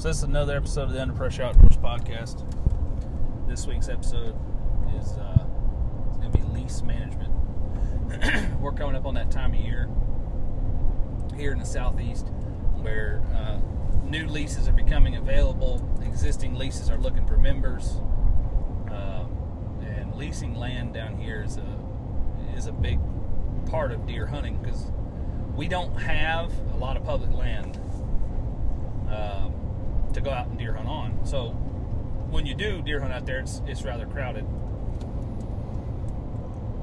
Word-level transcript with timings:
So 0.00 0.08
this 0.08 0.16
is 0.16 0.22
another 0.22 0.56
episode 0.56 0.84
of 0.84 0.92
the 0.92 1.02
Under 1.02 1.12
Pressure 1.12 1.42
Outdoors 1.42 1.76
podcast. 1.76 2.46
This 3.46 3.66
week's 3.66 3.90
episode 3.90 4.34
is 4.98 5.08
uh, 5.18 5.44
it's 6.08 6.16
going 6.16 6.32
to 6.32 6.38
be 6.38 6.42
lease 6.54 6.80
management. 6.80 7.30
We're 8.62 8.72
coming 8.72 8.96
up 8.96 9.04
on 9.04 9.12
that 9.12 9.30
time 9.30 9.52
of 9.52 9.60
year 9.60 9.90
here 11.36 11.52
in 11.52 11.58
the 11.58 11.66
southeast 11.66 12.28
where 12.80 13.20
uh, 13.34 13.60
new 14.08 14.26
leases 14.26 14.68
are 14.68 14.72
becoming 14.72 15.16
available. 15.16 15.86
Existing 16.02 16.54
leases 16.54 16.88
are 16.88 16.96
looking 16.96 17.26
for 17.26 17.36
members, 17.36 17.96
um, 18.90 19.36
and 19.84 20.14
leasing 20.14 20.54
land 20.54 20.94
down 20.94 21.18
here 21.18 21.42
is 21.42 21.58
a 21.58 22.56
is 22.56 22.68
a 22.68 22.72
big 22.72 22.98
part 23.66 23.92
of 23.92 24.06
deer 24.06 24.24
hunting 24.24 24.62
because 24.62 24.92
we 25.54 25.68
don't 25.68 25.94
have 26.00 26.50
a 26.72 26.78
lot 26.78 26.96
of 26.96 27.04
public 27.04 27.32
land 27.32 27.78
um, 29.10 29.59
to 30.14 30.20
go 30.20 30.30
out 30.30 30.46
and 30.46 30.58
deer 30.58 30.74
hunt 30.74 30.88
on. 30.88 31.24
So 31.24 31.50
when 32.30 32.46
you 32.46 32.54
do 32.54 32.82
deer 32.82 33.00
hunt 33.00 33.12
out 33.12 33.26
there, 33.26 33.40
it's 33.40 33.62
it's 33.66 33.82
rather 33.82 34.06
crowded. 34.06 34.46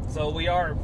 So 0.10 0.30
we 0.30 0.48
are 0.48 0.76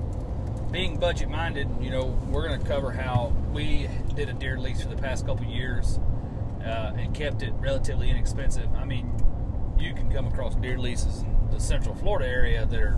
being 0.72 0.98
budget 0.98 1.30
minded. 1.30 1.70
You 1.82 1.92
know, 1.92 2.06
we're 2.30 2.48
going 2.48 2.60
to 2.60 2.68
cover 2.68 2.92
how 2.92 3.34
we 3.52 3.88
did 4.16 4.30
a 4.30 4.34
deer 4.34 4.60
lease 4.60 4.82
for 4.82 4.90
the 4.90 4.98
past 4.98 5.26
couple 5.26 5.46
years 5.46 6.00
uh, 6.66 6.94
and 6.98 7.14
kept 7.14 7.44
it 7.44 7.54
relatively 7.60 8.10
inexpensive. 8.10 8.68
I 8.76 8.86
mean, 8.86 9.12
you 9.78 9.94
can 9.94 10.12
come 10.12 10.28
across 10.28 10.56
deer 10.56 10.78
leases 10.78 11.22
in 11.22 11.50
the 11.52 11.60
Central 11.60 11.96
Florida 11.96 12.28
area 12.28 12.66
that 12.66 12.80
are 12.80 12.98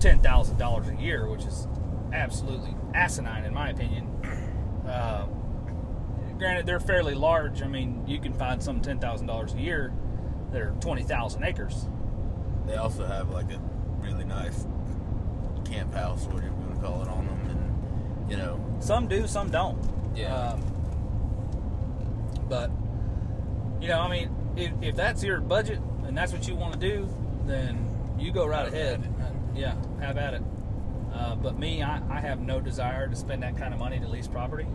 ten 0.00 0.20
thousand 0.20 0.58
dollars 0.58 0.88
a 0.88 0.94
year, 0.96 1.28
which 1.28 1.44
is 1.44 1.66
absolutely 2.12 2.74
asinine 2.94 3.44
in 3.44 3.54
my 3.54 3.70
opinion. 3.70 4.08
Granted, 6.42 6.66
they're 6.66 6.80
fairly 6.80 7.14
large. 7.14 7.62
I 7.62 7.68
mean, 7.68 8.02
you 8.04 8.18
can 8.18 8.32
find 8.32 8.60
some 8.60 8.80
ten 8.80 8.98
thousand 8.98 9.28
dollars 9.28 9.54
a 9.54 9.60
year 9.60 9.92
that 10.50 10.60
are 10.60 10.74
twenty 10.80 11.04
thousand 11.04 11.44
acres. 11.44 11.86
They 12.66 12.74
also 12.74 13.06
have 13.06 13.30
like 13.30 13.52
a 13.52 13.60
really 14.00 14.24
nice 14.24 14.66
camp 15.64 15.94
house, 15.94 16.26
or 16.26 16.30
whatever 16.30 16.48
you 16.48 16.52
want 16.66 16.74
to 16.74 16.80
call 16.80 17.02
it, 17.02 17.06
on 17.08 17.26
them, 17.28 17.46
and 17.48 18.28
you 18.30 18.36
know, 18.36 18.58
Some 18.80 19.06
do, 19.06 19.28
some 19.28 19.50
don't. 19.52 19.78
Yeah. 20.16 20.34
Um, 20.34 20.60
but 22.48 22.72
you 23.80 23.86
know, 23.86 24.00
I 24.00 24.10
mean, 24.10 24.34
if, 24.56 24.72
if 24.82 24.96
that's 24.96 25.22
your 25.22 25.40
budget 25.40 25.78
and 26.04 26.18
that's 26.18 26.32
what 26.32 26.48
you 26.48 26.56
want 26.56 26.72
to 26.72 26.80
do, 26.80 27.08
then 27.46 27.88
you 28.18 28.32
go 28.32 28.46
right 28.46 28.64
Have 28.64 28.74
ahead. 28.74 29.14
yeah, 29.54 29.76
have 30.00 30.18
at 30.18 30.34
it. 30.34 30.42
Uh, 31.14 31.36
but 31.36 31.56
me, 31.56 31.84
I, 31.84 32.02
I 32.10 32.18
have 32.18 32.40
no 32.40 32.60
desire 32.60 33.06
to 33.06 33.14
spend 33.14 33.44
that 33.44 33.56
kind 33.56 33.72
of 33.72 33.78
money 33.78 34.00
to 34.00 34.08
lease 34.08 34.26
property. 34.26 34.66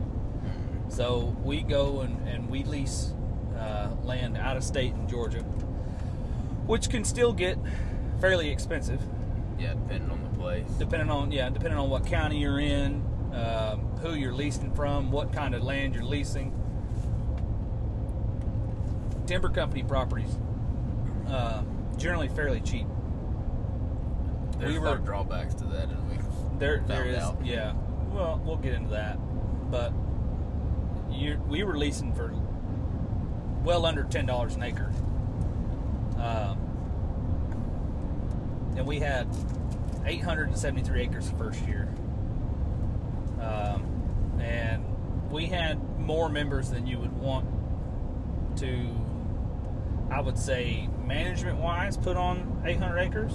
So 0.90 1.36
we 1.44 1.62
go 1.62 2.02
and, 2.02 2.28
and 2.28 2.50
we 2.50 2.64
lease 2.64 3.14
uh, 3.58 3.90
land 4.04 4.38
out 4.38 4.58
of 4.58 4.64
state 4.64 4.94
in 4.94 5.08
Georgia, 5.08 5.42
which 6.66 6.90
can 6.90 7.04
still 7.04 7.34
get 7.34 7.58
fairly 8.20 8.50
expensive 8.50 9.02
yeah, 9.60 9.74
depending 9.74 10.10
on 10.12 10.24
the 10.24 10.40
place. 10.40 10.68
depending 10.80 11.10
on 11.10 11.32
yeah, 11.32 11.50
depending 11.50 11.78
on 11.80 11.90
what 11.90 12.06
county 12.06 12.40
you're 12.40 12.60
in, 12.60 13.04
um, 13.34 13.80
who 14.02 14.14
you're 14.16 14.34
leasing 14.34 14.74
from, 14.74 15.12
what 15.12 15.34
kind 15.34 15.54
of 15.56 15.64
land 15.64 15.94
you're 15.96 16.04
leasing. 16.04 16.54
Timber 19.26 19.50
company 19.50 19.84
properties 19.84 20.38
uh, 21.28 21.62
generally 21.98 22.30
fairly 22.30 22.62
cheap. 22.62 22.88
There's 24.58 24.74
we 24.74 24.80
were- 24.80 24.98
drawbacks 24.98 25.54
to 25.56 25.66
that, 25.66 25.90
and 25.90 26.10
we 26.10 26.18
There, 26.58 26.84
there 26.88 27.06
is 27.06 27.18
out. 27.18 27.46
yeah. 27.46 27.74
Well, 28.12 28.42
we'll 28.44 28.58
get 28.58 28.74
into 28.74 28.92
that, 28.92 29.18
but 29.70 29.92
you 31.18 31.42
we 31.48 31.64
were 31.64 31.78
leasing 31.78 32.14
for 32.14 32.34
well 33.64 33.86
under 33.86 34.04
ten 34.04 34.26
dollars 34.26 34.56
an 34.56 34.64
acre, 34.64 34.92
um, 36.18 36.58
and 38.78 38.86
we 38.86 39.00
had 39.00 39.28
eight 40.06 40.22
hundred 40.22 40.50
and 40.50 40.58
seventy 40.58 40.84
three 40.84 41.02
acres 41.02 41.30
the 41.30 41.38
first 41.38 41.62
year, 41.68 41.88
um, 43.42 43.84
and 44.40 44.86
we 45.32 45.46
had 45.48 45.78
more 46.00 46.30
members 46.30 46.70
than 46.70 46.88
you 46.88 47.00
would 47.00 47.14
want 47.14 47.48
to. 48.58 48.90
I 50.10 50.22
would 50.22 50.38
say 50.38 50.88
management 51.06 51.58
wise, 51.58 51.98
put 51.98 52.16
on 52.16 52.62
eight 52.66 52.80
hundred 52.80 53.00
acres. 53.00 53.34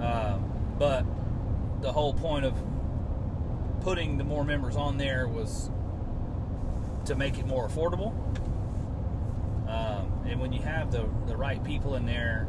Um, 0.00 0.50
but 0.76 1.06
the 1.82 1.92
whole 1.92 2.14
point 2.14 2.44
of 2.44 2.54
putting 3.82 4.18
the 4.18 4.24
more 4.24 4.44
members 4.44 4.74
on 4.74 4.98
there 4.98 5.28
was 5.28 5.70
to 7.06 7.14
make 7.14 7.38
it 7.38 7.46
more 7.46 7.68
affordable. 7.68 8.12
Um, 9.68 10.12
and 10.26 10.40
when 10.40 10.52
you 10.52 10.62
have 10.62 10.90
the, 10.90 11.08
the 11.26 11.36
right 11.36 11.62
people 11.64 11.94
in 11.96 12.06
there, 12.06 12.48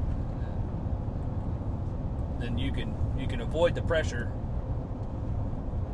then 2.40 2.58
you 2.58 2.72
can 2.72 2.94
you 3.18 3.28
can 3.28 3.42
avoid 3.42 3.76
the 3.76 3.82
pressure 3.82 4.32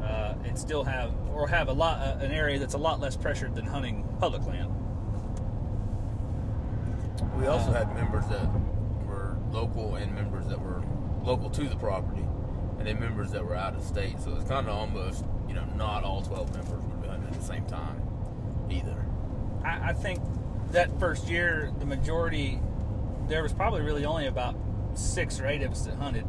uh, 0.02 0.34
and 0.44 0.58
still 0.58 0.84
have 0.84 1.14
or 1.34 1.48
have 1.48 1.70
a 1.70 1.74
lot 1.74 2.00
uh, 2.00 2.18
an 2.20 2.32
area 2.32 2.58
that's 2.58 2.74
a 2.74 2.78
lot 2.80 3.00
less 3.00 3.16
pressured 3.16 3.54
than 3.56 3.66
hunting 3.66 4.08
public 4.20 4.46
land. 4.46 4.74
we 7.40 7.46
also 7.46 7.70
Uh, 7.70 7.74
had 7.74 7.96
members 7.96 8.26
that 8.28 8.48
were 9.06 9.38
local 9.52 9.96
and 9.96 10.14
members 10.14 10.48
that 10.48 10.60
were 10.60 10.84
local 11.24 11.50
to 11.52 11.70
the 11.70 11.76
property, 11.76 12.26
and 12.80 12.88
then 12.88 13.00
members 13.00 13.32
that 13.32 13.46
were 13.46 13.56
out 13.56 13.76
of 13.76 13.84
state. 13.84 14.20
So 14.20 14.36
it's 14.36 14.50
kind 14.50 14.68
of 14.68 14.76
almost 14.76 15.24
you 15.48 15.54
know 15.54 15.66
not 15.78 16.04
all 16.04 16.22
twelve 16.24 16.52
members 16.56 16.84
would 16.84 17.02
be 17.02 17.08
hunting 17.08 17.28
at 17.28 17.40
the 17.40 17.46
same 17.46 17.66
time 17.66 18.02
either. 18.72 19.06
I, 19.64 19.90
I 19.90 19.94
think 19.94 20.22
that 20.72 21.00
first 21.00 21.28
year, 21.28 21.72
the 21.80 21.86
majority, 21.86 22.60
there 23.28 23.44
was 23.44 23.54
probably 23.54 23.82
really 23.82 24.06
only 24.06 24.28
about 24.28 24.56
six 24.94 25.40
or 25.40 25.48
eight 25.48 25.62
of 25.62 25.72
us 25.72 25.86
that 25.86 25.96
hunted 25.96 26.26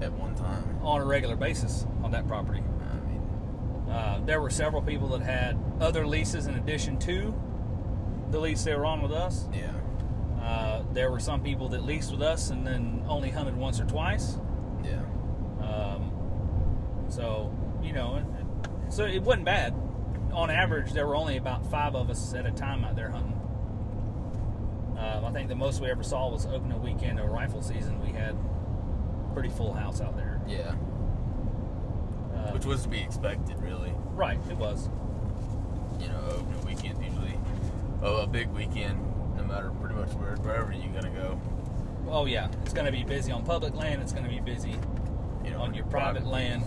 At 0.00 0.12
one 0.12 0.34
time, 0.34 0.78
on 0.82 1.00
a 1.00 1.04
regular 1.04 1.36
basis 1.36 1.86
on 2.02 2.10
that 2.12 2.26
property. 2.28 2.60
I 2.60 3.06
mean, 3.08 3.90
Uh, 3.90 4.20
there 4.24 4.40
were 4.40 4.50
several 4.50 4.82
people 4.82 5.08
that 5.08 5.22
had 5.22 5.56
other 5.80 6.06
leases 6.06 6.46
in 6.46 6.54
addition 6.54 6.98
to 6.98 7.34
the 8.30 8.38
lease 8.40 8.64
they 8.64 8.74
were 8.74 8.84
on 8.86 9.00
with 9.02 9.12
us. 9.12 9.48
yeah, 9.52 9.70
Uh, 10.42 10.82
there 10.92 11.10
were 11.10 11.20
some 11.20 11.40
people 11.42 11.68
that 11.70 11.84
leased 11.84 12.10
with 12.12 12.22
us 12.22 12.50
and 12.50 12.66
then 12.66 13.02
only 13.08 13.30
hunted 13.30 13.56
once 13.56 13.80
or 13.80 13.84
twice. 13.84 14.38
yeah. 14.84 15.00
Um, 15.64 16.10
so, 17.08 17.52
you 17.82 17.92
know, 17.92 18.20
so 18.88 19.04
it 19.04 19.22
wasn't 19.22 19.44
bad. 19.44 19.74
On 20.36 20.50
average, 20.50 20.92
there 20.92 21.06
were 21.06 21.16
only 21.16 21.38
about 21.38 21.68
five 21.70 21.94
of 21.94 22.10
us 22.10 22.34
at 22.34 22.44
a 22.44 22.50
time 22.50 22.84
out 22.84 22.94
there 22.94 23.08
hunting. 23.08 23.32
Um, 24.98 25.24
I 25.24 25.32
think 25.32 25.48
the 25.48 25.54
most 25.54 25.80
we 25.80 25.90
ever 25.90 26.02
saw 26.02 26.28
was 26.30 26.44
opening 26.46 26.82
weekend 26.82 27.18
of 27.18 27.28
rifle 27.30 27.62
season. 27.62 28.00
We 28.04 28.12
had 28.12 28.36
pretty 29.32 29.48
full 29.48 29.72
house 29.72 30.00
out 30.00 30.16
there. 30.16 30.40
Yeah, 30.46 30.74
Uh, 32.34 32.52
which 32.52 32.66
was 32.66 32.82
to 32.82 32.88
be 32.88 33.00
expected, 33.00 33.58
really. 33.60 33.92
right, 34.14 34.38
it 34.50 34.56
was. 34.56 34.88
You 36.00 36.08
know, 36.08 36.20
opening 36.30 36.66
weekend 36.66 37.02
usually 37.02 37.38
oh, 38.02 38.18
a 38.18 38.26
big 38.26 38.48
weekend, 38.48 39.00
no 39.36 39.44
matter 39.44 39.70
pretty 39.80 39.94
much 39.94 40.10
where 40.10 40.36
wherever 40.36 40.70
you're 40.72 40.92
gonna 40.92 41.10
go. 41.14 41.40
Oh 42.08 42.26
yeah, 42.26 42.48
it's 42.62 42.72
going 42.74 42.86
to 42.86 42.92
be 42.92 43.02
busy 43.02 43.32
on 43.32 43.44
public 43.44 43.74
land. 43.74 44.00
It's 44.00 44.12
going 44.12 44.22
to 44.22 44.30
be 44.30 44.38
busy 44.38 44.76
You 45.44 45.50
know, 45.50 45.60
on 45.62 45.74
your 45.74 45.86
private 45.86 46.24
land. 46.24 46.62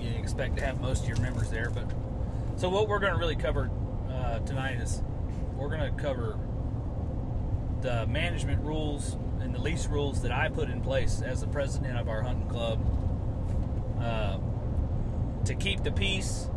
You, 0.00 0.18
expect 0.18 0.56
to 0.56 0.64
have 0.64 0.80
most 0.80 1.02
of 1.02 1.08
your 1.08 1.18
members 1.18 1.50
there, 1.50 1.70
but 1.70 1.84
so 2.56 2.68
what 2.68 2.88
we're 2.88 3.00
going 3.00 3.12
to 3.12 3.18
really 3.18 3.36
cover 3.36 3.70
uh, 4.08 4.38
tonight 4.40 4.80
is 4.80 5.02
we're 5.56 5.68
going 5.68 5.94
to 5.94 6.02
cover 6.02 6.38
the 7.82 8.06
management 8.06 8.62
rules 8.62 9.16
and 9.40 9.54
the 9.54 9.58
lease 9.58 9.86
rules 9.86 10.22
that 10.22 10.32
I 10.32 10.48
put 10.48 10.70
in 10.70 10.80
place 10.80 11.20
as 11.20 11.40
the 11.40 11.48
president 11.48 11.98
of 11.98 12.08
our 12.08 12.22
hunting 12.22 12.48
club 12.48 12.80
uh, 14.00 14.38
to 15.44 15.54
keep 15.54 15.82
the 15.82 15.92
peace 15.92 16.48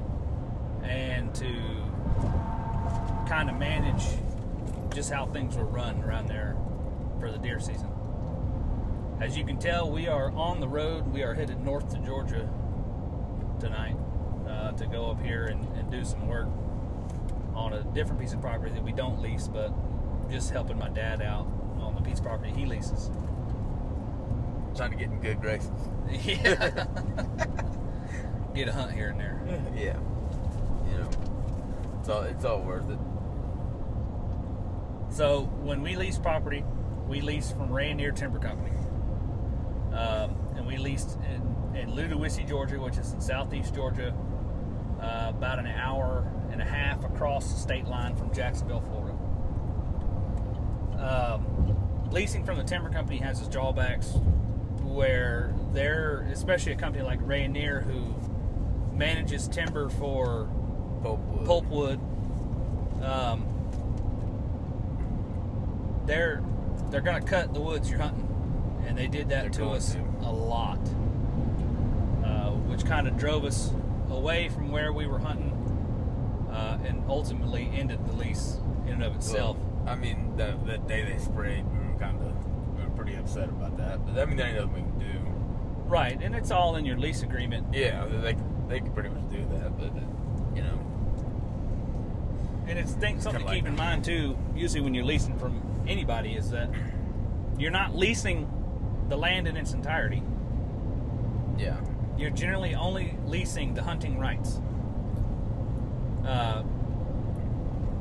and 0.84 1.34
to 1.36 1.54
kind 3.28 3.50
of 3.50 3.58
manage 3.58 4.04
just 4.94 5.12
how 5.12 5.26
things 5.26 5.58
will 5.58 5.64
run 5.64 6.02
around 6.04 6.28
there 6.28 6.56
for 7.20 7.32
the 7.32 7.38
deer 7.38 7.60
season. 7.60 7.90
As 9.20 9.38
you 9.38 9.44
can 9.44 9.58
tell, 9.58 9.90
we 9.90 10.08
are 10.08 10.32
on 10.32 10.60
the 10.60 10.68
road. 10.68 11.08
We 11.08 11.24
are 11.24 11.34
headed 11.34 11.60
north 11.62 11.94
to 11.94 12.00
Georgia 12.00 12.50
tonight 13.64 13.96
uh, 14.48 14.72
to 14.74 14.86
go 14.86 15.10
up 15.10 15.22
here 15.22 15.46
and, 15.46 15.66
and 15.78 15.90
do 15.90 16.04
some 16.04 16.28
work 16.28 16.48
on 17.56 17.74
a 17.74 17.84
different 17.94 18.20
piece 18.20 18.34
of 18.34 18.42
property 18.42 18.72
that 18.72 18.84
we 18.84 18.92
don't 18.92 19.22
lease, 19.22 19.48
but 19.48 19.72
just 20.30 20.52
helping 20.52 20.78
my 20.78 20.90
dad 20.90 21.22
out 21.22 21.48
on 21.80 21.96
the 21.96 22.02
piece 22.02 22.20
of 22.20 22.26
property 22.26 22.52
he 22.52 22.66
leases. 22.66 23.10
trying 24.76 24.92
to 24.92 24.98
get 24.98 25.10
in 25.10 25.20
good 25.20 25.40
graces. 25.42 25.72
Yeah. 26.12 26.86
Get 28.54 28.68
a 28.68 28.72
hunt 28.72 28.92
here 28.92 29.10
and 29.10 29.20
there. 29.20 29.42
yeah, 29.76 29.98
you 30.92 30.98
know, 31.00 31.10
it's 32.00 32.10
all 32.10 32.22
it's 32.22 32.46
all 32.46 32.62
worth 32.62 32.88
it. 32.88 33.00
So 35.10 35.46
when 35.64 35.82
we 35.82 35.96
lease 35.96 36.20
property, 36.20 36.64
we 37.08 37.22
lease 37.22 37.52
from 37.52 37.70
Rayonier 37.70 38.16
Timber 38.16 38.38
Company. 38.38 38.76
Um, 39.92 40.36
and 40.56 40.68
we 40.68 40.78
leased 40.78 41.18
in, 41.32 41.53
in 41.76 41.92
Ludowici, 41.92 42.48
Georgia, 42.48 42.80
which 42.80 42.98
is 42.98 43.14
in 43.14 43.22
southeast 43.22 43.74
Georgia, 43.74 44.14
uh, 45.02 45.28
about 45.30 45.60
an 45.60 45.68
hour 45.68 46.28
and 46.52 46.62
a 46.62 46.66
half 46.66 47.04
across 47.04 47.52
the 47.52 47.60
state 47.60 47.86
line 47.86 48.16
from 48.16 48.34
Jacksonville, 48.34 48.82
Florida. 48.82 49.18
Um, 51.04 52.10
leasing 52.12 52.46
from 52.46 52.58
the 52.58 52.64
timber 52.64 52.90
company 52.90 53.18
has 53.18 53.40
its 53.40 53.50
drawbacks 53.50 54.14
where 54.84 55.54
they're, 55.74 56.28
especially 56.32 56.72
a 56.74 56.76
company 56.76 57.04
like 57.04 57.20
Rayonier 57.22 57.84
who 57.84 58.16
manages 58.96 59.48
timber 59.48 59.90
for 59.90 60.50
Pulpwood. 61.02 61.46
pulpwood. 61.46 62.00
Um, 63.04 63.48
they're 66.06 66.44
they're 66.90 67.02
gonna 67.02 67.22
cut 67.22 67.54
the 67.54 67.60
woods 67.60 67.90
you're 67.90 68.00
hunting, 68.00 68.28
and 68.88 68.98
they 68.98 69.08
did 69.08 69.30
that 69.30 69.42
They're 69.52 69.66
to 69.66 69.70
us 69.72 69.94
to. 69.94 70.00
a 70.22 70.32
lot, 70.32 70.80
which 72.74 72.86
kind 72.86 73.08
of 73.08 73.16
drove 73.18 73.46
us 73.46 73.72
away 74.10 74.50
from 74.50 74.72
where 74.72 74.92
we 74.92 75.06
were 75.06 75.20
hunting, 75.20 75.52
uh, 76.52 76.80
and 76.84 77.04
ultimately 77.08 77.70
ended 77.72 78.04
the 78.08 78.14
lease 78.14 78.58
in 78.88 78.94
and 78.94 79.04
of 79.04 79.16
itself. 79.16 79.58
Well, 79.58 79.90
I 79.90 79.96
mean, 79.96 80.36
the, 80.38 80.58
the 80.66 80.80
day 80.80 81.04
they 81.06 81.20
sprayed, 81.20 81.66
we 81.72 81.78
were 81.78 82.00
kind 82.00 82.18
of 82.20 82.76
we 82.76 82.84
were 82.84 82.90
pretty 82.92 83.14
upset 83.16 83.50
about 83.50 83.78
that. 83.78 84.04
But 84.04 84.20
I 84.20 84.26
mean, 84.26 84.38
there 84.38 84.48
ain't 84.48 84.56
nothing 84.58 84.74
we 84.74 84.82
can 84.82 85.00
do. 85.00 85.30
right, 85.88 86.20
and 86.20 86.34
it's 86.34 86.50
all 86.50 86.76
in 86.76 86.84
your 86.86 86.98
lease 86.98 87.22
agreement. 87.22 87.68
Yeah, 87.76 88.06
they 88.06 88.36
they 88.68 88.80
could 88.80 88.94
pretty 88.96 89.10
much 89.10 89.30
do 89.32 89.46
that, 89.60 89.78
but 89.78 89.90
uh, 89.90 90.56
you 90.56 90.64
know, 90.64 90.80
And 92.68 92.80
it's 92.80 92.94
thing, 92.94 93.22
something 93.22 93.42
to 93.46 93.48
Kinda 93.48 93.54
keep 93.54 93.64
like- 93.66 93.72
in 93.72 93.76
mind 93.76 94.04
too. 94.04 94.36
Usually, 94.56 94.82
when 94.82 94.96
you're 94.96 95.06
leasing 95.06 95.38
from 95.38 95.62
anybody, 95.88 96.34
is 96.34 96.50
that 96.50 96.72
you're 97.60 97.70
not 97.72 97.96
leasing 97.96 98.50
the 99.10 99.16
land 99.18 99.48
in 99.48 99.58
its 99.58 99.74
entirety. 99.74 100.24
yeah, 101.60 101.78
You're 102.18 102.30
generally 102.32 102.76
only 102.76 103.18
leasing 103.26 103.74
the 103.74 103.82
hunting 103.84 104.20
rights, 104.20 104.60
uh, 106.26 106.64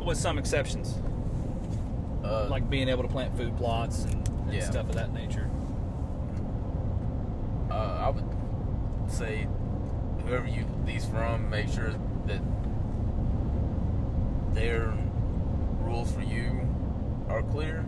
with 0.04 0.18
some 0.18 0.38
exceptions, 0.38 0.94
uh, 2.24 2.46
like 2.48 2.68
being 2.68 2.88
able 2.88 3.02
to 3.02 3.08
plant 3.08 3.36
food 3.36 3.56
plots 3.56 4.04
and, 4.04 4.28
and 4.28 4.52
Yeah. 4.54 4.64
stuff 4.70 4.88
of 4.88 4.94
that 4.94 5.12
nature. 5.12 5.48
uh, 7.70 7.74
I 8.04 8.10
would 8.10 9.10
say 9.10 9.48
whoever 10.26 10.46
you 10.46 10.66
lease 10.86 11.06
from, 11.06 11.48
make 11.48 11.68
sure 11.70 11.90
that 12.26 12.40
their 14.54 14.92
rules 15.80 16.12
for 16.12 16.20
you 16.20 16.68
are 17.30 17.42
clear. 17.42 17.86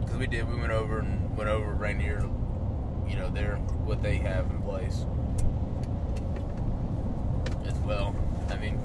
Because 0.00 0.16
we 0.16 0.26
did, 0.26 0.48
we 0.52 0.56
went 0.60 0.72
over 0.72 0.98
and 0.98 1.36
went 1.36 1.48
over 1.48 1.72
Rayonier, 1.74 2.28
you 3.08 3.16
know, 3.16 3.30
their 3.30 3.56
what 3.84 4.02
they 4.02 4.16
have 4.16 4.50
in 4.50 4.62
place 4.62 5.04
as 7.66 7.78
well. 7.80 8.14
I 8.50 8.56
mean, 8.56 8.80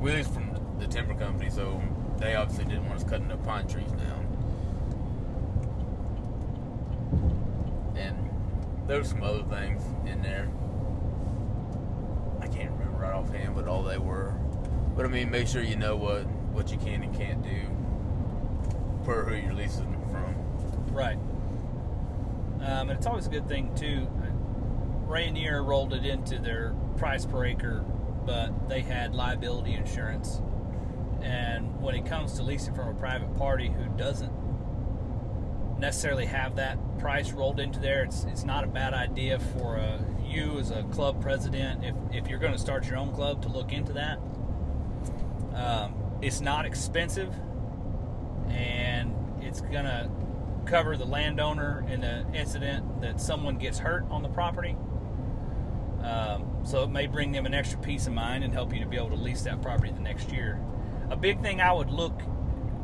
leased 0.00 0.32
from 0.32 0.50
the 0.78 0.86
timber 0.86 1.14
company, 1.14 1.50
so 1.50 1.80
they 2.18 2.34
obviously 2.34 2.64
didn't 2.64 2.86
want 2.86 3.02
us 3.02 3.08
cutting 3.08 3.28
the 3.28 3.36
pine 3.38 3.66
trees 3.66 3.90
down. 3.92 4.26
And 7.96 8.30
there 8.88 8.98
were 8.98 9.04
some 9.04 9.22
other 9.22 9.42
things 9.44 9.82
in 10.06 10.22
there. 10.22 10.48
I 12.40 12.46
can't 12.46 12.72
remember 12.72 12.98
right 12.98 13.12
offhand 13.12 13.54
what 13.54 13.68
all 13.68 13.82
they 13.82 13.98
were. 13.98 14.34
But 14.96 15.06
I 15.06 15.08
mean, 15.08 15.30
make 15.30 15.46
sure 15.46 15.62
you 15.62 15.76
know 15.76 15.96
what, 15.96 16.26
what 16.52 16.70
you 16.70 16.78
can 16.78 17.02
and 17.02 17.16
can't 17.16 17.42
do 17.42 17.60
per 19.04 19.24
who 19.24 19.34
you're 19.34 19.54
leasing 19.54 19.92
from. 20.10 20.34
Right. 20.94 21.18
Um, 22.62 22.90
and 22.90 22.92
it's 22.92 23.06
always 23.06 23.26
a 23.26 23.30
good 23.30 23.48
thing 23.48 23.74
too. 23.74 24.06
Rayonier 25.06 25.64
rolled 25.64 25.92
it 25.92 26.04
into 26.04 26.38
their 26.38 26.74
price 26.96 27.26
per 27.26 27.44
acre, 27.44 27.84
but 28.26 28.68
they 28.68 28.80
had 28.82 29.14
liability 29.14 29.74
insurance. 29.74 30.40
And 31.22 31.80
when 31.80 31.94
it 31.94 32.06
comes 32.06 32.34
to 32.34 32.42
leasing 32.42 32.74
from 32.74 32.88
a 32.88 32.94
private 32.94 33.34
party 33.36 33.68
who 33.68 33.84
doesn't 33.96 34.32
necessarily 35.78 36.26
have 36.26 36.56
that 36.56 36.78
price 36.98 37.32
rolled 37.32 37.60
into 37.60 37.80
there, 37.80 38.04
it's 38.04 38.24
it's 38.24 38.44
not 38.44 38.64
a 38.64 38.66
bad 38.66 38.94
idea 38.94 39.38
for 39.38 39.78
uh 39.78 39.98
you 40.24 40.58
as 40.58 40.70
a 40.70 40.82
club 40.84 41.20
president, 41.20 41.84
if 41.84 41.94
if 42.12 42.28
you're 42.28 42.38
going 42.38 42.52
to 42.52 42.58
start 42.58 42.86
your 42.86 42.96
own 42.98 43.12
club, 43.12 43.42
to 43.42 43.48
look 43.48 43.72
into 43.72 43.92
that. 43.94 44.18
Um, 45.54 45.94
it's 46.22 46.40
not 46.40 46.64
expensive, 46.64 47.34
and 48.48 49.14
it's 49.40 49.60
gonna 49.60 50.10
cover 50.70 50.96
the 50.96 51.04
landowner 51.04 51.84
in 51.88 52.00
the 52.00 52.24
incident 52.32 53.00
that 53.00 53.20
someone 53.20 53.58
gets 53.58 53.78
hurt 53.78 54.04
on 54.08 54.22
the 54.22 54.28
property. 54.28 54.76
Um, 56.02 56.46
so 56.64 56.84
it 56.84 56.90
may 56.90 57.08
bring 57.08 57.32
them 57.32 57.44
an 57.44 57.52
extra 57.52 57.78
peace 57.80 58.06
of 58.06 58.12
mind 58.12 58.44
and 58.44 58.52
help 58.52 58.72
you 58.72 58.78
to 58.80 58.86
be 58.86 58.96
able 58.96 59.10
to 59.10 59.16
lease 59.16 59.42
that 59.42 59.60
property 59.60 59.90
the 59.92 60.00
next 60.00 60.30
year. 60.30 60.60
A 61.10 61.16
big 61.16 61.42
thing 61.42 61.60
I 61.60 61.72
would 61.72 61.90
look 61.90 62.22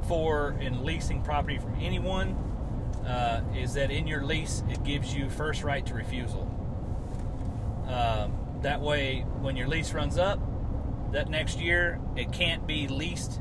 for 0.09 0.57
in 0.61 0.85
leasing 0.85 1.23
property 1.23 1.59
from 1.59 1.77
anyone 1.81 2.37
uh, 3.07 3.43
is 3.55 3.75
that 3.75 3.93
in 3.93 4.09
your 4.09 4.25
lease 4.25 4.65
it 4.69 4.83
gives 4.83 5.15
you 5.15 5.31
first 5.31 5.63
right 5.63 5.87
to 5.87 5.95
refusal. 5.95 6.51
Um, 7.87 8.37
that 8.63 8.81
way, 8.81 9.21
when 9.41 9.57
your 9.57 9.69
lease 9.69 9.93
runs 9.93 10.19
up, 10.19 10.41
that 11.13 11.31
next 11.31 11.61
year 11.61 12.01
it 12.17 12.33
can't 12.33 12.67
be 12.67 12.89
leased 12.89 13.41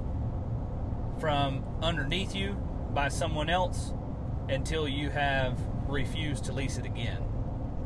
from 1.19 1.65
underneath 1.81 2.35
you 2.35 2.53
by 2.93 3.07
someone 3.07 3.49
else 3.49 3.91
until 4.49 4.87
you 4.87 5.09
have 5.09 5.59
refused 5.87 6.45
to 6.45 6.51
lease 6.53 6.77
it 6.77 6.85
again. 6.85 7.23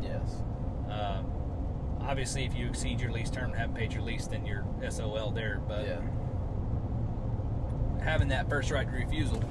Yes. 0.01 0.43
Um, 0.89 1.25
obviously, 2.01 2.45
if 2.45 2.55
you 2.55 2.67
exceed 2.67 2.99
your 3.01 3.11
lease 3.11 3.29
term 3.29 3.51
and 3.51 3.55
haven't 3.55 3.75
paid 3.75 3.93
your 3.93 4.01
lease, 4.01 4.27
then 4.27 4.45
you're 4.45 4.65
SOL 4.89 5.31
there. 5.31 5.61
But 5.67 5.85
Yeah. 5.85 5.99
having 8.03 8.29
that 8.29 8.49
first 8.49 8.71
right 8.71 8.87
to 8.89 8.93
refusal 8.95 9.43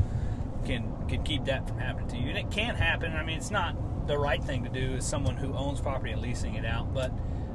can 0.65 0.93
can 1.09 1.23
keep 1.23 1.45
that 1.47 1.67
from 1.67 1.79
happening 1.79 2.09
to 2.09 2.17
you, 2.19 2.29
and 2.29 2.37
it 2.39 2.51
can 2.51 2.75
happen. 2.75 3.15
I 3.15 3.23
mean, 3.23 3.39
it's 3.39 3.51
not 3.51 3.75
the 4.07 4.19
right 4.19 4.43
thing 4.43 4.65
to 4.65 4.71
do 4.71 4.97
as 4.97 5.07
someone 5.07 5.37
who 5.37 5.55
owns 5.55 5.81
property 5.81 6.13
and 6.13 6.21
leasing 6.21 6.55
it 6.55 6.67
out, 6.67 6.93
but 6.93 7.13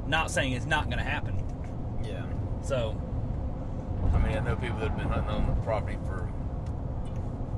not 0.08 0.30
saying 0.30 0.52
it's 0.52 0.66
not 0.66 0.86
going 0.86 0.98
to 0.98 1.04
happen. 1.04 1.40
Yeah. 2.02 2.24
So, 2.62 2.96
I 4.12 4.18
mean, 4.18 4.36
I 4.36 4.40
know 4.40 4.56
people 4.56 4.78
that 4.78 4.88
have 4.88 4.98
been 4.98 5.08
hunting 5.08 5.30
on 5.30 5.46
the 5.46 5.52
property 5.62 5.98
for 6.06 6.23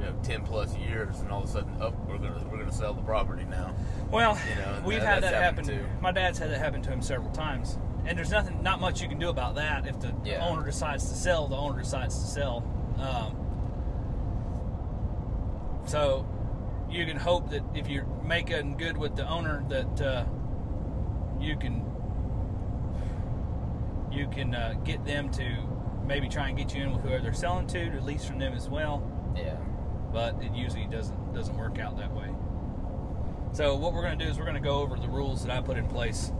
you 0.06 0.12
know 0.12 0.18
ten 0.22 0.42
plus 0.42 0.74
years, 0.76 1.20
and 1.20 1.30
all 1.30 1.42
of 1.42 1.48
a 1.48 1.52
sudden, 1.52 1.76
oh, 1.80 1.92
we're 2.08 2.18
gonna 2.18 2.44
we're 2.50 2.58
gonna 2.58 2.72
sell 2.72 2.94
the 2.94 3.02
property 3.02 3.44
now. 3.44 3.74
well, 4.10 4.38
You 4.48 4.54
know, 4.62 4.82
we've 4.84 5.00
that- 5.00 5.14
had 5.14 5.22
that 5.24 5.34
happen. 5.34 5.64
too. 5.64 5.84
My 6.00 6.12
dad's 6.12 6.38
had 6.38 6.50
that 6.50 6.58
happen 6.58 6.82
to 6.82 6.90
him 6.90 7.02
several 7.02 7.30
times, 7.32 7.78
and 8.04 8.16
there's 8.16 8.30
nothing, 8.30 8.62
not 8.62 8.80
much 8.80 9.02
you 9.02 9.08
can 9.08 9.18
do 9.18 9.28
about 9.28 9.54
that. 9.56 9.86
If 9.86 9.98
the 10.00 10.12
Yeah. 10.24 10.46
owner 10.46 10.64
decides 10.64 11.08
to 11.08 11.14
sell, 11.14 11.48
the 11.48 11.56
owner 11.56 11.80
decides 11.80 12.14
to 12.18 12.26
sell. 12.26 12.64
Um, 12.98 13.36
so, 15.86 16.26
you 16.90 17.04
can 17.06 17.16
hope 17.16 17.50
that 17.50 17.62
if 17.74 17.88
you're 17.88 18.06
making 18.24 18.76
good 18.76 18.96
with 18.96 19.16
the 19.16 19.28
owner, 19.28 19.64
that 19.68 20.00
uh, 20.00 20.24
you 21.40 21.56
can 21.56 21.84
you 24.10 24.26
can 24.28 24.54
uh, 24.54 24.74
get 24.84 25.04
them 25.04 25.30
to 25.30 25.44
maybe 26.06 26.28
try 26.28 26.48
and 26.48 26.56
get 26.56 26.74
you 26.74 26.82
in 26.84 26.92
with 26.92 27.02
whoever 27.02 27.22
they're 27.22 27.34
selling 27.34 27.66
to, 27.66 27.90
to 27.90 28.00
lease 28.00 28.24
from 28.24 28.38
them 28.38 28.54
as 28.54 28.68
well. 28.68 29.02
Yeah. 29.36 29.56
But 30.12 30.42
it 30.42 30.52
usually 30.54 30.86
doesn't 30.86 31.34
doesn't 31.34 31.56
work 31.56 31.78
out 31.78 31.98
that 31.98 32.12
way. 32.14 32.28
So 33.52 33.74
what 33.74 33.94
we're 33.94 34.02
going 34.02 34.18
to 34.18 34.24
do 34.24 34.30
is 34.30 34.38
we're 34.38 34.44
going 34.44 34.54
to 34.54 34.60
go 34.60 34.80
over 34.80 34.96
the 34.96 35.08
rules 35.08 35.44
that 35.44 35.56
I 35.56 35.60
put 35.60 35.78
in 35.78 35.86
place 35.86 36.30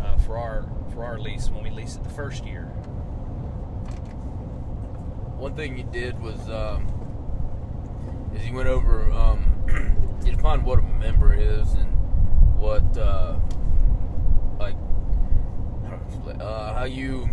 uh, 0.00 0.16
for 0.18 0.38
our 0.38 0.66
for 0.94 1.04
our 1.04 1.18
lease 1.18 1.50
when 1.50 1.62
we 1.62 1.70
lease 1.70 1.96
it 1.96 2.04
the 2.04 2.10
first 2.10 2.44
year. 2.44 2.64
One 5.36 5.54
thing 5.54 5.76
you 5.76 5.84
did 5.84 6.18
was 6.20 6.38
um, 6.48 6.86
is 8.34 8.46
you 8.46 8.54
went 8.54 8.68
over 8.68 9.10
um, 9.12 9.44
you 10.24 10.32
defined 10.32 10.64
what 10.64 10.78
a 10.78 10.82
member 10.82 11.34
is 11.34 11.72
and 11.74 11.90
what 12.58 12.96
uh, 12.96 13.36
like 14.58 14.76
uh, 16.40 16.74
how 16.74 16.84
you 16.84 17.28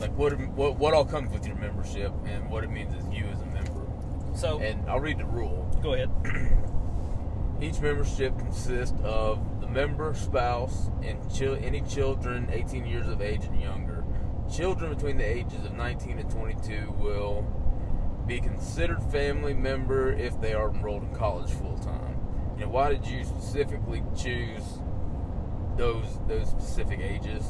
like 0.00 0.16
what 0.16 0.32
what 0.50 0.76
what 0.76 0.94
all 0.94 1.04
comes 1.04 1.32
with 1.32 1.46
your 1.46 1.56
membership 1.56 2.12
and 2.26 2.48
what 2.50 2.64
it 2.64 2.70
means 2.70 2.92
as 2.94 3.08
you. 3.12 3.24
So 4.34 4.58
And 4.60 4.88
I'll 4.88 5.00
read 5.00 5.18
the 5.18 5.24
rule. 5.24 5.68
go 5.82 5.94
ahead. 5.94 6.10
Each 7.60 7.80
membership 7.80 8.36
consists 8.38 8.98
of 9.04 9.60
the 9.60 9.68
member, 9.68 10.12
spouse, 10.14 10.90
and 11.02 11.18
chil- 11.32 11.58
any 11.62 11.80
children 11.82 12.48
18 12.52 12.84
years 12.84 13.08
of 13.08 13.22
age 13.22 13.44
and 13.44 13.60
younger. 13.60 14.04
Children 14.52 14.92
between 14.94 15.16
the 15.16 15.24
ages 15.24 15.64
of 15.64 15.72
19 15.74 16.18
and 16.18 16.30
22 16.30 16.92
will 16.98 17.46
be 18.26 18.40
considered 18.40 19.02
family 19.04 19.54
member 19.54 20.12
if 20.12 20.38
they 20.40 20.52
are 20.52 20.70
enrolled 20.70 21.02
in 21.04 21.14
college 21.14 21.50
full 21.50 21.78
time. 21.78 22.18
Know, 22.58 22.68
why 22.68 22.90
did 22.90 23.06
you 23.06 23.24
specifically 23.24 24.02
choose 24.16 24.62
those 25.76 26.06
those 26.28 26.48
specific 26.50 27.00
ages, 27.00 27.44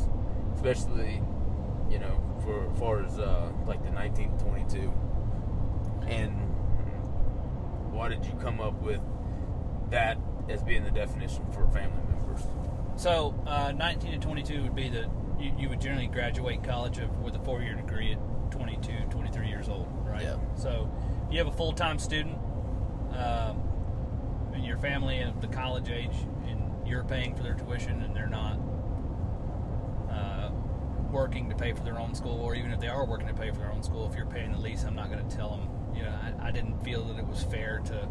especially 0.54 1.22
you 1.90 1.98
know 1.98 2.20
for 2.42 2.70
as 2.70 2.78
far 2.78 3.04
as 3.04 3.18
uh, 3.18 3.50
like 3.66 3.82
the 3.84 3.90
19 3.90 4.38
to 4.38 4.44
22? 4.44 4.92
And 6.08 6.53
why 7.94 8.08
did 8.08 8.24
you 8.24 8.32
come 8.42 8.60
up 8.60 8.80
with 8.82 9.00
that 9.90 10.18
as 10.48 10.62
being 10.62 10.84
the 10.84 10.90
definition 10.90 11.44
for 11.52 11.68
family 11.68 12.02
members? 12.08 12.42
So 12.96 13.34
uh, 13.46 13.72
19 13.72 14.12
to 14.12 14.18
22 14.18 14.62
would 14.62 14.74
be 14.74 14.88
the 14.88 15.08
you, 15.38 15.52
you 15.58 15.68
would 15.68 15.80
generally 15.80 16.06
graduate 16.06 16.62
college 16.62 16.98
of, 16.98 17.10
with 17.20 17.34
a 17.34 17.40
four-year 17.40 17.74
degree 17.74 18.12
at 18.12 18.50
22, 18.52 18.92
23 19.10 19.48
years 19.48 19.68
old, 19.68 19.88
right? 20.04 20.22
Yeah. 20.22 20.36
So 20.56 20.90
you 21.30 21.38
have 21.38 21.48
a 21.48 21.56
full-time 21.56 21.98
student 21.98 22.38
um, 23.12 23.60
in 24.54 24.62
your 24.62 24.78
family 24.78 25.22
of 25.22 25.40
the 25.40 25.48
college 25.48 25.90
age, 25.90 26.14
and 26.46 26.70
you're 26.86 27.04
paying 27.04 27.34
for 27.34 27.42
their 27.42 27.54
tuition, 27.54 28.02
and 28.02 28.14
they're 28.14 28.28
not 28.28 28.58
uh, 30.10 30.50
working 31.10 31.48
to 31.50 31.56
pay 31.56 31.72
for 31.72 31.82
their 31.82 31.98
own 31.98 32.14
school, 32.14 32.40
or 32.40 32.54
even 32.54 32.72
if 32.72 32.80
they 32.80 32.88
are 32.88 33.04
working 33.04 33.26
to 33.26 33.34
pay 33.34 33.50
for 33.50 33.58
their 33.58 33.72
own 33.72 33.82
school, 33.82 34.08
if 34.08 34.16
you're 34.16 34.26
paying 34.26 34.52
the 34.52 34.58
lease, 34.58 34.84
I'm 34.84 34.94
not 34.94 35.10
going 35.10 35.26
to 35.26 35.36
tell 35.36 35.50
them. 35.50 35.68
You 35.94 36.02
know, 36.02 36.10
I, 36.42 36.48
I 36.48 36.50
didn't 36.50 36.82
feel 36.84 37.04
that 37.04 37.18
it 37.18 37.26
was 37.26 37.42
fair 37.44 37.80
to 37.86 38.08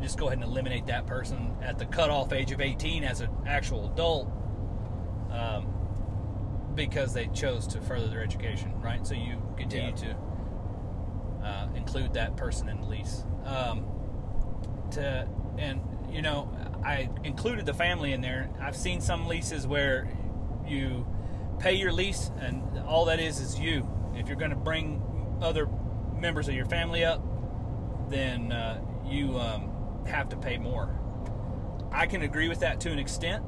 just 0.00 0.18
go 0.18 0.26
ahead 0.26 0.38
and 0.38 0.48
eliminate 0.48 0.86
that 0.86 1.06
person 1.06 1.54
at 1.62 1.78
the 1.78 1.84
cutoff 1.86 2.32
age 2.32 2.50
of 2.52 2.60
18 2.60 3.04
as 3.04 3.20
an 3.20 3.30
actual 3.46 3.92
adult 3.92 4.28
um, 5.30 5.66
because 6.74 7.14
they 7.14 7.26
chose 7.28 7.66
to 7.68 7.80
further 7.80 8.08
their 8.08 8.22
education, 8.22 8.72
right? 8.80 9.06
So 9.06 9.14
you 9.14 9.40
continue 9.56 9.90
Yeah. 9.90 9.94
to 9.96 10.16
uh, 11.44 11.68
include 11.74 12.14
that 12.14 12.36
person 12.36 12.68
in 12.68 12.80
the 12.80 12.86
lease. 12.86 13.24
Um, 13.44 13.86
to 14.92 15.28
and 15.58 15.80
you 16.10 16.22
know, 16.22 16.50
I 16.84 17.08
included 17.24 17.64
the 17.66 17.74
family 17.74 18.12
in 18.12 18.20
there. 18.20 18.50
I've 18.60 18.76
seen 18.76 19.00
some 19.00 19.26
leases 19.26 19.66
where 19.66 20.08
you 20.66 21.06
pay 21.58 21.74
your 21.74 21.92
lease, 21.92 22.30
and 22.40 22.62
all 22.86 23.06
that 23.06 23.18
is 23.20 23.40
is 23.40 23.58
you. 23.58 23.88
If 24.14 24.28
you're 24.28 24.36
going 24.36 24.50
to 24.50 24.56
bring 24.56 25.02
other 25.40 25.66
members 26.22 26.48
of 26.48 26.54
your 26.54 26.64
family 26.64 27.04
up, 27.04 27.20
then 28.08 28.52
uh, 28.52 28.80
you 29.04 29.38
um, 29.38 29.70
have 30.06 30.30
to 30.30 30.36
pay 30.36 30.56
more. 30.56 30.98
I 31.90 32.06
can 32.06 32.22
agree 32.22 32.48
with 32.48 32.60
that 32.60 32.80
to 32.80 32.90
an 32.90 32.98
extent, 32.98 33.44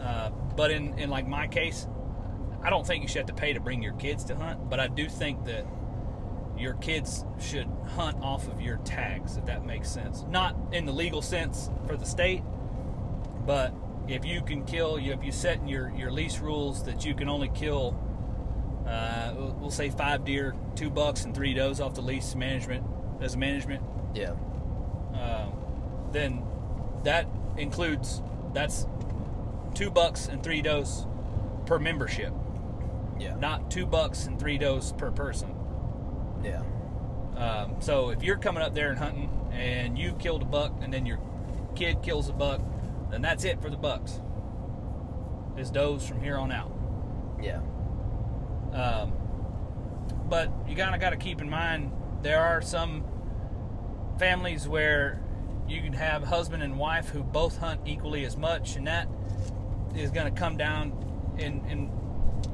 uh, 0.00 0.30
but 0.54 0.70
in, 0.70 0.96
in 0.98 1.10
like 1.10 1.26
my 1.26 1.48
case, 1.48 1.88
I 2.62 2.70
don't 2.70 2.86
think 2.86 3.02
you 3.02 3.08
should 3.08 3.18
have 3.18 3.26
to 3.26 3.34
pay 3.34 3.54
to 3.54 3.60
bring 3.60 3.82
your 3.82 3.94
kids 3.94 4.22
to 4.26 4.36
hunt. 4.36 4.70
But 4.70 4.78
I 4.78 4.86
do 4.86 5.08
think 5.08 5.44
that 5.46 5.66
your 6.56 6.74
kids 6.74 7.24
should 7.40 7.66
hunt 7.96 8.22
off 8.22 8.46
of 8.46 8.60
your 8.60 8.76
tags, 8.84 9.36
if 9.36 9.46
that 9.46 9.64
makes 9.64 9.90
sense. 9.90 10.24
Not 10.28 10.54
in 10.70 10.84
the 10.84 10.92
legal 10.92 11.22
sense 11.22 11.70
for 11.88 11.96
the 11.96 12.06
state, 12.06 12.42
but 13.44 13.74
if 14.06 14.24
you 14.24 14.42
can 14.42 14.64
kill, 14.64 14.96
if 14.96 15.24
you 15.24 15.32
set 15.32 15.58
in 15.58 15.66
your 15.66 15.92
your 15.96 16.12
lease 16.12 16.38
rules 16.38 16.84
that 16.84 17.04
you 17.04 17.14
can 17.14 17.28
only 17.28 17.48
kill, 17.48 17.98
uh, 18.86 19.32
we'll- 19.36 19.56
we'll 19.60 19.70
say 19.70 19.90
five 19.90 20.24
deer, 20.24 20.54
two 20.74 20.90
bucks, 20.90 21.24
and 21.24 21.34
three 21.34 21.54
does 21.54 21.80
off 21.80 21.94
the 21.94 22.02
lease 22.02 22.34
management 22.34 22.84
as 23.20 23.36
management 23.36 23.82
Yeah. 24.14 24.32
um, 25.14 25.52
then 26.12 26.42
that 27.04 27.26
includes 27.56 28.22
that's 28.52 28.86
two 29.74 29.90
bucks 29.90 30.28
and 30.28 30.42
three 30.42 30.60
does 30.62 31.06
per 31.66 31.78
membership, 31.78 32.32
Yeah. 33.18 33.34
not 33.36 33.70
two 33.70 33.86
bucks 33.86 34.26
and 34.26 34.38
three 34.38 34.58
does 34.58 34.92
per 34.92 35.10
person. 35.10 35.54
Yeah. 36.42 36.62
Um, 37.36 37.76
so 37.80 38.10
if 38.10 38.22
you're 38.22 38.36
coming 38.36 38.62
up 38.62 38.74
there 38.74 38.90
and 38.90 38.98
hunting 38.98 39.30
and 39.52 39.96
you 39.98 40.12
killed 40.14 40.42
a 40.42 40.46
buck 40.46 40.72
and 40.82 40.92
then 40.92 41.06
your 41.06 41.18
kid 41.74 42.02
kills 42.02 42.28
a 42.28 42.32
buck, 42.32 42.60
then 43.10 43.22
that's 43.22 43.44
it 43.44 43.60
for 43.62 43.70
the 43.70 43.76
bucks. 43.76 44.20
It's 45.56 45.70
does 45.70 46.06
from 46.06 46.20
here 46.20 46.36
on 46.36 46.50
out. 46.52 46.70
Yeah. 47.40 47.60
Um, 48.72 49.12
but 50.28 50.50
you 50.66 50.74
kind 50.76 50.94
of 50.94 51.00
got 51.00 51.10
to 51.10 51.16
keep 51.16 51.40
in 51.40 51.50
mind 51.50 51.92
there 52.22 52.40
are 52.40 52.62
some 52.62 53.04
families 54.18 54.66
where 54.66 55.20
you 55.68 55.80
can 55.80 55.92
have 55.92 56.22
husband 56.24 56.62
and 56.62 56.78
wife 56.78 57.08
who 57.08 57.22
both 57.22 57.58
hunt 57.58 57.80
equally 57.86 58.24
as 58.24 58.36
much, 58.36 58.76
and 58.76 58.86
that 58.86 59.08
is 59.94 60.10
going 60.10 60.32
to 60.32 60.38
come 60.38 60.56
down 60.56 60.92
in, 61.38 61.64
in 61.66 61.90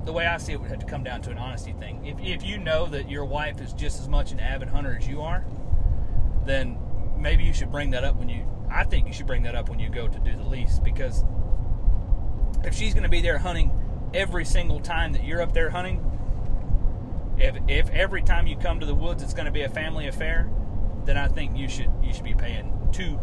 the 0.05 0.13
way 0.13 0.27
I 0.27 0.39
see 0.39 0.53
it 0.53 0.61
would 0.61 0.71
have 0.71 0.79
to 0.81 0.87
come 0.87 1.05
down 1.05 1.23
to 1.23 1.31
an 1.31 1.39
honesty 1.39 1.73
thing. 1.73 2.05
If, 2.07 2.19
if 2.21 2.47
you 2.47 2.59
know 2.59 2.87
that 2.87 3.11
your 3.11 3.25
wife 3.25 3.61
is 3.61 3.73
just 3.73 4.01
as 4.01 4.09
much 4.09 4.33
an 4.33 4.41
avid 4.41 4.69
hunter 4.69 4.97
as 4.99 5.07
you 5.07 5.23
are, 5.23 5.45
then 6.45 6.79
maybe 7.19 7.45
you 7.45 7.53
should 7.53 7.71
bring 7.71 7.91
that 7.91 8.05
up 8.05 8.17
when 8.17 8.29
you. 8.29 8.45
I 8.71 8.85
think 8.85 9.07
you 9.07 9.13
should 9.13 9.27
bring 9.27 9.43
that 9.45 9.55
up 9.55 9.69
when 9.69 9.79
you 9.79 9.89
go 9.89 10.09
to 10.09 10.19
do 10.19 10.37
the 10.37 10.45
lease 10.45 10.79
because 10.79 11.25
if 12.65 12.75
she's 12.75 12.93
going 12.93 13.05
to 13.05 13.09
be 13.09 13.23
there 13.23 13.39
hunting 13.39 13.71
every 14.15 14.45
single 14.45 14.81
time 14.81 15.13
that 15.13 15.25
you're 15.25 15.43
up 15.43 15.53
there 15.53 15.71
hunting, 15.71 16.05
if 17.39 17.57
if 17.69 17.91
every 17.91 18.23
time 18.23 18.47
you 18.47 18.57
come 18.57 18.81
to 18.81 18.87
the 18.87 18.95
woods 18.95 19.23
it's 19.23 19.35
going 19.35 19.47
to 19.47 19.53
be 19.53 19.63
a 19.63 19.69
family 19.69 20.09
affair, 20.09 20.51
then 21.05 21.17
I 21.17 21.29
think 21.29 21.57
you 21.57 21.69
should 21.69 21.91
you 22.03 22.13
should 22.13 22.25
be 22.25 22.35
paying 22.35 22.73
two 22.93 23.19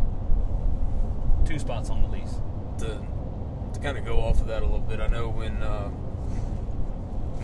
two 1.46 1.60
spots 1.60 1.90
on 1.90 2.02
the 2.02 2.08
lease. 2.08 2.36
to 2.80 3.06
to 3.74 3.80
kind 3.82 3.98
of 3.98 4.06
go 4.06 4.20
off 4.20 4.40
of 4.40 4.48
that 4.48 4.62
a 4.62 4.66
little 4.66 4.80
bit, 4.80 5.00
I 5.00 5.08
know 5.08 5.30
when 5.30 5.62
uh, 5.62 5.92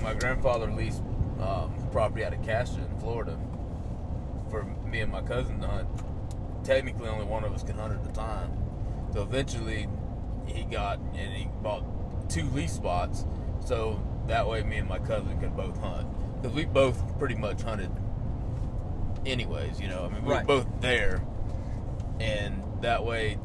my 0.02 0.14
grandfather 0.14 0.72
leased 0.72 1.04
um, 1.42 1.74
property 1.92 2.24
out 2.24 2.34
of 2.34 2.42
Castro 2.44 2.84
in 2.84 3.00
Florida 3.00 3.38
for 4.50 4.64
me 4.86 5.02
and 5.02 5.12
my 5.12 5.22
cousin 5.22 5.60
to 5.62 5.68
hunt. 5.68 5.88
Technically, 6.64 7.10
only 7.10 7.26
one 7.26 7.44
of 7.44 7.54
us 7.54 7.64
could 7.64 7.76
hunt 7.76 7.94
at 7.94 8.10
a 8.10 8.14
time. 8.14 8.52
So 9.14 9.24
eventually, 9.24 9.88
he 10.46 10.64
got 10.64 11.00
and 11.00 11.34
he 11.34 11.48
bought 11.62 11.84
two 12.32 12.46
lease 12.50 12.74
spots, 12.74 13.26
so 13.66 14.02
that 14.28 14.48
way 14.48 14.64
me 14.64 14.78
and 14.78 14.88
my 14.88 15.00
cousin 15.00 15.40
could 15.40 15.56
both 15.56 15.78
hunt 15.80 16.08
because 16.42 16.56
we 16.56 16.66
both 16.66 17.18
pretty 17.20 17.36
much 17.36 17.62
hunted. 17.62 17.92
Anyways, 19.26 19.80
you 19.80 19.88
know, 19.88 20.06
I 20.06 20.14
mean, 20.14 20.24
we 20.26 20.32
Right. 20.32 20.48
were 20.48 20.64
both 20.64 20.82
there, 20.82 21.22
and 22.20 22.64
that 22.82 23.06
way 23.06 23.38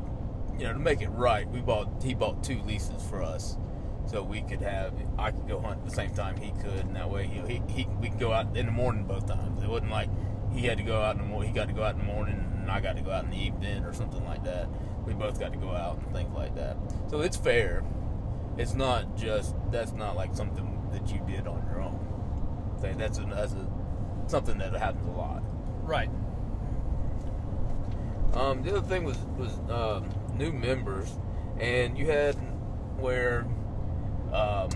you 0.59 0.65
know, 0.65 0.73
to 0.73 0.79
make 0.79 1.03
it 1.03 1.09
right, 1.11 1.47
we 1.51 1.61
bought 1.61 2.03
he 2.03 2.15
bought 2.15 2.43
two 2.43 2.59
leases 2.63 3.03
for 3.11 3.23
us, 3.23 3.59
so 4.07 4.23
we 4.23 4.41
could 4.41 4.63
have 4.63 4.95
I 5.19 5.31
could 5.31 5.47
go 5.47 5.61
hunt 5.61 5.81
at 5.81 5.85
the 5.85 5.91
same 5.95 6.15
time 6.15 6.39
he 6.39 6.51
could, 6.63 6.81
and 6.87 6.97
that 6.97 7.11
way 7.11 7.27
he 7.27 7.41
he, 7.53 7.63
he 7.69 7.87
we 8.01 8.09
could 8.09 8.19
go 8.21 8.33
out 8.33 8.57
in 8.57 8.65
the 8.67 8.73
morning 8.73 9.05
both 9.05 9.27
times. 9.27 9.63
It 9.63 9.69
wasn't 9.69 9.91
like 9.91 10.09
he 10.55 10.67
had 10.67 10.79
to 10.79 10.85
go 10.85 11.03
out 11.03 11.17
in 11.17 11.23
the 11.23 11.29
morning, 11.29 11.51
he 11.51 11.55
got 11.55 11.69
to 11.69 11.75
go 11.75 11.83
out 11.83 11.95
in 11.97 11.99
the 11.99 12.07
morning, 12.07 12.43
and 12.63 12.71
I 12.71 12.81
got 12.81 12.97
to 12.97 13.03
go 13.03 13.11
out 13.11 13.25
in 13.25 13.31
the 13.31 13.37
evening 13.37 13.85
or 13.85 13.93
something 13.93 14.25
like 14.25 14.43
that. 14.45 14.69
We 15.05 15.13
both 15.13 15.39
got 15.39 15.53
to 15.53 15.59
go 15.59 15.71
out 15.73 15.99
and 15.99 16.11
things 16.15 16.35
like 16.35 16.55
that. 16.55 16.79
So 17.11 17.21
it's 17.21 17.37
fair. 17.37 17.83
It's 18.59 18.75
not 18.75 19.17
just 19.17 19.55
that's 19.71 19.93
not 19.93 20.17
like 20.17 20.35
something 20.35 20.89
that 20.93 21.11
you 21.13 21.21
did 21.27 21.47
on 21.47 21.63
your 21.71 21.83
own. 21.83 22.77
Say 22.81 22.95
that's 22.97 23.19
a, 23.19 23.23
that's 23.23 23.53
a 23.53 23.67
something 24.27 24.59
that 24.59 24.73
happens 24.75 25.07
a 25.09 25.11
lot. 25.11 25.43
Right. 25.83 26.11
Um, 28.35 28.63
the 28.63 28.77
other 28.77 28.87
thing 28.87 29.05
was 29.05 29.19
was 29.39 29.53
um, 29.71 30.09
new 30.37 30.53
members, 30.53 31.19
and 31.59 31.97
you 31.97 32.07
had 32.11 32.35
where 32.99 33.47
um, 34.33 34.71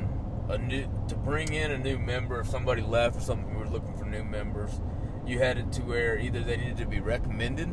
a 0.49 0.59
new 0.59 0.89
to 1.09 1.15
bring 1.15 1.53
in 1.53 1.71
a 1.71 1.79
new 1.79 1.99
member 1.99 2.41
if 2.41 2.49
somebody 2.49 2.83
left 2.83 3.17
or 3.17 3.21
something. 3.21 3.51
We 3.51 3.61
were 3.61 3.69
looking 3.69 3.97
for 3.97 4.05
new 4.05 4.25
members. 4.25 4.81
You 5.27 5.39
had 5.39 5.59
it 5.59 5.73
to 5.73 5.83
where 5.83 6.19
either 6.19 6.43
they 6.43 6.57
needed 6.57 6.79
to 6.79 6.87
be 6.87 7.01
recommended 7.01 7.69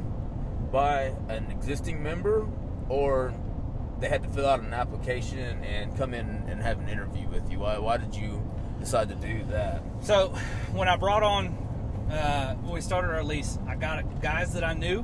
by 0.72 1.16
an 1.30 1.48
existing 1.50 2.04
member, 2.04 2.46
or 2.90 3.34
they 4.00 4.08
had 4.08 4.24
to 4.24 4.30
fill 4.30 4.48
out 4.48 4.60
an 4.62 4.74
application 4.74 5.64
and 5.64 5.96
come 5.98 6.14
in 6.14 6.44
and 6.48 6.62
have 6.62 6.80
an 6.80 6.90
interview 6.90 7.28
with 7.28 7.50
you. 7.52 7.60
Why? 7.60 7.78
Why 7.78 7.98
did 7.98 8.16
you 8.16 8.42
decide 8.80 9.10
to 9.10 9.16
do 9.16 9.44
that? 9.46 9.82
So 10.02 10.30
when 10.74 10.88
I 10.88 10.96
brought 10.96 11.24
on 11.24 11.48
uh, 12.12 12.56
when 12.56 12.74
we 12.76 12.82
started 12.82 13.10
our 13.10 13.24
lease, 13.24 13.58
I 13.68 13.76
got 13.76 14.22
guys 14.22 14.54
that 14.54 14.64
I 14.64 14.74
knew, 14.74 15.00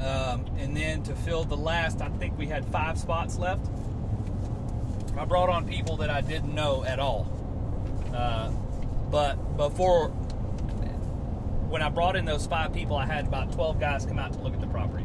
um, 0.00 0.46
and 0.58 0.76
then 0.76 1.02
to 1.04 1.14
fill 1.14 1.44
the 1.44 1.56
last, 1.56 2.00
I 2.00 2.08
think 2.08 2.36
we 2.38 2.46
had 2.46 2.64
five 2.66 2.98
spots 2.98 3.38
left. 3.38 3.66
I 5.16 5.24
brought 5.24 5.48
on 5.48 5.66
people 5.66 5.96
that 5.98 6.10
I 6.10 6.20
didn't 6.20 6.54
know 6.54 6.84
at 6.84 6.98
all. 6.98 7.26
Uh, 8.14 8.50
but 9.10 9.56
before, 9.56 10.08
when 11.68 11.82
I 11.82 11.88
brought 11.88 12.16
in 12.16 12.24
those 12.24 12.46
five 12.46 12.72
people, 12.72 12.96
I 12.96 13.06
had 13.06 13.26
about 13.26 13.52
12 13.52 13.78
guys 13.80 14.06
come 14.06 14.18
out 14.18 14.32
to 14.32 14.38
look 14.40 14.54
at 14.54 14.60
the 14.60 14.66
property. 14.68 15.04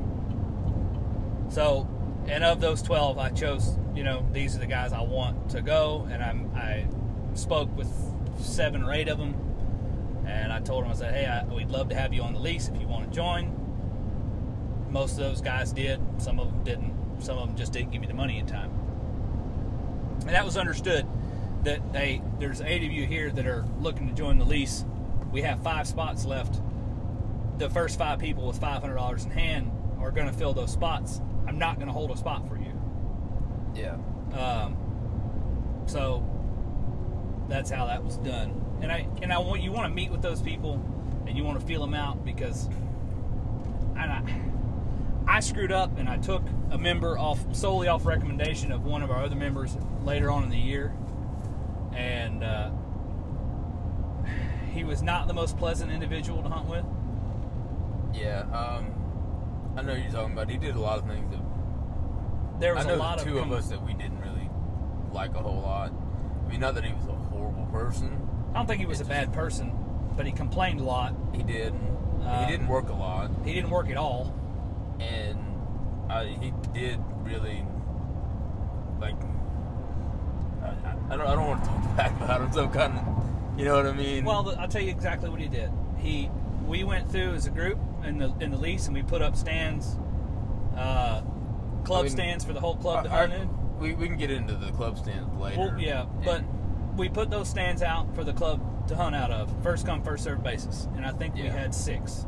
So, 1.49 1.87
and 2.27 2.43
of 2.43 2.61
those 2.61 2.81
12, 2.81 3.17
I 3.17 3.29
chose, 3.29 3.77
you 3.95 4.03
know, 4.03 4.25
these 4.31 4.55
are 4.55 4.59
the 4.59 4.65
guys 4.65 4.93
I 4.93 5.01
want 5.01 5.49
to 5.51 5.61
go, 5.61 6.07
and 6.11 6.23
I'm, 6.23 6.51
I 6.55 6.85
spoke 7.35 7.75
with 7.75 7.91
seven 8.39 8.83
or 8.83 8.93
eight 8.93 9.07
of 9.07 9.17
them, 9.17 9.35
and 10.25 10.51
I 10.51 10.59
told 10.59 10.83
them, 10.83 10.91
I 10.91 10.95
said, 10.95 11.13
hey, 11.13 11.25
I, 11.25 11.43
we'd 11.45 11.69
love 11.69 11.89
to 11.89 11.95
have 11.95 12.13
you 12.13 12.21
on 12.21 12.33
the 12.33 12.39
lease 12.39 12.69
if 12.69 12.79
you 12.79 12.87
want 12.87 13.09
to 13.09 13.15
join. 13.15 13.59
Most 14.89 15.13
of 15.13 15.17
those 15.19 15.41
guys 15.41 15.73
did, 15.73 15.99
some 16.17 16.39
of 16.39 16.47
them 16.47 16.63
didn't, 16.63 17.21
some 17.21 17.37
of 17.37 17.47
them 17.47 17.57
just 17.57 17.73
didn't 17.73 17.91
give 17.91 18.01
me 18.01 18.07
the 18.07 18.13
money 18.13 18.37
in 18.37 18.45
time. 18.45 18.71
And 20.21 20.29
that 20.29 20.45
was 20.45 20.55
understood 20.55 21.05
that 21.63 21.81
hey, 21.93 22.21
there's 22.39 22.61
eight 22.61 22.83
of 22.83 22.91
you 22.91 23.05
here 23.05 23.31
that 23.31 23.47
are 23.47 23.65
looking 23.79 24.07
to 24.07 24.13
join 24.13 24.37
the 24.37 24.45
lease. 24.45 24.85
We 25.31 25.41
have 25.41 25.63
five 25.63 25.87
spots 25.87 26.25
left. 26.25 26.61
The 27.57 27.69
first 27.69 27.97
five 27.97 28.19
people 28.19 28.45
with 28.47 28.59
$500 28.59 29.25
in 29.25 29.31
hand 29.31 29.71
are 29.99 30.11
going 30.11 30.27
to 30.27 30.33
fill 30.33 30.53
those 30.53 30.71
spots. 30.71 31.21
I'm 31.47 31.59
not 31.59 31.75
going 31.75 31.87
to 31.87 31.93
hold 31.93 32.11
a 32.11 32.17
spot 32.17 32.47
for 32.47 32.57
you. 32.57 32.73
Yeah. 33.75 33.97
Um, 34.37 34.77
so 35.87 36.23
that's 37.49 37.69
how 37.69 37.85
that 37.87 38.03
was 38.03 38.17
done. 38.17 38.61
And 38.81 38.91
I 38.91 39.07
and 39.21 39.31
I 39.33 39.37
want 39.39 39.61
you 39.61 39.71
want 39.71 39.87
to 39.89 39.93
meet 39.93 40.11
with 40.11 40.21
those 40.21 40.41
people 40.41 40.73
and 41.27 41.37
you 41.37 41.43
want 41.43 41.59
to 41.59 41.65
feel 41.65 41.81
them 41.81 41.93
out 41.93 42.23
because 42.25 42.67
and 43.97 43.99
I 43.99 44.23
I 45.27 45.39
screwed 45.39 45.71
up 45.71 45.97
and 45.97 46.09
I 46.09 46.17
took 46.17 46.43
a 46.71 46.77
member 46.77 47.17
off 47.17 47.39
solely 47.55 47.87
off 47.87 48.05
recommendation 48.05 48.71
of 48.71 48.85
one 48.85 49.01
of 49.03 49.11
our 49.11 49.23
other 49.23 49.35
members 49.35 49.77
later 50.03 50.31
on 50.31 50.43
in 50.43 50.49
the 50.49 50.57
year. 50.57 50.93
and 51.95 52.43
uh, 52.43 52.71
he 54.73 54.83
was 54.83 55.01
not 55.03 55.27
the 55.27 55.33
most 55.33 55.57
pleasant 55.57 55.91
individual 55.91 56.41
to 56.43 56.49
hunt 56.49 56.67
with. 56.67 56.85
Yeah, 58.13 58.41
um, 58.51 58.92
I 59.75 59.81
know 59.81 59.93
you're 59.93 60.11
talking 60.11 60.33
about. 60.33 60.49
He 60.49 60.57
did 60.57 60.75
a 60.75 60.79
lot 60.79 60.99
of 60.99 61.07
things 61.07 61.29
that 61.31 62.59
There 62.59 62.75
was 62.75 62.85
I 62.85 62.89
know 62.89 62.95
a 62.95 62.97
lot 62.97 63.19
the 63.19 63.25
two 63.25 63.39
of 63.39 63.47
of 63.47 63.51
us 63.57 63.69
that 63.69 63.81
we 63.83 63.93
didn't 63.93 64.19
really 64.21 64.49
like 65.11 65.33
a 65.35 65.39
whole 65.39 65.61
lot. 65.61 65.91
I 66.45 66.49
mean, 66.49 66.59
not 66.59 66.75
that 66.75 66.83
he 66.85 66.93
was 66.93 67.07
a 67.07 67.11
horrible 67.13 67.65
person. 67.71 68.27
I 68.53 68.57
don't 68.57 68.67
think 68.67 68.79
he 68.79 68.85
was 68.85 69.01
a 69.01 69.05
bad 69.05 69.33
person, 69.33 69.71
but 70.15 70.25
he 70.25 70.31
complained 70.31 70.79
a 70.79 70.83
lot. 70.83 71.15
He 71.33 71.41
did. 71.43 71.73
Uh, 72.21 72.45
he 72.45 72.51
didn't 72.51 72.67
work 72.67 72.89
a 72.89 72.93
lot, 72.93 73.31
He 73.43 73.53
didn't 73.53 73.69
work 73.71 73.89
at 73.89 73.97
all. 73.97 74.33
and 74.99 75.37
uh, 76.09 76.23
he 76.23 76.53
did 76.73 76.99
really 77.23 77.65
like. 79.01 79.15
I, 80.61 80.67
I- 80.67 80.95
I 81.09 81.17
don't. 81.17 81.27
I 81.27 81.35
don't 81.35 81.47
want 81.47 81.63
to 81.63 81.69
talk 81.69 81.97
back 81.97 82.15
about 82.21 82.41
him. 82.41 82.53
So 82.53 82.67
kind 82.69 82.93
of, 82.97 83.59
you 83.59 83.65
know 83.65 83.75
what 83.75 83.85
I 83.87 83.91
mean? 83.91 84.23
Well, 84.23 84.55
I'll 84.57 84.67
tell 84.69 84.81
you 84.81 84.89
exactly 84.89 85.29
what 85.29 85.41
he 85.41 85.47
did. 85.49 85.69
He, 85.97 86.29
we 86.65 86.83
went 86.85 87.11
through 87.11 87.33
as 87.33 87.45
a 87.45 87.49
group 87.49 87.77
in 88.05 88.17
the 88.17 88.33
in 88.39 88.51
the 88.51 88.57
lease, 88.57 88.87
and 88.87 88.95
we 88.95 89.03
put 89.03 89.21
up 89.21 89.35
stands, 89.35 89.97
uh, 90.75 91.21
club 91.83 91.99
I 91.99 92.03
mean, 92.03 92.11
stands 92.11 92.45
for 92.45 92.53
the 92.53 92.59
whole 92.59 92.75
club 92.75 93.05
to 93.05 93.11
I- 93.11 93.27
hunt 93.27 93.33
in. 93.33 93.49
we, 93.79 93.93
we 93.93 94.07
can 94.07 94.17
get 94.17 94.31
into 94.31 94.55
the 94.55 94.71
club 94.71 94.97
stands 94.97 95.33
later. 95.37 95.59
Well, 95.59 95.79
yeah, 95.79 96.05
but 96.23 96.43
we 96.95 97.09
put 97.09 97.29
those 97.29 97.49
stands 97.49 97.81
out 97.81 98.13
for 98.15 98.23
the 98.23 98.33
club 98.33 98.87
to 98.87 98.95
hunt 98.95 99.15
out 99.15 99.31
of, 99.31 99.51
first 99.63 99.85
come 99.85 100.03
first 100.03 100.23
served 100.23 100.43
basis, 100.43 100.87
and 100.95 101.05
I 101.05 101.11
think 101.11 101.35
we 101.35 101.41
had 101.41 101.73
six. 101.73 102.25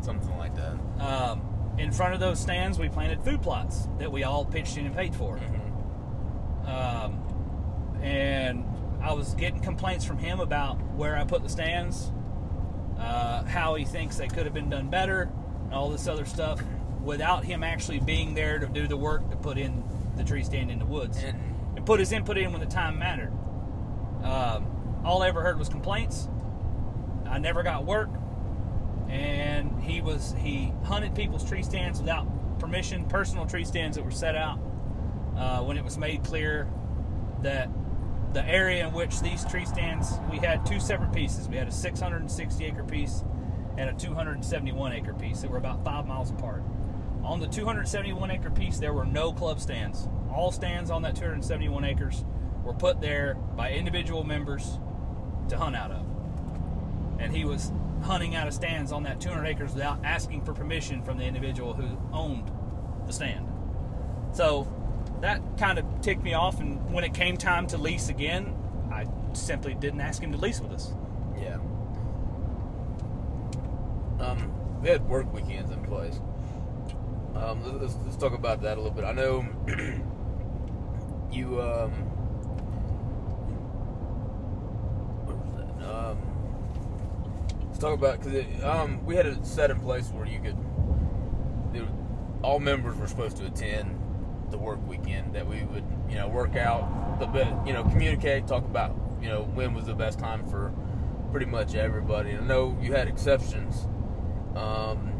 something 0.00 0.36
like 0.38 0.54
that. 0.54 0.76
Um, 1.00 1.42
in 1.78 1.90
front 1.90 2.14
of 2.14 2.20
those 2.20 2.38
stands, 2.38 2.78
we 2.78 2.88
planted 2.88 3.22
food 3.22 3.42
plots 3.42 3.88
that 3.98 4.10
we 4.10 4.24
all 4.24 4.44
pitched 4.44 4.76
in 4.76 4.86
and 4.86 4.94
paid 4.94 5.14
for. 5.14 5.36
Mm-hmm. 5.36 6.68
Um, 6.68 7.98
and 8.02 8.64
I 9.02 9.12
was 9.12 9.34
getting 9.34 9.60
complaints 9.60 10.04
from 10.04 10.18
him 10.18 10.40
about 10.40 10.80
where 10.94 11.16
I 11.16 11.24
put 11.24 11.42
the 11.42 11.48
stands, 11.48 12.12
uh, 12.98 13.44
how 13.44 13.74
he 13.74 13.84
thinks 13.84 14.16
they 14.16 14.28
could 14.28 14.44
have 14.44 14.54
been 14.54 14.70
done 14.70 14.88
better, 14.88 15.30
and 15.64 15.74
all 15.74 15.90
this 15.90 16.06
other 16.06 16.24
stuff, 16.24 16.60
without 17.02 17.44
him 17.44 17.62
actually 17.62 18.00
being 18.00 18.34
there 18.34 18.58
to 18.58 18.66
do 18.66 18.86
the 18.86 18.96
work 18.96 19.30
to 19.30 19.36
put 19.36 19.58
in 19.58 19.84
the 20.16 20.24
tree 20.24 20.42
stand 20.42 20.70
in 20.70 20.78
the 20.78 20.86
woods 20.86 21.22
And 21.22 21.38
and 21.76 21.84
put 21.84 22.00
his 22.00 22.10
input 22.10 22.38
in 22.38 22.50
when 22.50 22.60
the 22.60 22.66
time 22.66 22.98
mattered. 22.98 23.32
Um, 24.24 25.02
all 25.04 25.22
I 25.22 25.28
ever 25.28 25.42
heard 25.42 25.58
was 25.58 25.68
complaints. 25.68 26.28
I 27.28 27.38
never 27.38 27.62
got 27.62 27.84
work, 27.84 28.08
and 29.08 29.80
he 29.82 30.00
was 30.00 30.34
he 30.38 30.72
hunted 30.84 31.14
people's 31.14 31.46
tree 31.46 31.62
stands 31.62 32.00
without 32.00 32.26
permission, 32.58 33.04
personal 33.04 33.46
tree 33.46 33.64
stands 33.64 33.96
that 33.96 34.04
were 34.04 34.10
set 34.10 34.34
out 34.34 34.58
uh, 35.36 35.60
when 35.62 35.76
it 35.76 35.84
was 35.84 35.98
made 35.98 36.24
clear 36.24 36.68
that 37.42 37.68
the 38.32 38.46
area 38.46 38.86
in 38.86 38.92
which 38.92 39.20
these 39.20 39.44
tree 39.44 39.64
stands 39.64 40.18
we 40.30 40.38
had 40.38 40.64
two 40.66 40.80
separate 40.80 41.12
pieces. 41.12 41.48
We 41.48 41.56
had 41.56 41.68
a 41.68 41.72
660 41.72 42.64
acre 42.64 42.84
piece 42.84 43.24
and 43.78 43.90
a 43.90 43.92
271 43.92 44.92
acre 44.92 45.14
piece 45.14 45.40
that 45.40 45.50
were 45.50 45.58
about 45.58 45.84
five 45.84 46.06
miles 46.06 46.30
apart. 46.30 46.62
On 47.22 47.40
the 47.40 47.48
271 47.48 48.30
acre 48.30 48.50
piece, 48.50 48.78
there 48.78 48.92
were 48.92 49.04
no 49.04 49.32
club 49.32 49.60
stands. 49.60 50.08
All 50.32 50.52
stands 50.52 50.90
on 50.90 51.02
that 51.02 51.16
271 51.16 51.84
acres 51.84 52.24
were 52.64 52.74
put 52.74 53.00
there 53.00 53.34
by 53.56 53.72
individual 53.72 54.24
members 54.24 54.78
to 55.48 55.56
hunt 55.56 55.76
out 55.76 55.90
of. 55.90 56.06
And 57.18 57.34
he 57.34 57.44
was 57.44 57.72
hunting 58.02 58.34
out 58.34 58.46
of 58.46 58.54
stands 58.54 58.92
on 58.92 59.02
that 59.04 59.20
200 59.20 59.44
acres 59.46 59.72
without 59.72 60.04
asking 60.04 60.42
for 60.42 60.52
permission 60.52 61.02
from 61.02 61.18
the 61.18 61.24
individual 61.24 61.74
who 61.74 61.98
owned 62.12 62.50
the 63.06 63.12
stand. 63.12 63.48
So 64.32 64.68
that 65.20 65.40
kind 65.58 65.78
of 65.78 65.84
ticked 66.00 66.22
me 66.22 66.34
off. 66.34 66.60
And 66.60 66.92
when 66.92 67.04
it 67.04 67.14
came 67.14 67.36
time 67.36 67.66
to 67.68 67.78
lease 67.78 68.08
again, 68.08 68.54
I 68.92 69.06
simply 69.32 69.74
didn't 69.74 70.00
ask 70.00 70.22
him 70.22 70.32
to 70.32 70.38
lease 70.38 70.60
with 70.60 70.72
us. 70.72 70.92
Yeah. 71.38 71.58
Um, 74.20 74.80
we 74.80 74.88
had 74.88 75.06
work 75.08 75.32
weekends 75.32 75.70
in 75.70 75.82
place. 75.84 76.20
Um, 77.34 77.80
let's- 77.80 77.96
let's, 78.04 78.16
talk 78.16 78.32
about 78.32 78.62
that 78.62 78.78
a 78.78 78.80
little 78.80 78.96
bit. 78.96 79.04
I 79.04 79.12
know 79.12 79.44
you. 81.30 81.60
Um? 81.60 81.92
Um, 85.86 86.18
let's 87.66 87.78
talk 87.78 87.92
about 87.92 88.22
because 88.22 88.64
um, 88.64 89.04
we 89.04 89.14
had 89.16 89.26
a 89.26 89.44
set 89.44 89.70
in 89.70 89.78
place 89.80 90.08
where 90.08 90.26
you 90.26 90.40
could. 90.40 90.56
all 92.42 92.58
members 92.58 92.96
were 92.96 93.06
supposed 93.06 93.36
to 93.36 93.46
attend 93.46 93.94
the 94.50 94.58
work 94.58 94.86
weekend. 94.86 95.34
That 95.34 95.46
we 95.46 95.64
would, 95.64 95.84
you 96.08 96.16
know, 96.16 96.28
work 96.28 96.56
out 96.56 97.18
the 97.20 97.26
bit, 97.26 97.48
you 97.66 97.72
know, 97.72 97.84
communicate, 97.84 98.46
talk 98.46 98.64
about, 98.64 98.96
you 99.20 99.28
know, 99.28 99.42
when 99.42 99.74
was 99.74 99.86
the 99.86 99.94
best 99.94 100.18
time 100.18 100.46
for 100.48 100.72
pretty 101.30 101.46
much 101.46 101.74
everybody. 101.74 102.32
I 102.32 102.40
know 102.40 102.78
you 102.80 102.92
had 102.92 103.08
exceptions. 103.08 103.86
Um, 104.54 105.12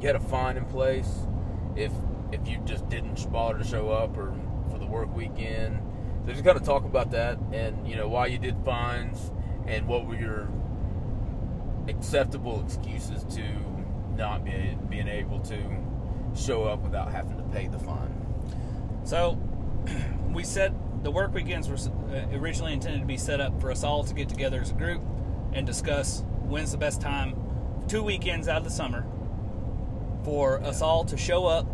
you 0.00 0.06
had 0.06 0.16
a 0.16 0.20
fine 0.20 0.56
in 0.56 0.64
place 0.64 1.26
if 1.76 1.92
if 2.32 2.46
you 2.46 2.58
just 2.64 2.88
didn't 2.88 3.30
bother 3.32 3.58
to 3.58 3.64
show 3.64 3.90
up 3.90 4.16
or 4.16 4.34
for 4.70 4.78
the 4.78 4.86
work 4.86 5.14
weekend. 5.14 5.80
So 6.24 6.32
just 6.32 6.44
kind 6.44 6.56
of 6.56 6.64
talk 6.64 6.84
about 6.84 7.10
that 7.12 7.38
and 7.52 7.88
you 7.88 7.96
know 7.96 8.08
why 8.08 8.26
you 8.26 8.38
did 8.38 8.56
fines 8.64 9.32
and 9.66 9.86
what 9.86 10.06
were 10.06 10.16
your 10.16 10.48
acceptable 11.88 12.62
excuses 12.64 13.24
to 13.36 13.42
not 14.16 14.44
be, 14.44 14.76
being 14.88 15.08
able 15.08 15.40
to 15.40 15.58
show 16.36 16.64
up 16.64 16.80
without 16.80 17.10
having 17.10 17.36
to 17.36 17.42
pay 17.44 17.68
the 17.68 17.78
fine. 17.78 18.17
So 19.08 19.38
we 20.34 20.44
set 20.44 20.70
the 21.02 21.10
work 21.10 21.32
weekends 21.32 21.66
were 21.66 21.76
uh, 22.14 22.26
originally 22.36 22.74
intended 22.74 23.00
to 23.00 23.06
be 23.06 23.16
set 23.16 23.40
up 23.40 23.58
for 23.58 23.70
us 23.70 23.82
all 23.82 24.04
to 24.04 24.12
get 24.12 24.28
together 24.28 24.60
as 24.60 24.70
a 24.70 24.74
group 24.74 25.00
and 25.54 25.66
discuss 25.66 26.22
when's 26.42 26.72
the 26.72 26.76
best 26.76 27.00
time, 27.00 27.34
two 27.88 28.02
weekends 28.02 28.48
out 28.48 28.58
of 28.58 28.64
the 28.64 28.70
summer, 28.70 29.06
for 30.24 30.60
us 30.62 30.82
all 30.82 31.06
to 31.06 31.16
show 31.16 31.46
up 31.46 31.66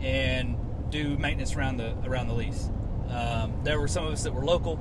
and 0.00 0.56
do 0.90 1.16
maintenance 1.16 1.54
around 1.54 1.76
the 1.76 1.94
around 2.04 2.26
the 2.26 2.34
lease. 2.34 2.68
Um, 3.10 3.60
there 3.62 3.78
were 3.78 3.86
some 3.86 4.04
of 4.04 4.12
us 4.12 4.24
that 4.24 4.34
were 4.34 4.44
local, 4.44 4.76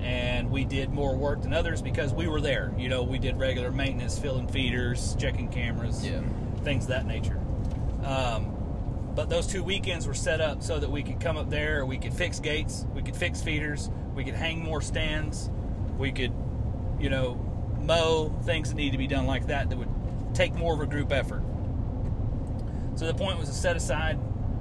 and 0.00 0.50
we 0.50 0.66
did 0.66 0.90
more 0.90 1.16
work 1.16 1.40
than 1.40 1.54
others 1.54 1.80
because 1.80 2.12
we 2.12 2.28
were 2.28 2.42
there. 2.42 2.74
You 2.76 2.90
know, 2.90 3.04
we 3.04 3.18
did 3.18 3.38
regular 3.38 3.70
maintenance, 3.70 4.18
filling 4.18 4.48
feeders, 4.48 5.16
checking 5.18 5.48
cameras, 5.48 6.06
Yeah. 6.06 6.20
things 6.62 6.84
of 6.84 6.88
that 6.90 7.06
nature. 7.06 7.40
Um, 8.04 8.51
but 9.14 9.28
those 9.28 9.46
two 9.46 9.62
weekends 9.62 10.06
were 10.06 10.14
set 10.14 10.40
up 10.40 10.62
so 10.62 10.78
that 10.78 10.90
we 10.90 11.02
could 11.02 11.20
come 11.20 11.36
up 11.36 11.50
there, 11.50 11.84
we 11.84 11.98
could 11.98 12.14
fix 12.14 12.40
gates, 12.40 12.86
we 12.94 13.02
could 13.02 13.16
fix 13.16 13.42
feeders, 13.42 13.90
we 14.14 14.24
could 14.24 14.34
hang 14.34 14.62
more 14.62 14.80
stands, 14.80 15.50
we 15.98 16.12
could, 16.12 16.32
you 16.98 17.10
know, 17.10 17.34
mow 17.80 18.28
things 18.44 18.70
that 18.70 18.76
need 18.76 18.92
to 18.92 18.98
be 18.98 19.06
done 19.06 19.26
like 19.26 19.46
that 19.48 19.68
that 19.68 19.76
would 19.76 19.88
take 20.34 20.54
more 20.54 20.74
of 20.74 20.80
a 20.80 20.86
group 20.86 21.12
effort. 21.12 21.42
So 22.94 23.06
the 23.06 23.14
point 23.14 23.38
was 23.38 23.48
to 23.48 23.54
set 23.54 23.76
aside 23.76 24.18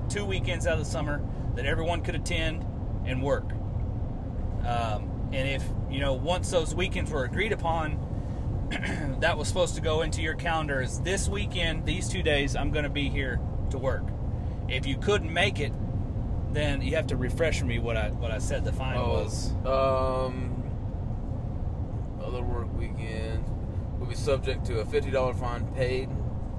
two 0.09 0.25
weekends 0.25 0.67
out 0.67 0.73
of 0.73 0.79
the 0.79 0.89
summer 0.89 1.21
that 1.55 1.65
everyone 1.65 2.01
could 2.01 2.15
attend 2.15 2.65
and 3.05 3.21
work. 3.21 3.51
Um, 4.65 5.29
and 5.31 5.47
if, 5.47 5.63
you 5.89 5.99
know, 5.99 6.13
once 6.13 6.49
those 6.49 6.75
weekends 6.75 7.11
were 7.11 7.23
agreed 7.23 7.51
upon, 7.51 7.99
that 9.19 9.37
was 9.37 9.47
supposed 9.47 9.75
to 9.75 9.81
go 9.81 10.01
into 10.01 10.21
your 10.21 10.35
calendar 10.35 10.81
as 10.81 11.01
this 11.01 11.27
weekend, 11.27 11.85
these 11.85 12.09
two 12.09 12.23
days, 12.23 12.55
I'm 12.55 12.71
going 12.71 12.83
to 12.83 12.89
be 12.89 13.09
here 13.09 13.39
to 13.69 13.77
work. 13.77 14.03
If 14.71 14.85
you 14.85 14.97
couldn't 14.97 15.31
make 15.31 15.59
it, 15.59 15.73
then 16.53 16.81
you 16.81 16.95
have 16.95 17.07
to 17.07 17.17
refresh 17.17 17.61
me 17.61 17.77
what 17.79 17.97
I 17.97 18.09
what 18.09 18.31
I 18.31 18.39
said 18.39 18.63
the 18.63 18.71
final 18.71 19.03
fine 19.03 19.23
was. 19.23 19.51
Um, 19.65 20.63
other 22.23 22.41
work 22.41 22.73
weekends 22.77 23.49
will 23.99 24.07
be 24.07 24.15
subject 24.15 24.65
to 24.67 24.79
a 24.79 24.85
fifty 24.85 25.11
dollar 25.11 25.33
fine 25.33 25.65
paid 25.73 26.09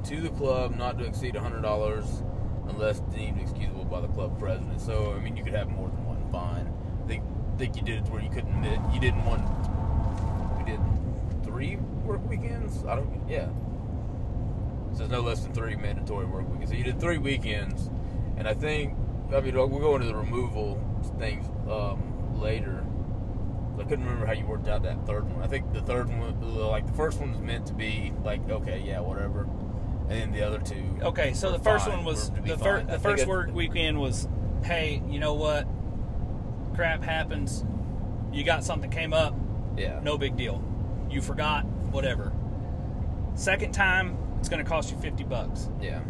to 0.04 0.20
the 0.20 0.30
club, 0.30 0.76
not 0.76 0.98
to 0.98 1.04
exceed 1.04 1.36
hundred 1.36 1.62
dollars, 1.62 2.22
unless 2.68 3.00
deemed 3.14 3.40
excusable 3.40 3.84
by 3.84 4.00
the 4.00 4.08
club 4.08 4.38
president. 4.38 4.80
So, 4.80 5.14
I 5.16 5.20
mean, 5.20 5.36
you 5.36 5.44
could 5.44 5.54
have 5.54 5.68
more 5.68 5.88
than 5.88 6.04
one 6.04 6.30
fine. 6.30 6.72
I 7.02 7.06
think, 7.06 7.24
think 7.56 7.76
you 7.76 7.82
did 7.82 7.98
it 7.98 8.06
to 8.06 8.12
where 8.12 8.22
you 8.22 8.30
couldn't 8.30 8.52
admit 8.52 8.78
you 8.92 9.00
didn't 9.00 9.24
want. 9.24 9.42
We 10.58 10.64
did 10.70 10.80
three 11.44 11.76
work 11.76 12.28
weekends. 12.28 12.84
I 12.84 12.96
don't. 12.96 13.28
Yeah. 13.28 13.48
So 14.92 14.98
there's 14.98 15.10
no 15.10 15.20
less 15.20 15.40
than 15.40 15.54
three 15.54 15.76
mandatory 15.76 16.26
work 16.26 16.48
weekends. 16.50 16.70
So 16.70 16.76
you 16.76 16.84
did 16.84 17.00
three 17.00 17.18
weekends, 17.18 17.88
and 18.42 18.48
I 18.48 18.54
think 18.54 18.94
I 19.32 19.40
mean 19.40 19.54
we'll 19.54 19.68
go 19.68 19.94
into 19.94 20.08
the 20.08 20.16
removal 20.16 20.80
things 21.20 21.46
um, 21.70 22.40
later. 22.40 22.84
I 23.78 23.84
couldn't 23.84 24.04
remember 24.04 24.26
how 24.26 24.32
you 24.32 24.44
worked 24.44 24.66
out 24.66 24.82
that 24.82 25.06
third 25.06 25.32
one. 25.32 25.42
I 25.42 25.46
think 25.46 25.72
the 25.72 25.80
third 25.80 26.08
one, 26.08 26.40
like 26.56 26.86
the 26.86 26.92
first 26.92 27.20
one, 27.20 27.30
was 27.30 27.40
meant 27.40 27.66
to 27.66 27.72
be 27.72 28.12
like 28.24 28.48
okay, 28.50 28.82
yeah, 28.84 28.98
whatever, 28.98 29.48
and 30.08 30.10
then 30.10 30.32
the 30.32 30.42
other 30.42 30.58
two. 30.58 30.98
Okay, 31.02 31.34
so 31.34 31.52
the 31.52 31.60
first 31.60 31.86
fine, 31.86 31.98
one 31.98 32.04
was 32.04 32.30
were 32.30 32.36
to 32.36 32.42
be 32.42 32.50
the, 32.50 32.58
fir- 32.58 32.82
the 32.82 32.98
first 32.98 33.26
work 33.28 33.54
weekend 33.54 34.00
was, 34.00 34.28
hey, 34.64 35.00
you 35.08 35.20
know 35.20 35.34
what? 35.34 35.68
Crap 36.74 37.04
happens. 37.04 37.64
You 38.32 38.42
got 38.42 38.64
something 38.64 38.90
came 38.90 39.12
up. 39.12 39.36
Yeah. 39.76 40.00
No 40.02 40.18
big 40.18 40.36
deal. 40.36 40.62
You 41.10 41.22
forgot. 41.22 41.64
Whatever. 41.64 42.32
Second 43.34 43.72
time, 43.72 44.16
it's 44.38 44.48
going 44.48 44.62
to 44.62 44.68
cost 44.68 44.90
you 44.90 44.98
fifty 44.98 45.22
bucks 45.22 45.70
Yeah. 45.80 46.00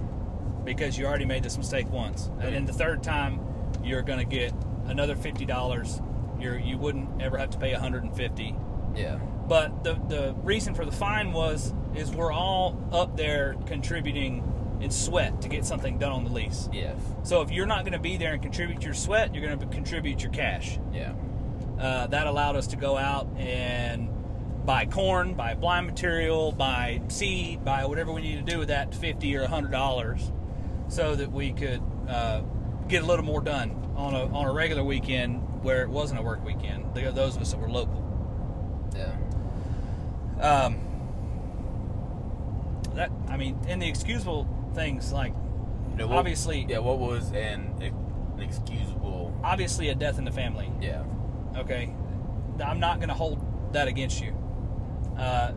Because 0.65 0.97
you 0.99 1.07
already 1.07 1.25
made 1.25 1.43
this 1.43 1.59
mistake 1.59 1.91
once, 1.91 2.31
and 2.41 2.55
then 2.55 2.65
the 2.65 2.73
third 2.73 3.03
time, 3.03 3.41
you're 3.83 4.03
going 4.03 4.19
to 4.19 4.25
get 4.25 4.53
another 4.87 5.17
fifty 5.17 5.45
dollars. 5.45 6.01
You're 6.39 6.59
you 6.59 6.79
wouldn't 6.79 7.23
ever 7.23 7.37
have 7.39 7.51
to 7.51 7.59
pay 7.59 7.73
150. 7.73 8.57
Yeah. 8.97 9.19
But 9.49 9.85
the 9.85 9.95
the 10.09 10.35
reason 10.43 10.75
for 10.75 10.85
the 10.85 10.93
fine 10.93 11.33
was 11.33 11.75
is 11.95 12.11
we're 12.11 12.33
all 12.33 12.79
up 12.93 13.17
there 13.17 13.57
contributing 13.67 14.49
in 14.81 14.91
sweat 14.91 15.41
to 15.43 15.49
get 15.49 15.65
something 15.65 15.99
done 15.99 16.13
on 16.13 16.25
the 16.25 16.31
lease. 16.31 16.69
Yes. 16.73 16.99
So 17.23 17.43
if 17.43 17.51
you're 17.51 17.67
not 17.67 17.85
going 17.85 17.93
to 17.93 18.01
be 18.01 18.17
there 18.17 18.33
and 18.33 18.43
contribute 18.43 18.83
your 18.83 18.95
sweat, 18.95 19.35
you're 19.35 19.47
going 19.47 19.59
to 19.59 19.67
contribute 19.67 20.23
your 20.23 20.33
cash. 20.33 20.79
Yeah. 20.93 21.15
Uh, 21.79 22.07
that 22.09 22.27
allowed 22.27 22.57
us 22.57 22.69
to 22.69 22.77
go 22.77 22.97
out 22.97 23.29
and 23.37 24.09
buy 24.65 24.87
corn, 24.87 25.35
buy 25.35 25.55
blind 25.55 25.87
material, 25.87 26.53
buy 26.53 27.01
seed, 27.09 27.65
buy 27.65 27.85
whatever 27.85 28.13
we 28.13 28.23
need 28.23 28.45
to 28.45 28.53
do 28.53 28.59
with 28.59 28.69
that 28.69 28.95
fifty 28.95 29.35
or 29.37 29.47
hundred 29.47 29.71
dollars, 29.71 30.31
so 30.93 31.17
that 31.17 31.33
we 31.33 31.53
could 31.53 31.81
uh, 32.07 32.43
get 32.87 33.03
a 33.03 33.07
little 33.07 33.25
more 33.25 33.41
done 33.41 33.71
on 33.97 34.15
a 34.15 34.27
on 34.27 34.47
a 34.47 34.53
regular 34.53 34.85
weekend 34.85 35.41
where 35.63 35.83
it 35.83 35.89
wasn't 35.89 36.21
a 36.21 36.23
work 36.23 36.45
weekend. 36.45 36.95
Those 36.95 37.35
of 37.37 37.41
us 37.43 37.51
that 37.53 37.59
were 37.59 37.71
local. 37.71 38.03
Yeah. 38.95 39.17
Um, 40.39 40.77
that 42.95 43.11
I 43.29 43.39
mean, 43.39 43.59
in 43.67 43.79
the 43.79 43.89
excusable 43.89 44.47
things 44.75 45.13
like 45.13 45.33
know, 45.97 46.07
what- 46.07 46.19
Obviously- 46.19 46.67
Yeah. 46.69 46.79
What 46.79 46.99
was 46.99 47.33
an, 47.33 47.75
an 47.81 48.41
excusable? 48.41 49.33
obviously 49.43 49.89
a 49.89 49.95
death 49.95 50.19
in 50.19 50.25
the 50.25 50.31
family. 50.31 50.71
Yeah. 50.81 51.05
Okay, 51.57 51.95
I'm 52.65 52.81
not 52.81 52.99
going 52.99 53.09
to 53.09 53.15
hold 53.15 53.39
that 53.73 53.89
against 53.89 54.23
you. 54.23 54.35
Uh, 55.19 55.53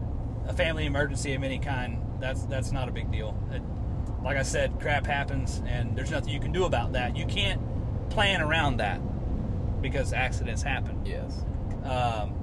a 0.48 0.54
family 0.54 0.86
emergency 0.86 1.34
of 1.34 1.44
any 1.44 1.60
kind, 1.60 2.02
that's 2.20 2.46
that's 2.46 2.72
not 2.72 2.88
a 2.90 2.92
big 2.92 3.12
deal. 3.12 3.38
It, 3.52 3.62
like 4.26 4.38
I 4.38 4.42
said, 4.42 4.80
crap 4.80 5.06
happens, 5.06 5.62
and 5.68 5.96
there's 5.96 6.10
nothing 6.10 6.34
you 6.34 6.40
can 6.40 6.52
do 6.52 6.66
about 6.66 6.94
that. 6.94 7.16
You 7.16 7.28
can't 7.28 7.62
plan 8.10 8.42
around 8.42 8.78
that 8.78 9.00
because 9.84 10.14
accidents 10.14 10.64
happen. 10.64 11.06
Yes. 11.06 11.46
Um, 11.84 12.34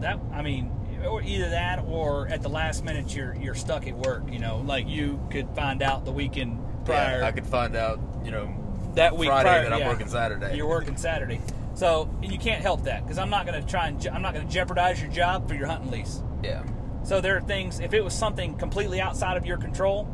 that 0.00 0.18
I 0.32 0.42
mean, 0.42 0.72
or 1.06 1.22
either 1.22 1.48
that 1.50 1.84
or 1.86 2.26
at 2.26 2.42
the 2.42 2.48
last 2.48 2.84
minute 2.84 3.14
you're 3.14 3.36
you're 3.36 3.54
stuck 3.54 3.86
at 3.86 3.96
work. 3.96 4.24
You 4.32 4.40
know, 4.40 4.58
like 4.66 4.88
you 4.88 5.24
could 5.30 5.48
find 5.54 5.80
out 5.80 6.04
the 6.04 6.12
weekend 6.12 6.58
prior 6.84 7.20
Yeah, 7.20 7.28
I 7.28 7.30
could 7.30 7.46
find 7.46 7.76
out. 7.76 8.00
You 8.24 8.32
know. 8.32 8.92
that 8.94 9.16
week 9.16 9.28
Friday 9.28 9.48
prior, 9.48 9.62
that 9.62 9.72
I'm 9.72 9.80
yeah, 9.80 9.88
working 9.88 10.08
Saturday. 10.08 10.56
You're 10.56 10.68
working 10.68 10.96
Saturday, 10.96 11.40
so 11.74 12.10
and 12.20 12.32
you 12.32 12.38
can't 12.38 12.62
help 12.62 12.82
that 12.82 13.04
because 13.04 13.16
I'm 13.16 13.30
not 13.30 13.46
going 13.46 13.62
to 13.62 13.68
try 13.68 13.86
and 13.86 14.00
je- 14.00 14.10
I'm 14.10 14.22
not 14.22 14.34
going 14.34 14.44
to 14.44 14.52
jeopardize 14.52 15.00
your 15.00 15.12
job 15.12 15.46
for 15.46 15.54
your 15.54 15.68
hunting 15.68 15.92
lease. 15.92 16.20
Yeah. 16.42 16.64
So 17.04 17.20
there 17.20 17.36
are 17.36 17.40
things. 17.40 17.80
If 17.80 17.94
it 17.94 18.02
was 18.02 18.14
something 18.14 18.56
completely 18.56 19.00
outside 19.00 19.36
of 19.36 19.44
your 19.44 19.56
control, 19.58 20.08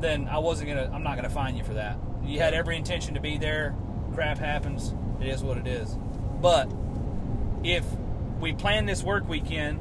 then 0.00 0.28
I 0.28 0.38
wasn't 0.38 0.68
gonna. 0.68 0.90
I'm 0.92 1.02
not 1.02 1.16
gonna 1.16 1.30
fine 1.30 1.56
you 1.56 1.64
for 1.64 1.74
that. 1.74 1.98
You 2.24 2.40
had 2.40 2.54
every 2.54 2.76
intention 2.76 3.14
to 3.14 3.20
be 3.20 3.38
there. 3.38 3.74
Crap 4.14 4.38
happens. 4.38 4.94
It 5.20 5.28
is 5.28 5.42
what 5.42 5.58
it 5.58 5.66
is. 5.66 5.96
But 6.40 6.70
if 7.62 7.84
we 8.40 8.52
plan 8.52 8.84
this 8.86 9.02
work 9.02 9.28
weekend 9.28 9.78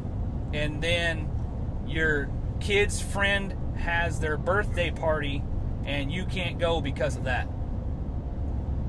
and 0.53 0.81
then 0.81 1.29
your 1.87 2.29
kid's 2.59 3.01
friend 3.01 3.55
has 3.77 4.19
their 4.19 4.37
birthday 4.37 4.91
party 4.91 5.43
and 5.85 6.11
you 6.11 6.25
can't 6.25 6.59
go 6.59 6.79
because 6.79 7.17
of 7.17 7.23
that, 7.25 7.47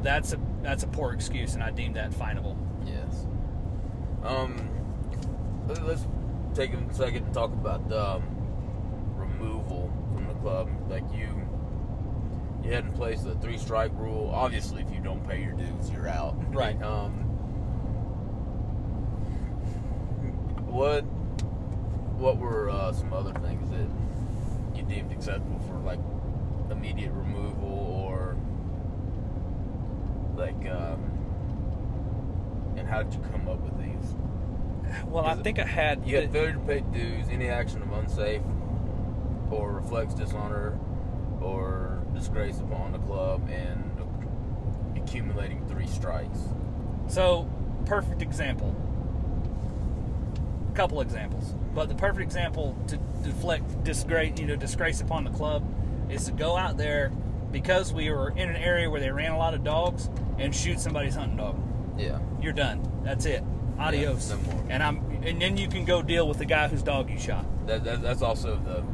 that's 0.03 0.33
a 0.33 0.41
that's 0.63 0.83
a 0.83 0.87
poor 0.87 1.13
excuse, 1.13 1.55
and 1.55 1.63
I 1.63 1.71
deem 1.71 1.95
that 1.95 2.13
finable. 2.13 2.57
Yes. 2.87 3.27
Um, 4.23 4.69
let- 5.67 5.85
let's 5.87 6.07
take 6.55 6.73
a 6.73 6.95
second 6.95 7.27
to 7.27 7.33
talk 7.33 7.53
about 7.53 7.93
um, 7.93 8.23
removal 9.17 9.93
from 10.15 10.29
the 10.29 10.35
club. 10.35 10.71
Like 10.89 11.05
you, 11.13 11.29
you 12.63 12.73
had 12.73 12.85
in 12.85 12.93
place 12.93 13.23
the 13.23 13.35
three 13.37 13.59
strike 13.59 13.93
rule. 13.95 14.31
Obviously, 14.33 14.83
if 14.83 14.91
you 14.93 15.01
don't 15.01 15.27
pay 15.29 15.43
your 15.43 15.53
dues, 15.53 15.91
you're 15.91 16.09
out. 16.09 16.37
Right. 16.55 16.81
Um, 16.83 17.13
what 20.67 21.03
what 22.19 22.39
were 22.39 22.71
uh, 22.71 22.93
some 22.93 23.13
other 23.13 23.33
things 23.41 23.71
that 23.71 24.77
you 24.77 24.85
deemed 24.85 25.13
acceptable 25.13 25.59
for 25.69 25.77
like 25.79 25.99
immediate 26.71 27.13
removal 27.13 27.69
or 28.09 28.37
like 30.37 30.69
um, 30.71 31.11
and 32.77 32.89
how 32.89 33.03
did 33.03 33.15
you 33.15 33.21
come 33.31 33.49
up 33.49 33.61
with 33.61 33.77
these? 33.79 33.84
Well, 35.07 35.25
I 35.25 35.35
think 35.37 35.59
I 35.59 35.67
had. 35.67 36.07
You 36.07 36.17
had 36.17 36.33
failure 36.33 36.53
to 36.53 36.59
pay 36.61 36.81
dues, 36.81 37.27
any 37.31 37.49
action 37.49 37.83
of 37.83 37.93
unsafe 37.93 38.43
or 39.51 39.73
reflects 39.73 40.15
dishonor 40.15 40.79
or 41.41 42.03
disgrace 42.15 42.59
upon 42.59 42.93
the 42.93 42.99
club, 42.99 43.49
and 43.51 43.93
accumulating 44.97 45.67
three 45.69 45.87
strikes. 45.87 46.39
So, 47.09 47.49
perfect 47.87 48.23
example. 48.23 48.75
Couple 50.75 51.01
examples, 51.01 51.55
but 51.73 51.89
the 51.89 51.95
perfect 51.95 52.23
example 52.23 52.77
to 52.89 52.97
deflect 53.23 53.85
disgrace, 53.85 54.39
you 54.41 54.47
know, 54.47 54.57
disgrace 54.57 55.01
upon 55.01 55.23
the 55.25 55.31
club, 55.31 55.65
is 56.11 56.25
to 56.25 56.33
go 56.33 56.57
out 56.57 56.77
there 56.77 57.13
because 57.53 57.93
we 57.93 58.11
were 58.11 58.31
in 58.31 58.49
an 58.49 58.57
area 58.57 58.91
where 58.91 59.01
they 59.01 59.11
ran 59.11 59.31
a 59.31 59.39
lot 59.39 59.55
of 59.55 59.63
dogs 59.63 60.11
and 60.39 60.53
shoot 60.53 60.81
somebody's 60.81 61.15
hunting 61.15 61.37
dog. 61.37 61.57
Yeah. 61.97 62.19
You're 62.41 62.53
done. 62.53 62.83
That's 63.05 63.25
it. 63.25 63.45
Adios. 63.79 64.31
no 64.31 64.37
more. 64.39 64.65
And 64.69 64.83
I'm, 64.83 64.99
and 65.25 65.41
then 65.41 65.57
you 65.57 65.69
can 65.69 65.85
go 65.85 66.03
deal 66.03 66.29
with 66.29 66.39
the 66.39 66.45
guy 66.45 66.69
whose 66.69 66.83
dog 66.83 67.11
you 67.11 67.19
shot. 67.19 67.45
That, 67.67 67.85
that 67.85 68.03
that's 68.03 68.23
also 68.23 68.57
the 68.57 68.85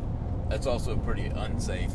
that's 0.48 0.66
also 0.66 0.96
pretty 0.96 1.26
unsafe 1.26 1.92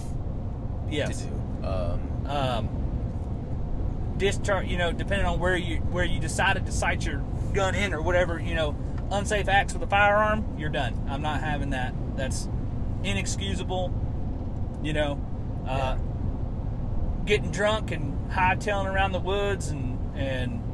Yes. 0.89 1.21
to 1.21 1.27
do. 1.27 1.67
Um, 1.67 2.27
um, 2.27 4.13
discharge. 4.17 4.67
You 4.67 4.77
know, 4.77 4.91
depending 4.91 5.25
on 5.25 5.39
where 5.39 5.55
you 5.57 5.77
where 5.77 6.05
you 6.05 6.19
decided 6.19 6.65
to 6.65 6.71
sight 6.71 7.05
your 7.05 7.23
gun 7.53 7.75
in 7.75 7.93
or 7.93 8.01
whatever. 8.01 8.39
You 8.39 8.55
know, 8.55 8.75
unsafe 9.11 9.47
acts 9.47 9.73
with 9.73 9.83
a 9.83 9.87
firearm. 9.87 10.45
You're 10.57 10.69
done. 10.69 11.07
I'm 11.09 11.21
not 11.21 11.41
having 11.41 11.71
that. 11.71 11.93
That's 12.15 12.47
inexcusable. 13.03 13.93
You 14.83 14.93
know, 14.93 15.21
uh, 15.67 15.97
getting 17.25 17.51
drunk 17.51 17.91
and 17.91 18.29
hightailing 18.29 18.91
around 18.93 19.11
the 19.13 19.19
woods 19.19 19.69
and 19.69 19.97
and 20.15 20.64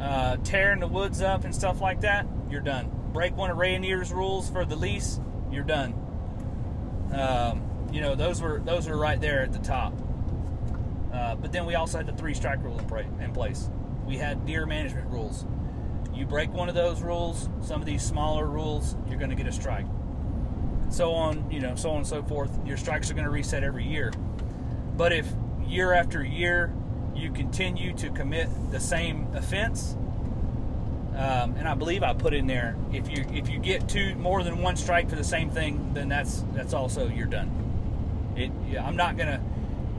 uh, 0.00 0.36
tearing 0.38 0.80
the 0.80 0.86
woods 0.86 1.22
up 1.22 1.44
and 1.44 1.54
stuff 1.54 1.80
like 1.80 2.00
that. 2.02 2.26
You're 2.50 2.60
done. 2.60 2.90
Break 3.12 3.36
one 3.36 3.50
of 3.50 3.56
Rayonier's 3.56 4.12
rules 4.12 4.48
for 4.50 4.64
the 4.64 4.76
lease. 4.76 5.20
You're 5.50 5.64
done. 5.64 5.94
Um, 7.12 7.88
you 7.92 8.00
know, 8.00 8.14
those 8.14 8.40
were 8.40 8.60
those 8.60 8.86
were 8.86 8.96
right 8.96 9.20
there 9.20 9.42
at 9.42 9.52
the 9.52 9.58
top. 9.58 9.92
Uh, 11.12 11.34
but 11.36 11.52
then 11.52 11.66
we 11.66 11.74
also 11.74 11.98
had 11.98 12.06
the 12.06 12.12
three 12.12 12.34
strike 12.34 12.62
rule 12.62 12.78
in, 12.78 13.22
in 13.22 13.32
place. 13.32 13.70
We 14.06 14.16
had 14.16 14.46
deer 14.46 14.66
management 14.66 15.08
rules. 15.10 15.46
You 16.14 16.26
break 16.26 16.52
one 16.52 16.68
of 16.68 16.74
those 16.74 17.00
rules, 17.02 17.48
some 17.62 17.80
of 17.80 17.86
these 17.86 18.02
smaller 18.02 18.46
rules, 18.46 18.96
you're 19.08 19.18
going 19.18 19.30
to 19.30 19.36
get 19.36 19.46
a 19.46 19.52
strike. 19.52 19.86
So 20.90 21.12
on, 21.12 21.50
you 21.50 21.60
know, 21.60 21.74
so 21.76 21.90
on 21.90 21.98
and 21.98 22.06
so 22.06 22.22
forth. 22.22 22.50
Your 22.66 22.76
strikes 22.76 23.10
are 23.10 23.14
going 23.14 23.24
to 23.24 23.30
reset 23.30 23.62
every 23.62 23.84
year. 23.84 24.12
But 24.96 25.12
if 25.12 25.26
year 25.66 25.92
after 25.92 26.24
year 26.24 26.72
you 27.18 27.30
continue 27.32 27.92
to 27.94 28.10
commit 28.10 28.48
the 28.70 28.80
same 28.80 29.26
offense, 29.34 29.96
um, 31.16 31.56
and 31.56 31.66
I 31.66 31.74
believe 31.74 32.02
I 32.02 32.14
put 32.14 32.32
in 32.32 32.46
there 32.46 32.76
if 32.92 33.10
you 33.10 33.24
if 33.32 33.48
you 33.48 33.58
get 33.58 33.88
two 33.88 34.14
more 34.14 34.42
than 34.42 34.62
one 34.62 34.76
strike 34.76 35.10
for 35.10 35.16
the 35.16 35.24
same 35.24 35.50
thing, 35.50 35.92
then 35.94 36.08
that's 36.08 36.44
that's 36.54 36.72
also 36.72 37.08
you're 37.08 37.26
done. 37.26 37.50
It, 38.36 38.52
I'm 38.78 38.96
not 38.96 39.16
gonna. 39.16 39.42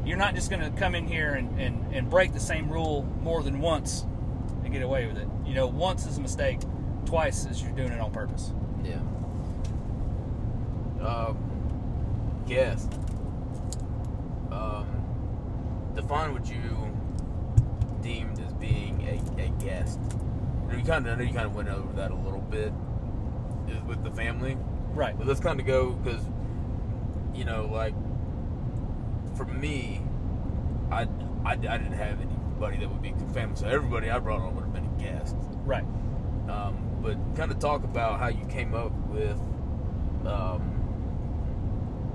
You're 0.05 0.17
not 0.17 0.33
just 0.33 0.49
gonna 0.49 0.71
come 0.71 0.95
in 0.95 1.05
here 1.05 1.33
and, 1.33 1.59
and, 1.59 1.93
and 1.93 2.09
break 2.09 2.33
the 2.33 2.39
same 2.39 2.69
rule 2.69 3.03
more 3.21 3.43
than 3.43 3.59
once 3.59 4.05
and 4.63 4.71
get 4.71 4.81
away 4.81 5.05
with 5.05 5.17
it. 5.17 5.27
You 5.45 5.53
know, 5.53 5.67
once 5.67 6.05
is 6.07 6.17
a 6.17 6.21
mistake, 6.21 6.59
twice 7.05 7.45
is 7.45 7.61
you're 7.61 7.73
doing 7.73 7.91
it 7.91 7.99
on 7.99 8.11
purpose. 8.11 8.51
yeah. 8.83 8.99
Um, 11.05 11.37
guest. 12.47 12.91
Um, 14.51 14.87
define 15.95 16.33
what 16.33 16.49
you 16.49 16.89
deemed 18.01 18.39
as 18.39 18.53
being 18.53 19.01
a, 19.07 19.41
a 19.41 19.49
guest. 19.63 19.99
You, 20.11 20.67
know, 20.67 20.77
you 20.77 20.83
kind 20.83 21.07
of 21.07 21.13
I 21.13 21.15
know 21.15 21.23
you 21.23 21.33
kind 21.33 21.45
of 21.45 21.55
went 21.55 21.69
over 21.69 21.91
that 21.93 22.11
a 22.11 22.15
little 22.15 22.41
bit 22.41 22.73
with 23.87 24.03
the 24.03 24.11
family. 24.11 24.57
Right. 24.93 25.17
But 25.17 25.27
let's 25.27 25.39
kind 25.39 25.59
of 25.59 25.65
go 25.65 25.91
because, 25.91 26.21
you 27.33 27.45
know, 27.45 27.69
like 27.71 27.93
for 29.35 29.45
me, 29.45 30.01
I, 30.91 31.03
I, 31.45 31.51
I 31.51 31.55
didn't 31.55 31.93
have 31.93 32.19
anybody 32.21 32.77
that 32.77 32.89
would 32.89 33.01
be 33.01 33.13
family, 33.33 33.55
so 33.55 33.67
everybody 33.67 34.09
I 34.09 34.19
brought 34.19 34.41
on 34.41 34.55
would 34.55 34.65
have 34.65 34.73
been 34.73 34.85
a 34.85 34.99
guest. 34.99 35.35
Right. 35.65 35.85
Um, 36.49 36.99
but 37.01 37.17
kind 37.35 37.51
of 37.51 37.59
talk 37.59 37.83
about 37.83 38.19
how 38.19 38.27
you 38.27 38.45
came 38.45 38.73
up 38.73 38.91
with 39.09 39.39
um, 40.25 40.61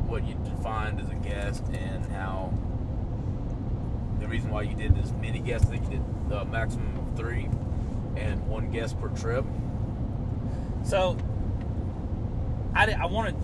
what 0.07 0.27
you 0.27 0.35
defined 0.45 1.01
as 1.01 1.09
a 1.09 1.15
guest 1.15 1.65
and 1.73 2.05
how 2.07 2.53
the 4.25 4.31
reason 4.31 4.51
why 4.51 4.63
you 4.63 4.75
did 4.75 4.97
as 4.99 5.13
many 5.13 5.39
guests. 5.39 5.67
I 5.67 5.71
think 5.71 5.85
you 5.85 5.91
did 5.91 6.31
the 6.31 6.45
maximum 6.47 6.97
of 6.97 7.17
three 7.17 7.49
and 8.17 8.47
one 8.49 8.71
guest 8.71 8.99
per 8.99 9.09
trip. 9.09 9.45
So 10.83 11.19
I, 12.75 12.87
di- 12.87 12.95
I 12.95 13.05
wanted 13.05 13.37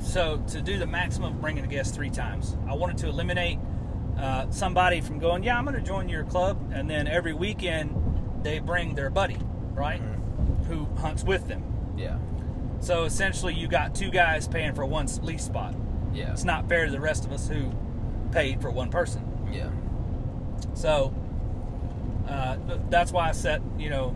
so 0.00 0.42
to 0.48 0.62
do 0.62 0.78
the 0.78 0.86
maximum 0.86 1.34
of 1.34 1.40
bringing 1.40 1.64
a 1.64 1.66
guest 1.66 1.94
three 1.94 2.10
times. 2.10 2.56
I 2.68 2.74
wanted 2.74 2.98
to 2.98 3.08
eliminate 3.08 3.58
uh, 4.16 4.48
somebody 4.50 5.00
from 5.00 5.18
going, 5.18 5.42
yeah, 5.42 5.58
I'm 5.58 5.64
going 5.64 5.76
to 5.76 5.82
join 5.82 6.08
your 6.08 6.22
club, 6.24 6.70
and 6.72 6.88
then 6.88 7.08
every 7.08 7.32
weekend 7.32 8.44
they 8.44 8.60
bring 8.60 8.94
their 8.94 9.10
buddy, 9.10 9.38
right, 9.72 10.00
who 10.68 10.84
hunts 10.96 11.24
with 11.24 11.48
them. 11.48 11.64
Yeah. 11.96 12.18
So 12.80 13.04
essentially, 13.04 13.54
you 13.54 13.66
got 13.66 13.96
two 13.96 14.10
guys 14.10 14.46
paying 14.46 14.72
for 14.74 14.86
one 14.86 15.08
lease 15.22 15.44
spot. 15.44 15.74
Yeah. 16.12 16.30
It's 16.30 16.44
not 16.44 16.68
fair 16.68 16.86
to 16.86 16.92
the 16.92 17.00
rest 17.00 17.24
of 17.24 17.32
us 17.32 17.48
who 17.48 17.72
paid 18.30 18.62
for 18.62 18.70
one 18.70 18.90
person. 18.90 19.27
Yeah. 20.66 20.74
So 20.74 21.14
uh, 22.28 22.56
that's 22.90 23.12
why 23.12 23.28
I 23.28 23.32
set, 23.32 23.62
you 23.78 23.90
know, 23.90 24.14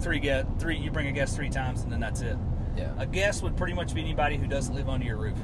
three 0.00 0.18
get 0.18 0.46
three. 0.58 0.76
You 0.76 0.90
bring 0.90 1.08
a 1.08 1.12
guest 1.12 1.36
three 1.36 1.50
times, 1.50 1.82
and 1.82 1.92
then 1.92 2.00
that's 2.00 2.20
it. 2.20 2.36
Yeah. 2.76 2.92
A 2.98 3.06
guest 3.06 3.42
would 3.42 3.56
pretty 3.56 3.74
much 3.74 3.94
be 3.94 4.00
anybody 4.00 4.36
who 4.36 4.46
doesn't 4.46 4.74
live 4.74 4.88
under 4.88 5.04
your 5.04 5.16
roof. 5.16 5.38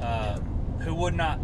Uh, 0.00 0.38
Who 0.80 0.94
would 0.96 1.14
not, 1.14 1.40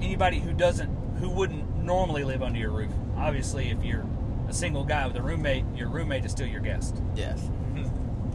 anybody 0.00 0.40
who 0.40 0.52
doesn't, 0.52 0.90
who 1.18 1.30
wouldn't 1.30 1.76
normally 1.76 2.24
live 2.24 2.42
under 2.42 2.58
your 2.58 2.72
roof. 2.72 2.90
Obviously, 3.16 3.70
if 3.70 3.84
you're 3.84 4.04
a 4.48 4.52
single 4.52 4.84
guy 4.84 5.06
with 5.06 5.14
a 5.16 5.22
roommate, 5.22 5.64
your 5.76 5.88
roommate 5.88 6.24
is 6.24 6.32
still 6.32 6.48
your 6.48 6.60
guest. 6.60 7.00
Yes. 7.14 7.48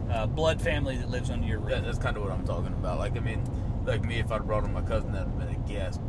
Uh, 0.08 0.26
blood 0.26 0.58
family 0.58 0.96
that 0.96 1.10
lives 1.10 1.28
under 1.28 1.46
your 1.46 1.58
roof. 1.58 1.68
That, 1.68 1.84
that's 1.84 1.98
kind 1.98 2.16
of 2.16 2.22
what 2.22 2.32
I'm 2.32 2.42
talking 2.46 2.72
about. 2.72 2.98
Like, 2.98 3.14
I 3.18 3.20
mean, 3.20 3.44
like 3.84 4.02
me, 4.02 4.18
if 4.18 4.32
I'd 4.32 4.46
brought 4.46 4.64
in 4.64 4.72
my 4.72 4.80
cousin, 4.80 5.12
that'd 5.12 5.28
have 5.28 5.38
been 5.38 5.50
a 5.50 5.68
guest. 5.68 6.00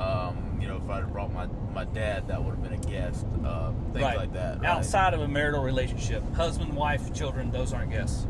Um, 0.00 0.58
you 0.60 0.68
know, 0.68 0.76
if 0.76 0.88
I'd 0.88 1.10
brought 1.12 1.32
my, 1.32 1.46
my 1.72 1.84
dad, 1.84 2.28
that 2.28 2.42
would 2.42 2.50
have 2.50 2.62
been 2.62 2.72
a 2.72 2.90
guest. 2.90 3.26
Uh, 3.44 3.70
things 3.92 4.02
right. 4.04 4.16
like 4.16 4.32
that. 4.32 4.60
right? 4.60 4.66
Outside 4.68 5.14
of 5.14 5.20
a 5.20 5.28
marital 5.28 5.62
relationship, 5.62 6.22
husband, 6.34 6.74
wife, 6.74 7.12
children, 7.14 7.50
those 7.50 7.72
aren't 7.72 7.90
guests. 7.90 8.26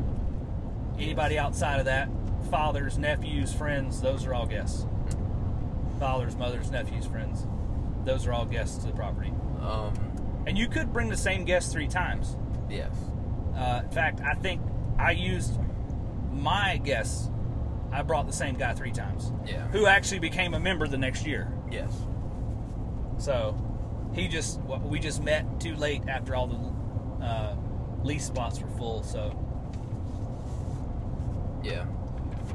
Anybody 0.99 1.39
outside 1.39 1.79
of 1.79 1.87
that, 1.87 2.09
fathers, 2.51 2.99
nephews, 2.99 3.53
friends, 3.53 4.01
those 4.01 4.27
are 4.27 4.35
all 4.35 4.47
guests. 4.47 4.87
Fathers, 5.99 6.37
mothers, 6.37 6.71
nephews, 6.71 7.07
friends, 7.07 7.47
those 8.05 8.27
are 8.27 8.33
all 8.33 8.45
guests 8.45 8.79
to 8.79 8.87
the 8.87 8.93
property. 8.93 9.33
Um, 9.61 9.95
And 10.47 10.59
you 10.59 10.69
could 10.69 10.93
bring 10.93 11.09
the 11.09 11.17
same 11.17 11.45
guest 11.45 11.73
three 11.73 11.89
times. 11.89 12.37
yes. 12.69 12.91
Uh, 13.57 13.83
in 13.85 13.91
fact, 13.91 14.21
I 14.21 14.35
think 14.35 14.61
I 14.99 15.13
used 15.13 15.59
my 16.33 16.77
guests. 16.79 17.31
I 17.95 18.03
brought 18.03 18.27
the 18.27 18.33
same 18.33 18.57
guy 18.57 18.73
three 18.75 18.91
times, 18.91 19.33
Yeah. 19.47 19.69
who 19.69 19.87
actually 19.87 20.19
became 20.19 20.53
a 20.55 20.61
member 20.61 20.87
the 20.89 20.99
next 20.99 21.25
year. 21.27 21.51
Yes. 21.71 21.97
So 23.19 23.57
he 24.13 24.27
just 24.29 24.61
we 24.63 24.99
just 24.99 25.23
met 25.23 25.61
too 25.61 25.77
late 25.77 26.03
after 26.09 26.35
all 26.35 26.49
the 26.49 27.25
uh, 27.25 27.57
lease 28.03 28.25
spots 28.27 28.61
were 28.61 28.69
full. 28.71 29.03
So 29.05 29.33
Yeah. 31.63 31.87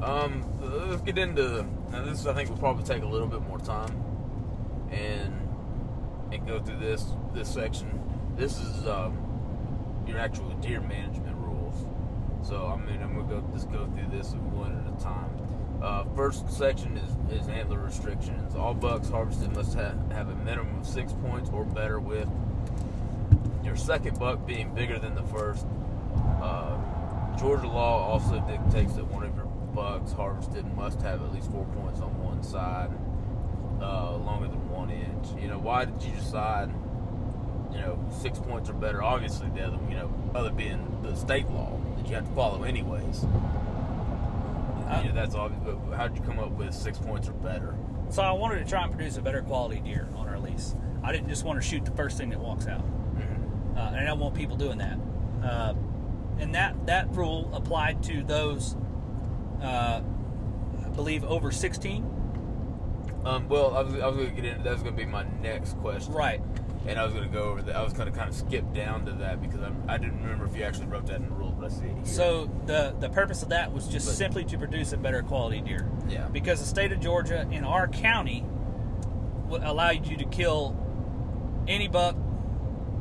Um, 0.02 0.44
let's 0.60 1.02
get 1.02 1.18
into 1.18 1.66
now. 1.90 2.04
This 2.04 2.26
I 2.26 2.32
think 2.34 2.48
will 2.50 2.56
probably 2.58 2.84
take 2.84 3.02
a 3.02 3.06
little 3.06 3.26
bit 3.26 3.40
more 3.42 3.58
time, 3.58 3.90
and 4.90 5.34
and 6.32 6.46
go 6.46 6.60
through 6.60 6.78
this 6.78 7.04
this 7.34 7.48
section. 7.48 7.88
This 8.36 8.58
is 8.60 8.86
um, 8.86 9.16
your 10.06 10.18
actual 10.18 10.48
deer 10.60 10.80
management. 10.80 11.29
So 12.42 12.66
I 12.66 12.76
mean, 12.76 13.02
I'm 13.02 13.14
gonna 13.14 13.28
go 13.28 13.44
just 13.52 13.70
go 13.70 13.86
through 13.86 14.16
this 14.16 14.32
one 14.32 14.72
at 14.72 15.00
a 15.00 15.04
time. 15.04 15.30
Uh, 15.82 16.04
first 16.14 16.50
section 16.50 16.96
is, 16.98 17.40
is 17.40 17.48
antler 17.48 17.78
restrictions. 17.78 18.54
All 18.54 18.74
bucks 18.74 19.08
harvested 19.08 19.54
must 19.54 19.74
ha- 19.74 19.94
have 20.12 20.28
a 20.28 20.34
minimum 20.36 20.80
of 20.80 20.86
six 20.86 21.12
points 21.12 21.48
or 21.50 21.64
better 21.64 21.98
with 21.98 22.28
your 23.64 23.76
second 23.76 24.18
buck 24.18 24.46
being 24.46 24.74
bigger 24.74 24.98
than 24.98 25.14
the 25.14 25.22
first. 25.22 25.66
Uh, 26.42 26.76
Georgia 27.38 27.66
law 27.66 28.06
also 28.08 28.40
dictates 28.40 28.94
that 28.94 29.06
one 29.06 29.22
of 29.22 29.34
your 29.34 29.46
bucks 29.74 30.12
harvested 30.12 30.66
must 30.76 31.00
have 31.00 31.22
at 31.22 31.32
least 31.32 31.50
four 31.50 31.64
points 31.76 32.00
on 32.00 32.10
one 32.22 32.42
side, 32.42 32.90
uh, 33.80 34.16
longer 34.16 34.48
than 34.48 34.68
one 34.68 34.90
inch. 34.90 35.28
You 35.40 35.48
know, 35.48 35.58
why 35.58 35.86
did 35.86 36.02
you 36.02 36.12
decide, 36.12 36.70
you 37.72 37.78
know, 37.80 37.98
six 38.20 38.38
points 38.38 38.68
or 38.68 38.74
better? 38.74 39.02
Obviously, 39.02 39.48
the 39.50 39.62
other, 39.66 39.78
you 39.88 39.94
know, 39.96 40.12
other 40.34 40.50
being 40.50 40.98
the 41.02 41.14
state 41.14 41.48
law 41.50 41.78
that 41.96 42.08
you 42.08 42.14
have 42.14 42.26
to 42.28 42.34
follow 42.34 42.62
anyways. 42.64 43.24
Uh, 43.24 45.00
you 45.02 45.08
know, 45.10 45.14
that's 45.14 45.34
obvious. 45.34 45.62
But 45.64 45.96
how'd 45.96 46.16
you 46.16 46.22
come 46.22 46.38
up 46.38 46.50
with 46.52 46.74
six 46.74 46.98
points 46.98 47.28
or 47.28 47.32
better? 47.32 47.74
so 48.10 48.22
I 48.22 48.32
wanted 48.32 48.58
to 48.58 48.68
try 48.68 48.82
and 48.82 48.92
produce 48.92 49.16
a 49.18 49.22
better 49.22 49.40
quality 49.40 49.78
deer 49.80 50.08
on 50.16 50.26
our 50.28 50.36
lease. 50.40 50.74
I 51.04 51.12
didn't 51.12 51.28
just 51.28 51.44
want 51.44 51.62
to 51.62 51.66
shoot 51.66 51.84
the 51.84 51.92
first 51.92 52.18
thing 52.18 52.30
that 52.30 52.40
walks 52.40 52.66
out, 52.66 52.82
Mm-hmm. 52.84 53.78
uh, 53.78 53.86
and 53.90 53.96
I 53.96 54.04
don't 54.04 54.18
want 54.18 54.34
people 54.34 54.56
doing 54.56 54.78
that. 54.78 54.98
Uh, 55.44 55.74
and 56.40 56.54
that 56.56 56.86
that 56.86 57.08
rule 57.14 57.48
applied 57.54 58.02
to 58.04 58.24
those, 58.24 58.74
uh, 59.62 60.00
I 60.84 60.88
believe, 60.88 61.22
over 61.24 61.52
16. 61.52 62.02
Um, 63.24 63.48
well, 63.48 63.76
I 63.76 63.82
was, 63.82 63.94
I 63.94 64.06
was 64.08 64.16
going 64.16 64.34
to 64.34 64.34
get 64.34 64.44
into 64.44 64.62
that. 64.64 64.72
Was 64.72 64.82
going 64.82 64.96
to 64.96 65.04
be 65.04 65.08
my 65.08 65.24
next 65.40 65.78
question. 65.78 66.12
Right. 66.12 66.40
And 66.86 66.98
I 66.98 67.04
was 67.04 67.12
going 67.12 67.26
to 67.28 67.32
go 67.32 67.44
over 67.44 67.60
that. 67.62 67.76
I 67.76 67.82
was 67.82 67.92
going 67.92 68.10
to 68.10 68.16
kind 68.16 68.28
of 68.28 68.34
skip 68.34 68.72
down 68.72 69.04
to 69.04 69.12
that 69.12 69.40
because 69.42 69.60
I'm, 69.60 69.82
I 69.86 69.98
didn't 69.98 70.22
remember 70.22 70.46
if 70.46 70.56
you 70.56 70.62
actually 70.64 70.86
wrote 70.86 71.06
that 71.06 71.16
in 71.16 71.24
the 71.28 71.30
rules, 71.34 71.54
but 71.58 71.66
I 71.66 71.68
see 71.74 71.84
it 71.84 71.94
here. 71.94 72.04
So 72.06 72.50
the 72.66 72.94
the 72.98 73.10
purpose 73.10 73.42
of 73.42 73.50
that 73.50 73.72
was 73.72 73.86
just 73.86 74.06
But- 74.06 74.14
simply 74.16 74.44
to 74.46 74.56
produce 74.58 74.92
a 74.92 74.96
better 74.96 75.22
quality 75.22 75.60
deer. 75.60 75.86
yeah, 76.08 76.28
because 76.28 76.58
the 76.60 76.66
state 76.66 76.90
of 76.92 77.00
Georgia 77.00 77.46
in 77.50 77.64
our 77.64 77.86
county 77.86 78.44
would 79.48 79.62
allow 79.62 79.90
you 79.90 80.16
to 80.16 80.24
kill 80.24 80.74
any 81.68 81.86
buck. 81.86 82.14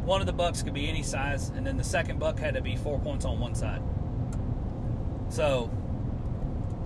One 0.04 0.20
of 0.20 0.28
the 0.28 0.34
bucks 0.34 0.62
could 0.62 0.74
be 0.74 0.90
any 0.90 1.04
size, 1.04 1.50
and 1.50 1.66
then 1.66 1.78
the 1.78 1.84
second 1.84 2.20
buck 2.20 2.38
had 2.40 2.56
to 2.56 2.62
be 2.62 2.76
four 2.76 3.00
points 3.00 3.24
on 3.26 3.40
one 3.40 3.56
side. 3.56 3.82
So 5.30 5.70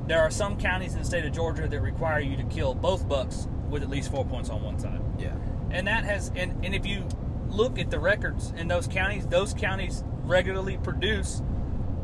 there 0.07 0.21
are 0.21 0.29
some 0.31 0.57
counties 0.57 0.93
in 0.93 0.99
the 0.99 1.05
state 1.05 1.25
of 1.25 1.31
Georgia 1.31 1.67
that 1.67 1.81
require 1.81 2.19
you 2.19 2.35
to 2.37 2.43
kill 2.43 2.73
both 2.75 3.07
bucks 3.07 3.47
with 3.69 3.81
at 3.83 3.89
least 3.89 4.11
four 4.11 4.25
points 4.25 4.49
on 4.49 4.61
one 4.61 4.77
side. 4.77 4.99
yeah, 5.17 5.33
And 5.73 5.87
that 5.87 6.05
has 6.05 6.31
and, 6.35 6.63
and 6.63 6.73
if 6.73 6.85
you 6.85 7.05
look 7.49 7.77
at 7.79 7.91
the 7.91 7.99
records 7.99 8.53
in 8.55 8.67
those 8.67 8.87
counties, 8.87 9.27
those 9.27 9.53
counties 9.53 10.03
regularly 10.23 10.77
produce 10.77 11.41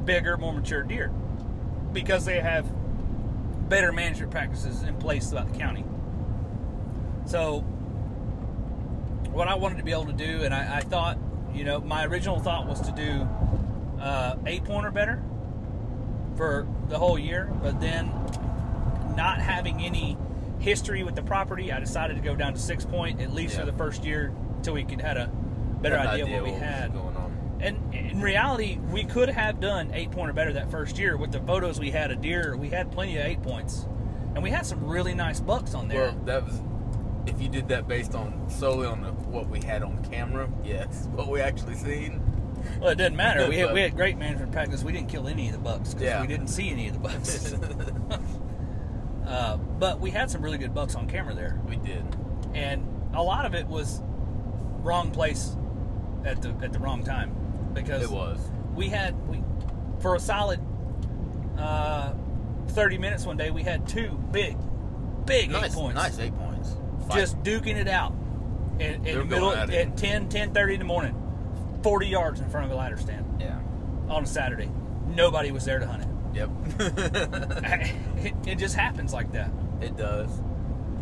bigger, 0.03 0.35
more 0.37 0.53
mature 0.53 0.83
deer 0.83 1.09
because 1.93 2.25
they 2.25 2.39
have 2.39 2.65
better 3.69 3.91
management 3.91 4.31
practices 4.31 4.81
in 4.81 4.95
place 4.97 5.29
throughout 5.29 5.51
the 5.51 5.57
county. 5.57 5.85
So 7.25 7.59
what 9.31 9.47
I 9.47 9.55
wanted 9.55 9.77
to 9.77 9.83
be 9.83 9.91
able 9.91 10.07
to 10.07 10.13
do, 10.13 10.43
and 10.43 10.53
I, 10.53 10.77
I 10.77 10.81
thought, 10.81 11.19
you 11.53 11.63
know, 11.63 11.79
my 11.79 12.05
original 12.05 12.39
thought 12.39 12.67
was 12.67 12.81
to 12.81 12.91
do 12.91 13.27
uh, 14.01 14.35
eight 14.47 14.63
point 14.65 14.87
or 14.87 14.91
better 14.91 15.21
for 16.35 16.67
the 16.87 16.97
whole 16.97 17.19
year, 17.19 17.51
but 17.61 17.79
then 17.79 18.07
not 19.15 19.39
having 19.39 19.83
any 19.83 20.17
history 20.59 21.03
with 21.03 21.15
the 21.15 21.21
property, 21.23 21.71
I 21.71 21.79
decided 21.79 22.15
to 22.17 22.21
go 22.21 22.35
down 22.35 22.53
to 22.53 22.59
six 22.59 22.85
point 22.85 23.21
at 23.21 23.33
least 23.33 23.53
Yeah. 23.55 23.61
for 23.61 23.65
the 23.65 23.77
first 23.77 24.03
year 24.03 24.33
until 24.57 24.73
we 24.73 24.83
could 24.83 25.01
had 25.01 25.17
a 25.17 25.27
better 25.81 25.95
an 25.95 26.07
idea, 26.07 26.41
what 26.41 26.43
we 26.43 26.51
had. 26.59 26.93
going 26.93 27.15
on. 27.15 27.57
And 27.61 27.93
in 27.93 28.21
reality, 28.21 28.77
we 28.89 29.03
could 29.03 29.29
have 29.29 29.59
done 29.59 29.91
eight 29.93 30.11
point 30.11 30.29
or 30.29 30.33
better 30.33 30.53
that 30.53 30.69
first 30.71 30.97
year 30.97 31.17
with 31.17 31.31
the 31.31 31.39
photos 31.41 31.79
we 31.79 31.91
had 31.91 32.11
of 32.11 32.21
deer. 32.21 32.55
We 32.57 32.69
had 32.69 32.91
plenty 32.91 33.17
of 33.17 33.25
eight 33.25 33.41
points, 33.41 33.85
and 34.35 34.43
we 34.43 34.49
had 34.49 34.65
some 34.65 34.83
really 34.85 35.13
nice 35.13 35.39
bucks 35.39 35.73
on 35.73 35.87
there. 35.87 36.01
Well, 36.03 36.21
that 36.25 36.45
was 36.45 36.61
if 37.25 37.41
you 37.41 37.49
did 37.49 37.67
that 37.67 37.87
based 37.87 38.15
on 38.15 38.49
solely 38.49 38.87
on 38.87 39.01
the, 39.01 39.11
what 39.11 39.49
we 39.49 39.59
had 39.61 39.83
on 39.83 40.03
camera. 40.05 40.49
Yes, 40.63 41.07
what 41.13 41.27
we 41.29 41.41
actually 41.41 41.75
seen. 41.75 42.21
Well, 42.79 42.89
it 42.89 42.95
didn't 42.97 43.15
matter. 43.17 43.47
We 43.47 43.57
had, 43.57 43.73
we 43.73 43.81
had 43.81 43.95
great 43.95 44.17
management 44.17 44.51
practice. 44.51 44.83
We 44.83 44.91
didn't 44.91 45.07
kill 45.09 45.27
any 45.27 45.47
of 45.47 45.53
the 45.53 45.59
bucks 45.59 45.93
because 45.93 46.03
Yeah. 46.07 46.21
we 46.21 46.27
didn't 46.27 46.47
see 46.47 46.69
any 46.69 46.87
of 46.89 46.93
the 46.93 46.99
bucks. 46.99 47.53
uh, 49.29 49.55
but 49.57 49.99
we 50.01 50.11
had 50.11 50.29
some 50.29 50.41
really 50.41 50.57
good 50.57 50.73
bucks 50.73 50.95
on 50.95 51.07
camera 51.07 51.33
there, 51.33 51.61
we 51.69 51.77
did. 51.77 52.03
and 52.53 52.85
a 53.13 53.23
lot 53.23 53.45
of 53.45 53.53
it 53.55 53.65
was 53.67 54.01
wrong 54.81 55.11
place 55.11 55.55
at 56.25 56.41
the 56.41 56.49
at 56.63 56.73
the 56.73 56.79
wrong 56.79 57.03
time 57.03 57.35
because 57.73 58.03
It 58.03 58.09
was. 58.09 58.39
we 58.75 58.87
had 58.89 59.15
we 59.29 59.41
for 59.99 60.15
a 60.15 60.19
solid 60.19 60.59
uh, 61.57 62.13
thirty 62.69 62.97
minutes 62.97 63.25
one 63.25 63.37
day 63.37 63.51
we 63.51 63.63
had 63.63 63.87
two 63.87 64.09
big 64.31 64.57
big 65.25 65.49
Nice, 65.51 65.65
eight 65.71 65.73
points 65.73 65.95
nice 65.95 66.19
eight 66.19 66.35
points. 66.37 66.75
just 67.13 67.37
duking 67.43 67.75
it 67.75 67.87
out 67.87 68.13
in, 68.79 69.05
in 69.05 69.19
the 69.19 69.25
middle 69.25 69.51
at 69.51 69.69
it. 69.69 69.95
10 69.97 70.29
10 70.29 70.53
30 70.53 70.73
in 70.73 70.79
the 70.79 70.85
morning 70.85 71.15
40 71.83 72.07
yards 72.07 72.39
in 72.39 72.49
front 72.49 72.65
of 72.65 72.71
a 72.71 72.75
ladder 72.75 72.97
stand 72.97 73.25
yeah. 73.41 73.59
on 74.09 74.23
a 74.23 74.27
saturday 74.27 74.69
nobody 75.07 75.51
was 75.51 75.65
there 75.65 75.79
to 75.79 75.85
hunt 75.87 76.03
it 76.03 76.08
Yep. 76.33 76.49
it, 76.79 78.33
it 78.47 78.55
just 78.57 78.75
happens 78.75 79.13
like 79.13 79.31
that 79.33 79.51
It 79.81 79.97
does. 79.97 80.29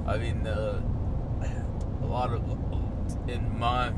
I 0.05 0.17
mean, 0.17 0.47
uh, 0.47 0.81
a 2.01 2.05
lot 2.05 2.31
of, 2.31 2.41
in 3.27 3.59
my 3.59 3.91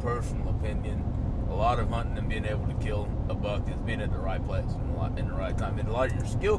personal 0.00 0.48
opinion, 0.50 1.04
a 1.48 1.54
lot 1.54 1.78
of 1.78 1.88
hunting 1.90 2.18
and 2.18 2.28
being 2.28 2.44
able 2.44 2.66
to 2.66 2.74
kill 2.84 3.08
a 3.28 3.34
buck 3.34 3.68
is 3.68 3.76
being 3.86 4.00
at 4.00 4.10
the 4.10 4.18
right 4.18 4.44
place 4.44 4.64
and 4.66 5.18
in 5.18 5.28
the 5.28 5.34
right 5.34 5.56
time. 5.56 5.78
And 5.78 5.88
a 5.88 5.92
lot 5.92 6.10
of 6.10 6.16
your 6.16 6.26
skill 6.26 6.58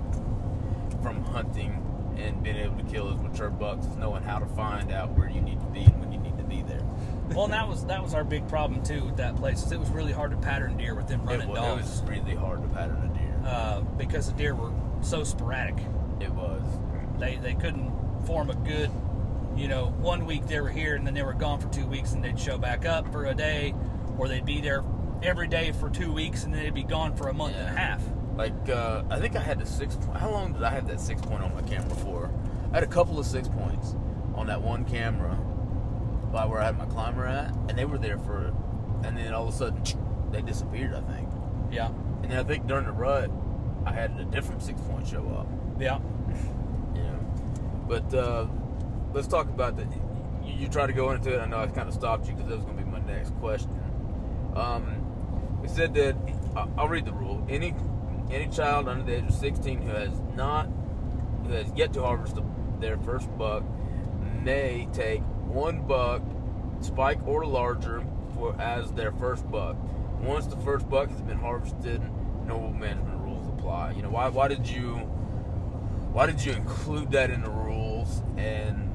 from 1.04 1.24
hunting 1.26 1.82
and 2.18 2.42
being 2.42 2.56
able 2.56 2.78
to 2.78 2.84
kill 2.84 3.10
those 3.10 3.20
mature 3.20 3.50
bucks 3.50 3.86
is 3.86 3.96
knowing 3.98 4.24
how 4.24 4.40
to 4.40 4.46
find 4.46 4.92
out 4.94 5.12
where 5.18 5.30
you 5.30 5.42
need 5.42 5.60
to 5.60 5.66
be 5.68 5.82
and 5.82 6.00
when 6.00 6.14
you 6.14 6.20
need 6.20 6.38
to 6.38 6.44
be 6.46 6.62
there. 6.62 6.82
well 7.34 7.44
and 7.46 7.54
that 7.54 7.68
was 7.68 7.86
that 7.88 8.02
was 8.02 8.14
our 8.14 8.24
big 8.24 8.48
problem 8.48 8.82
too 8.82 9.04
with 9.04 9.18
that 9.18 9.36
place 9.36 9.62
is 9.66 9.72
it 9.74 9.80
was 9.80 9.90
really 9.90 10.14
hard 10.14 10.32
to 10.32 10.38
pattern 10.38 10.78
deer 10.78 10.96
with 10.96 11.08
them 11.10 11.20
It 11.22 11.26
running 11.26 11.54
dogs. 11.54 11.82
it 11.82 11.90
was 11.90 12.02
really 12.04 12.36
hard 12.36 12.62
to 12.62 12.70
pattern 12.70 13.12
a. 13.14 13.15
uh, 13.46 13.82
because 13.98 14.28
the 14.32 14.38
deer 14.38 14.56
were 14.56 14.72
so 15.02 15.24
sporadic 15.24 15.76
It 16.20 16.32
was. 16.32 16.64
they 17.20 17.38
they 17.38 17.54
couldn't 17.54 17.92
form 18.26 18.50
a 18.50 18.56
good 18.56 18.90
you 19.56 19.68
know 19.68 19.88
one 20.00 20.26
week 20.26 20.48
they 20.48 20.60
were 20.60 20.70
here 20.70 20.96
and 20.96 21.06
then 21.06 21.14
they 21.14 21.24
were 21.24 21.34
gone 21.34 21.60
for 21.60 21.70
two 21.70 21.86
weeks 21.86 22.14
and 22.14 22.24
they'd 22.24 22.40
show 22.40 22.58
back 22.58 22.86
up 22.86 23.10
for 23.12 23.26
a 23.26 23.34
day 23.36 23.74
or 24.18 24.28
they'd 24.28 24.46
be 24.46 24.62
there 24.62 24.84
every 25.24 25.48
day 25.48 25.72
for 25.72 25.90
two 25.90 26.12
weeks 26.12 26.44
and 26.44 26.54
then 26.54 26.64
they'd 26.64 26.74
be 26.74 26.84
gone 26.84 27.16
for 27.16 27.30
a 27.30 27.34
month 27.34 27.56
and 27.56 27.68
a 27.68 27.80
half. 27.80 28.02
Like 28.36 28.68
uh, 28.70 29.04
I 29.10 29.20
think 29.20 29.36
I 29.36 29.40
had 29.40 29.60
the 29.60 29.66
six. 29.66 29.96
Point, 29.96 30.18
how 30.18 30.30
long 30.30 30.52
did 30.54 30.64
I 30.64 30.70
have 30.72 30.88
that 30.88 31.00
six 31.00 31.22
point 31.22 31.42
on 31.42 31.54
my 31.54 31.62
camera 31.62 31.96
for? 31.96 32.30
I 32.72 32.76
had 32.76 32.84
a 32.84 32.88
couple 32.88 33.18
of 33.18 33.26
six 33.26 33.48
points 33.48 33.96
on 34.34 34.48
that 34.48 34.62
one 34.62 34.84
camera 34.84 35.36
by 36.34 36.46
where 36.46 36.60
I 36.60 36.66
had 36.66 36.78
my 36.78 36.86
climber 36.86 37.26
at, 37.26 37.56
and 37.70 37.78
they 37.78 37.86
were 37.86 37.98
there 37.98 38.18
for, 38.18 38.54
and 39.06 39.18
then 39.18 39.34
all 39.34 39.48
of 39.48 39.54
a 39.54 39.58
sudden 39.58 39.82
they 40.32 40.42
disappeared. 40.42 40.94
I 40.94 41.00
think, 41.14 41.30
Yeah, 41.72 41.90
and 42.30 42.40
I 42.40 42.44
think 42.44 42.68
during 42.68 42.86
the 42.86 42.92
rut, 42.92 43.30
I 43.86 43.92
had 43.92 44.20
a 44.20 44.26
different 44.26 44.62
six 44.62 44.82
point 44.82 45.08
show 45.08 45.28
up. 45.30 45.48
yeah. 45.80 46.00
Know, 46.96 47.20
but 47.90 48.14
uh, 48.14 48.48
let's 49.14 49.28
talk 49.28 49.48
about 49.48 49.76
the. 49.76 49.84
You, 50.44 50.54
you 50.54 50.68
try 50.70 50.88
to 50.88 50.94
go 50.94 51.12
into 51.12 51.34
it. 51.34 51.40
I 51.42 51.46
know 51.46 51.60
I 51.60 51.68
kind 51.68 51.90
of 51.90 51.94
stopped 51.94 52.28
you 52.28 52.34
because 52.34 52.48
that 52.50 52.56
was 52.56 52.66
going 52.66 52.78
to 52.78 52.84
be 52.84 52.90
my 52.90 53.00
next 53.02 53.36
question. 53.40 53.70
Um, 54.56 55.62
it 55.64 55.70
said 55.70 55.94
that 55.96 56.16
I'll 56.78 56.88
read 56.88 57.06
the 57.06 57.12
rule. 57.12 57.46
Any 57.50 57.76
any 58.32 58.48
child 58.48 58.88
under 58.88 59.04
the 59.04 59.18
age 59.18 59.26
of 59.26 59.34
16 59.34 59.82
who 59.82 59.90
has 59.90 60.22
not 60.36 60.70
who 61.46 61.52
has 61.52 61.68
yet 61.76 61.94
to 61.94 62.02
harvest 62.02 62.36
the, 62.36 62.44
their 62.80 62.98
first 62.98 63.30
buck 63.38 63.64
may 64.42 64.88
take 64.94 65.22
one 65.48 65.86
buck, 65.86 66.22
spike 66.82 67.20
or 67.28 67.46
larger, 67.46 68.04
for 68.34 68.60
as 68.60 68.92
their 68.94 69.12
first 69.12 69.50
buck. 69.52 69.76
Once 70.26 70.48
the 70.48 70.58
first 70.58 70.90
buck 70.90 71.10
has 71.10 71.22
been 71.22 71.38
harvested, 71.38 72.02
no 72.48 72.70
management 72.72 73.18
rules 73.22 73.48
apply. 73.48 73.92
You 73.92 74.02
know 74.02 74.10
why? 74.10 74.28
Why 74.30 74.48
did 74.48 74.68
you? 74.68 74.96
Why 76.12 76.26
did 76.26 76.44
you 76.44 76.54
include 76.54 77.12
that 77.12 77.30
in 77.30 77.44
the 77.44 77.50
rules? 77.50 78.24
And 78.38 78.92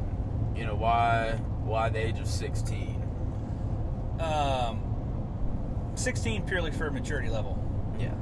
you 0.57 0.65
know 0.67 0.75
why? 0.75 1.39
Why 1.63 1.89
the 1.89 1.99
age 2.05 2.19
of 2.19 2.27
16? 2.27 3.01
Um, 4.19 5.93
16 5.95 6.43
purely 6.47 6.71
for 6.73 6.91
maturity 6.91 7.29
level. 7.29 7.59
Yeah. 7.99 8.15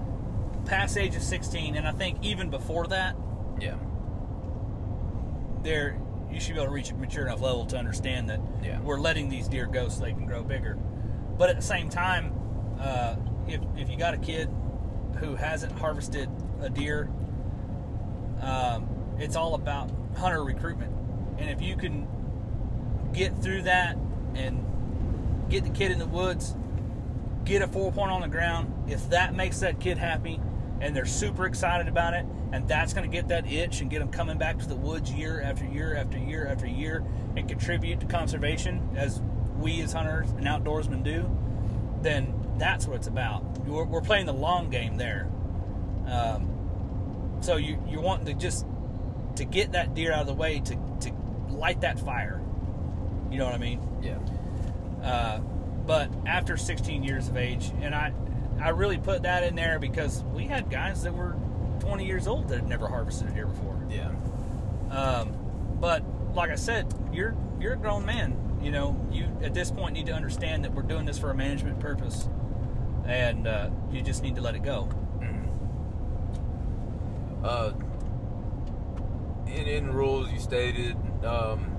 Past 0.67 0.99
age 0.99 1.17
of 1.17 1.23
16, 1.23 1.77
and 1.77 1.89
I 1.89 1.93
think 1.93 2.19
even 2.23 2.51
before 2.51 2.87
that, 2.89 3.17
Yeah. 3.61 3.77
there 5.63 5.99
you 6.31 6.41
should 6.41 6.55
be 6.55 6.61
able 6.61 6.67
to 6.67 6.73
reach 6.75 6.91
a 6.91 6.95
mature 6.95 7.27
enough 7.27 7.41
level 7.41 7.65
to 7.67 7.79
understand 7.79 8.29
that 8.29 8.41
Yeah. 8.63 8.81
we're 8.81 9.01
letting 9.01 9.29
these 9.31 9.49
deer 9.49 9.67
go 9.67 9.89
so 9.89 10.03
they 10.03 10.13
can 10.13 10.27
grow 10.27 10.43
bigger. 10.43 10.77
But 11.39 11.49
at 11.49 11.57
the 11.57 11.63
same 11.63 11.89
time, 11.89 12.33
uh, 12.81 13.17
if 13.47 13.61
if 13.77 13.91
you 13.91 13.97
got 13.97 14.15
a 14.15 14.19
kid 14.19 14.49
who 15.19 15.35
hasn't 15.35 15.73
harvested 15.79 16.29
a 16.61 16.71
deer, 16.71 17.11
um, 18.41 18.89
it's 19.19 19.37
all 19.37 19.55
about 19.55 19.91
hunter 20.17 20.45
recruitment, 20.45 20.93
and 21.39 21.51
if 21.51 21.61
you 21.61 21.77
can 21.77 22.07
get 23.13 23.37
through 23.43 23.63
that 23.63 23.97
and 24.35 24.65
get 25.49 25.65
the 25.65 25.71
kid 25.71 25.91
in 25.91 25.99
the 25.99 26.07
woods, 26.07 26.55
get 27.45 27.63
a 27.63 27.69
four 27.69 27.91
point 27.93 28.11
on 28.11 28.21
the 28.21 28.29
ground, 28.29 28.73
if 28.89 29.09
that 29.11 29.35
makes 29.35 29.61
that 29.61 29.81
kid 29.81 29.99
happy 29.99 30.41
and 30.81 30.95
they're 30.95 31.07
super 31.07 31.47
excited 31.47 31.89
about 31.89 32.15
it, 32.15 32.25
and 32.53 32.69
that's 32.69 32.93
going 32.93 33.09
to 33.09 33.15
get 33.15 33.29
that 33.29 33.51
itch 33.51 33.81
and 33.81 33.91
get 33.91 33.99
them 33.99 34.11
coming 34.11 34.39
back 34.39 34.59
to 34.59 34.69
the 34.69 34.77
woods 34.77 35.11
year 35.13 35.41
after 35.41 35.65
year 35.65 35.97
after 35.97 36.19
year 36.19 36.47
after 36.47 36.67
year 36.67 37.05
and 37.37 37.49
contribute 37.49 37.99
to 38.01 38.07
conservation 38.07 38.89
as 38.95 39.21
we 39.59 39.81
as 39.81 39.93
hunters 39.93 40.31
and 40.31 40.47
outdoorsmen 40.47 41.03
do, 41.03 41.29
then 42.03 42.33
that's 42.59 42.87
what 42.87 42.97
it's 42.97 43.07
about. 43.07 43.43
We're, 43.67 43.85
we're 43.85 44.01
playing 44.01 44.27
the 44.27 44.33
long 44.33 44.71
game 44.71 44.97
there. 44.97 45.29
Um, 46.07 47.39
so 47.41 47.57
you, 47.57 47.83
you're 47.89 48.01
wanting 48.01 48.27
to 48.27 48.35
just 48.35 48.67
to 49.37 49.45
get 49.45 49.73
that 49.73 49.95
deer 49.95 50.13
out 50.13 50.23
of 50.23 50.27
the 50.27 50.35
way 50.35 50.61
to, 50.61 50.75
to 51.01 51.13
light 51.51 51.83
that 51.83 51.99
fire. 52.01 52.41
You 53.31 53.39
know 53.39 53.45
what 53.45 53.55
I 53.55 53.59
mean? 53.59 53.81
Yeah. 54.03 54.19
Uh, 55.03 55.39
but 55.87 56.11
after 56.27 56.57
16 56.57 57.03
years 57.03 57.29
of 57.29 57.37
age, 57.37 57.71
and 57.81 57.95
I, 57.95 58.13
I 58.61 58.71
really 58.71 58.99
put 58.99 59.23
that 59.23 59.45
in 59.45 59.55
there 59.55 59.79
because 59.79 60.23
we 60.35 60.45
had 60.45 60.71
guys 60.71 61.03
that 61.05 61.15
were 61.15 61.37
20 61.81 62.05
years 62.05 62.27
old 62.27 62.49
that 62.49 62.57
had 62.57 62.69
never 62.69 62.89
harvested 62.89 63.29
a 63.29 63.33
deer 63.33 63.47
before. 63.47 63.81
Yeah. 63.89 64.11
Um, 64.91 65.33
but 65.81 66.03
like 66.35 66.51
I 66.51 66.57
said, 66.57 66.93
you're 67.13 67.37
you're 67.61 67.75
a 67.75 67.77
grown 67.77 68.05
man. 68.05 68.37
You 68.63 68.71
know, 68.71 69.07
you 69.13 69.27
at 69.43 69.55
this 69.55 69.71
point 69.71 69.95
need 69.95 70.07
to 70.07 70.13
understand 70.13 70.65
that 70.65 70.75
we're 70.75 70.83
doing 70.83 71.05
this 71.05 71.19
for 71.19 71.31
a 71.31 71.35
management 71.35 71.79
purpose, 71.81 72.29
and 73.09 73.47
uh, 73.49 73.71
you 73.91 74.03
just 74.03 74.23
need 74.23 74.37
to 74.37 74.41
let 74.43 74.55
it 74.55 74.63
go. 74.63 74.89
Uh, 77.43 77.73
in, 79.47 79.67
in 79.67 79.93
rules, 79.93 80.31
you 80.31 80.39
stated 80.39 80.97
um, 81.25 81.71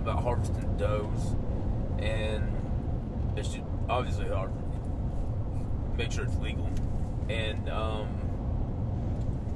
about 0.00 0.22
harvesting 0.22 0.76
does, 0.76 1.36
and 1.98 2.50
it 3.36 3.46
should 3.46 3.64
obviously 3.88 4.26
har- 4.28 4.50
make 5.96 6.10
sure 6.10 6.24
it's 6.24 6.36
legal, 6.38 6.68
and 7.28 7.68
um, 7.68 8.08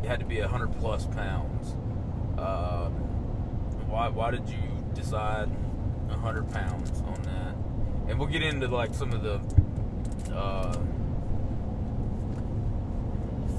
it 0.02 0.08
had 0.08 0.20
to 0.20 0.26
be 0.26 0.38
hundred 0.38 0.72
plus 0.78 1.06
pounds. 1.06 1.72
Um, 2.38 2.92
why 3.88 4.08
why 4.08 4.30
did 4.30 4.48
you 4.48 4.58
decide 4.94 5.48
hundred 6.10 6.48
pounds 6.52 7.00
on 7.00 7.20
that? 7.22 7.54
And 8.08 8.18
we'll 8.18 8.28
get 8.28 8.42
into 8.42 8.68
like 8.68 8.94
some 8.94 9.12
of 9.12 9.22
the. 9.22 9.40
Uh, 10.32 10.78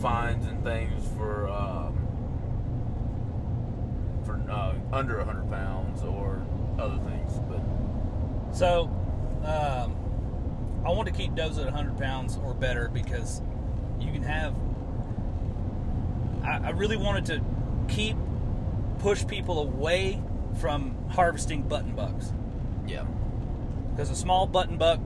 fines 0.03 0.45
and 0.45 0.61
things 0.63 1.07
for 1.17 1.47
um, 1.47 1.97
for 4.25 4.33
uh, 4.51 4.75
under 4.91 5.17
100 5.17 5.49
pounds 5.49 6.03
or 6.03 6.45
other 6.77 6.99
things. 7.09 7.39
But 7.49 7.61
So, 8.53 8.83
um, 9.45 9.95
I 10.85 10.91
want 10.91 11.07
to 11.07 11.13
keep 11.13 11.33
does 11.35 11.57
at 11.57 11.65
100 11.65 11.97
pounds 11.97 12.37
or 12.43 12.53
better 12.53 12.89
because 12.89 13.41
you 14.01 14.11
can 14.11 14.23
have. 14.23 14.53
I, 16.43 16.67
I 16.67 16.69
really 16.71 16.97
wanted 16.97 17.25
to 17.27 17.41
keep 17.87 18.17
push 18.99 19.25
people 19.25 19.59
away 19.59 20.21
from 20.59 20.95
harvesting 21.09 21.63
button 21.63 21.95
bucks 21.95 22.31
yeah, 22.85 23.05
because 23.91 24.09
a 24.09 24.15
small 24.15 24.45
button 24.45 24.77
buck, 24.77 24.99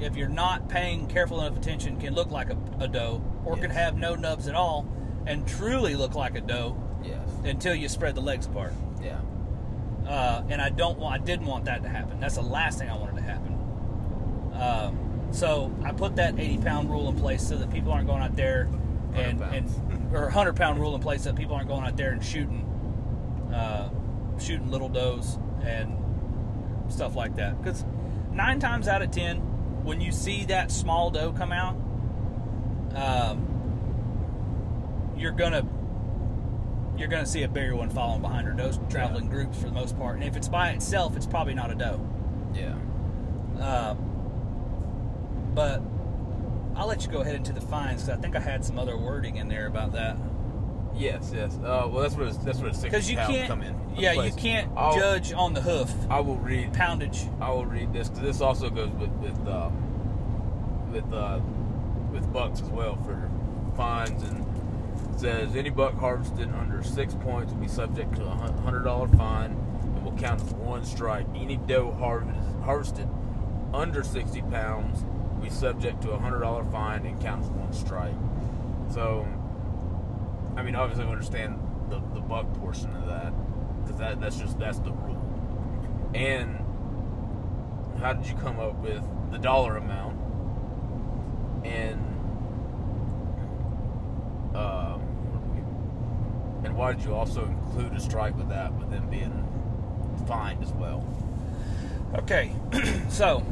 if 0.00 0.16
you're 0.16 0.28
not 0.28 0.68
paying 0.68 1.06
careful 1.06 1.40
enough 1.40 1.56
attention, 1.56 2.00
can 2.00 2.14
look 2.14 2.30
like 2.30 2.50
a, 2.50 2.58
a 2.80 2.88
doe 2.88 3.22
or 3.44 3.54
can 3.56 3.64
Yes. 3.70 3.76
have 3.76 3.96
no 3.96 4.14
nubs 4.14 4.48
at 4.48 4.54
all 4.54 4.86
and 5.26 5.46
truly 5.46 5.94
look 5.94 6.14
like 6.14 6.34
a 6.36 6.40
doe 6.40 6.76
yes, 7.02 7.18
until 7.44 7.74
you 7.74 7.88
spread 7.88 8.14
the 8.14 8.20
legs 8.20 8.46
apart. 8.46 8.72
yeah, 9.02 9.18
uh, 10.06 10.42
and 10.48 10.60
I 10.60 10.68
don't 10.70 10.98
want, 10.98 11.20
I 11.20 11.24
didn't 11.24 11.46
want 11.46 11.64
that 11.66 11.82
to 11.82 11.88
happen. 11.88 12.20
That's 12.20 12.34
the 12.36 12.42
last 12.42 12.78
thing 12.78 12.88
I 12.90 12.96
wanted 12.96 13.16
to 13.16 13.22
happen. 13.22 13.52
Um, 14.54 15.28
so 15.32 15.72
I 15.84 15.92
put 15.92 16.16
that 16.16 16.38
80 16.38 16.58
pound 16.58 16.90
rule 16.90 17.08
in 17.08 17.16
place 17.16 17.46
so 17.46 17.56
that 17.56 17.70
people 17.70 17.92
aren't 17.92 18.06
going 18.06 18.22
out 18.22 18.36
there 18.36 18.68
and, 19.14 19.40
and 19.42 19.68
or 20.14 20.22
100 20.24 20.54
pound 20.56 20.78
rule 20.80 20.94
in 20.94 21.00
place 21.00 21.22
so 21.24 21.30
that 21.30 21.36
people 21.38 21.54
aren't 21.56 21.68
going 21.68 21.84
out 21.84 21.96
there 21.96 22.10
and 22.12 22.24
shooting, 22.24 22.62
uh, 23.52 23.88
shooting 24.38 24.70
little 24.70 24.88
does 24.88 25.38
and 25.64 25.96
stuff 26.88 27.16
like 27.16 27.34
that. 27.36 27.60
Because 27.62 27.84
nine 28.32 28.60
times 28.60 28.86
out 28.88 29.02
of 29.02 29.10
ten, 29.10 29.38
when 29.84 30.00
you 30.00 30.12
see 30.12 30.44
that 30.46 30.70
small 30.70 31.10
doe 31.10 31.32
come 31.32 31.50
out, 31.52 31.76
um, 32.94 33.46
you're 35.16 35.32
gonna 35.32 35.66
you're 36.96 37.08
gonna 37.08 37.26
see 37.26 37.42
a 37.42 37.48
bigger 37.48 37.74
one 37.76 37.90
following 37.90 38.20
behind 38.22 38.46
her. 38.46 38.54
Those 38.54 38.78
travel 38.88 39.18
in 39.18 39.28
groups 39.28 39.58
for 39.58 39.66
the 39.66 39.72
most 39.72 39.96
part, 39.98 40.14
and 40.16 40.24
if 40.24 40.36
it's 40.36 40.48
by 40.48 40.70
itself, 40.70 41.16
it's 41.16 41.26
probably 41.26 41.54
not 41.54 41.70
a 41.70 41.74
doe. 41.74 42.00
yeah. 42.54 42.74
Uh, 43.60 43.94
but 45.54 45.80
I'll 46.74 46.88
let 46.88 47.04
you 47.04 47.10
go 47.12 47.20
ahead 47.20 47.36
into 47.36 47.52
the 47.52 47.60
fines 47.60 48.02
because 48.02 48.18
I 48.18 48.20
think 48.20 48.34
I 48.34 48.40
had 48.40 48.64
some 48.64 48.78
other 48.78 48.96
wording 48.96 49.36
in 49.36 49.46
there 49.48 49.66
about 49.68 49.92
that. 49.92 50.16
Yes, 50.96 51.32
yes. 51.34 51.56
Uh, 51.56 51.88
well, 51.90 52.02
that's 52.02 52.14
what 52.16 52.26
it's, 52.28 52.36
that's 52.38 52.58
where 52.60 52.70
the 52.70 52.80
Because 52.80 53.06
60 53.06 53.12
you 53.12 53.16
can't, 53.18 53.48
come 53.48 53.62
in. 53.62 53.74
yeah, 53.96 54.12
you 54.12 54.32
can't 54.32 54.70
I'll- 54.76 54.96
judge 54.98 55.32
on 55.32 55.52
the 55.54 55.60
hoof 55.60 55.92
I 56.10 56.20
will 56.20 56.36
read. 56.36 56.72
poundage. 56.72 57.26
I 57.40 57.50
will 57.50 57.66
read 57.66 57.92
this 57.92 58.08
because 58.08 58.22
this 58.24 58.40
also 58.40 58.70
goes 58.70 58.90
with 58.90 59.10
with 59.20 59.48
um, 59.48 60.90
with 60.92 61.12
uh, 61.12 61.38
with 62.14 62.32
bucks 62.32 62.60
as 62.62 62.70
well 62.70 62.96
for 62.96 63.28
fines 63.76 64.22
and 64.22 65.20
says 65.20 65.54
any 65.56 65.70
buck 65.70 65.94
harvested 65.98 66.48
under 66.54 66.82
six 66.82 67.14
points 67.14 67.52
will 67.52 67.60
be 67.60 67.68
subject 67.68 68.14
to 68.14 68.24
a 68.24 68.30
hundred 68.30 68.84
dollar 68.84 69.08
fine 69.08 69.50
and 69.50 70.04
will 70.04 70.16
count 70.16 70.40
as 70.40 70.54
one 70.54 70.84
strike. 70.84 71.26
Any 71.34 71.56
doe 71.56 71.92
harvest, 71.92 72.38
harvested 72.64 73.08
under 73.72 74.02
sixty 74.02 74.42
pounds 74.42 75.04
will 75.04 75.44
be 75.44 75.50
subject 75.50 76.02
to 76.02 76.12
a 76.12 76.18
hundred 76.18 76.40
dollar 76.40 76.64
fine 76.64 77.04
and 77.04 77.20
count 77.20 77.42
as 77.44 77.50
one 77.50 77.72
strike. 77.72 78.14
So, 78.92 79.26
I 80.56 80.62
mean, 80.62 80.76
obviously, 80.76 81.04
we 81.06 81.12
understand 81.12 81.58
the, 81.90 81.96
the 82.14 82.20
buck 82.20 82.52
portion 82.54 82.94
of 82.96 83.06
that 83.08 83.32
because 83.82 83.98
that 83.98 84.20
that's 84.20 84.36
just 84.36 84.58
that's 84.58 84.78
the 84.78 84.92
rule. 84.92 85.20
And 86.14 86.60
how 88.00 88.12
did 88.12 88.26
you 88.26 88.36
come 88.36 88.60
up 88.60 88.76
with 88.76 89.02
the 89.32 89.38
dollar 89.38 89.76
amount? 89.76 90.20
And 91.64 92.00
um, 94.54 95.00
and 96.63 96.63
why 96.74 96.92
did 96.92 97.04
you 97.04 97.14
also 97.14 97.44
include 97.44 97.92
a 97.92 98.00
strike 98.00 98.36
with 98.36 98.48
that, 98.48 98.72
with 98.74 98.90
them 98.90 99.08
being 99.08 99.32
fined 100.26 100.62
as 100.62 100.72
well? 100.72 101.06
Okay, 102.16 102.52
so 103.08 103.44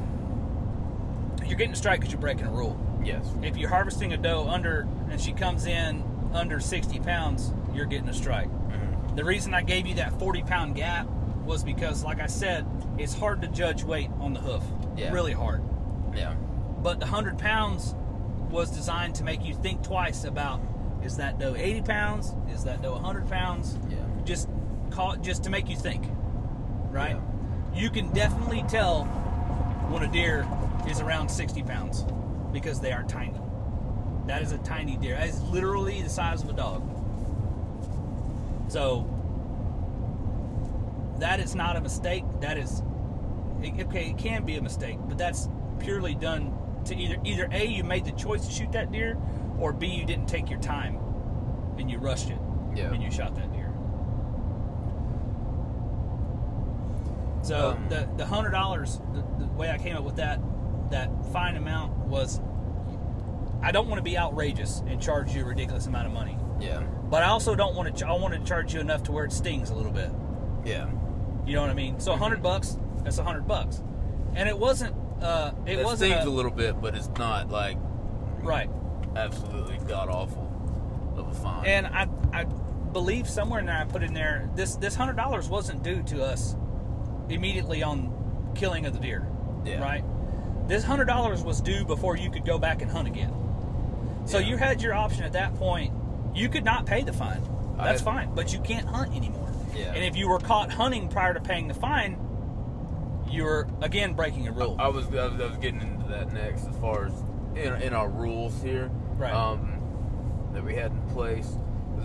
you're 1.46 1.56
getting 1.56 1.72
a 1.72 1.76
strike 1.76 2.00
because 2.00 2.12
you're 2.12 2.20
breaking 2.20 2.46
a 2.46 2.50
rule. 2.50 2.78
Yes. 3.04 3.26
If 3.42 3.56
you're 3.56 3.68
harvesting 3.68 4.12
a 4.12 4.16
doe 4.16 4.48
under 4.48 4.86
and 5.10 5.20
she 5.20 5.32
comes 5.32 5.66
in 5.66 6.02
under 6.32 6.60
60 6.60 7.00
pounds, 7.00 7.52
you're 7.74 7.86
getting 7.86 8.08
a 8.08 8.14
strike. 8.14 8.48
Mhm. 8.48 9.16
The 9.16 9.24
reason 9.24 9.52
I 9.54 9.62
gave 9.62 9.86
you 9.86 9.94
that 9.96 10.18
40 10.18 10.42
pound 10.42 10.76
gap 10.76 11.06
was 11.44 11.64
because, 11.64 12.04
like 12.04 12.20
I 12.20 12.26
said, 12.26 12.64
it's 12.98 13.14
hard 13.14 13.42
to 13.42 13.48
judge 13.48 13.82
weight 13.82 14.10
on 14.20 14.32
the 14.32 14.40
hoof. 14.40 14.62
Yeah. 14.96 15.10
Really 15.12 15.32
hard. 15.32 15.62
Yeah. 16.14 16.34
But 16.82 17.00
the 17.00 17.06
100 17.06 17.38
pounds 17.38 17.94
was 18.50 18.70
designed 18.70 19.14
to 19.16 19.24
make 19.24 19.44
you 19.44 19.54
think 19.54 19.82
twice 19.82 20.24
about 20.24 20.60
is 21.04 21.16
that 21.16 21.38
doe 21.38 21.54
80 21.56 21.82
pounds? 21.82 22.34
Is 22.50 22.64
that 22.64 22.82
doe 22.82 22.92
100 22.92 23.28
pounds? 23.28 23.78
Yeah. 23.90 23.96
Just 24.24 24.48
call 24.90 25.16
just 25.16 25.44
to 25.44 25.50
make 25.50 25.68
you 25.68 25.76
think, 25.76 26.04
right? 26.90 27.16
Yeah. 27.16 27.80
You 27.80 27.90
can 27.90 28.12
definitely 28.12 28.64
tell 28.68 29.04
when 29.90 30.02
a 30.02 30.12
deer 30.12 30.46
is 30.88 31.00
around 31.00 31.28
60 31.28 31.62
pounds 31.62 32.04
because 32.52 32.80
they 32.80 32.92
are 32.92 33.02
tiny. 33.04 33.40
That 34.26 34.42
is 34.42 34.52
a 34.52 34.58
tiny 34.58 34.96
deer. 34.96 35.16
That 35.16 35.28
is 35.28 35.42
literally 35.42 36.02
the 36.02 36.08
size 36.08 36.42
of 36.42 36.48
a 36.48 36.52
dog. 36.52 36.88
So 38.68 39.08
that 41.18 41.40
is 41.40 41.54
not 41.54 41.76
a 41.76 41.80
mistake. 41.80 42.24
That 42.40 42.58
is 42.58 42.82
okay. 43.62 44.10
It 44.10 44.18
can 44.18 44.44
be 44.44 44.56
a 44.56 44.62
mistake, 44.62 44.98
but 45.08 45.18
that's 45.18 45.48
purely 45.78 46.14
done 46.14 46.56
to 46.86 46.96
either 46.96 47.16
either 47.24 47.48
a 47.52 47.66
you 47.66 47.84
made 47.84 48.04
the 48.04 48.12
choice 48.12 48.46
to 48.46 48.52
shoot 48.52 48.72
that 48.72 48.92
deer, 48.92 49.16
or 49.62 49.72
b 49.72 49.86
you 49.86 50.04
didn't 50.04 50.26
take 50.26 50.50
your 50.50 50.58
time 50.58 50.98
and 51.78 51.88
you 51.88 51.98
rushed 51.98 52.28
it 52.30 52.38
Yeah. 52.74 52.92
and 52.92 53.00
you 53.02 53.10
shot 53.12 53.34
that 53.36 53.52
deer. 53.52 53.70
So 57.42 57.70
Um, 57.70 57.88
the 57.88 58.08
the 58.16 58.26
hundred 58.26 58.50
dollars, 58.50 59.00
the, 59.14 59.24
the 59.44 59.46
way 59.52 59.70
I 59.70 59.78
came 59.78 59.96
up 59.96 60.04
with 60.04 60.16
that 60.16 60.40
that 60.90 61.10
fine 61.32 61.56
amount 61.56 61.92
was, 62.06 62.40
I 63.62 63.72
don't 63.72 63.88
want 63.88 63.98
to 63.98 64.02
be 64.02 64.18
outrageous 64.18 64.82
and 64.86 65.00
charge 65.00 65.34
you 65.34 65.42
a 65.42 65.46
ridiculous 65.46 65.86
amount 65.86 66.06
of 66.06 66.12
money, 66.12 66.36
Yeah. 66.60 66.82
but 67.08 67.22
I 67.22 67.28
also 67.28 67.54
don't 67.54 67.74
want 67.74 67.96
to. 67.96 68.06
I 68.06 68.12
want 68.12 68.34
to 68.34 68.40
charge 68.40 68.74
you 68.74 68.80
enough 68.80 69.02
to 69.04 69.12
where 69.12 69.24
it 69.24 69.32
stings 69.32 69.70
a 69.70 69.74
little 69.74 69.92
bit. 69.92 70.10
Yeah. 70.64 70.88
You 71.46 71.54
know 71.54 71.62
what 71.62 71.70
I 71.70 71.74
mean? 71.74 71.98
So 71.98 72.12
a 72.12 72.16
hundred 72.16 72.42
bucks, 72.42 72.76
that's 73.02 73.18
a 73.18 73.24
hundred 73.24 73.46
bucks, 73.48 73.82
and 74.34 74.48
it 74.48 74.58
wasn't. 74.58 74.94
Uh, 75.20 75.52
it 75.66 75.78
It 75.78 75.84
wasn't 75.84 76.12
stings 76.12 76.26
a- 76.26 76.28
a 76.28 76.30
little 76.30 76.50
bit, 76.50 76.80
but 76.80 76.94
it's 76.94 77.08
not 77.18 77.48
like 77.50 77.78
right. 78.42 78.68
Absolutely 79.16 79.78
god 79.88 80.08
awful 80.08 80.48
of 81.16 81.28
a 81.28 81.34
fine. 81.34 81.66
And 81.66 81.86
I, 81.86 82.08
I 82.32 82.44
believe 82.44 83.28
somewhere 83.28 83.60
in 83.60 83.66
there 83.66 83.76
I 83.78 83.84
put 83.84 84.02
in 84.02 84.14
there 84.14 84.48
this 84.54 84.76
this 84.76 84.94
hundred 84.94 85.16
dollars 85.16 85.48
wasn't 85.48 85.82
due 85.82 86.02
to 86.04 86.24
us 86.24 86.56
immediately 87.28 87.82
on 87.82 88.12
killing 88.54 88.86
of 88.86 88.92
the 88.94 88.98
deer. 89.00 89.26
Yeah. 89.64 89.80
Right. 89.82 90.04
This 90.68 90.84
hundred 90.84 91.06
dollars 91.06 91.42
was 91.42 91.60
due 91.60 91.84
before 91.84 92.16
you 92.16 92.30
could 92.30 92.44
go 92.46 92.58
back 92.58 92.82
and 92.82 92.90
hunt 92.90 93.08
again. 93.08 93.32
So 94.24 94.38
Yeah. 94.38 94.46
you 94.48 94.56
had 94.56 94.80
your 94.82 94.94
option 94.94 95.24
at 95.24 95.32
that 95.32 95.54
point. 95.56 95.92
You 96.34 96.48
could 96.48 96.64
not 96.64 96.86
pay 96.86 97.02
the 97.02 97.12
fine. 97.12 97.42
That's 97.76 98.00
had- 98.00 98.04
fine, 98.04 98.34
but 98.34 98.52
you 98.52 98.60
can't 98.60 98.86
hunt 98.86 99.14
anymore. 99.14 99.48
Yeah. 99.76 99.92
And 99.94 100.04
if 100.04 100.16
you 100.16 100.28
were 100.28 100.38
caught 100.38 100.70
hunting 100.70 101.08
prior 101.08 101.34
to 101.34 101.40
paying 101.40 101.68
the 101.68 101.74
fine, 101.74 102.16
you're 103.28 103.66
again 103.80 104.12
breaking 104.14 104.46
a 104.48 104.52
rule. 104.52 104.76
I 104.78 104.88
was, 104.88 105.06
I 105.06 105.26
was 105.26 105.40
I 105.40 105.46
was 105.46 105.56
getting 105.58 105.80
into 105.80 106.06
that 106.08 106.32
next 106.32 106.66
as 106.66 106.76
far 106.76 107.06
as 107.06 107.12
in, 107.54 107.72
in 107.82 107.92
our 107.94 108.08
rules 108.08 108.62
here, 108.62 108.90
Right. 109.22 109.32
Um, 109.32 110.50
that 110.52 110.64
we 110.64 110.74
had 110.74 110.90
in 110.90 111.00
place. 111.10 111.56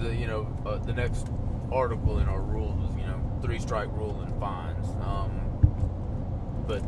The 0.01 0.15
you 0.15 0.27
know 0.27 0.55
uh, 0.67 0.77
the 0.77 0.93
next 0.93 1.27
article 1.71 2.19
in 2.19 2.27
our 2.27 2.41
rules 2.41 2.79
was 2.79 2.95
you 2.95 3.07
know 3.07 3.19
three 3.41 3.57
strike 3.57 3.91
rule 3.93 4.21
and 4.21 4.39
fines. 4.39 4.87
Um, 5.01 5.31
but 6.67 6.83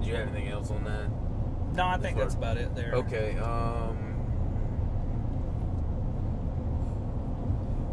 do 0.00 0.08
you 0.08 0.14
have 0.14 0.28
anything 0.28 0.48
else 0.48 0.70
on 0.70 0.84
that? 0.84 1.10
no, 1.76 1.84
I 1.84 1.98
think 1.98 2.16
that's 2.16 2.34
about 2.34 2.56
it 2.56 2.74
there. 2.74 2.92
Okay. 2.94 3.36
Um. 3.36 4.14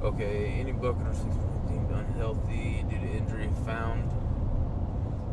Okay. 0.01 0.55
Any 0.57 0.71
buck 0.71 0.95
under 0.95 1.13
six 1.13 1.35
deemed 1.67 1.91
unhealthy 1.91 2.85
due 2.89 2.99
to 2.99 3.17
injury 3.17 3.49
found 3.65 4.09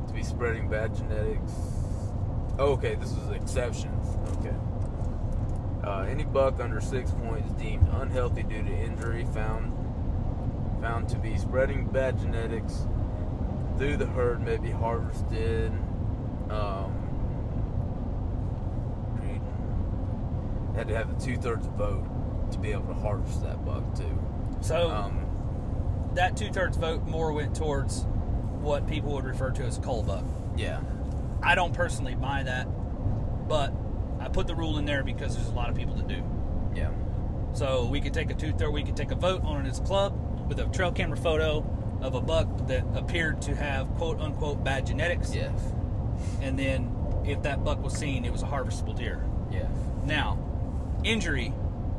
to 0.09 0.13
be 0.13 0.25
spreading 0.25 0.69
bad 0.69 0.93
genetics. 0.93 1.53
Oh, 2.59 2.73
okay, 2.73 2.97
this 2.97 3.13
is 3.13 3.31
exceptions. 3.31 4.17
Okay. 4.39 4.57
Uh, 5.85 6.07
any 6.09 6.25
buck 6.25 6.61
under 6.61 6.81
six 6.81 7.11
points 7.11 7.51
deemed 7.55 7.87
unhealthy 7.95 8.43
due 8.45 8.63
to 8.63 8.71
injury 8.73 9.25
found 9.35 9.73
found 10.81 11.09
to 11.09 11.17
be 11.19 11.37
spreading 11.39 11.87
bad 11.87 12.19
genetics 12.19 12.87
through 13.79 13.97
the 13.97 14.07
herd 14.07 14.41
may 14.45 14.57
be 14.57 14.71
harvested. 14.71 15.73
Um, 16.51 16.99
had 20.75 20.89
to 20.89 20.97
have 20.97 21.11
a 21.11 21.21
two 21.21 21.37
thirds 21.37 21.67
vote 21.77 22.05
to 22.53 22.59
be 22.59 22.73
able 22.73 22.87
to 22.95 23.01
harvest 23.01 23.43
that 23.43 23.65
buck 23.65 23.83
too. 23.95 24.19
So 24.61 24.91
Um, 24.91 25.21
that 26.15 26.37
two 26.37 26.51
thirds 26.51 26.77
vote 26.77 27.07
more 27.07 27.33
went 27.33 27.55
towards 27.55 28.05
what 28.61 28.87
people 28.87 29.13
would 29.15 29.25
refer 29.25 29.51
to 29.51 29.65
as 29.65 29.79
cull 29.79 30.03
buck. 30.03 30.25
yeah, 30.57 30.81
I 31.43 31.55
don't 31.55 31.75
personally 31.75 32.15
buy 32.15 32.43
that, 32.45 32.67
but 33.49 33.73
I 34.25 34.29
put 34.29 34.47
the 34.47 34.55
rule 34.55 34.79
in 34.79 34.85
there 34.85 35.03
because 35.03 35.37
there's 35.37 35.49
a 35.49 35.53
lot 35.55 35.69
of 35.69 35.77
people 35.77 35.95
that 35.97 36.07
do. 36.09 36.23
yeah, 36.75 36.91
So 37.53 37.87
we 37.87 38.01
could 38.01 38.15
take 38.15 38.31
a 38.31 38.35
two 38.35 38.53
third, 38.53 38.71
we 38.71 38.83
could 38.85 38.97
take 38.97 39.11
a 39.11 39.15
vote 39.17 39.43
on 39.45 39.65
it 39.67 39.69
as 39.69 39.79
a 39.79 39.83
club 39.83 40.49
with 40.49 40.59
a 40.61 40.67
trail 40.67 40.93
camera 40.93 41.17
photo 41.17 41.65
of 42.01 42.15
a 42.15 42.21
buck 42.21 42.67
that 42.69 42.85
appeared 42.95 43.41
to 43.43 43.55
have 43.55 43.89
quote 43.95 44.21
unquote 44.21 44.63
bad 44.65 44.87
genetics, 44.87 45.35
yes, 45.35 45.53
and 46.41 46.59
then 46.59 46.95
if 47.25 47.43
that 47.43 47.63
buck 47.65 47.83
was 47.83 47.95
seen, 47.95 48.25
it 48.25 48.33
was 48.33 48.43
a 48.43 48.47
harvestable 48.47 48.97
deer. 48.97 49.25
yes, 49.51 49.67
Now, 50.05 50.39
injury 51.05 51.53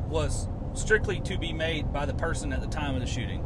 was 0.10 0.48
strictly 0.74 1.20
to 1.22 1.38
be 1.38 1.54
made 1.54 1.94
by 1.94 2.06
the 2.06 2.14
person 2.14 2.52
at 2.52 2.60
the 2.62 2.68
time 2.68 2.96
of 2.96 3.02
the 3.02 3.08
shooting. 3.08 3.44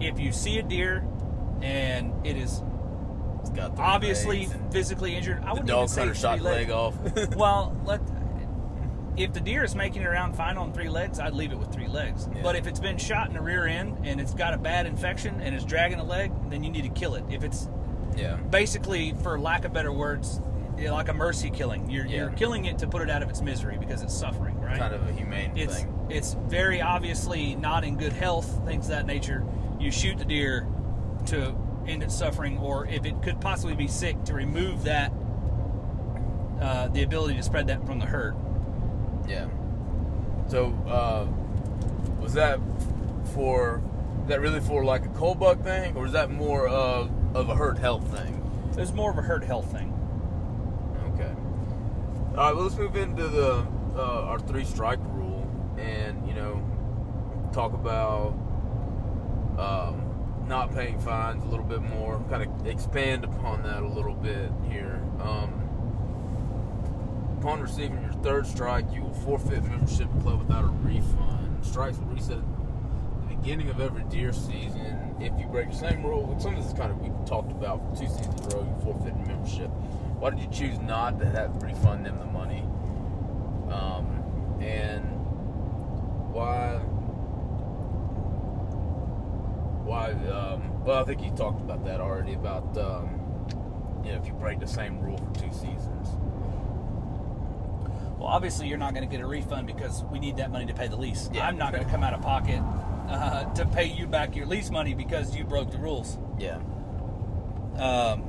If 0.00 0.18
you 0.18 0.32
see 0.32 0.58
a 0.58 0.62
deer 0.62 1.04
and 1.62 2.12
it 2.26 2.36
is 2.36 2.42
it's 2.42 2.52
got 2.52 2.62
three 2.62 2.75
obviously 3.78 4.48
physically 4.70 5.16
injured, 5.16 5.42
I 5.44 5.52
wouldn't 5.52 5.68
dog 5.68 5.88
say 5.88 6.02
hunter 6.02 6.14
shot 6.14 6.38
the 6.38 6.44
three 6.44 6.52
leg 6.52 6.70
off. 6.70 6.94
well, 7.36 7.76
let 7.84 8.00
if 9.16 9.32
the 9.32 9.40
deer 9.40 9.64
is 9.64 9.74
making 9.74 10.02
it 10.02 10.06
around 10.06 10.34
fine 10.34 10.56
on 10.58 10.72
three 10.72 10.88
legs, 10.88 11.18
I'd 11.18 11.32
leave 11.32 11.52
it 11.52 11.58
with 11.58 11.72
three 11.72 11.88
legs. 11.88 12.28
Yeah. 12.34 12.42
But 12.42 12.56
if 12.56 12.66
it's 12.66 12.80
been 12.80 12.98
shot 12.98 13.28
in 13.28 13.34
the 13.34 13.40
rear 13.40 13.66
end 13.66 13.98
and 14.04 14.20
it's 14.20 14.34
got 14.34 14.52
a 14.52 14.58
bad 14.58 14.86
infection 14.86 15.40
and 15.40 15.54
it's 15.54 15.64
dragging 15.64 15.98
a 15.98 16.04
leg, 16.04 16.32
then 16.50 16.62
you 16.62 16.70
need 16.70 16.82
to 16.82 16.90
kill 16.90 17.14
it. 17.14 17.24
If 17.30 17.42
it's 17.42 17.68
yeah, 18.16 18.36
basically, 18.36 19.14
for 19.22 19.38
lack 19.38 19.64
of 19.64 19.72
better 19.72 19.92
words, 19.92 20.40
like 20.78 21.08
a 21.08 21.14
mercy 21.14 21.50
killing, 21.50 21.88
you're, 21.90 22.06
you're 22.06 22.30
killing 22.30 22.66
it 22.66 22.78
to 22.78 22.86
put 22.86 23.02
it 23.02 23.10
out 23.10 23.22
of 23.22 23.30
its 23.30 23.40
misery 23.40 23.78
because 23.78 24.02
it's 24.02 24.14
suffering, 24.14 24.58
right? 24.60 24.78
kind 24.78 24.94
of 24.94 25.06
a 25.08 25.12
humane 25.12 25.56
it's 25.56 25.78
thing. 25.78 26.06
it's 26.10 26.34
very 26.48 26.82
obviously 26.82 27.54
not 27.56 27.84
in 27.84 27.96
good 27.96 28.12
health, 28.12 28.60
things 28.66 28.86
of 28.86 28.90
that 28.90 29.06
nature. 29.06 29.44
You 29.80 29.90
shoot 29.90 30.18
the 30.18 30.24
deer 30.24 30.66
to 31.26 31.54
end 31.86 32.02
its 32.02 32.14
suffering, 32.14 32.58
or 32.58 32.86
if 32.86 33.04
it 33.04 33.22
could 33.22 33.40
possibly 33.40 33.74
be 33.74 33.88
sick, 33.88 34.22
to 34.24 34.34
remove 34.34 34.84
that 34.84 35.12
uh, 36.60 36.88
the 36.88 37.02
ability 37.02 37.34
to 37.36 37.42
spread 37.42 37.66
that 37.68 37.84
from 37.86 37.98
the 37.98 38.06
herd. 38.06 38.34
Yeah. 39.28 39.48
So, 40.48 40.72
uh, 40.88 41.26
was 42.20 42.34
that 42.34 42.60
for? 43.34 43.82
That 44.28 44.40
really 44.40 44.60
for 44.60 44.84
like 44.84 45.04
a 45.04 45.08
cull 45.10 45.36
buck 45.36 45.62
thing, 45.62 45.96
or 45.96 46.06
is 46.06 46.12
that 46.12 46.30
more 46.30 46.66
of 46.66 47.10
of 47.36 47.48
a 47.48 47.54
herd 47.54 47.78
health 47.78 48.10
thing? 48.10 48.42
It 48.72 48.76
was 48.76 48.92
more 48.92 49.10
of 49.10 49.18
a 49.18 49.22
herd 49.22 49.44
health 49.44 49.70
thing. 49.70 49.92
Okay. 51.14 51.30
All 52.30 52.36
right. 52.36 52.54
Well, 52.54 52.64
let's 52.64 52.76
move 52.76 52.96
into 52.96 53.28
the 53.28 53.64
uh, 53.96 54.24
our 54.24 54.40
three 54.40 54.64
strike 54.64 54.98
rule, 55.12 55.48
and 55.78 56.26
you 56.26 56.34
know, 56.34 56.60
talk 57.52 57.72
about 57.72 58.32
um, 59.58 60.05
not 60.48 60.72
paying 60.72 60.98
fines 61.00 61.42
a 61.42 61.46
little 61.46 61.64
bit 61.64 61.82
more. 61.82 62.22
Kind 62.30 62.42
of 62.42 62.66
expand 62.66 63.24
upon 63.24 63.62
that 63.62 63.82
a 63.82 63.88
little 63.88 64.14
bit 64.14 64.50
here. 64.68 65.02
Um, 65.20 65.52
upon 67.38 67.60
receiving 67.60 68.02
your 68.02 68.12
third 68.22 68.46
strike, 68.46 68.86
you 68.92 69.02
will 69.02 69.14
forfeit 69.14 69.64
membership 69.64 70.12
to 70.12 70.20
club 70.20 70.40
without 70.40 70.64
a 70.64 70.68
refund. 70.68 71.64
Strikes 71.64 71.98
will 71.98 72.06
reset 72.06 72.38
at 72.38 73.28
the 73.28 73.34
beginning 73.36 73.70
of 73.70 73.80
every 73.80 74.04
deer 74.04 74.32
season. 74.32 75.14
If 75.20 75.32
you 75.38 75.46
break 75.46 75.70
the 75.70 75.76
same 75.76 76.04
rule, 76.04 76.36
some 76.38 76.54
of 76.54 76.58
this 76.62 76.72
is 76.72 76.78
kind 76.78 76.90
of 76.90 77.00
we've 77.00 77.26
talked 77.26 77.50
about 77.50 77.96
two 77.96 78.06
seasons 78.06 78.26
in 78.26 78.52
a 78.52 78.56
row, 78.56 78.62
you 78.64 78.82
forfeit 78.82 79.16
membership. 79.26 79.70
Why 80.18 80.30
did 80.30 80.40
you 80.40 80.48
choose 80.50 80.78
not 80.78 81.18
to 81.20 81.26
have 81.26 81.62
refund 81.62 82.06
them 82.06 82.18
the 82.18 82.24
money? 82.26 82.62
Um, 83.70 84.58
and 84.60 85.04
why? 86.32 86.80
Why? 89.96 90.10
Um, 90.30 90.84
well, 90.84 91.00
I 91.00 91.04
think 91.04 91.22
you 91.22 91.30
talked 91.30 91.60
about 91.60 91.84
that 91.86 92.00
already. 92.00 92.34
About 92.34 92.76
um, 92.76 93.08
you 94.04 94.12
know, 94.12 94.18
if 94.20 94.26
you 94.26 94.34
break 94.34 94.60
the 94.60 94.66
same 94.66 95.00
rule 95.00 95.16
for 95.16 95.40
two 95.40 95.52
seasons. 95.52 96.08
Well, 98.18 98.28
obviously, 98.28 98.68
you're 98.68 98.78
not 98.78 98.94
going 98.94 99.08
to 99.08 99.10
get 99.10 99.22
a 99.22 99.26
refund 99.26 99.66
because 99.66 100.04
we 100.04 100.18
need 100.18 100.36
that 100.36 100.50
money 100.50 100.66
to 100.66 100.74
pay 100.74 100.88
the 100.88 100.96
lease. 100.96 101.30
Yeah. 101.32 101.46
I'm 101.46 101.56
not 101.56 101.72
going 101.72 101.84
to 101.84 101.90
come 101.90 102.02
out 102.02 102.12
of 102.12 102.20
pocket 102.22 102.60
uh, 103.08 103.44
to 103.54 103.64
pay 103.66 103.86
you 103.86 104.06
back 104.06 104.36
your 104.36 104.46
lease 104.46 104.70
money 104.70 104.94
because 104.94 105.34
you 105.34 105.44
broke 105.44 105.70
the 105.70 105.78
rules. 105.78 106.18
Yeah. 106.38 106.56
Um, 107.78 108.20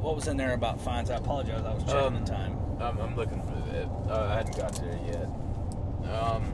what 0.00 0.14
was 0.14 0.28
in 0.28 0.36
there 0.36 0.52
about 0.52 0.80
fines? 0.80 1.10
I 1.10 1.16
apologize. 1.16 1.64
I 1.64 1.74
was 1.74 1.84
checking 1.84 1.98
Um, 2.00 2.14
the 2.24 2.30
time. 2.30 2.58
I'm, 2.80 2.98
I'm 3.00 3.16
looking 3.16 3.42
for 3.42 3.76
it. 3.76 3.88
Uh, 4.10 4.28
I 4.30 4.34
hadn't 4.36 4.56
got 4.56 4.74
there 4.76 4.98
yet. 5.06 5.28
Um, 6.12 6.52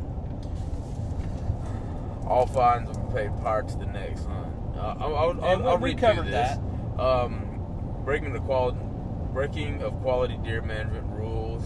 all 2.31 2.47
fines 2.47 2.89
will 2.89 3.05
be 3.07 3.14
paid 3.14 3.37
prior 3.41 3.62
to 3.62 3.76
the 3.76 3.87
next 3.87 4.24
hunt. 4.24 4.55
Uh, 4.76 4.95
I'll, 4.99 5.16
I'll, 5.16 5.45
I'll, 5.45 5.59
we- 5.59 5.64
I'll 5.68 5.78
we 5.78 5.91
read 5.91 5.99
covered 5.99 6.22
through 6.22 6.31
this. 6.31 6.59
that. 6.97 7.03
Um, 7.03 8.03
breaking 8.05 8.33
the 8.33 8.41
quality, 8.41 8.78
breaking 9.33 9.83
of 9.83 10.01
quality 10.01 10.39
deer 10.43 10.62
management 10.62 11.07
rules 11.11 11.62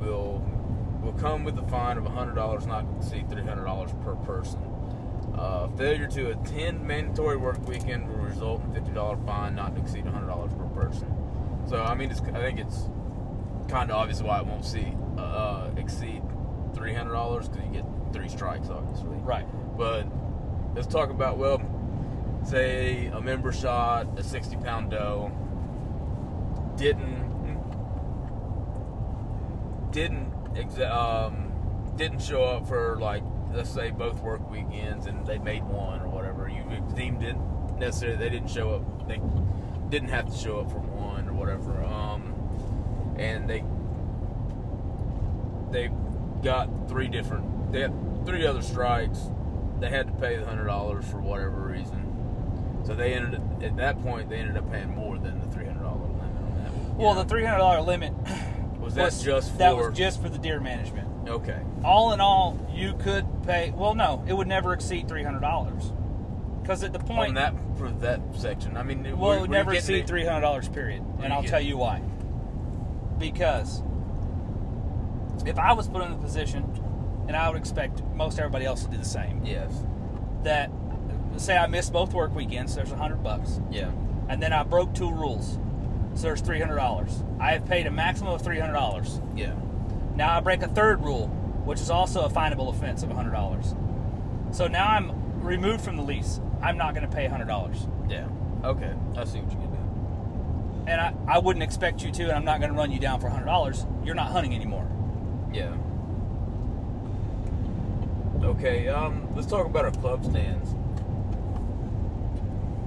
will 0.00 0.42
will 1.02 1.12
come 1.14 1.44
with 1.44 1.56
a 1.58 1.62
fine 1.68 1.98
of 1.98 2.04
$100, 2.04 2.66
not 2.66 2.80
to 2.90 2.96
exceed 2.96 3.28
$300 3.28 4.02
per 4.04 4.14
person. 4.24 4.60
Uh, 5.36 5.68
failure 5.76 6.08
to 6.08 6.30
attend 6.30 6.82
mandatory 6.82 7.36
work 7.36 7.64
weekend 7.68 8.08
will 8.08 8.16
result 8.24 8.60
in 8.64 8.70
$50 8.72 9.26
fine, 9.26 9.54
not 9.54 9.74
to 9.76 9.82
exceed 9.82 10.04
$100 10.04 10.58
per 10.58 10.64
person. 10.80 11.06
So 11.68 11.82
I 11.82 11.94
mean, 11.94 12.10
it's, 12.10 12.20
I 12.22 12.40
think 12.40 12.58
it's 12.58 12.88
kind 13.68 13.90
of 13.90 13.98
obvious 13.98 14.20
why 14.22 14.40
it 14.40 14.46
won't 14.46 14.64
see 14.64 14.86
uh, 15.18 15.70
exceed 15.76 16.22
$300 16.72 17.50
because 17.50 17.64
you 17.66 17.72
get 17.72 17.84
three 18.12 18.28
strikes, 18.28 18.68
obviously. 18.68 19.16
Right. 19.18 19.46
But 19.76 20.06
let's 20.74 20.86
talk 20.86 21.10
about 21.10 21.38
well, 21.38 21.60
say 22.44 23.06
a 23.06 23.20
member 23.20 23.52
shot 23.52 24.18
a 24.18 24.22
60 24.22 24.56
pound 24.56 24.90
doe, 24.90 25.30
didn't 26.76 27.26
didn't 29.92 30.32
um, 30.82 31.52
didn't 31.96 32.20
show 32.22 32.44
up 32.44 32.68
for 32.68 32.96
like 32.96 33.22
let's 33.52 33.70
say 33.70 33.90
both 33.90 34.20
work 34.22 34.48
weekends 34.50 35.06
and 35.06 35.26
they 35.26 35.38
made 35.38 35.64
one 35.64 36.00
or 36.00 36.08
whatever. 36.08 36.48
You 36.48 36.64
deemed 36.94 37.22
it 37.22 37.36
necessarily 37.78 38.18
they 38.18 38.30
didn't 38.30 38.50
show 38.50 38.70
up. 38.70 39.08
They 39.08 39.20
didn't 39.88 40.08
have 40.10 40.30
to 40.30 40.36
show 40.36 40.60
up 40.60 40.70
for 40.70 40.78
one 40.78 41.28
or 41.28 41.32
whatever. 41.32 41.84
Um, 41.84 42.34
and 43.18 43.48
they 43.48 43.64
they 45.70 45.90
got 46.42 46.88
three 46.88 47.08
different 47.08 47.72
they 47.72 47.80
had 47.80 47.92
three 48.24 48.46
other 48.46 48.62
strikes 48.62 49.30
pay 50.20 50.36
the 50.36 50.46
hundred 50.46 50.66
dollars 50.66 51.04
for 51.08 51.20
whatever 51.20 51.60
reason 51.62 52.82
so 52.86 52.94
they 52.94 53.14
ended 53.14 53.40
at 53.62 53.76
that 53.76 54.00
point 54.02 54.28
they 54.28 54.36
ended 54.36 54.56
up 54.56 54.70
paying 54.70 54.94
more 54.94 55.18
than 55.18 55.40
the 55.40 55.46
three 55.48 55.66
hundred 55.66 55.82
dollar 55.82 56.06
limit 56.06 56.20
on 56.22 56.62
that 56.62 56.72
you 56.72 56.94
Well, 56.96 57.14
the 57.14 57.24
three 57.24 57.44
hundred 57.44 57.58
dollar 57.58 57.80
limit 57.80 58.12
was 58.80 58.94
that 58.94 59.12
just 59.22 59.52
for 59.52 59.58
that 59.58 59.76
was 59.76 59.96
just 59.96 60.22
for 60.22 60.28
the 60.28 60.38
deer 60.38 60.60
management. 60.60 61.08
okay 61.28 61.60
All 61.84 62.12
in 62.12 62.20
all, 62.20 62.56
you 62.72 62.94
could 62.94 63.26
pay. 63.44 63.72
Well, 63.74 63.94
no, 63.94 64.24
it 64.28 64.32
would 64.34 64.46
never 64.46 64.72
exceed 64.72 65.08
three 65.08 65.24
hundred 65.24 65.40
dollars. 65.40 65.92
Because 66.62 66.82
at 66.84 66.92
the 66.92 66.98
point, 67.00 67.28
on 67.28 67.34
that 67.34 67.54
for 67.78 67.90
that 67.90 68.20
section 68.36 68.76
i 68.76 68.82
mean 68.82 69.02
well, 69.02 69.16
we're- 69.30 69.36
it 69.38 69.40
would 69.42 69.50
never 69.50 69.72
exceed 69.74 70.06
three 70.06 70.24
hundred 70.24 70.42
dollars. 70.42 70.68
Period. 70.68 71.02
And 71.20 71.32
I'll 71.32 71.42
tell 71.42 71.60
you 71.60 71.76
why. 71.76 72.00
Because 73.18 73.82
if 75.44 75.58
I 75.58 75.72
was 75.72 75.88
put 75.88 76.02
in 76.02 76.10
the 76.12 76.18
position, 76.18 76.62
and 77.28 77.36
I 77.36 77.48
would 77.48 77.58
expect 77.58 78.02
most 78.14 78.38
everybody 78.38 78.64
else 78.64 78.84
to 78.84 78.90
do 78.90 78.96
the 78.96 79.04
same, 79.04 79.44
yes 79.44 79.82
that 80.46 80.70
say 81.36 81.56
I 81.56 81.66
missed 81.66 81.92
both 81.92 82.14
work 82.14 82.34
weekends, 82.34 82.74
there's 82.74 82.92
a 82.92 82.96
hundred 82.96 83.22
bucks, 83.22 83.60
yeah 83.70 83.90
and 84.28 84.42
then 84.42 84.52
I 84.52 84.64
broke 84.64 84.94
two 84.94 85.10
rules, 85.10 85.58
so 86.14 86.22
there's 86.22 86.40
three 86.40 86.58
hundred 86.58 86.76
dollars. 86.76 87.22
I 87.38 87.52
have 87.52 87.66
paid 87.66 87.86
a 87.86 87.90
maximum 87.90 88.32
of 88.32 88.42
three 88.42 88.58
hundred 88.58 88.72
dollars. 88.74 89.20
yeah 89.36 89.54
Now 90.14 90.36
I 90.36 90.40
break 90.40 90.62
a 90.62 90.68
third 90.68 91.04
rule, 91.04 91.28
which 91.64 91.80
is 91.80 91.90
also 91.90 92.22
a 92.24 92.30
finable 92.30 92.70
offense 92.70 93.02
of 93.02 93.10
hundred 93.10 93.32
dollars. 93.32 93.74
So 94.50 94.66
now 94.66 94.86
I'm 94.88 95.42
removed 95.42 95.84
from 95.84 95.96
the 95.96 96.02
lease. 96.02 96.40
I'm 96.62 96.76
not 96.78 96.94
going 96.94 97.08
to 97.08 97.14
pay 97.14 97.26
hundred 97.26 97.48
dollars, 97.48 97.86
yeah 98.08 98.28
okay 98.64 98.94
i 99.16 99.24
see 99.24 99.38
what 99.38 99.52
you 99.52 99.58
can 99.58 99.70
do 99.70 99.76
and 100.86 101.00
I, 101.00 101.12
I 101.28 101.38
wouldn't 101.38 101.62
expect 101.62 102.02
you 102.02 102.10
to, 102.12 102.22
and 102.24 102.32
I'm 102.32 102.44
not 102.44 102.60
going 102.60 102.70
to 102.72 102.76
run 102.76 102.90
you 102.92 102.98
down 103.00 103.20
for 103.20 103.28
hundred 103.28 103.46
dollars. 103.46 103.84
You're 104.04 104.14
not 104.14 104.30
hunting 104.30 104.54
anymore. 104.54 104.88
Yeah. 105.52 105.74
Okay, 108.46 108.86
um, 108.86 109.26
let's 109.34 109.48
talk 109.48 109.66
about 109.66 109.84
our 109.84 109.90
club 109.90 110.24
stands. 110.24 110.70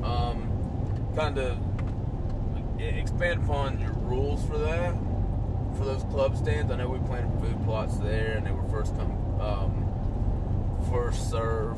Um, 0.01 0.49
kind 1.17 1.37
of 1.37 1.57
expand 2.79 3.43
upon 3.43 3.77
your 3.81 3.91
rules 3.91 4.41
for 4.45 4.57
that, 4.57 4.93
for 5.77 5.83
those 5.83 6.03
club 6.03 6.37
stands. 6.37 6.71
I 6.71 6.77
know 6.77 6.87
we 6.87 6.99
planted 6.99 7.37
food 7.41 7.61
plots 7.65 7.97
there, 7.97 8.37
and 8.37 8.47
they 8.47 8.51
were 8.51 8.67
first 8.69 8.95
come, 8.95 9.11
um, 9.41 10.87
first 10.93 11.29
serve. 11.29 11.77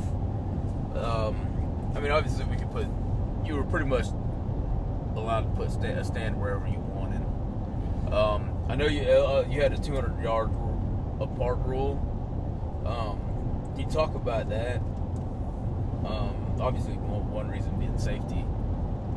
Um, 0.95 1.91
I 1.95 2.01
mean, 2.01 2.11
obviously 2.11 2.45
we 2.45 2.57
could 2.57 2.69
put. 2.69 2.85
You 3.43 3.55
were 3.55 3.63
pretty 3.63 3.87
much 3.87 4.05
allowed 5.15 5.41
to 5.41 5.49
put 5.55 5.71
sta- 5.71 5.97
a 5.97 6.03
stand 6.03 6.39
wherever 6.39 6.67
you 6.67 6.77
wanted. 6.77 8.13
Um, 8.13 8.63
I 8.69 8.75
know 8.75 8.85
you 8.85 9.09
uh, 9.09 9.47
you 9.49 9.59
had 9.59 9.73
a 9.73 9.77
200 9.79 10.21
yard 10.23 10.51
apart 11.19 11.57
rule. 11.65 11.97
Um, 12.85 13.30
you 13.81 13.87
talk 13.87 14.15
about 14.15 14.49
that? 14.49 14.77
Um, 16.05 16.55
obviously, 16.59 16.93
one, 16.93 17.29
one 17.31 17.49
reason 17.49 17.77
being 17.79 17.97
safety, 17.97 18.41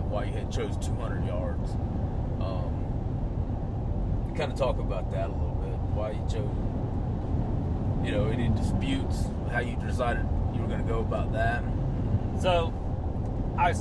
why 0.09 0.25
you 0.25 0.33
had 0.33 0.51
chose 0.51 0.77
200 0.79 1.27
yards. 1.27 1.73
Um, 2.41 2.73
kind 4.37 4.51
of 4.51 4.59
talk 4.59 4.79
about 4.79 5.11
that 5.13 5.29
a 5.29 5.33
little 5.33 5.55
bit. 5.63 5.79
Why 5.95 6.11
you 6.13 6.21
chose, 6.29 6.51
you 8.05 8.13
know, 8.13 8.29
any 8.29 8.49
disputes, 8.49 9.25
how 9.53 9.61
you 9.61 9.77
decided 9.77 10.27
you 10.55 10.61
were 10.63 10.69
going 10.69 10.83
to 10.83 10.89
go 10.89 11.01
about 11.01 11.33
that. 11.33 11.63
So 12.41 12.73
I 13.59 13.75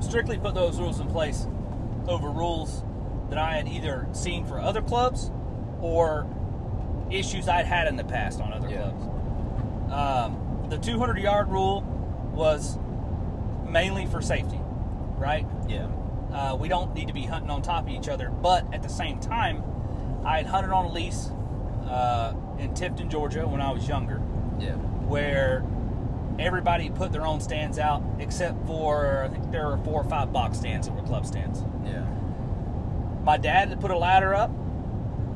strictly 0.00 0.38
put 0.38 0.54
those 0.54 0.78
rules 0.78 1.00
in 1.00 1.08
place 1.08 1.46
over 2.08 2.30
rules 2.30 2.82
that 3.30 3.38
I 3.38 3.54
had 3.56 3.68
either 3.68 4.06
seen 4.12 4.44
for 4.46 4.60
other 4.60 4.80
clubs 4.82 5.30
or 5.80 6.26
issues 7.10 7.48
I'd 7.48 7.66
had 7.66 7.88
in 7.88 7.96
the 7.96 8.04
past 8.04 8.40
on 8.40 8.52
other 8.52 8.68
Yeah. 8.68 8.90
clubs. 8.90 9.04
Um, 9.90 10.66
the 10.68 10.78
200 10.78 11.18
yard 11.18 11.48
rule 11.48 11.82
was 12.34 12.78
mainly 13.68 14.06
for 14.06 14.20
safety, 14.20 14.60
right? 15.16 15.46
Yeah. 15.68 15.88
Uh, 16.32 16.56
we 16.58 16.68
don't 16.68 16.94
need 16.94 17.06
to 17.08 17.14
be 17.14 17.22
hunting 17.22 17.50
on 17.50 17.62
top 17.62 17.84
of 17.84 17.90
each 17.90 18.08
other, 18.08 18.30
but 18.30 18.72
at 18.74 18.82
the 18.82 18.88
same 18.88 19.18
time, 19.20 19.62
I 20.24 20.38
had 20.38 20.46
hunted 20.46 20.72
on 20.72 20.86
a 20.86 20.92
lease 20.92 21.30
uh, 21.88 22.34
in 22.58 22.72
Tifton, 22.74 23.08
Georgia 23.08 23.46
when 23.46 23.60
I 23.60 23.70
was 23.70 23.86
younger 23.88 24.20
Yeah. 24.58 24.72
where 24.74 25.64
everybody 26.38 26.90
put 26.90 27.12
their 27.12 27.24
own 27.24 27.40
stands 27.40 27.78
out 27.78 28.02
except 28.18 28.66
for 28.66 29.22
I 29.24 29.28
think 29.28 29.50
there 29.52 29.68
were 29.68 29.78
four 29.78 30.02
or 30.02 30.08
five 30.08 30.32
box 30.32 30.58
stands 30.58 30.86
that 30.88 30.94
were 30.94 31.02
club 31.02 31.24
stands. 31.24 31.62
Yeah. 31.84 32.04
My 33.24 33.36
dad 33.38 33.68
had 33.68 33.80
put 33.80 33.90
a 33.90 33.96
ladder 33.96 34.34
up 34.34 34.50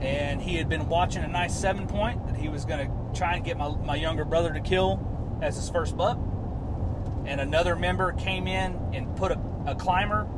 and 0.00 0.42
he 0.42 0.56
had 0.56 0.68
been 0.68 0.88
watching 0.88 1.22
a 1.22 1.28
nice 1.28 1.56
seven 1.58 1.86
point 1.86 2.26
that 2.26 2.36
he 2.36 2.48
was 2.48 2.64
going 2.64 2.86
to 2.86 2.92
try 3.14 3.34
to 3.34 3.40
get 3.40 3.56
my, 3.56 3.68
my 3.68 3.94
younger 3.94 4.24
brother 4.24 4.52
to 4.52 4.60
kill 4.60 5.38
as 5.42 5.56
his 5.56 5.68
first 5.68 5.96
buck. 5.96 6.18
And 7.26 7.40
another 7.40 7.76
member 7.76 8.12
came 8.12 8.46
in 8.46 8.78
and 8.92 9.14
put 9.16 9.32
a, 9.32 9.40
a 9.66 9.74
climber 9.74 10.28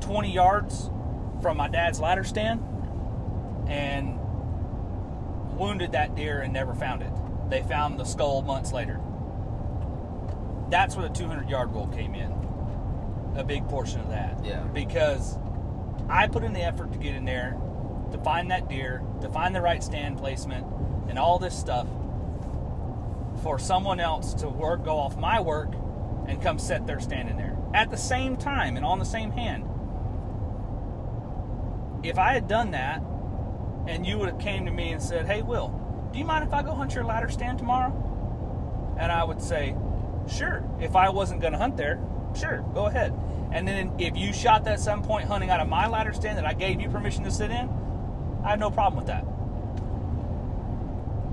20 0.00 0.32
yards 0.32 0.90
from 1.42 1.56
my 1.56 1.68
dad's 1.68 2.00
ladder 2.00 2.24
stand 2.24 2.60
and 3.68 4.18
wounded 5.56 5.92
that 5.92 6.14
deer 6.14 6.40
and 6.40 6.52
never 6.52 6.74
found 6.74 7.02
it. 7.02 7.10
They 7.48 7.62
found 7.62 7.98
the 7.98 8.04
skull 8.04 8.42
months 8.42 8.72
later. 8.72 9.00
That's 10.68 10.96
where 10.96 11.08
the 11.08 11.14
200 11.14 11.48
yard 11.48 11.72
rule 11.72 11.88
came 11.88 12.14
in. 12.14 12.32
A 13.36 13.44
big 13.44 13.68
portion 13.68 14.00
of 14.00 14.08
that. 14.10 14.44
Yeah. 14.44 14.62
Because 14.64 15.38
I 16.08 16.26
put 16.26 16.42
in 16.42 16.52
the 16.52 16.62
effort 16.62 16.92
to 16.92 16.98
get 16.98 17.14
in 17.14 17.24
there, 17.24 17.56
to 18.12 18.18
find 18.18 18.50
that 18.50 18.68
deer, 18.68 19.02
to 19.20 19.28
find 19.28 19.54
the 19.54 19.60
right 19.60 19.82
stand 19.82 20.18
placement, 20.18 20.66
and 21.08 21.18
all 21.18 21.38
this 21.38 21.56
stuff 21.56 21.86
for 23.42 23.58
someone 23.58 24.00
else 24.00 24.34
to 24.34 24.48
work, 24.48 24.84
go 24.84 24.98
off 24.98 25.16
my 25.16 25.40
work, 25.40 25.72
and 26.26 26.42
come 26.42 26.58
set 26.58 26.86
their 26.86 27.00
stand 27.00 27.28
in 27.28 27.36
there 27.36 27.56
at 27.74 27.90
the 27.90 27.96
same 27.96 28.36
time 28.36 28.76
and 28.76 28.84
on 28.84 28.98
the 28.98 29.04
same 29.04 29.30
hand. 29.30 29.64
If 32.02 32.18
I 32.18 32.32
had 32.32 32.48
done 32.48 32.72
that, 32.72 33.02
and 33.86 34.06
you 34.06 34.18
would 34.18 34.28
have 34.28 34.38
came 34.38 34.66
to 34.66 34.72
me 34.72 34.92
and 34.92 35.02
said, 35.02 35.26
"Hey, 35.26 35.42
Will, 35.42 35.68
do 36.12 36.18
you 36.18 36.24
mind 36.24 36.44
if 36.44 36.52
I 36.52 36.62
go 36.62 36.74
hunt 36.74 36.94
your 36.94 37.04
ladder 37.04 37.28
stand 37.28 37.58
tomorrow?" 37.58 37.92
And 38.98 39.12
I 39.12 39.22
would 39.22 39.40
say, 39.40 39.76
"Sure." 40.26 40.64
If 40.80 40.96
I 40.96 41.08
wasn't 41.10 41.40
going 41.40 41.52
to 41.52 41.58
hunt 41.58 41.76
there, 41.76 42.00
sure, 42.34 42.64
go 42.74 42.86
ahead. 42.86 43.12
And 43.52 43.66
then 43.66 43.92
if 43.98 44.16
you 44.16 44.32
shot 44.32 44.64
that 44.64 44.80
seven 44.80 45.04
point 45.04 45.28
hunting 45.28 45.50
out 45.50 45.60
of 45.60 45.68
my 45.68 45.86
ladder 45.86 46.12
stand 46.12 46.38
that 46.38 46.46
I 46.46 46.52
gave 46.52 46.80
you 46.80 46.88
permission 46.88 47.22
to 47.24 47.30
sit 47.30 47.50
in, 47.50 47.68
I 48.42 48.50
have 48.50 48.58
no 48.58 48.70
problem 48.70 48.96
with 48.96 49.06
that 49.06 49.24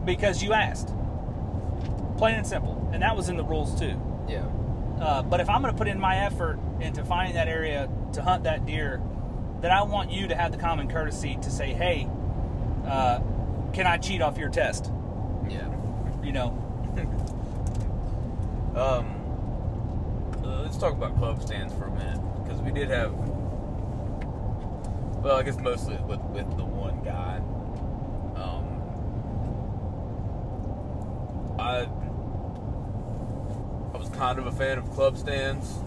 because 0.05 0.43
you 0.43 0.53
asked, 0.53 0.93
plain 2.17 2.35
and 2.35 2.47
simple, 2.47 2.89
and 2.93 3.01
that 3.01 3.15
was 3.15 3.29
in 3.29 3.37
the 3.37 3.43
rules 3.43 3.79
too. 3.79 3.99
Yeah. 4.27 4.45
Uh, 4.99 5.23
but 5.23 5.39
if 5.39 5.49
I'm 5.49 5.61
going 5.61 5.73
to 5.73 5.77
put 5.77 5.87
in 5.87 5.99
my 5.99 6.17
effort 6.17 6.59
into 6.79 7.03
finding 7.03 7.35
that 7.35 7.47
area 7.47 7.89
to 8.13 8.21
hunt 8.21 8.43
that 8.43 8.65
deer, 8.65 9.01
then 9.61 9.71
I 9.71 9.83
want 9.83 10.11
you 10.11 10.27
to 10.27 10.35
have 10.35 10.51
the 10.51 10.57
common 10.57 10.87
courtesy 10.87 11.37
to 11.41 11.49
say, 11.49 11.73
"Hey, 11.73 12.07
uh, 12.85 13.19
can 13.73 13.87
I 13.87 13.97
cheat 13.97 14.21
off 14.21 14.37
your 14.37 14.49
test?" 14.49 14.91
Yeah. 15.49 15.69
You 16.23 16.31
know, 16.31 16.59
Um, 18.75 19.05
uh, 20.43 20.63
let's 20.63 20.77
talk 20.77 20.93
about 20.93 21.15
club 21.19 21.43
stands 21.43 21.71
for 21.75 21.85
a 21.85 21.91
minute 21.91 22.19
because 22.43 22.59
we 22.61 22.71
did 22.71 22.89
have. 22.89 23.13
Well, 25.21 25.35
I 25.35 25.43
guess 25.43 25.57
mostly 25.57 25.95
with 26.07 26.19
with 26.21 26.49
the 26.57 26.65
one 26.65 27.03
guy. 27.03 27.39
I 31.59 31.87
I 33.93 33.97
was 33.97 34.09
kind 34.09 34.39
of 34.39 34.47
a 34.47 34.51
fan 34.51 34.77
of 34.77 34.89
club 34.91 35.17
stands, 35.17 35.79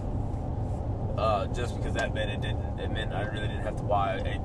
uh, 1.18 1.46
just 1.48 1.76
because 1.76 1.94
that 1.94 2.14
meant 2.14 2.30
it 2.30 2.40
didn't. 2.40 2.78
It 2.78 2.90
meant 2.90 3.12
I 3.12 3.22
really 3.22 3.48
didn't 3.48 3.62
have 3.62 3.76
to 3.76 3.82
buy 3.82 4.16
a 4.16 4.38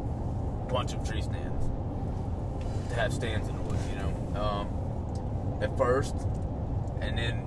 bunch 0.72 0.93
of 0.93 1.07
tree 1.07 1.22
stands 1.22 1.65
to 2.89 2.95
have 2.95 3.13
stands 3.13 3.47
in 3.49 3.55
the 3.55 3.61
woods. 3.61 3.82
You 3.89 3.95
know, 3.95 4.41
um, 4.41 5.59
at 5.61 5.78
first, 5.78 6.15
and 7.01 7.17
then 7.17 7.45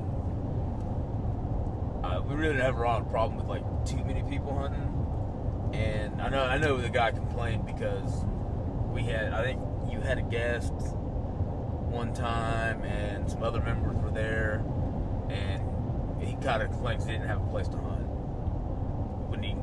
uh, 2.05 2.21
we 2.23 2.35
really 2.35 2.53
didn't 2.53 2.67
have 2.67 2.77
a 2.77 2.83
lot 2.83 3.01
of 3.01 3.11
problem 3.11 3.37
with 3.37 3.47
like 3.47 3.65
too 3.87 4.05
many 4.05 4.23
people 4.23 4.57
hunting. 4.57 4.91
And 5.75 6.23
I 6.23 6.29
know 6.29 6.45
I 6.45 6.59
know 6.59 6.77
the 6.77 6.89
guy 6.89 7.11
complained 7.11 7.67
because 7.67 8.25
we 8.93 9.03
had 9.03 9.33
I 9.33 9.43
think 9.43 9.61
you 9.91 10.01
had 10.01 10.19
a 10.19 10.23
guest 10.23 10.73
one 11.95 12.13
time 12.13 12.83
and 12.85 13.31
some 13.31 13.43
other 13.43 13.61
members 13.61 13.97
were 13.99 14.11
there 14.11 14.65
and 15.31 15.63
he 16.21 16.35
kind 16.37 16.63
of 16.63 16.71
'cause 16.73 17.05
he 17.07 17.13
didn't 17.13 17.29
have 17.29 17.41
a 17.41 17.47
place 17.47 17.69
to 17.69 17.77
hunt. 17.77 18.07
When 19.31 19.43
he 19.43 19.57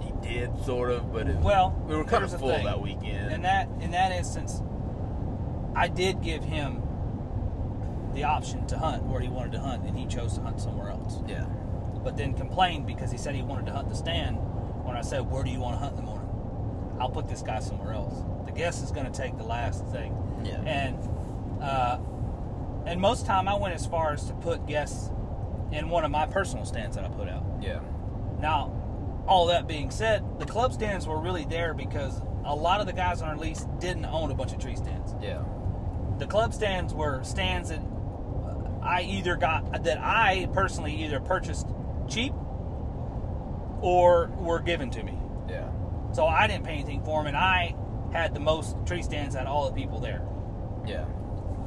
he 0.00 0.12
did 0.22 0.58
sort 0.64 0.90
of, 0.90 1.12
but 1.12 1.28
it, 1.28 1.36
Well, 1.38 1.74
we 1.86 1.96
were 1.96 2.04
kind 2.04 2.24
of 2.24 2.32
full 2.38 2.48
that 2.48 2.80
weekend. 2.80 3.32
In 3.32 3.42
that 3.42 3.68
in 3.80 3.90
that 3.92 4.12
instance, 4.12 4.62
I 5.76 5.88
did 5.88 6.20
give 6.22 6.44
him 6.44 6.82
the 8.14 8.24
option 8.24 8.64
to 8.66 8.78
hunt 8.78 9.04
where 9.04 9.20
he 9.20 9.28
wanted 9.28 9.52
to 9.52 9.60
hunt, 9.60 9.84
and 9.84 9.98
he 9.98 10.06
chose 10.06 10.34
to 10.34 10.40
hunt 10.42 10.60
somewhere 10.60 10.90
else. 10.90 11.20
yeah, 11.26 11.46
But 12.04 12.16
then 12.16 12.32
complained 12.34 12.86
because 12.86 13.10
he 13.10 13.18
said 13.18 13.34
he 13.34 13.42
wanted 13.42 13.66
to 13.66 13.72
hunt 13.72 13.88
the 13.88 13.94
stand. 13.96 14.36
When 14.84 14.96
I 14.96 15.00
said, 15.00 15.28
"Where 15.30 15.42
do 15.42 15.50
you 15.50 15.60
want 15.60 15.74
to 15.74 15.78
hunt 15.80 15.92
in 15.92 15.96
the 15.96 16.10
morning?" 16.10 16.28
I'll 17.00 17.08
put 17.08 17.26
this 17.28 17.42
guy 17.42 17.58
somewhere 17.60 17.92
else. 17.92 18.23
The 18.46 18.52
guest 18.52 18.82
is 18.84 18.90
going 18.92 19.10
to 19.10 19.12
take 19.12 19.36
the 19.36 19.44
last 19.44 19.84
thing. 19.86 20.14
Yeah. 20.44 20.60
And 20.62 21.62
uh, 21.62 21.98
and 22.86 23.00
most 23.00 23.24
time 23.26 23.48
I 23.48 23.54
went 23.56 23.74
as 23.74 23.86
far 23.86 24.12
as 24.12 24.26
to 24.26 24.34
put 24.34 24.66
guests 24.66 25.10
in 25.72 25.88
one 25.88 26.04
of 26.04 26.10
my 26.10 26.26
personal 26.26 26.64
stands 26.66 26.96
that 26.96 27.04
I 27.04 27.08
put 27.08 27.28
out. 27.28 27.44
yeah, 27.60 27.80
Now, 28.38 28.70
all 29.26 29.46
that 29.46 29.66
being 29.66 29.90
said, 29.90 30.22
the 30.38 30.44
club 30.44 30.72
stands 30.74 31.06
were 31.06 31.18
really 31.18 31.44
there 31.46 31.72
because 31.72 32.20
a 32.44 32.54
lot 32.54 32.80
of 32.80 32.86
the 32.86 32.92
guys 32.92 33.22
on 33.22 33.28
our 33.30 33.36
lease 33.36 33.66
didn't 33.80 34.04
own 34.04 34.30
a 34.30 34.34
bunch 34.34 34.52
of 34.52 34.58
tree 34.58 34.76
stands. 34.76 35.14
yeah, 35.22 35.42
The 36.18 36.26
club 36.26 36.52
stands 36.52 36.92
were 36.92 37.22
stands 37.24 37.70
that 37.70 37.80
I 38.82 39.00
either 39.02 39.36
got 39.36 39.84
that 39.84 39.98
I 39.98 40.46
personally 40.52 40.94
either 41.04 41.18
purchased 41.20 41.66
cheap 42.06 42.34
or 43.80 44.30
were 44.38 44.60
given 44.60 44.90
to 44.90 45.02
me. 45.02 45.18
yeah, 45.48 45.70
So 46.12 46.26
I 46.26 46.46
didn't 46.46 46.64
pay 46.64 46.74
anything 46.74 47.02
for 47.02 47.20
them, 47.20 47.28
and 47.28 47.36
I 47.36 47.74
had 48.14 48.32
the 48.32 48.40
most 48.40 48.76
tree 48.86 49.02
stands 49.02 49.34
out 49.36 49.46
of 49.46 49.52
all 49.52 49.68
the 49.68 49.74
people 49.74 49.98
there. 49.98 50.22
yeah, 50.86 51.04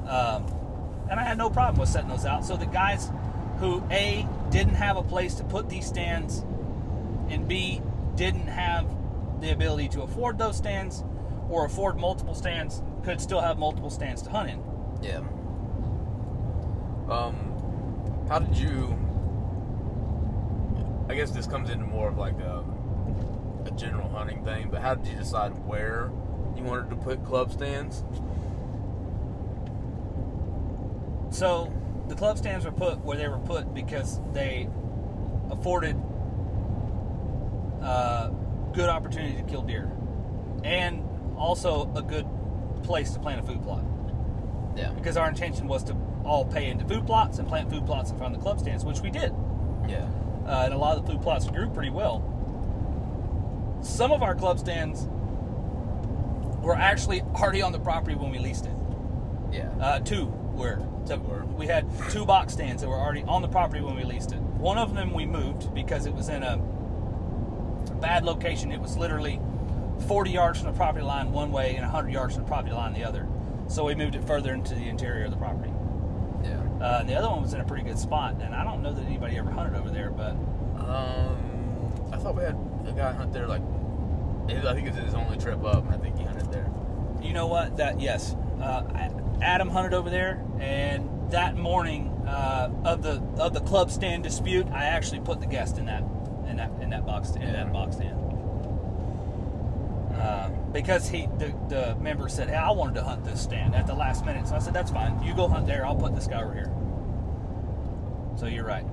Um, 0.08 0.46
and 1.12 1.20
I 1.20 1.24
had 1.24 1.38
no 1.38 1.50
problem 1.50 1.80
with 1.80 1.90
setting 1.90 2.10
those 2.10 2.26
out. 2.26 2.46
So 2.46 2.56
the 2.58 2.66
guys 2.66 3.12
who 3.60 3.84
A 3.92 4.26
didn't 4.50 4.76
have 4.76 4.96
a 4.98 5.04
place 5.04 5.36
to 5.36 5.44
put 5.44 5.70
these 5.70 5.86
stands, 5.86 6.46
and 7.30 7.48
B 7.48 7.82
didn't 8.16 8.48
have 8.48 8.86
the 9.42 9.52
ability 9.52 9.90
to 9.90 10.02
afford 10.04 10.38
those 10.38 10.56
stands 10.58 11.04
or 11.50 11.66
afford 11.66 11.98
multiple 11.98 12.34
stands, 12.34 12.82
could 13.04 13.20
still 13.22 13.42
have 13.42 13.58
multiple 13.58 13.90
stands 13.90 14.22
to 14.24 14.30
hunt 14.30 14.50
in. 14.50 14.62
yeah. 15.02 15.22
Um, 17.10 18.26
how 18.30 18.40
did 18.40 18.58
you? 18.58 18.98
I 21.10 21.16
guess 21.16 21.32
this 21.32 21.48
comes 21.48 21.70
into 21.70 21.86
more 21.86 22.10
of 22.10 22.18
like 22.18 22.38
a, 22.40 22.66
a 23.66 23.72
general 23.72 24.10
hunting 24.10 24.44
thing, 24.44 24.68
but 24.70 24.82
how 24.82 24.96
did 24.96 25.08
you 25.08 25.18
decide 25.18 25.52
where 25.66 26.12
wanted 26.68 26.90
to 26.90 26.96
put 26.98 27.24
club 27.26 27.52
stands? 27.52 28.04
So 31.30 31.72
the 32.08 32.16
club 32.16 32.38
stands 32.38 32.66
were 32.66 32.72
put 32.72 33.00
where 33.00 33.18
they 33.18 33.28
were 33.28 33.40
put 33.40 33.74
because 33.74 34.20
they 34.34 34.70
afforded 35.50 35.96
uh, 37.82 38.30
good 38.74 38.90
opportunity 38.90 39.36
to 39.36 39.44
kill 39.44 39.62
deer, 39.62 39.92
and 40.64 41.04
also 41.38 41.92
a 41.96 42.02
good 42.02 42.26
place 42.84 43.12
to 43.12 43.20
plant 43.20 43.40
a 43.40 43.44
food 43.44 43.62
plot. 43.64 43.84
Yeah, 44.76 44.92
because 44.92 45.18
our 45.18 45.28
intention 45.28 45.68
was 45.68 45.84
to 45.86 45.96
all 46.24 46.46
pay 46.46 46.70
into 46.70 46.86
food 46.86 47.06
plots 47.06 47.40
and 47.40 47.48
plant 47.48 47.70
food 47.70 47.86
plots 47.86 48.12
in 48.12 48.18
front 48.18 48.36
of 48.36 48.40
the 48.40 48.44
club 48.44 48.60
stands, 48.60 48.84
which 48.86 49.00
we 49.02 49.10
did. 49.10 49.34
yeah, 49.88 50.08
Uh, 50.46 50.64
and 50.66 50.74
a 50.74 50.78
lot 50.78 50.98
of 50.98 51.06
the 51.06 51.12
food 51.12 51.22
plots 51.22 51.48
grew 51.50 51.70
pretty 51.70 51.90
well. 51.90 52.22
Some 53.82 54.12
of 54.12 54.22
our 54.24 54.36
club 54.36 54.60
stands 54.60 55.08
were 56.68 56.76
actually 56.76 57.22
already 57.36 57.62
on 57.62 57.72
the 57.72 57.80
property 57.80 58.16
when 58.16 58.30
we 58.30 58.38
leased 58.40 58.66
it. 58.66 58.74
yeah, 59.52 59.70
Uh, 59.80 60.00
two 60.00 60.26
were. 60.54 60.80
So 61.06 61.18
we 61.58 61.66
had 61.68 61.86
two 62.10 62.26
box 62.26 62.52
stands 62.54 62.82
that 62.82 62.90
were 62.90 63.00
already 63.00 63.24
on 63.24 63.42
the 63.42 63.48
property 63.48 63.82
when 63.82 63.96
we 63.96 64.04
leased 64.04 64.34
it. 64.34 64.40
One 64.40 64.78
of 64.78 64.94
them 64.94 65.14
we 65.14 65.26
moved 65.26 65.74
because 65.74 66.06
it 66.06 66.14
was 66.14 66.28
in 66.30 66.44
a 66.44 66.58
bad 68.02 68.26
location. 68.26 68.72
It 68.74 68.82
was 68.82 68.98
literally 68.98 69.40
40 70.08 70.30
yards 70.32 70.60
from 70.62 70.72
the 70.72 70.78
property 70.78 71.06
line 71.06 71.32
one 71.32 71.52
way 71.52 71.76
and 71.76 71.84
100 71.86 72.12
yards 72.12 72.36
from 72.36 72.44
the 72.44 72.48
property 72.50 72.74
line 72.74 72.94
the 72.94 73.06
other. 73.06 73.26
So 73.68 73.86
we 73.86 73.96
moved 73.96 74.16
it 74.16 74.24
further 74.26 74.54
into 74.54 74.76
the 74.76 74.88
interior 74.90 75.26
of 75.26 75.32
the 75.32 75.38
property. 75.38 75.72
yeah. 76.44 76.60
Uh, 76.82 76.98
and 77.00 77.10
the 77.10 77.16
other 77.16 77.30
one 77.30 77.42
was 77.42 77.54
in 77.54 77.62
a 77.62 77.66
pretty 77.66 77.84
good 77.84 77.98
spot, 77.98 78.36
and 78.42 78.54
I 78.54 78.64
don't 78.64 78.82
know 78.84 78.94
that 78.94 79.06
anybody 79.06 79.38
ever 79.38 79.50
hunted 79.50 79.78
over 79.80 79.90
there, 79.90 80.10
but 80.12 80.32
Um, 80.78 81.38
I 82.14 82.18
thought 82.18 82.36
we 82.36 82.44
had 82.44 82.56
a 82.88 82.92
guy 82.92 83.12
hunt 83.14 83.34
there. 83.34 83.48
Like, 83.48 83.62
I 84.50 84.74
think 84.74 84.88
it's 84.88 84.98
his 84.98 85.14
only 85.14 85.38
trip 85.38 85.64
up, 85.64 85.90
I 85.90 85.98
think 85.98 86.18
he 86.18 86.24
hunted 86.24 86.52
there. 86.52 86.70
you 87.22 87.34
know 87.34 87.48
what? 87.48 87.78
That 87.78 88.00
yes, 88.00 88.36
uh, 88.62 88.84
Adam 89.42 89.70
hunted 89.70 89.94
over 89.94 90.10
there, 90.10 90.44
and 90.60 91.10
that 91.32 91.56
morning 91.58 92.08
uh, 92.28 92.70
of 92.86 93.02
the 93.02 93.22
of 93.42 93.54
the 93.54 93.60
club 93.62 93.92
stand 93.92 94.24
dispute, 94.24 94.68
I 94.72 94.86
actually 94.86 95.20
put 95.20 95.40
the 95.40 95.46
guest 95.48 95.78
in 95.78 95.86
that 95.86 96.04
in 96.48 96.58
that 96.58 96.72
in 96.82 96.90
that 96.92 97.06
box 97.06 97.32
in 97.32 97.42
Yeah. 97.42 97.52
that 97.52 97.74
box 97.74 97.96
stand. 97.98 98.16
Uh, 100.18 100.50
because 100.72 101.08
he 101.10 101.28
the, 101.38 101.54
the 101.70 101.96
member 102.02 102.28
said, 102.30 102.50
"Hey, 102.50 102.56
I 102.56 102.72
wanted 102.72 102.96
to 102.96 103.04
hunt 103.04 103.24
this 103.24 103.42
stand 103.42 103.76
at 103.76 103.86
the 103.86 103.94
last 103.94 104.26
minute," 104.26 104.48
so 104.48 104.56
I 104.56 104.60
said, 104.60 104.74
"That's 104.74 104.90
fine. 104.92 105.22
You 105.22 105.36
go 105.36 105.48
hunt 105.48 105.68
there. 105.68 105.86
I'll 105.86 105.96
put 105.96 106.16
this 106.16 106.26
guy 106.28 106.42
over 106.42 106.54
here." 106.54 106.72
So 108.38 108.46
you're 108.48 108.66
right. 108.66 108.86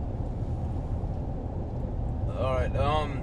All 2.39 2.55
right. 2.55 2.75
Um, 2.77 3.23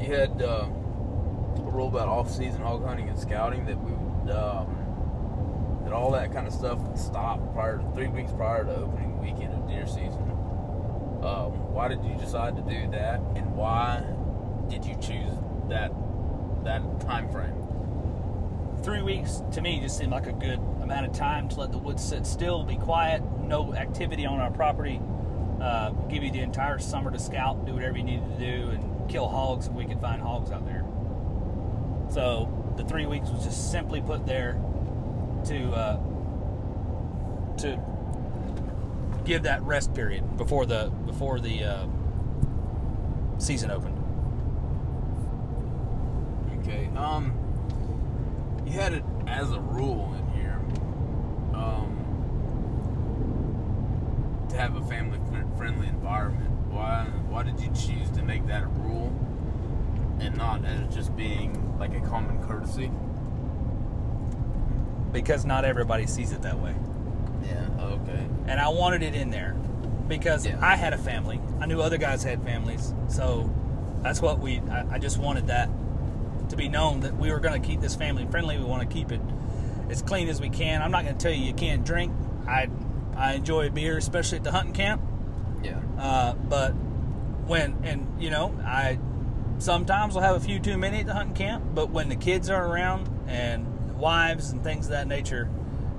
you 0.00 0.14
had 0.14 0.42
uh, 0.42 0.66
a 0.66 1.70
rule 1.70 1.88
about 1.88 2.08
off-season 2.08 2.60
hog 2.60 2.84
hunting 2.84 3.08
and 3.08 3.18
scouting 3.18 3.66
that 3.66 3.80
we 3.82 3.92
would, 3.92 4.30
um, 4.34 5.82
that 5.84 5.92
all 5.92 6.10
that 6.12 6.32
kind 6.32 6.46
of 6.46 6.52
stuff 6.52 6.78
would 6.78 6.98
stop 6.98 7.52
prior 7.52 7.78
to 7.78 7.90
three 7.92 8.08
weeks 8.08 8.32
prior 8.32 8.64
to 8.64 8.74
opening 8.76 9.14
the 9.16 9.22
weekend 9.22 9.52
of 9.52 9.68
deer 9.68 9.86
season. 9.86 10.22
Um, 11.22 11.72
why 11.72 11.88
did 11.88 12.02
you 12.02 12.16
decide 12.16 12.56
to 12.56 12.62
do 12.62 12.90
that, 12.92 13.20
and 13.36 13.54
why 13.54 14.02
did 14.68 14.84
you 14.84 14.94
choose 14.94 15.32
that 15.68 15.92
that 16.64 16.82
time 17.00 17.30
frame? 17.30 17.60
three 18.82 19.02
weeks 19.02 19.42
to 19.52 19.60
me 19.60 19.78
just 19.80 19.98
seemed 19.98 20.10
like 20.10 20.26
a 20.26 20.32
good 20.32 20.58
amount 20.82 21.06
of 21.06 21.12
time 21.12 21.48
to 21.48 21.60
let 21.60 21.70
the 21.70 21.78
woods 21.78 22.02
sit 22.02 22.26
still, 22.26 22.64
be 22.64 22.76
quiet, 22.76 23.22
no 23.40 23.74
activity 23.74 24.24
on 24.24 24.40
our 24.40 24.50
property. 24.50 25.00
Uh, 25.60 25.90
give 26.08 26.22
you 26.22 26.30
the 26.30 26.40
entire 26.40 26.78
summer 26.78 27.10
to 27.10 27.18
scout, 27.18 27.66
do 27.66 27.74
whatever 27.74 27.98
you 27.98 28.02
needed 28.02 28.24
to 28.38 28.38
do, 28.38 28.70
and 28.70 28.89
kill 29.10 29.28
hogs 29.28 29.66
if 29.66 29.72
we 29.72 29.84
could 29.84 30.00
find 30.00 30.22
hogs 30.22 30.50
out 30.50 30.64
there. 30.64 30.84
So 32.10 32.48
the 32.76 32.84
three 32.84 33.06
weeks 33.06 33.28
was 33.30 33.44
just 33.44 33.70
simply 33.70 34.00
put 34.00 34.26
there 34.26 34.60
to 35.46 35.70
uh, 35.72 35.96
to 37.58 37.78
give 39.24 39.42
that 39.42 39.62
rest 39.62 39.94
period 39.94 40.36
before 40.36 40.66
the 40.66 40.92
before 41.06 41.40
the 41.40 41.64
uh, 41.64 41.86
season 43.38 43.70
opened. 43.70 43.96
Okay. 46.60 46.88
Um, 46.96 47.32
you 48.66 48.72
had 48.72 48.92
it 48.92 49.04
as 49.26 49.50
a 49.50 49.60
rule 49.60 50.14
in 50.18 50.26
here, 50.40 50.60
um, 51.54 51.96
to 54.48 54.56
have 54.56 54.76
a 54.76 54.82
family 54.82 55.18
friendly 55.56 55.88
environment. 55.88 56.50
Why? 56.70 57.04
Why 57.28 57.42
did 57.42 57.60
you 57.60 57.68
choose 57.68 58.09
make 58.30 58.46
that 58.46 58.62
a 58.62 58.66
rule, 58.66 59.08
and 60.20 60.36
not 60.36 60.64
as 60.64 60.94
just 60.94 61.14
being 61.16 61.76
like 61.80 61.92
a 61.96 62.00
common 62.00 62.40
courtesy? 62.44 62.88
Because 65.12 65.44
not 65.44 65.64
everybody 65.64 66.06
sees 66.06 66.30
it 66.32 66.42
that 66.42 66.58
way. 66.60 66.74
Yeah. 67.44 67.66
Okay. 67.80 68.26
and 68.46 68.60
I 68.60 68.68
wanted 68.68 69.02
it 69.02 69.14
in 69.14 69.30
there 69.30 69.54
because 70.06 70.46
Yeah. 70.46 70.58
I 70.60 70.76
had 70.76 70.92
a 70.92 70.98
family. 70.98 71.40
I 71.60 71.66
knew 71.66 71.80
other 71.80 71.96
guys 71.98 72.22
had 72.22 72.42
families, 72.44 72.94
so 73.08 73.52
that's 74.02 74.20
what 74.22 74.38
we. 74.38 74.60
I, 74.70 74.94
I 74.94 74.98
just 74.98 75.18
wanted 75.18 75.48
that 75.48 75.68
to 76.50 76.56
be 76.56 76.68
known 76.68 77.00
that 77.00 77.16
we 77.16 77.32
were 77.32 77.40
going 77.40 77.60
to 77.60 77.66
keep 77.66 77.80
this 77.80 77.96
family 77.96 78.26
friendly. 78.30 78.58
We 78.58 78.64
want 78.64 78.88
to 78.88 78.94
keep 78.94 79.10
it 79.10 79.20
as 79.88 80.02
clean 80.02 80.28
as 80.28 80.40
we 80.40 80.50
can. 80.50 80.82
I'm 80.82 80.90
not 80.92 81.04
going 81.04 81.16
to 81.16 81.22
tell 81.22 81.32
you 81.32 81.44
you 81.44 81.54
can't 81.54 81.84
drink. 81.84 82.12
I 82.46 82.68
I 83.16 83.34
enjoy 83.34 83.70
beer, 83.70 83.96
especially 83.98 84.38
at 84.38 84.44
the 84.44 84.52
hunting 84.52 84.74
camp. 84.74 85.02
Yeah. 85.64 85.80
Uh, 85.98 86.34
but 86.34 86.74
when 87.46 87.76
and 87.84 88.22
you 88.22 88.30
know 88.30 88.54
I 88.64 88.98
sometimes 89.58 90.14
will 90.14 90.22
have 90.22 90.36
a 90.36 90.40
few 90.40 90.58
too 90.58 90.78
many 90.78 91.00
at 91.00 91.06
the 91.06 91.14
hunting 91.14 91.34
camp. 91.34 91.64
But 91.74 91.90
when 91.90 92.08
the 92.08 92.16
kids 92.16 92.48
are 92.50 92.66
around 92.66 93.08
and 93.28 93.98
wives 93.98 94.50
and 94.50 94.62
things 94.64 94.86
of 94.86 94.92
that 94.92 95.06
nature, 95.06 95.48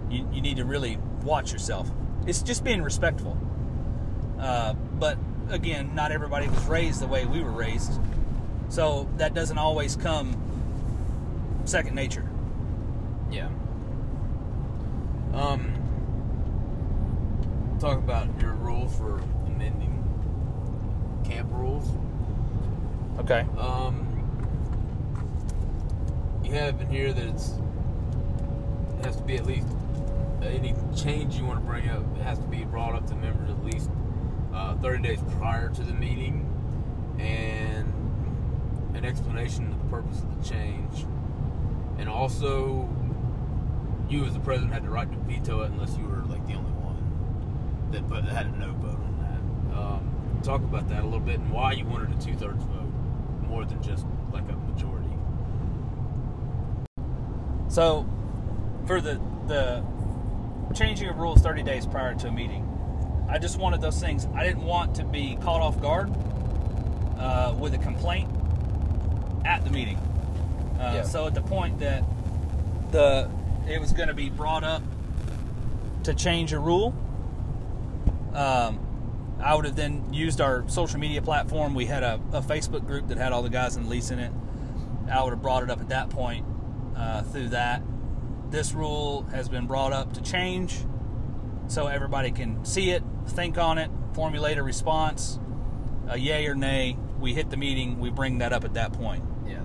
you, 0.09 0.27
you 0.31 0.41
need 0.41 0.57
to 0.57 0.65
really 0.65 0.97
watch 1.23 1.51
yourself. 1.51 1.89
It's 2.25 2.41
just 2.41 2.63
being 2.63 2.81
respectful. 2.81 3.37
Uh, 4.39 4.73
but 4.73 5.17
again, 5.49 5.93
not 5.95 6.11
everybody 6.11 6.47
was 6.47 6.65
raised 6.65 7.01
the 7.01 7.07
way 7.07 7.25
we 7.25 7.43
were 7.43 7.51
raised, 7.51 7.99
so 8.69 9.09
that 9.17 9.33
doesn't 9.33 9.57
always 9.57 9.95
come 9.95 10.35
second 11.65 11.95
nature. 11.95 12.27
Yeah. 13.29 13.49
Um. 15.33 15.77
Talk 17.79 17.97
about 17.97 18.27
your 18.39 18.53
rules 18.53 18.95
for 18.95 19.19
amending 19.47 19.90
camp 21.31 21.49
rules. 21.51 21.89
Okay. 23.19 23.45
Um. 23.57 24.07
You 26.43 26.53
have 26.53 26.81
in 26.81 26.87
here 26.89 27.13
that 27.13 27.25
it's 27.25 27.53
it 28.99 29.05
has 29.05 29.15
to 29.15 29.23
be 29.23 29.37
at 29.37 29.45
least 29.45 29.67
any 30.41 30.75
change 30.95 31.35
you 31.35 31.45
want 31.45 31.59
to 31.59 31.65
bring 31.65 31.89
up. 31.89 32.03
It 32.17 32.23
has 32.23 32.39
to 32.39 32.47
be 32.47 32.65
brought 32.65 32.95
up 32.95 33.07
to 33.07 33.15
members 33.15 33.49
at 33.49 33.63
least 33.63 33.89
uh, 34.53 34.75
30 34.77 35.03
days 35.03 35.19
prior 35.37 35.69
to 35.69 35.83
the 35.83 35.93
meeting, 35.93 36.45
and 37.19 37.87
an 38.97 39.05
explanation 39.05 39.71
of 39.71 39.79
the 39.79 39.85
purpose 39.85 40.19
of 40.19 40.43
the 40.43 40.49
change, 40.49 41.05
and 41.97 42.09
also 42.09 42.89
you 44.09 44.25
as 44.25 44.33
the 44.33 44.39
president 44.39 44.73
had 44.73 44.83
the 44.83 44.89
right 44.89 45.09
to 45.09 45.17
veto 45.19 45.61
it 45.61 45.71
unless 45.71 45.95
you 45.97 46.03
were 46.03 46.23
like 46.25 46.45
the 46.45 46.53
only 46.53 46.71
one 46.71 46.91
that 47.91 48.25
had 48.25 48.47
a 48.47 48.57
no 48.57 48.73
vote 48.73 49.00
talk 50.41 50.61
about 50.61 50.89
that 50.89 51.01
a 51.01 51.05
little 51.05 51.19
bit 51.19 51.39
and 51.39 51.51
why 51.51 51.71
you 51.73 51.85
wanted 51.85 52.11
a 52.11 52.21
two 52.21 52.35
thirds 52.35 52.63
vote 52.65 52.91
more 53.47 53.65
than 53.65 53.81
just 53.81 54.05
like 54.31 54.43
a 54.49 54.55
majority. 54.55 55.07
So, 57.67 58.05
for 58.85 58.99
the 59.01 59.19
the 59.47 59.83
changing 60.73 61.09
of 61.09 61.17
rules 61.17 61.41
30 61.41 61.63
days 61.63 61.85
prior 61.85 62.13
to 62.15 62.27
a 62.27 62.31
meeting, 62.31 62.67
I 63.29 63.37
just 63.37 63.57
wanted 63.57 63.81
those 63.81 63.99
things. 63.99 64.27
I 64.35 64.43
didn't 64.43 64.63
want 64.63 64.95
to 64.95 65.03
be 65.03 65.37
caught 65.41 65.61
off 65.61 65.81
guard 65.81 66.11
uh, 67.17 67.53
with 67.57 67.73
a 67.73 67.77
complaint 67.77 68.29
at 69.45 69.63
the 69.63 69.69
meeting. 69.71 69.97
Uh, 69.97 70.91
Yeah. 70.95 71.01
So 71.03 71.27
at 71.27 71.33
the 71.33 71.41
point 71.41 71.79
that 71.79 72.03
the 72.91 73.29
it 73.69 73.79
was 73.79 73.93
going 73.93 74.07
to 74.07 74.13
be 74.13 74.29
brought 74.29 74.63
up 74.63 74.81
to 76.03 76.13
change 76.13 76.51
a 76.51 76.59
rule, 76.59 76.93
um, 78.33 78.79
I 79.41 79.55
would 79.55 79.65
have 79.65 79.75
then 79.75 80.13
used 80.13 80.39
our 80.39 80.67
social 80.69 80.99
media 80.99 81.21
platform. 81.21 81.73
We 81.73 81.85
had 81.85 82.03
a, 82.03 82.15
a 82.31 82.41
Facebook 82.41 82.85
group 82.85 83.07
that 83.07 83.17
had 83.17 83.31
all 83.31 83.41
the 83.41 83.49
guys 83.49 83.75
in 83.75 83.83
the 83.83 83.89
lease 83.89 84.11
in 84.11 84.19
it. 84.19 84.31
I 85.11 85.23
would 85.23 85.31
have 85.31 85.41
brought 85.41 85.63
it 85.63 85.69
up 85.69 85.81
at 85.81 85.89
that 85.89 86.09
point 86.09 86.45
uh, 86.95 87.23
through 87.23 87.49
that. 87.49 87.81
This 88.49 88.73
rule 88.73 89.23
has 89.31 89.49
been 89.49 89.65
brought 89.65 89.93
up 89.93 90.13
to 90.13 90.21
change 90.21 90.85
so 91.67 91.87
everybody 91.87 92.31
can 92.31 92.63
see 92.65 92.91
it, 92.91 93.03
think 93.27 93.57
on 93.57 93.77
it, 93.77 93.89
formulate 94.13 94.57
a 94.57 94.63
response, 94.63 95.39
a 96.07 96.17
yay 96.17 96.45
or 96.45 96.55
nay. 96.55 96.97
We 97.19 97.33
hit 97.33 97.49
the 97.49 97.57
meeting, 97.57 97.99
we 97.99 98.09
bring 98.09 98.39
that 98.39 98.51
up 98.51 98.63
at 98.63 98.73
that 98.73 98.93
point. 98.93 99.23
Yeah. 99.47 99.63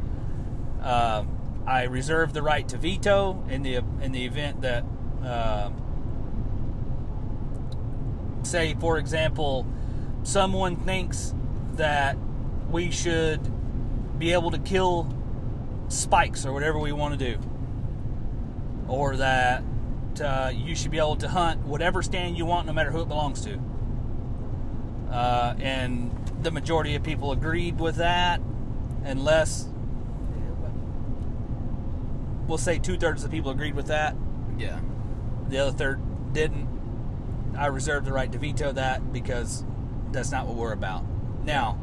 Uh, 0.80 1.24
I 1.66 1.84
reserve 1.84 2.32
the 2.32 2.42
right 2.42 2.66
to 2.68 2.78
veto 2.78 3.44
in 3.48 3.62
the 3.62 3.76
in 4.00 4.12
the 4.12 4.24
event 4.24 4.62
that, 4.62 4.84
uh, 5.24 5.70
say, 8.46 8.74
for 8.80 8.98
example, 8.98 9.66
someone 10.22 10.76
thinks 10.76 11.34
that 11.74 12.16
we 12.70 12.90
should 12.90 13.40
be 14.18 14.32
able 14.32 14.50
to 14.50 14.58
kill 14.58 15.12
spikes 15.88 16.46
or 16.46 16.52
whatever 16.52 16.78
we 16.78 16.92
want 16.92 17.18
to 17.18 17.32
do, 17.32 17.38
or 18.88 19.16
that 19.16 19.62
uh, 20.20 20.50
you 20.54 20.74
should 20.74 20.90
be 20.90 20.98
able 20.98 21.16
to 21.16 21.28
hunt 21.28 21.60
whatever 21.60 22.02
stand 22.02 22.36
you 22.36 22.46
want, 22.46 22.66
no 22.66 22.72
matter 22.72 22.90
who 22.90 23.02
it 23.02 23.08
belongs 23.08 23.42
to. 23.42 23.60
Uh, 25.10 25.54
and 25.60 26.10
the 26.42 26.50
majority 26.50 26.94
of 26.94 27.02
people 27.02 27.32
agreed 27.32 27.78
with 27.78 27.96
that, 27.96 28.40
unless 29.04 29.68
we'll 32.46 32.58
say 32.58 32.78
two 32.78 32.96
thirds 32.96 33.22
of 33.22 33.30
the 33.30 33.36
people 33.36 33.50
agreed 33.50 33.74
with 33.74 33.86
that. 33.88 34.16
Yeah. 34.58 34.80
The 35.48 35.58
other 35.58 35.72
third 35.72 36.00
didn't. 36.32 36.68
I 37.56 37.66
reserve 37.66 38.04
the 38.04 38.12
right 38.12 38.30
to 38.32 38.38
veto 38.38 38.72
that 38.72 39.12
because 39.12 39.64
that's 40.12 40.30
not 40.30 40.46
what 40.46 40.56
we're 40.56 40.72
about. 40.72 41.04
Now, 41.44 41.78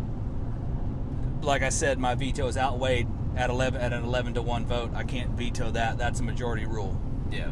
like 1.41 1.61
I 1.61 1.69
said, 1.69 1.99
my 1.99 2.15
veto 2.15 2.47
is 2.47 2.57
outweighed 2.57 3.07
at 3.35 3.49
eleven 3.49 3.81
at 3.81 3.93
an 3.93 4.03
eleven 4.03 4.33
to 4.35 4.41
one 4.41 4.65
vote. 4.65 4.91
I 4.93 5.03
can't 5.03 5.31
veto 5.31 5.71
that. 5.71 5.97
That's 5.97 6.19
a 6.19 6.23
majority 6.23 6.65
rule. 6.65 7.01
Yeah. 7.31 7.51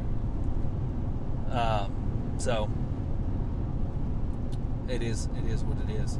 Um, 1.50 2.36
so 2.38 2.70
it 4.88 5.02
is 5.02 5.28
it 5.38 5.50
is 5.50 5.64
what 5.64 5.78
it 5.90 5.94
is. 5.96 6.20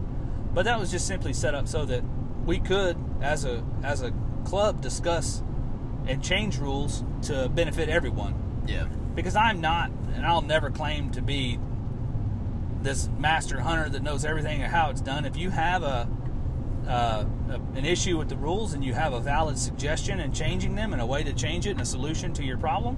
But 0.54 0.66
that 0.66 0.80
was 0.80 0.92
just 0.92 1.08
simply 1.08 1.34
set 1.34 1.56
up 1.56 1.68
so 1.68 1.86
that 1.86 2.04
we 2.46 2.60
could, 2.60 2.98
as 3.22 3.46
a 3.46 3.64
as 3.84 4.02
a 4.02 4.12
club, 4.44 4.82
discuss 4.82 5.44
and 6.08 6.24
change 6.24 6.58
rules 6.58 7.04
to 7.24 7.48
benefit 7.50 7.88
everyone. 7.88 8.64
Yeah. 8.68 8.88
Because 9.16 9.36
I'm 9.36 9.62
not, 9.62 9.92
and 10.14 10.26
I'll 10.26 10.42
never 10.42 10.70
claim 10.72 11.12
to 11.12 11.22
be 11.22 11.60
this 12.82 13.10
master 13.18 13.60
hunter 13.60 13.90
that 13.90 14.02
knows 14.02 14.26
everything 14.26 14.62
and 14.62 14.72
how 14.72 14.90
it's 14.90 15.02
done. 15.02 15.26
If 15.26 15.38
you 15.38 15.50
have 15.50 15.84
a, 15.84 16.10
uh, 16.88 17.26
a 17.50 17.78
an 17.78 17.86
issue 17.86 18.18
with 18.18 18.30
the 18.30 18.38
rules 18.38 18.74
and 18.74 18.84
you 18.84 18.94
have 18.94 19.14
a 19.14 19.20
valid 19.20 19.58
suggestion 19.58 20.20
and 20.20 20.34
changing 20.34 20.76
them 20.76 20.94
and 20.94 21.02
a 21.02 21.06
way 21.06 21.24
to 21.24 21.34
change 21.34 21.68
it 21.68 21.72
and 21.72 21.82
a 21.82 21.86
solution 21.86 22.34
to 22.34 22.44
your 22.44 22.58
problem, 22.58 22.98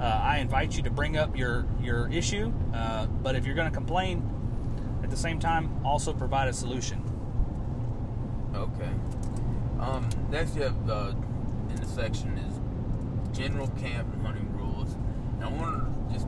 uh, 0.00 0.04
I 0.04 0.38
invite 0.38 0.76
you 0.76 0.82
to 0.84 0.90
bring 0.90 1.16
up 1.16 1.36
your 1.36 1.66
your 1.80 2.10
issue. 2.10 2.52
Uh, 2.72 3.06
but 3.06 3.34
if 3.34 3.44
you're 3.44 3.56
going 3.56 3.70
to 3.70 3.74
complain, 3.74 4.28
at 5.02 5.10
the 5.10 5.16
same 5.16 5.38
time, 5.38 5.84
also 5.84 6.12
provide 6.12 6.48
a 6.48 6.52
solution. 6.52 7.02
Okay. 8.54 8.90
Um, 9.80 10.08
next, 10.30 10.54
have 10.54 10.88
uh, 10.88 11.14
in 11.70 11.76
the 11.76 11.86
section 11.86 12.36
is 12.38 13.36
general 13.36 13.68
camp 13.68 14.08
hunting 14.22 14.52
rules. 14.52 14.94
And 15.34 15.44
I 15.44 15.48
wanted 15.48 15.80
to 15.80 16.14
just 16.14 16.26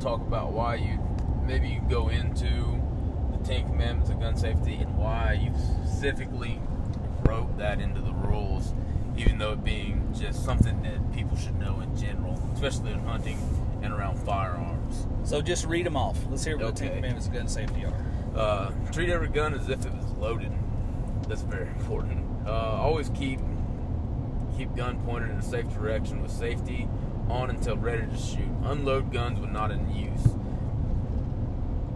talk 0.00 0.20
about 0.20 0.52
why 0.52 0.76
you 0.76 0.98
maybe 1.46 1.68
you 1.68 1.82
go 1.88 2.08
into 2.08 2.80
the 3.32 3.38
Ten 3.44 3.66
Commandments 3.66 4.10
of 4.10 4.20
gun 4.20 4.36
safety 4.36 4.74
and 4.76 4.96
why 4.96 5.32
you 5.32 5.52
specifically 5.84 6.60
wrote 7.24 7.56
that 7.58 7.80
into 7.80 8.00
the 8.00 8.12
rules, 8.12 8.74
even 9.16 9.38
though 9.38 9.52
it 9.52 9.64
being 9.64 10.12
just 10.18 10.44
something 10.44 10.82
that 10.82 11.12
people 11.12 11.36
should 11.36 11.58
know 11.58 11.80
in 11.80 11.96
general, 11.96 12.40
especially 12.54 12.92
in 12.92 13.00
hunting 13.00 13.38
and 13.82 13.92
around 13.92 14.18
firearms. 14.18 15.06
So 15.24 15.40
just 15.42 15.66
read 15.66 15.86
them 15.86 15.96
off. 15.96 16.18
Let's 16.30 16.44
hear 16.44 16.56
what 16.56 16.74
the 16.74 16.80
Ten 16.80 16.88
Okay. 16.88 16.96
Commandments 16.96 17.26
of 17.28 17.34
gun 17.34 17.48
safety 17.48 17.84
are. 17.84 17.94
Uh, 18.34 18.72
treat 18.90 19.10
every 19.10 19.28
gun 19.28 19.54
as 19.54 19.68
if 19.68 19.84
it 19.86 19.92
was 19.92 20.10
loaded. 20.12 20.52
That's 21.28 21.42
very 21.42 21.68
important. 21.78 22.24
Uh, 22.46 22.50
always 22.50 23.08
keep 23.10 23.40
keep 24.56 24.74
gun 24.76 25.00
pointed 25.04 25.30
in 25.30 25.36
a 25.38 25.42
safe 25.42 25.68
direction 25.74 26.22
with 26.22 26.30
safety 26.30 26.88
on 27.28 27.50
until 27.50 27.76
ready 27.76 28.06
to 28.06 28.16
shoot. 28.16 28.48
Unload 28.64 29.12
guns 29.12 29.40
when 29.40 29.52
not 29.52 29.70
in 29.72 29.92
use. 29.92 30.28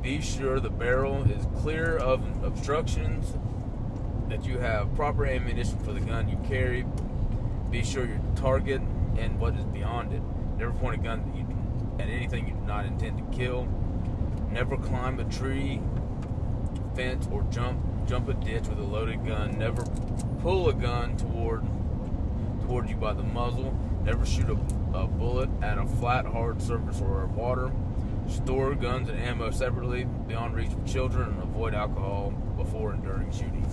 Be 0.09 0.22
sure 0.22 0.59
the 0.59 0.70
barrel 0.70 1.30
is 1.30 1.44
clear 1.61 1.98
of 1.98 2.22
obstructions. 2.42 3.36
That 4.30 4.42
you 4.42 4.56
have 4.59 4.94
proper 4.94 5.26
ammunition 5.26 5.78
for 5.80 5.92
the 5.92 6.00
gun 6.00 6.30
you 6.30 6.38
carry. 6.48 6.86
Be 7.70 7.84
sure 7.84 8.06
your 8.06 8.18
target 8.34 8.80
and 9.18 9.38
what 9.38 9.54
is 9.54 9.66
beyond 9.66 10.14
it. 10.14 10.22
Never 10.56 10.72
point 10.72 10.98
a 10.98 11.04
gun 11.04 11.96
at 12.00 12.09
anything 12.09 12.48
you 12.48 12.54
do 12.54 12.61
not 12.66 12.86
intend 12.86 13.18
to 13.18 13.36
kill. 13.36 13.68
Never 14.50 14.78
climb 14.78 15.20
a 15.20 15.24
tree, 15.24 15.78
fence, 16.96 17.28
or 17.30 17.42
jump 17.50 17.78
jump 18.06 18.30
a 18.30 18.34
ditch 18.34 18.66
with 18.66 18.78
a 18.78 18.84
loaded 18.84 19.26
gun. 19.26 19.59
Never 19.59 19.84
pull 20.40 20.70
a 20.70 20.72
gun 20.72 21.18
toward 21.18 21.66
toward 22.62 22.88
you 22.88 22.96
by 22.96 23.12
the 23.12 23.24
muzzle. 23.24 23.78
Never 24.04 24.24
shoot 24.24 24.48
a, 24.48 24.56
a 24.96 25.06
bullet 25.06 25.50
at 25.61 25.76
a 25.76 25.84
flat, 25.84 26.24
hard 26.24 26.62
surface 26.62 27.02
or 27.02 27.26
water. 27.26 27.70
Store 28.29 28.74
guns 28.74 29.09
and 29.09 29.18
ammo 29.18 29.51
separately, 29.51 30.05
beyond 30.26 30.55
reach 30.55 30.70
of 30.72 30.87
children, 30.87 31.31
and 31.31 31.43
avoid 31.43 31.74
alcohol 31.74 32.31
before 32.57 32.93
and 32.93 33.03
during 33.03 33.31
shooting. 33.33 33.66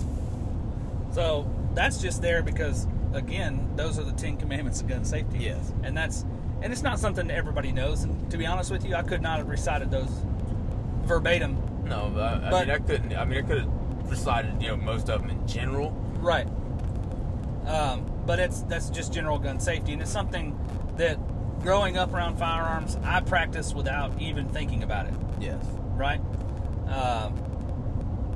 So 1.12 1.50
that's 1.74 2.02
just 2.02 2.22
there 2.22 2.42
because, 2.42 2.88
again, 3.14 3.70
those 3.76 4.00
are 4.00 4.04
the 4.04 4.12
Ten 4.14 4.38
Commandments 4.38 4.82
of 4.82 4.88
gun 4.88 5.04
safety. 5.06 5.40
Yes. 5.40 5.74
And 5.84 5.96
that's 5.96 6.26
and 6.62 6.72
it's 6.72 6.82
not 6.82 7.00
something 7.00 7.28
that 7.28 7.36
everybody 7.36 7.72
knows. 7.72 8.04
And 8.04 8.32
to 8.32 8.38
be 8.38 8.46
honest 8.46 8.72
with 8.72 8.86
you, 8.86 8.96
I 8.96 9.04
could 9.04 9.22
not 9.22 9.38
have 9.40 9.50
recited 9.50 9.92
those 9.92 10.10
verbatim. 11.04 11.58
No, 11.86 12.12
I, 12.18 12.48
I 12.48 12.50
But- 12.50 12.68
mean 12.68 12.76
I 12.76 12.80
couldn't. 12.80 13.16
I 13.16 13.26
mean 13.26 13.40
I 13.40 13.42
could 13.48 13.60
have 13.60 14.10
recited 14.10 14.62
you 14.62 14.70
know 14.70 14.78
most 14.78 15.10
of 15.10 15.22
them 15.22 15.30
in 15.30 15.46
general. 15.48 15.92
Right. 16.20 16.48
Um, 17.68 18.06
but 18.26 18.40
it's 18.40 18.62
that's 18.64 18.90
just 18.90 19.12
general 19.14 19.38
gun 19.38 19.60
safety, 19.60 19.92
and 19.94 20.02
it's 20.02 20.12
something 20.12 20.58
that 20.98 21.18
growing 21.66 21.98
up 21.98 22.14
around 22.14 22.38
firearms, 22.38 22.96
I 23.04 23.20
practice 23.22 23.74
without 23.74 24.22
even 24.22 24.48
thinking 24.50 24.84
about 24.84 25.08
it. 25.08 25.14
Yes. 25.40 25.64
right? 25.96 26.20
Um, 26.88 27.34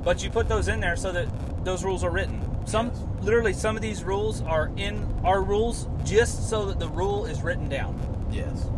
but 0.02 0.22
you 0.24 0.30
put 0.30 0.48
those 0.48 0.66
in 0.68 0.80
there 0.80 0.96
so 0.96 1.12
that 1.12 1.28
those 1.64 1.84
rules 1.84 2.02
are 2.02 2.10
written. 2.10 2.40
Some 2.66 2.86
Yes. 2.88 2.98
literally 3.20 3.52
some 3.52 3.76
of 3.76 3.82
these 3.82 4.02
rules 4.02 4.40
are 4.42 4.70
in 4.76 5.06
our 5.24 5.42
rules 5.42 5.86
just 6.04 6.48
so 6.48 6.64
that 6.66 6.78
the 6.80 6.88
rule 6.88 7.26
is 7.26 7.42
written 7.42 7.68
down. 7.68 7.98
Yes. 8.32 8.70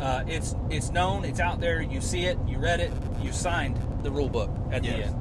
Uh, 0.00 0.24
it's 0.26 0.56
it's 0.70 0.90
known, 0.90 1.24
it's 1.24 1.38
out 1.38 1.60
there. 1.60 1.80
You 1.80 2.00
see 2.00 2.24
it, 2.26 2.36
you 2.48 2.58
read 2.58 2.80
it, 2.80 2.92
you 3.22 3.30
signed 3.32 3.78
the 4.02 4.10
rule 4.10 4.28
book 4.28 4.50
at 4.72 4.82
the 4.82 4.88
end. 4.88 5.14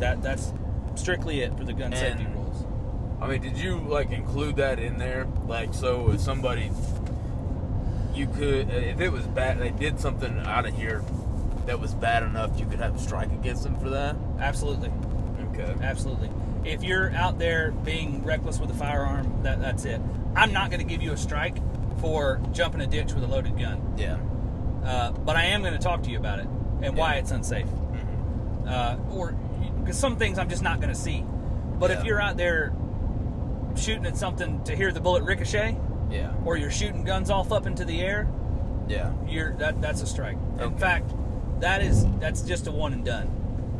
That 0.00 0.22
that's 0.22 0.52
strictly 0.96 1.42
it 1.42 1.56
for 1.56 1.62
the 1.64 1.72
gun 1.72 1.92
safety 1.92 2.24
And- 2.24 2.31
rules. 2.31 2.31
I 3.22 3.28
mean, 3.28 3.40
did 3.40 3.56
you 3.56 3.78
like 3.78 4.10
include 4.10 4.56
that 4.56 4.78
in 4.80 4.98
there? 4.98 5.26
Like, 5.46 5.74
so 5.74 6.10
if 6.10 6.20
somebody, 6.20 6.70
you 8.14 8.26
could, 8.26 8.68
if 8.70 9.00
it 9.00 9.10
was 9.10 9.26
bad, 9.28 9.58
they 9.60 9.70
did 9.70 10.00
something 10.00 10.38
out 10.40 10.66
of 10.66 10.74
here 10.76 11.02
that 11.66 11.78
was 11.78 11.94
bad 11.94 12.24
enough, 12.24 12.58
you 12.58 12.66
could 12.66 12.80
have 12.80 12.96
a 12.96 12.98
strike 12.98 13.30
against 13.30 13.62
them 13.62 13.78
for 13.78 13.90
that. 13.90 14.16
Absolutely, 14.40 14.90
Okay. 15.52 15.72
absolutely. 15.82 16.30
If 16.64 16.82
you're 16.82 17.12
out 17.14 17.38
there 17.38 17.70
being 17.84 18.24
reckless 18.24 18.58
with 18.58 18.70
a 18.70 18.74
firearm, 18.74 19.42
that 19.44 19.60
that's 19.60 19.84
it. 19.84 20.00
I'm 20.34 20.52
not 20.52 20.70
going 20.70 20.80
to 20.80 20.86
give 20.86 21.02
you 21.02 21.12
a 21.12 21.16
strike 21.16 21.56
for 22.00 22.40
jumping 22.52 22.80
a 22.80 22.86
ditch 22.88 23.12
with 23.12 23.22
a 23.22 23.26
loaded 23.28 23.56
gun, 23.58 23.80
Yeah. 23.96 24.16
uh, 24.84 25.12
but 25.12 25.36
I 25.36 25.44
am 25.46 25.60
going 25.62 25.74
to 25.74 25.78
talk 25.78 26.02
to 26.04 26.10
you 26.10 26.18
about 26.18 26.40
it 26.40 26.46
and 26.82 26.96
why 26.96 27.14
it's 27.14 27.30
unsafe. 27.30 27.66
Mhm. 27.66 28.68
uh, 28.68 28.96
or 29.12 29.32
because 29.80 29.96
some 29.98 30.16
things 30.16 30.38
I'm 30.38 30.48
just 30.48 30.62
not 30.62 30.78
going 30.80 30.88
to 30.92 30.98
see. 30.98 31.24
But 31.78 31.90
if 31.92 32.04
you're 32.04 32.20
out 32.20 32.36
there 32.36 32.72
shooting 33.76 34.06
at 34.06 34.16
something 34.16 34.62
to 34.64 34.76
hear 34.76 34.92
the 34.92 35.00
bullet 35.00 35.22
ricochet, 35.24 35.76
Yeah. 36.10 36.32
or 36.44 36.56
you're 36.56 36.70
shooting 36.70 37.04
guns 37.04 37.30
off 37.30 37.52
up 37.52 37.66
into 37.66 37.84
the 37.84 38.00
air, 38.00 38.28
Yeah. 38.88 39.12
you're 39.26 39.52
that 39.54 39.80
that's 39.80 40.02
a 40.02 40.06
strike. 40.06 40.36
In 40.60 40.76
fact, 40.76 41.12
that 41.60 41.82
is 41.82 42.06
that's 42.18 42.42
just 42.42 42.66
a 42.66 42.72
one 42.72 42.92
and 42.92 43.04
done. 43.04 43.30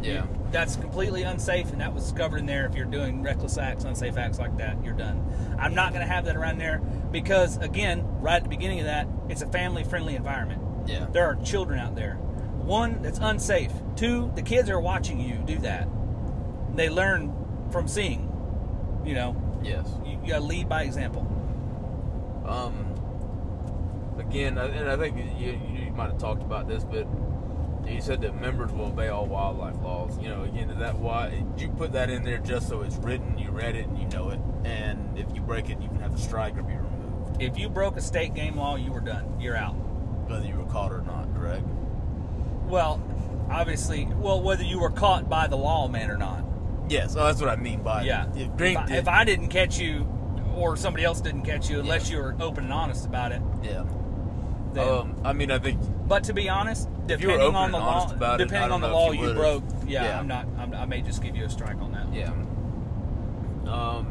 Yeah. 0.03 0.25
That's 0.51 0.77
completely 0.77 1.23
unsafe, 1.23 1.71
and 1.73 1.81
that 1.81 1.95
was 1.95 2.13
covered 2.13 2.39
in 2.39 2.47
there. 2.47 2.67
If 2.67 2.75
you're 2.75 2.85
doing 2.87 3.23
reckless 3.23 3.57
acts, 3.57 3.85
unsafe 3.85 4.19
acts 4.19 4.39
like 4.39 4.57
that, 4.59 4.77
you're 4.85 4.93
done. 4.95 5.23
I'm 5.59 5.75
not 5.75 5.93
going 5.95 6.07
to 6.07 6.13
have 6.13 6.25
that 6.27 6.37
around 6.37 6.59
there 6.59 6.79
because, 7.11 7.57
again, 7.59 8.05
right 8.21 8.37
at 8.37 8.43
the 8.43 8.49
beginning 8.51 8.81
of 8.81 8.87
that, 8.87 9.07
it's 9.29 9.41
a 9.43 9.47
family-friendly 9.47 10.15
environment. 10.17 10.61
Yeah. 10.87 11.07
There 11.13 11.25
are 11.25 11.37
children 11.37 11.79
out 11.79 11.95
there. 11.95 12.17
One, 12.17 13.01
that's 13.01 13.19
unsafe. 13.23 13.73
Two, 13.97 14.31
the 14.35 14.43
kids 14.43 14.69
are 14.69 14.81
watching 14.81 15.21
you 15.21 15.37
do 15.47 15.57
that. 15.59 15.89
They 16.75 16.89
learn 16.91 17.33
from 17.71 17.89
seeing. 17.89 18.29
You 19.07 19.15
know, 19.15 19.37
Yes. 19.63 19.87
you, 20.05 20.19
you 20.23 20.29
gotta 20.29 20.45
lead 20.45 20.69
by 20.69 20.83
example. 20.83 21.27
Um. 22.47 22.89
Again, 24.19 24.59
and 24.59 24.91
I 24.91 24.97
think 24.97 25.17
you, 25.39 25.53
you 25.53 25.91
might 25.93 26.11
have 26.11 26.19
talked 26.19 26.43
about 26.43 26.69
this, 26.69 26.85
but 26.85 27.07
you 27.87 28.01
said 28.01 28.21
that 28.21 28.39
members 28.41 28.71
will 28.71 28.87
obey 28.87 29.09
all 29.09 29.27
wildlife 29.27 29.77
laws. 29.83 30.19
You 30.21 30.29
know, 30.29 30.43
again, 30.43 30.69
is 30.71 30.79
that 30.79 30.99
why 30.99 31.31
did 31.31 31.61
you 31.61 31.69
put 31.71 31.93
that 31.93 32.11
in 32.11 32.23
there 32.23 32.39
just 32.39 32.69
so 32.69 32.83
it's 32.83 32.97
written, 32.97 33.39
you 33.39 33.51
read 33.51 33.75
it, 33.75 33.87
and 33.87 33.99
you 33.99 34.07
know 34.09 34.29
it, 34.31 34.39
and 34.65 35.19
if 35.19 35.27
you 35.35 35.41
break 35.41 35.71
it, 35.71 35.81
you 35.81 35.89
can 35.89 35.99
have 36.01 36.15
a 36.15 36.19
strike 36.19 36.57
or 36.59 36.63
be 36.63 36.75
removed, 36.75 37.41
If 37.43 37.57
you 37.59 37.69
broke 37.71 37.97
a 37.97 38.03
state 38.03 38.35
game 38.35 38.57
law, 38.57 38.77
you 38.77 38.93
were 38.93 39.01
done. 39.01 39.41
You're 39.41 39.57
out. 39.57 39.75
whether 40.29 40.47
you 40.47 40.57
were 40.57 40.67
caught 40.67 40.93
or 40.93 41.03
not. 41.03 41.35
Correct? 41.35 41.65
Well, 42.67 43.03
obviously, 43.51 44.05
well, 44.05 44.41
whether 44.43 44.63
you 44.63 44.79
were 44.79 44.91
caught 44.91 45.29
by 45.29 45.47
the 45.47 45.57
lawman 45.57 46.11
or 46.11 46.19
not. 46.19 46.45
Yes. 46.89 47.15
Oh, 47.17 47.25
that's 47.27 47.41
what 47.41 47.49
I 47.51 47.57
mean 47.57 47.83
by 47.83 48.03
Yeah. 48.05 48.27
If 48.35 48.49
If 48.61 48.77
I, 48.77 48.87
did, 48.87 48.97
if 48.97 49.09
I 49.09 49.25
didn't 49.25 49.49
catch 49.49 49.79
you, 49.79 50.07
or 50.55 50.77
somebody 50.77 51.05
else 51.05 51.21
didn't 51.21 51.43
catch 51.43 51.71
you, 51.71 51.81
unless 51.81 52.11
you 52.11 52.19
were 52.19 52.37
open 52.41 52.65
and 52.65 52.73
honest 52.73 53.07
about 53.07 53.33
it. 53.33 53.43
yeah. 53.63 53.85
Then, 54.75 54.89
Um. 54.89 55.17
I 55.25 55.33
mean, 55.33 55.51
I 55.51 55.59
think 55.59 55.81
but 56.09 56.25
to 56.25 56.33
be 56.35 56.49
honest, 56.49 56.89
If 57.09 57.21
you 57.21 57.29
were 57.29 57.35
depending 57.35 57.57
on 57.57 57.73
the 57.73 57.79
law, 57.79 58.11
it, 58.11 58.19
depending 58.39 58.51
don't 58.51 58.73
on 58.73 58.81
the 58.81 58.89
law 58.89 59.13
you 59.13 59.29
you 59.29 59.35
broke, 59.35 59.65
yeah, 59.87 60.05
yeah. 60.05 60.19
I'm 60.19 60.27
not. 60.27 60.47
I'm, 60.59 60.75
I 60.75 60.85
may 60.87 61.01
just 61.03 61.23
give 61.23 61.37
you 61.37 61.45
a 61.45 61.51
strike 61.51 61.77
on 61.81 61.93
that. 61.93 62.13
Yeah. 62.13 62.33
Um, 63.71 64.07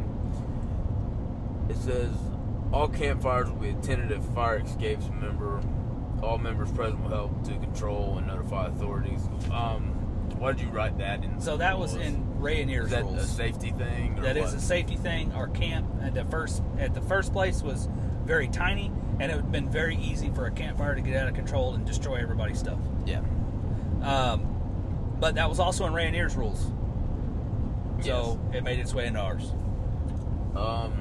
it 1.69 1.76
says 1.78 2.09
all 2.72 2.88
campfires 2.88 3.49
will 3.49 3.57
be 3.57 3.69
attended 3.69 4.11
if 4.11 4.24
fire 4.34 4.59
escapes 4.59 5.09
member. 5.19 5.61
All 6.24 6.38
members 6.38 6.72
present 6.72 7.01
will 7.01 7.09
help 7.09 7.43
to 7.45 7.51
control 7.51 8.17
and 8.19 8.28
notify 8.28 8.67
authorities. 8.67 9.22
Um, 9.51 9.91
why 10.42 10.54
did 10.54 10.62
you 10.62 10.70
write 10.70 10.98
that 10.98 11.24
in? 11.24 11.39
So 11.39 11.58
that 11.58 11.78
was 11.78 11.94
rules? 11.94 12.08
in 12.08 12.39
Rayonier's 12.39 12.86
Is 12.86 12.92
that 12.92 13.06
a 13.06 13.24
safety 13.24 13.70
thing? 13.70 14.16
That 14.22 14.38
is 14.38 14.46
what? 14.46 14.56
a 14.56 14.60
safety 14.60 14.98
thing. 14.98 15.32
Our 15.34 15.48
camp 15.48 15.88
at 16.02 16.16
the 16.16 16.26
first 16.26 16.64
at 16.80 16.96
the 16.96 17.02
first 17.02 17.32
place 17.32 17.62
was 17.62 17.88
very 18.26 18.48
tiny, 18.48 18.92
and 19.20 19.32
it 19.32 19.36
would 19.36 19.44
have 19.44 19.52
been 19.52 19.70
very 19.70 19.96
easy 19.98 20.32
for 20.32 20.48
a 20.48 20.52
campfire 20.52 20.96
to 20.96 21.02
get 21.02 21.16
out 21.16 21.28
of 21.28 21.36
control 21.36 21.76
and 21.76 21.86
destroy 21.86 22.16
everybody's 22.16 22.58
stuff. 22.58 22.80
Yeah. 23.06 23.22
Um, 24.02 25.16
but 25.20 25.36
that 25.36 25.48
was 25.48 25.60
also 25.60 25.86
in 25.86 25.94
Rayonier's 25.94 26.36
rules, 26.36 26.72
so 28.04 28.39
it 28.52 28.64
made 28.64 28.80
its 28.80 28.96
way 28.96 29.06
into 29.06 29.20
ours. 29.20 29.52
Um, 30.56 30.94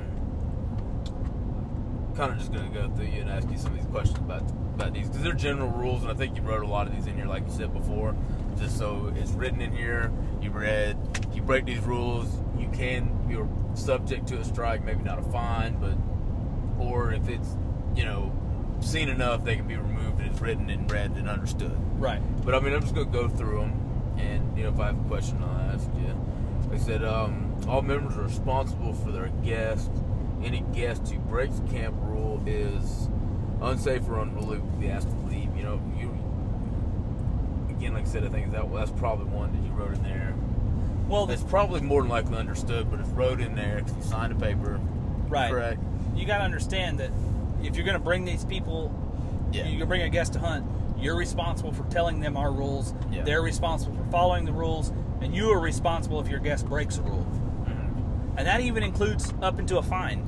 kind 2.15 2.31
of 2.31 2.39
just 2.39 2.53
gonna 2.53 2.69
go 2.69 2.91
through 2.91 3.07
you 3.07 3.23
and 3.23 3.31
ask 3.31 3.51
you 3.51 3.57
some 3.57 3.73
of 3.73 3.79
these 3.79 3.91
questions 3.91 4.19
about 4.19 4.43
about 4.75 4.93
these 4.93 5.09
because 5.09 5.23
they're 5.23 5.33
general 5.33 5.71
rules, 5.71 6.03
and 6.03 6.11
I 6.11 6.15
think 6.15 6.37
you 6.37 6.43
wrote 6.43 6.63
a 6.63 6.67
lot 6.67 6.87
of 6.87 6.95
these 6.95 7.07
in 7.07 7.17
here, 7.17 7.25
like 7.25 7.47
you 7.47 7.53
said 7.53 7.73
before, 7.73 8.15
just 8.61 8.79
so 8.79 9.13
it's 9.17 9.33
written 9.33 9.61
in 9.61 9.73
here. 9.73 10.13
You 10.41 10.51
read, 10.51 10.97
you 11.33 11.43
break 11.43 11.65
these 11.65 11.81
rules, 11.81 12.29
you 12.59 12.69
can 12.73 13.27
you're 13.29 13.49
subject 13.75 14.27
to 14.29 14.39
a 14.39 14.45
strike, 14.45 14.85
maybe 14.85 15.03
not 15.03 15.19
a 15.19 15.23
fine, 15.23 15.77
but 15.79 15.97
or 16.83 17.13
if 17.13 17.29
it's 17.29 17.57
you 17.97 18.05
know 18.05 18.33
seen 18.81 19.09
enough, 19.09 19.45
they 19.45 19.57
can 19.57 19.67
be 19.67 19.77
removed. 19.77 20.21
And 20.21 20.31
it's 20.31 20.41
written 20.41 20.71
and 20.71 20.91
read 20.91 21.13
and 21.13 21.29
understood. 21.29 21.77
Right. 22.01 22.21
But 22.45 22.55
I 22.55 22.61
mean, 22.61 22.73
I'm 22.73 22.83
just 22.83 22.95
gonna 22.95 23.11
go 23.11 23.29
through 23.29 23.61
them, 23.61 24.15
and 24.19 24.57
you 24.57 24.65
know, 24.65 24.71
if 24.71 24.81
I 24.81 24.87
have 24.87 25.05
a 25.05 25.09
question, 25.09 25.43
I'll 25.43 25.75
ask 25.75 25.89
you. 25.95 26.15
They 26.71 26.79
said 26.79 27.03
um, 27.03 27.57
all 27.67 27.83
members 27.83 28.17
are 28.17 28.23
responsible 28.23 28.93
for 28.93 29.11
their 29.11 29.29
guest. 29.43 29.91
Any 30.43 30.61
guest 30.73 31.09
who 31.09 31.19
breaks 31.19 31.61
camp 31.71 31.97
rule 32.01 32.43
is 32.47 33.09
unsafe 33.61 34.09
or 34.09 34.25
be 34.81 34.89
asked 34.89 35.11
to 35.11 35.17
leave. 35.27 35.55
You 35.57 35.65
know, 35.65 35.83
you 35.99 36.17
again, 37.81 37.95
like 37.95 38.05
I 38.05 38.09
said, 38.09 38.25
I 38.25 38.29
think 38.29 38.53
that 38.53 38.73
that's 38.75 38.91
probably 38.91 39.25
one 39.27 39.53
that 39.53 39.63
you 39.67 39.71
wrote 39.73 39.95
in 39.97 40.03
there. 40.03 40.35
Well, 41.09 41.29
It's 41.31 41.43
probably 41.43 41.81
more 41.81 42.03
than 42.03 42.11
likely 42.11 42.37
understood, 42.37 42.91
but 42.91 43.01
it's 43.01 43.09
wrote 43.11 43.41
in 43.41 43.55
there 43.57 43.77
because 43.77 43.97
you 43.97 44.03
signed 44.03 44.33
a 44.33 44.37
paper. 44.37 44.79
right. 45.29 45.51
Correct. 45.51 45.81
You 46.15 46.27
got 46.27 46.39
to 46.39 46.45
understand 46.45 46.99
that 46.99 47.11
if 47.63 47.77
you're 47.77 47.85
going 47.85 47.97
to 47.99 48.03
bring 48.05 48.25
these 48.25 48.45
people, 48.45 48.93
Yeah. 49.53 49.67
you're 49.69 49.87
bring 49.87 50.03
a 50.03 50.09
guest 50.09 50.33
to 50.35 50.39
hunt. 50.41 50.67
You're 50.99 51.17
responsible 51.17 51.73
for 51.73 51.85
telling 51.85 52.21
them 52.21 52.37
our 52.37 52.53
rules. 52.53 52.95
Yeah. 53.11 53.23
They're 53.23 53.41
responsible 53.43 53.97
for 53.97 54.05
following 54.11 54.45
the 54.45 54.53
rules, 54.53 54.93
and 55.23 55.35
you 55.35 55.51
are 55.51 55.59
responsible 55.61 56.21
if 56.21 56.29
your 56.29 56.41
guest 56.41 56.67
breaks 56.69 56.99
a 56.99 57.03
rule. 57.03 57.27
Mhm. 57.65 58.37
And 58.37 58.47
that 58.47 58.61
even 58.61 58.83
includes 58.83 59.33
up 59.41 59.59
into 59.59 59.79
a 59.79 59.83
fine. 59.83 60.23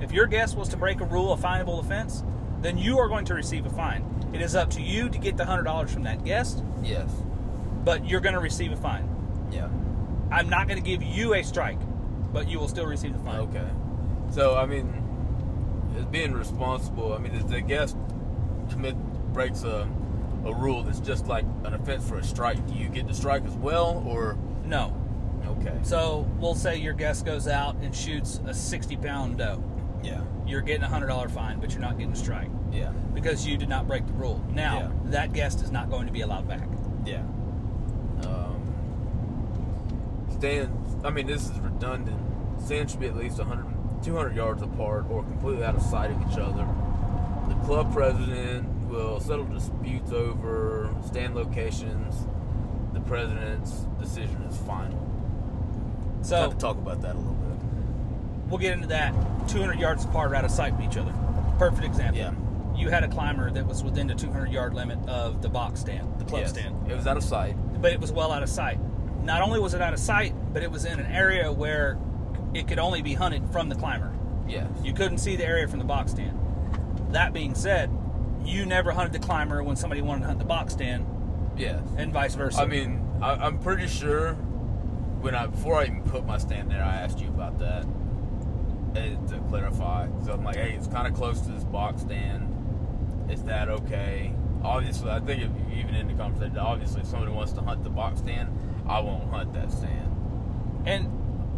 If 0.00 0.10
your 0.12 0.26
guest 0.26 0.56
was 0.56 0.68
to 0.70 0.76
break 0.76 1.00
a 1.00 1.04
rule, 1.04 1.32
a 1.32 1.36
finable 1.36 1.78
offense, 1.80 2.22
then 2.62 2.78
you 2.78 2.98
are 2.98 3.08
going 3.08 3.24
to 3.26 3.34
receive 3.34 3.66
a 3.66 3.70
fine. 3.70 4.04
It 4.34 4.40
is 4.42 4.54
up 4.56 4.68
to 4.70 4.82
you 4.82 5.08
to 5.08 5.18
get 5.18 5.36
the 5.36 5.44
hundred 5.44 5.62
dollars 5.62 5.92
from 5.92 6.02
that 6.02 6.24
guest, 6.24 6.62
Yes. 6.82 7.08
but 7.84 8.06
you're 8.06 8.20
going 8.20 8.34
to 8.34 8.40
receive 8.40 8.72
a 8.72 8.76
fine. 8.76 9.08
Yeah. 9.52 9.68
I'm 10.32 10.48
not 10.48 10.66
going 10.68 10.82
to 10.82 10.84
give 10.86 11.02
you 11.02 11.34
a 11.34 11.42
strike, 11.44 11.78
but 12.32 12.48
you 12.48 12.58
will 12.58 12.68
still 12.68 12.86
receive 12.86 13.12
the 13.12 13.20
fine. 13.20 13.40
Okay. 13.40 13.68
So 14.32 14.56
I 14.56 14.66
mean, 14.66 14.92
as 15.96 16.04
being 16.06 16.32
responsible, 16.32 17.12
I 17.12 17.18
mean, 17.18 17.34
if 17.34 17.46
the 17.46 17.60
guest 17.60 17.96
commit 18.70 18.96
breaks 19.32 19.62
a 19.62 19.88
a 20.44 20.52
rule 20.52 20.82
that's 20.82 21.00
just 21.00 21.26
like 21.26 21.44
an 21.64 21.72
offense 21.72 22.06
for 22.06 22.18
a 22.18 22.22
strike, 22.24 22.66
do 22.66 22.74
you 22.74 22.88
get 22.88 23.06
the 23.08 23.14
strike 23.14 23.44
as 23.46 23.54
well, 23.54 24.02
or 24.06 24.36
No. 24.66 24.92
okay? 25.60 25.78
So 25.82 26.28
we'll 26.38 26.54
say 26.54 26.76
your 26.76 26.92
guest 26.92 27.24
goes 27.24 27.48
out 27.48 27.76
and 27.76 27.94
shoots 27.94 28.40
a 28.46 28.52
60 28.52 28.96
pound 28.98 29.38
doe. 29.38 29.62
Yeah. 30.02 30.20
You're 30.46 30.60
getting 30.60 30.82
a 30.82 30.88
hundred 30.88 31.06
dollar 31.06 31.28
fine, 31.30 31.60
but 31.60 31.70
you're 31.72 31.80
not 31.80 31.96
getting 31.96 32.12
a 32.12 32.16
strike 32.16 32.50
Yeah. 32.74 32.90
because 33.14 33.46
you 33.46 33.56
did 33.56 33.68
not 33.68 33.86
break 33.86 34.06
the 34.06 34.12
rule. 34.14 34.42
Now 34.52 34.78
Yeah. 34.78 34.88
that 35.10 35.32
guest 35.32 35.62
is 35.62 35.70
not 35.70 35.88
going 35.90 36.06
to 36.06 36.12
be 36.12 36.20
allowed 36.22 36.48
back. 36.48 36.66
Yeah. 37.06 37.22
Um, 38.26 38.60
stands. 40.38 40.96
I 41.04 41.10
mean, 41.10 41.26
this 41.26 41.48
is 41.50 41.58
redundant. 41.60 42.18
Stands 42.60 42.92
should 42.92 43.00
be 43.00 43.06
at 43.08 43.16
least 43.16 43.38
100, 43.38 43.64
200 44.02 44.34
yards 44.36 44.62
apart 44.62 45.06
or 45.10 45.22
completely 45.22 45.64
out 45.64 45.74
of 45.76 45.82
sight 45.82 46.10
of 46.10 46.20
each 46.30 46.38
other. 46.38 46.66
The 47.48 47.54
club 47.66 47.92
president 47.92 48.66
will 48.88 49.20
settle 49.20 49.44
disputes 49.46 50.12
over 50.12 50.94
stand 51.06 51.34
locations. 51.34 52.26
The 52.92 53.00
president's 53.00 53.72
decision 54.00 54.42
is 54.48 54.56
final. 54.58 54.98
So 56.22 56.36
Have 56.40 56.50
to 56.52 56.56
talk 56.56 56.76
about 56.78 57.02
that 57.02 57.14
a 57.16 57.18
little 57.18 57.34
bit. 57.34 57.58
we'll 58.48 58.58
get 58.58 58.72
into 58.72 58.86
that 58.88 59.12
200 59.48 59.78
yards 59.78 60.04
apart 60.04 60.32
or 60.32 60.36
out 60.36 60.44
of 60.44 60.50
sight 60.50 60.72
of 60.72 60.80
each 60.80 60.96
other. 60.96 61.12
Perfect 61.58 61.84
example. 61.84 62.18
Yeah. 62.18 62.32
You 62.76 62.90
had 62.90 63.04
a 63.04 63.08
climber 63.08 63.50
that 63.50 63.66
was 63.66 63.84
within 63.84 64.06
the 64.06 64.14
200 64.14 64.50
yard 64.50 64.74
limit 64.74 64.98
of 65.08 65.42
the 65.42 65.48
box 65.48 65.80
stand, 65.80 66.18
the 66.18 66.24
club 66.24 66.42
Yes. 66.42 66.50
stand, 66.50 66.90
It 66.90 66.96
was 66.96 67.06
out 67.06 67.16
of 67.16 67.22
sight. 67.22 67.56
but 67.80 67.92
it 67.92 68.00
was 68.00 68.10
well 68.12 68.32
out 68.32 68.42
of 68.42 68.48
sight. 68.48 68.78
Not 69.22 69.42
only 69.42 69.60
was 69.60 69.74
it 69.74 69.80
out 69.80 69.92
of 69.92 69.98
sight, 70.00 70.34
but 70.52 70.62
it 70.62 70.70
was 70.70 70.84
in 70.84 70.98
an 70.98 71.06
area 71.06 71.50
where 71.52 71.96
it 72.52 72.68
could 72.68 72.78
only 72.78 73.00
be 73.02 73.14
hunted 73.14 73.48
from 73.50 73.68
the 73.68 73.74
climber. 73.74 74.12
Yes. 74.46 74.68
You 74.82 74.92
couldn't 74.92 75.18
see 75.18 75.36
the 75.36 75.46
area 75.46 75.66
from 75.68 75.78
the 75.78 75.84
box 75.84 76.10
stand. 76.12 76.38
That 77.10 77.32
being 77.32 77.54
said, 77.54 77.90
you 78.44 78.66
never 78.66 78.90
hunted 78.90 79.12
the 79.12 79.24
climber 79.24 79.62
when 79.62 79.76
somebody 79.76 80.02
wanted 80.02 80.22
to 80.22 80.26
hunt 80.26 80.38
the 80.38 80.44
box 80.44 80.74
stand, 80.74 81.06
yes. 81.56 81.80
and 81.96 82.12
vice 82.12 82.34
versa. 82.34 82.60
I 82.60 82.66
mean, 82.66 83.00
I, 83.22 83.32
I'm 83.34 83.58
pretty 83.58 83.86
sure 83.86 84.34
when 84.34 85.34
I 85.34 85.46
before 85.46 85.76
I 85.80 85.84
even 85.84 86.02
put 86.02 86.26
my 86.26 86.36
stand 86.36 86.70
there, 86.70 86.82
I 86.82 86.96
asked 86.96 87.20
you 87.20 87.28
about 87.28 87.58
that 87.60 87.84
and 88.96 89.28
to 89.28 89.38
clarify. 89.48 90.08
So 90.24 90.32
I'm 90.32 90.44
like, 90.44 90.56
hey, 90.56 90.72
it's 90.72 90.86
kind 90.86 91.06
of 91.06 91.14
close 91.14 91.40
to 91.42 91.50
this 91.50 91.64
box 91.64 92.02
stand. 92.02 92.50
Is 93.28 93.42
that 93.44 93.68
okay? 93.68 94.34
Obviously, 94.62 95.10
I 95.10 95.20
think 95.20 95.42
if 95.42 95.50
even 95.78 95.94
in 95.94 96.08
the 96.08 96.14
conversation, 96.14 96.56
obviously, 96.58 97.02
if 97.02 97.06
somebody 97.06 97.32
wants 97.32 97.52
to 97.52 97.60
hunt 97.60 97.84
the 97.84 97.90
box 97.90 98.20
stand, 98.20 98.48
I 98.88 99.00
won't 99.00 99.30
hunt 99.30 99.52
that 99.54 99.70
stand. 99.70 100.10
And 100.86 101.06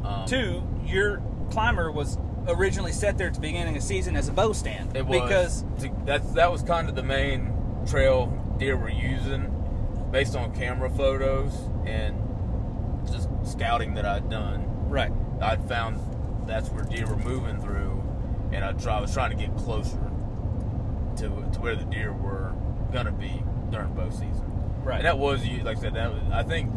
Um, 0.05 0.27
two, 0.27 0.63
your 0.85 1.21
climber 1.51 1.91
was 1.91 2.19
originally 2.49 2.93
set 2.93 3.19
there 3.19 3.27
at 3.29 3.35
the 3.35 3.41
beginning 3.41 3.75
of 3.77 3.83
the 3.83 3.87
season 3.87 4.15
as 4.17 4.29
a 4.29 4.33
bow 4.33 4.53
stand 4.53 4.97
It 4.97 5.05
was 5.07 5.21
because 5.21 5.65
to- 5.81 5.91
that's 6.05 6.31
that 6.33 6.51
was 6.53 6.63
kind 6.63 6.89
of 6.89 6.95
the 6.95 7.03
main 7.03 7.53
trail 7.87 8.27
deer 8.59 8.77
were 8.77 8.89
using, 8.89 9.53
based 10.13 10.37
on 10.37 10.53
camera 10.55 10.89
photos 10.91 11.53
and 11.85 12.17
just 13.11 13.29
scouting 13.45 13.95
that 13.95 14.05
I'd 14.07 14.29
done. 14.31 14.65
right. 14.89 15.13
I'd 15.41 15.67
found 15.69 15.99
that's 16.47 16.71
where 16.71 16.85
deer 16.85 17.07
were 17.07 17.17
moving 17.17 17.61
through, 17.61 18.03
and 18.53 18.65
I 18.65 18.73
try 18.73 18.99
I 18.99 19.01
was 19.01 19.13
trying 19.13 19.31
to 19.31 19.37
get 19.37 19.55
closer 19.57 19.99
to 21.17 21.29
to 21.53 21.61
where 21.61 21.77
the 21.77 21.85
deer 21.85 22.13
were 22.13 22.53
gonna 22.93 23.13
be 23.13 23.43
during 23.71 23.93
bow 23.95 24.11
season. 24.11 24.53
Right. 24.83 24.97
And 24.97 25.05
that 25.07 25.19
was 25.19 25.47
you 25.47 25.63
like 25.63 25.79
I 25.79 25.81
said 25.81 25.95
that 25.95 26.13
was, 26.13 26.23
I 26.33 26.43
think 26.43 26.73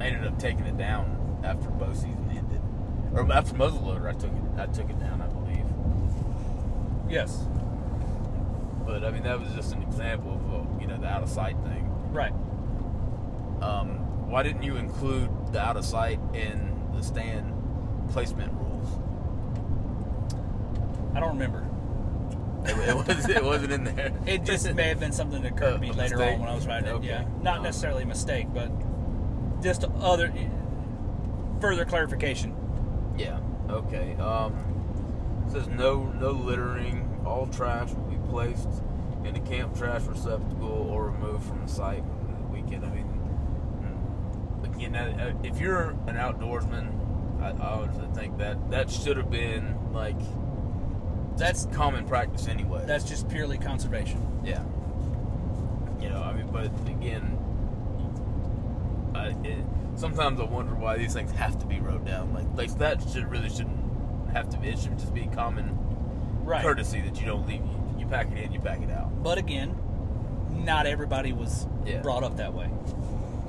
I 0.00 0.06
ended 0.06 0.26
up 0.26 0.38
taking 0.38 0.66
it 0.66 0.76
down 0.76 1.40
after 1.44 1.68
bow 1.68 1.92
season 1.92 2.26
ended, 2.30 2.60
or 3.12 3.30
after 3.32 3.54
muzzleloader 3.54 4.08
I 4.08 4.12
took 4.12 4.32
it 4.32 4.58
I 4.58 4.66
took 4.66 4.90
it 4.90 4.98
down 4.98 5.20
I 5.22 5.26
believe. 5.26 5.64
Yes. 7.10 7.46
But 8.86 9.04
I 9.04 9.10
mean, 9.10 9.22
that 9.24 9.38
was 9.38 9.52
just 9.52 9.72
an 9.72 9.82
example 9.82 10.34
of 10.34 10.54
uh, 10.54 10.80
you 10.80 10.86
know 10.86 10.96
the 10.98 11.06
out 11.06 11.22
of 11.22 11.28
sight 11.28 11.56
thing. 11.64 11.88
Right. 12.12 12.32
Um, 13.62 14.28
why 14.28 14.42
didn't 14.42 14.62
you 14.62 14.76
include 14.76 15.30
the 15.52 15.60
out 15.60 15.76
of 15.76 15.84
sight 15.84 16.18
in 16.34 16.74
the 16.94 17.02
stand 17.02 17.52
placement 18.10 18.52
rules? 18.54 18.88
I 21.14 21.20
don't 21.20 21.30
remember. 21.30 21.69
It, 22.64 22.76
it 22.88 22.94
was 22.96 23.28
it 23.28 23.44
wasn't 23.44 23.72
in 23.72 23.84
there. 23.84 24.12
It 24.26 24.44
just 24.44 24.72
may 24.74 24.88
have 24.88 25.00
been 25.00 25.12
something 25.12 25.42
that 25.42 25.52
occurred 25.52 25.74
to 25.74 25.78
me 25.78 25.92
later 25.92 26.16
mistake? 26.16 26.34
on 26.34 26.40
when 26.40 26.48
I 26.48 26.54
was 26.54 26.66
writing 26.66 26.88
it. 26.88 26.92
Okay. 26.92 27.06
Yeah, 27.08 27.24
not 27.42 27.58
Um, 27.58 27.62
necessarily 27.64 28.02
a 28.02 28.06
mistake, 28.06 28.48
but 28.52 28.70
just 29.62 29.84
other 30.00 30.32
further 31.60 31.84
clarification. 31.84 32.54
Yeah. 33.16 33.38
Okay. 33.68 34.14
Um, 34.16 34.54
it 35.46 35.52
says 35.52 35.68
no 35.68 36.04
no 36.20 36.30
littering. 36.32 37.06
All 37.24 37.46
trash 37.46 37.90
will 37.92 38.04
be 38.04 38.18
placed 38.28 38.68
in 39.24 39.36
a 39.36 39.40
camp 39.40 39.76
trash 39.76 40.02
receptacle 40.02 40.88
or 40.90 41.10
removed 41.10 41.44
from 41.44 41.60
the 41.62 41.68
site 41.68 42.02
within 42.04 42.40
the 42.42 42.48
weekend. 42.48 42.84
I 42.84 42.90
mean, 42.90 43.06
mm, 44.64 44.74
again, 44.74 44.94
uh, 44.96 45.34
if 45.42 45.60
you're 45.60 45.90
an 46.06 46.16
outdoorsman, 46.16 47.40
I, 47.42 47.50
I 47.50 47.78
would 47.80 48.14
think 48.14 48.38
that 48.38 48.70
that 48.70 48.90
should 48.90 49.16
have 49.18 49.30
been 49.30 49.92
like 49.92 50.18
That's 51.40 51.66
common 51.72 52.06
practice 52.06 52.46
anyway. 52.48 52.84
that's 52.86 53.04
just 53.04 53.28
purely 53.28 53.56
conservation. 53.58 54.20
Yeah. 54.44 54.62
You 56.00 56.10
know, 56.10 56.22
I 56.22 56.32
mean, 56.34 56.46
but 56.52 56.66
again, 56.88 57.38
I, 59.14 59.28
it, 59.46 59.64
sometimes 59.96 60.38
I 60.40 60.44
wonder 60.44 60.74
why 60.74 60.96
these 60.98 61.12
things 61.14 61.30
have 61.32 61.58
to 61.60 61.66
be 61.66 61.80
wrote 61.80 62.04
down. 62.04 62.32
Like, 62.34 62.46
like 62.54 62.78
that 62.78 63.02
should 63.10 63.30
really 63.30 63.48
shouldn't 63.48 63.78
have 64.32 64.48
to 64.50 64.58
be. 64.58 64.68
It 64.68 64.78
should 64.78 64.98
just 64.98 65.14
be 65.14 65.26
common 65.34 65.76
Right. 66.44 66.62
courtesy 66.62 67.00
that 67.02 67.18
you 67.20 67.26
don't 67.26 67.46
leave. 67.46 67.60
You, 67.64 67.96
you 68.00 68.06
pack 68.06 68.30
it 68.32 68.38
in, 68.38 68.52
you 68.52 68.60
pack 68.60 68.80
it 68.82 68.90
out. 68.90 69.22
But 69.22 69.38
again, 69.38 69.76
not 70.50 70.86
everybody 70.86 71.32
was 71.32 71.66
Yeah. 71.86 72.00
brought 72.00 72.22
up 72.24 72.36
that 72.36 72.52
way. 72.54 72.68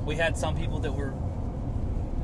We 0.06 0.16
had 0.16 0.38
some 0.38 0.56
people 0.56 0.80
that 0.80 0.92
were 0.94 1.14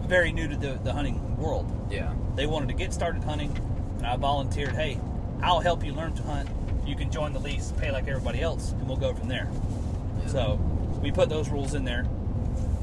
very 0.05 0.31
new 0.31 0.47
to 0.47 0.55
the, 0.55 0.73
the 0.83 0.93
hunting 0.93 1.37
world. 1.37 1.71
Yeah. 1.89 2.13
They 2.35 2.45
wanted 2.47 2.67
to 2.69 2.73
get 2.75 2.93
started 2.93 3.23
hunting, 3.23 3.55
and 3.97 4.05
I 4.07 4.15
volunteered, 4.17 4.73
hey, 4.75 4.99
I'll 5.41 5.59
help 5.59 5.83
you 5.83 5.93
learn 5.93 6.13
to 6.15 6.23
hunt. 6.23 6.49
You 6.85 6.95
can 6.95 7.11
join 7.11 7.33
the 7.33 7.39
lease, 7.39 7.73
pay 7.77 7.91
like 7.91 8.07
everybody 8.07 8.41
else, 8.41 8.71
and 8.71 8.87
we'll 8.87 8.97
go 8.97 9.13
from 9.13 9.27
there. 9.27 9.49
Yeah. 10.21 10.27
So 10.27 10.53
we 11.01 11.11
put 11.11 11.29
those 11.29 11.49
rules 11.49 11.73
in 11.73 11.83
there 11.83 12.05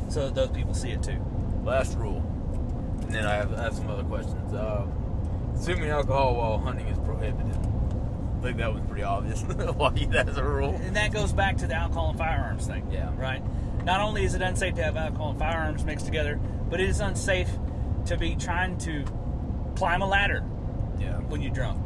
so 0.09 0.27
that 0.27 0.35
those 0.35 0.51
people 0.51 0.75
see 0.75 0.91
it 0.91 1.03
too. 1.03 1.19
Last 1.65 1.97
rule, 1.97 2.19
and 3.03 3.11
then 3.11 3.25
I 3.27 3.35
have, 3.35 3.53
I 3.55 3.63
have 3.63 3.75
some 3.75 3.89
other 3.89 4.05
questions. 4.05 4.53
Um, 4.55 4.93
consuming 5.55 5.89
alcohol 5.91 6.35
while 6.37 6.59
hunting 6.59 6.87
is 6.89 6.99
prohibited. 6.99 7.57
I 7.57 8.43
think 8.49 8.59
that 8.59 8.73
was 8.75 8.83
pretty 8.87 9.03
obvious 9.05 9.41
why 9.77 9.91
that's 10.11 10.37
a 10.37 10.45
rule. 10.45 10.75
And 10.85 10.95
that 10.97 11.13
goes 11.13 11.33
back 11.33 11.57
to 11.59 11.67
the 11.67 11.75
alcohol 11.75 12.11
and 12.11 12.19
firearms 12.19 12.67
thing. 12.67 12.87
Yeah. 12.91 13.11
Right? 13.17 13.43
Not 13.85 14.01
only 14.01 14.25
is 14.25 14.35
it 14.35 14.43
unsafe 14.43 14.75
to 14.75 14.83
have 14.83 14.97
alcohol 14.99 15.31
and 15.31 15.39
firearms 15.39 15.85
mixed 15.85 16.05
together, 16.05 16.39
but 16.69 16.81
it 16.81 16.89
is 16.91 17.01
unsafe 17.01 17.49
to 18.07 18.19
be 18.19 18.37
trying 18.37 18.77
to 18.79 19.05
climb 19.77 20.03
a 20.03 20.07
ladder 20.07 20.45
Yeah. 20.99 21.19
when 21.21 21.41
you're 21.41 21.53
drunk. 21.55 21.81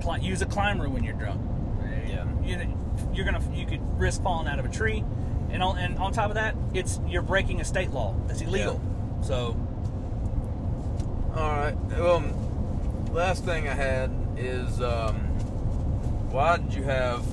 Cli- 0.00 0.20
use 0.20 0.42
a 0.42 0.46
climber 0.46 0.88
when 0.88 1.04
you're 1.04 1.14
drunk. 1.14 1.40
Yeah. 2.06 2.24
You, 2.44 2.74
you're 3.12 3.24
gonna 3.24 3.42
you 3.54 3.66
could 3.66 3.80
risk 3.98 4.22
falling 4.22 4.48
out 4.48 4.58
of 4.58 4.64
a 4.64 4.68
tree, 4.68 5.04
and 5.50 5.62
on 5.62 5.78
and 5.78 5.98
on 5.98 6.12
top 6.12 6.30
of 6.30 6.34
that, 6.34 6.56
it's 6.74 7.00
you're 7.06 7.22
breaking 7.22 7.60
a 7.60 7.64
state 7.64 7.90
law. 7.90 8.14
That's 8.26 8.40
illegal. 8.40 8.80
So 9.22 9.56
All 11.34 11.50
right. 11.50 11.76
Um, 11.98 13.12
last 13.12 13.44
thing 13.44 13.68
I 13.68 13.74
had 13.74 14.10
is 14.36 14.80
um, 14.80 15.16
why 16.30 16.56
did 16.58 16.74
you 16.74 16.84
have 16.84 17.24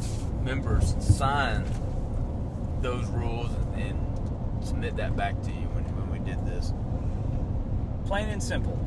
members 0.43 0.95
sign 0.99 1.63
those 2.81 3.05
rules 3.07 3.49
and 3.75 3.99
submit 4.63 4.95
that 4.97 5.15
back 5.15 5.41
to 5.43 5.49
you 5.49 5.67
when, 5.73 5.83
when 5.95 6.11
we 6.11 6.19
did 6.29 6.45
this? 6.45 6.73
plain 8.05 8.29
and 8.29 8.41
simple, 8.41 8.77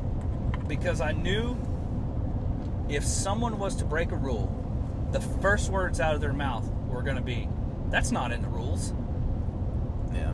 because 0.68 1.00
I 1.00 1.12
knew 1.12 1.56
if 2.88 3.04
someone 3.04 3.58
was 3.58 3.74
to 3.76 3.84
break 3.84 4.12
a 4.12 4.16
rule, 4.16 4.52
the 5.12 5.20
first 5.20 5.70
words 5.70 6.00
out 6.00 6.14
of 6.14 6.20
their 6.20 6.32
mouth 6.32 6.68
were 6.88 7.02
going 7.02 7.16
to 7.16 7.22
be, 7.22 7.48
"That's 7.90 8.10
not 8.12 8.32
in 8.32 8.42
the 8.42 8.48
rules." 8.48 8.94
Yeah. 10.12 10.32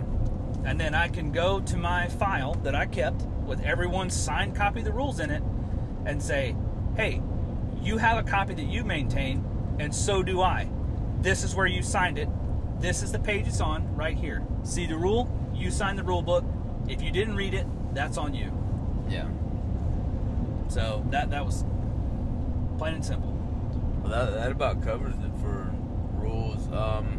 and 0.65 0.81
then 0.81 0.95
I 0.95 1.09
can 1.09 1.31
go 1.31 1.61
to 1.61 1.77
my 1.77 2.09
file 2.09 2.55
that 2.63 2.75
I 2.75 2.87
kept 2.87 3.23
with 3.45 3.61
everyone's 3.61 4.15
signed 4.15 4.57
copy 4.57 4.79
of 4.79 4.87
the 4.87 4.93
rules 4.93 5.21
in 5.21 5.31
it 5.31 5.43
and 6.07 6.23
say, 6.23 6.57
hey, 6.97 7.21
you 7.83 7.99
have 7.99 8.17
a 8.17 8.23
copy 8.29 8.55
that 8.55 8.67
you 8.67 8.83
maintain, 8.85 9.45
and 9.79 9.95
so 9.95 10.23
do 10.23 10.41
I. 10.41 10.69
This 11.21 11.45
is 11.45 11.55
where 11.55 11.67
you 11.67 11.83
signed 11.83 12.19
it. 12.19 12.29
This 12.81 13.03
is 13.03 13.13
the 13.13 13.19
page 13.19 13.47
it's 13.47 13.61
on 13.61 13.95
right 13.95 14.17
here. 14.17 14.43
See 14.63 14.87
the 14.87 14.97
rule? 14.97 15.29
You 15.55 15.71
signed 15.71 15.99
the 15.99 16.03
rule 16.03 16.23
book. 16.23 16.45
If 16.89 17.03
you 17.03 17.11
didn't 17.11 17.37
read 17.37 17.53
it, 17.53 17.67
that's 17.95 18.17
on 18.17 18.33
you. 18.35 18.51
Yeah. 19.09 19.29
So 20.69 21.05
that 21.11 21.31
that 21.31 21.45
was 21.45 21.65
plain 22.79 22.95
and 22.95 23.05
simple. 23.05 23.33
Well, 24.03 24.11
that, 24.11 24.33
that 24.35 24.53
about 24.53 24.83
covers 24.83 25.15
it 25.17 25.35
for 25.41 25.73
rules. 26.15 26.69
Um, 26.73 27.19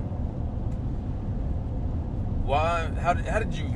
why? 2.43 2.89
How 2.99 3.13
did 3.13 3.25
how 3.25 3.39
did 3.39 3.53
you 3.53 3.73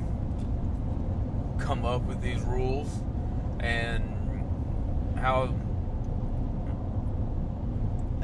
come 1.60 1.86
up 1.86 2.04
with 2.04 2.22
these 2.22 2.42
rules, 2.42 3.02
and 3.60 4.04
how 5.18 5.54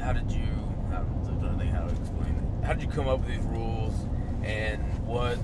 how 0.00 0.12
did 0.12 0.30
you? 0.30 0.46
Trying 0.88 1.40
to 1.40 1.58
think 1.58 1.72
how 1.72 1.86
to 1.86 1.94
explain 1.94 2.36
it. 2.36 2.64
How 2.64 2.72
did 2.74 2.82
you 2.82 2.88
come 2.88 3.08
up 3.08 3.20
with 3.20 3.28
these 3.28 3.44
rules, 3.44 4.06
and 4.44 4.80
what 5.04 5.36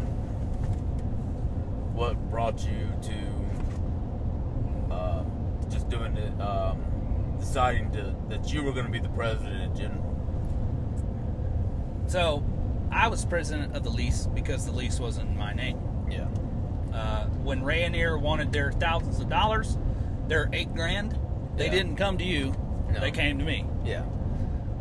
what 1.95 2.17
brought 2.31 2.65
you 2.65 2.93
to 3.03 4.95
uh, 4.95 5.25
just 5.69 5.89
doing 5.89 6.17
it? 6.17 6.41
Um, 6.41 6.92
deciding 7.47 7.91
to, 7.93 8.15
that 8.29 8.53
you 8.53 8.63
were 8.63 8.73
going 8.73 8.87
to 8.87 8.93
be 8.93 9.01
the 9.01 9.09
president 9.11 9.77
general. 9.77 10.09
So 12.07 12.45
I 12.91 13.09
was 13.09 13.25
president 13.25 13.75
of 13.77 13.83
the 13.85 13.91
lease 13.91 14.27
because 14.35 14.65
the 14.65 14.73
lease 14.73 15.01
was 15.01 15.19
in 15.19 15.37
my 15.37 15.53
name. 15.53 15.79
Yeah. 16.11 16.29
Uh, 16.95 17.27
when 17.43 17.63
Rayonier 17.63 18.21
wanted 18.21 18.53
their 18.53 18.71
thousands 18.73 19.19
of 19.21 19.29
dollars, 19.29 19.77
their 20.29 20.49
eight 20.53 20.73
grand, 20.75 21.19
they 21.57 21.67
Yeah. 21.67 21.71
didn't 21.73 21.97
come 21.97 22.19
to 22.19 22.25
you. 22.25 22.55
No. 22.93 23.01
They 23.01 23.11
came 23.11 23.39
to 23.39 23.45
me. 23.45 23.65
Yeah. 23.85 24.05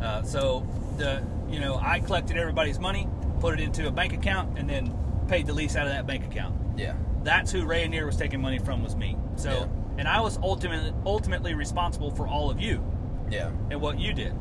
Uh, 0.00 0.22
so 0.22 0.66
the 0.98 1.22
you 1.50 1.58
know 1.60 1.76
I 1.76 2.00
collected 2.00 2.36
everybody's 2.36 2.78
money, 2.78 3.08
put 3.40 3.54
it 3.54 3.60
into 3.60 3.88
a 3.88 3.90
bank 3.90 4.12
account, 4.12 4.58
and 4.58 4.68
then 4.68 4.94
paid 5.28 5.46
the 5.46 5.52
lease 5.54 5.74
out 5.76 5.86
of 5.86 5.92
that 5.92 6.06
bank 6.06 6.24
account. 6.26 6.54
Yeah. 6.78 6.94
That's 7.22 7.50
who 7.50 7.64
Rayonier 7.64 8.04
was 8.04 8.16
taking 8.16 8.40
money 8.42 8.58
from 8.58 8.82
was 8.82 8.94
me. 8.94 9.16
So 9.36 9.50
Yeah. 9.50 9.66
And 10.02 10.08
I 10.08 10.20
was 10.20 10.36
ultimately 10.42 10.92
ultimately 11.06 11.54
responsible 11.54 12.10
for 12.10 12.26
all 12.26 12.50
of 12.50 12.60
you 12.60 12.84
Yeah. 13.30 13.50
and 13.70 13.80
what 13.80 14.00
you 14.00 14.12
did. 14.12 14.34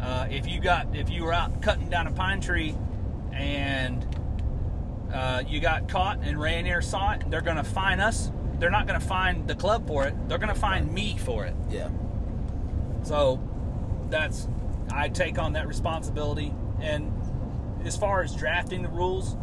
Uh, 0.00 0.28
if 0.30 0.46
you 0.46 0.60
got 0.60 0.94
if 0.94 1.10
you 1.10 1.24
were 1.24 1.32
out 1.32 1.60
cutting 1.60 1.88
down 1.88 2.06
a 2.06 2.12
pine 2.12 2.40
tree 2.40 2.76
and 3.32 4.06
uh, 5.12 5.42
you 5.44 5.58
got 5.58 5.88
caught 5.88 6.18
and 6.22 6.38
Rayonier 6.38 6.84
saw 6.84 7.14
it, 7.14 7.28
they're 7.28 7.40
going 7.40 7.56
to 7.56 7.64
fine 7.64 7.98
us. 7.98 8.30
They're 8.60 8.70
not 8.70 8.86
going 8.86 9.00
to 9.00 9.04
find 9.04 9.48
the 9.48 9.56
club 9.56 9.88
for 9.88 10.04
it. 10.06 10.14
They're 10.28 10.38
going 10.38 10.54
to 10.54 10.60
find 10.60 10.92
me 10.92 11.16
for 11.18 11.46
it. 11.46 11.56
Yeah. 11.68 11.88
So 13.02 13.40
that's 14.08 14.46
I 14.92 15.08
take 15.08 15.36
on 15.36 15.54
that 15.54 15.66
responsibility. 15.66 16.54
And 16.80 17.12
as 17.84 17.96
far 17.96 18.22
as 18.22 18.36
drafting 18.36 18.82
the 18.82 18.88
rules 18.88 19.36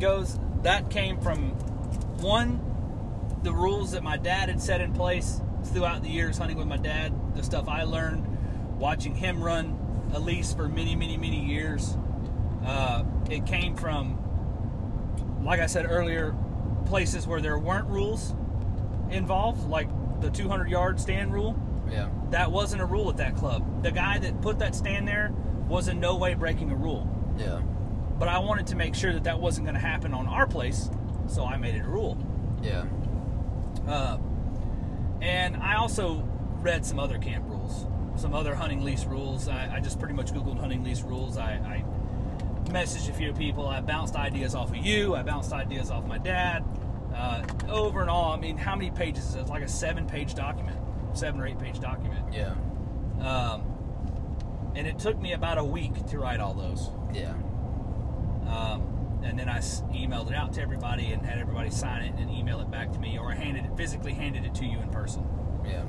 goes, 0.00 0.38
that 0.62 0.88
came 0.88 1.20
from 1.20 1.50
one 2.22 2.60
the 3.42 3.52
rules 3.52 3.92
that 3.92 4.02
my 4.02 4.16
dad 4.16 4.48
had 4.48 4.60
set 4.60 4.80
in 4.80 4.92
place 4.92 5.40
throughout 5.64 6.02
the 6.02 6.08
years 6.08 6.38
hunting 6.38 6.56
with 6.56 6.66
my 6.66 6.76
dad, 6.76 7.12
the 7.34 7.42
stuff 7.42 7.68
I 7.68 7.84
learned 7.84 8.26
watching 8.78 9.14
him 9.14 9.42
run 9.42 9.78
a 10.12 10.18
lease 10.18 10.52
for 10.52 10.68
many, 10.68 10.94
many, 10.94 11.16
many 11.16 11.44
years. 11.44 11.96
Uh, 12.64 13.04
it 13.30 13.46
came 13.46 13.76
from, 13.76 14.18
like 15.42 15.60
I 15.60 15.66
said 15.66 15.86
earlier, 15.88 16.34
places 16.86 17.26
where 17.26 17.40
there 17.40 17.58
weren't 17.58 17.88
rules 17.88 18.34
involved, 19.10 19.68
like 19.68 19.88
the 20.20 20.30
200 20.30 20.68
yard 20.68 21.00
stand 21.00 21.32
rule. 21.32 21.60
Yeah. 21.90 22.08
That 22.30 22.50
wasn't 22.50 22.82
a 22.82 22.86
rule 22.86 23.08
at 23.10 23.16
that 23.18 23.36
club. 23.36 23.82
The 23.82 23.90
guy 23.90 24.18
that 24.18 24.40
put 24.40 24.58
that 24.60 24.74
stand 24.74 25.06
there 25.06 25.32
was 25.68 25.88
in 25.88 26.00
no 26.00 26.16
way 26.16 26.34
breaking 26.34 26.70
a 26.70 26.76
rule. 26.76 27.08
Yeah. 27.38 27.60
But 28.18 28.28
I 28.28 28.38
wanted 28.38 28.66
to 28.68 28.76
make 28.76 28.94
sure 28.94 29.12
that 29.12 29.24
that 29.24 29.40
wasn't 29.40 29.66
going 29.66 29.74
to 29.74 29.80
happen 29.80 30.14
on 30.14 30.26
our 30.28 30.46
place, 30.46 30.90
so 31.26 31.44
I 31.44 31.56
made 31.56 31.74
it 31.74 31.84
a 31.84 31.88
rule. 31.88 32.16
Yeah. 32.62 32.84
Uh, 33.86 34.18
and 35.20 35.56
I 35.56 35.76
also 35.76 36.28
read 36.60 36.84
some 36.84 36.98
other 36.98 37.18
camp 37.18 37.48
rules, 37.48 37.86
some 38.16 38.34
other 38.34 38.54
hunting 38.54 38.82
lease 38.82 39.04
rules. 39.04 39.48
I, 39.48 39.76
I 39.76 39.80
just 39.80 39.98
pretty 39.98 40.14
much 40.14 40.32
Googled 40.32 40.58
hunting 40.58 40.84
lease 40.84 41.02
rules. 41.02 41.38
I, 41.38 41.52
I 41.52 41.84
messaged 42.70 43.08
a 43.08 43.12
few 43.12 43.32
people. 43.32 43.66
I 43.66 43.80
bounced 43.80 44.16
ideas 44.16 44.54
off 44.54 44.70
of 44.70 44.76
you. 44.76 45.14
I 45.14 45.22
bounced 45.22 45.52
ideas 45.52 45.90
off 45.90 46.06
my 46.06 46.18
dad. 46.18 46.64
Uh, 47.14 47.42
over 47.68 48.00
and 48.00 48.08
all, 48.08 48.32
I 48.32 48.38
mean, 48.38 48.56
how 48.56 48.74
many 48.74 48.90
pages 48.90 49.28
is 49.28 49.34
it? 49.34 49.40
It's 49.40 49.50
like 49.50 49.62
a 49.62 49.68
seven 49.68 50.06
page 50.06 50.34
document, 50.34 50.78
seven 51.12 51.40
or 51.40 51.46
eight 51.46 51.58
page 51.58 51.78
document. 51.78 52.32
Yeah. 52.32 52.54
Um, 53.20 53.64
and 54.74 54.86
it 54.86 54.98
took 54.98 55.20
me 55.20 55.32
about 55.34 55.58
a 55.58 55.64
week 55.64 56.06
to 56.06 56.18
write 56.18 56.40
all 56.40 56.54
those. 56.54 56.90
Yeah. 57.12 57.34
Um, 58.48 59.01
and 59.24 59.38
then 59.38 59.48
I 59.48 59.58
emailed 59.58 60.30
it 60.30 60.34
out 60.34 60.52
to 60.54 60.62
everybody 60.62 61.12
and 61.12 61.24
had 61.24 61.38
everybody 61.38 61.70
sign 61.70 62.02
it 62.02 62.14
and 62.18 62.30
email 62.30 62.60
it 62.60 62.70
back 62.70 62.92
to 62.92 62.98
me, 62.98 63.18
or 63.18 63.32
I 63.32 63.34
handed 63.34 63.64
it 63.64 63.76
physically 63.76 64.12
handed 64.12 64.44
it 64.44 64.54
to 64.56 64.64
you 64.64 64.78
in 64.80 64.88
person. 64.90 65.26
Yeah. 65.64 65.84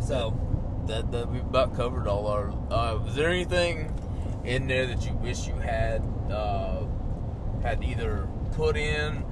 So 0.00 0.38
That 0.86 1.10
that 1.10 1.30
we 1.30 1.40
about 1.40 1.74
covered 1.74 2.06
all 2.06 2.28
our. 2.28 2.50
Uh, 2.70 2.98
was 3.02 3.14
there 3.16 3.28
anything 3.28 3.92
in 4.44 4.68
there 4.68 4.86
that 4.86 5.04
you 5.04 5.12
wish 5.14 5.48
you 5.48 5.54
had 5.54 6.00
uh, 6.30 6.84
had 7.62 7.82
either 7.82 8.28
put 8.52 8.76
in, 8.76 9.24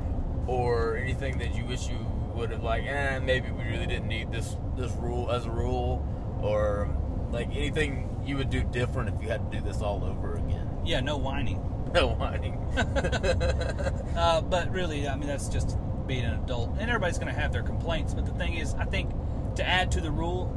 or 0.49 0.97
anything 0.97 1.39
that 1.39 1.55
you 1.55 1.65
wish 1.65 1.89
you 1.89 1.99
would 2.35 2.51
have 2.51 2.65
like? 2.65 2.85
Eh, 2.85 3.21
maybe 3.21 3.51
we 3.53 3.63
really 3.65 3.87
didn't 3.87 4.09
need 4.09 4.33
this 4.33 4.57
this 4.77 4.91
rule 4.93 5.31
as 5.31 5.47
a 5.47 5.51
rule, 5.51 6.05
or 6.43 6.89
like 7.31 7.55
anything 7.55 8.09
you 8.27 8.37
would 8.37 8.51
do 8.51 8.65
different 8.65 9.15
if 9.15 9.23
you 9.23 9.29
had 9.29 9.49
to 9.51 9.59
do 9.59 9.65
this 9.65 9.81
all 9.81 10.03
over 10.03 10.35
again. 10.35 10.69
Yeah, 10.85 11.01
no 11.01 11.17
whining. 11.17 11.61
No 11.95 12.09
whining. 12.09 12.59
Uh, 14.17 14.41
but 14.41 14.71
really, 14.73 15.09
I 15.09 15.17
mean, 15.17 15.29
that's 15.29 15.49
just 15.49 15.77
being 16.07 16.25
an 16.25 16.35
adult, 16.43 16.71
and 16.79 16.83
everybody's 16.89 17.19
going 17.19 17.33
to 17.33 17.41
have 17.41 17.53
their 17.53 17.63
complaints. 17.63 18.15
But 18.15 18.27
the 18.27 18.33
thing 18.33 18.55
is, 18.55 18.75
I 18.75 18.85
think 18.85 19.11
to 19.57 19.65
add 19.67 19.91
to 19.93 20.01
the 20.01 20.11
rule, 20.11 20.51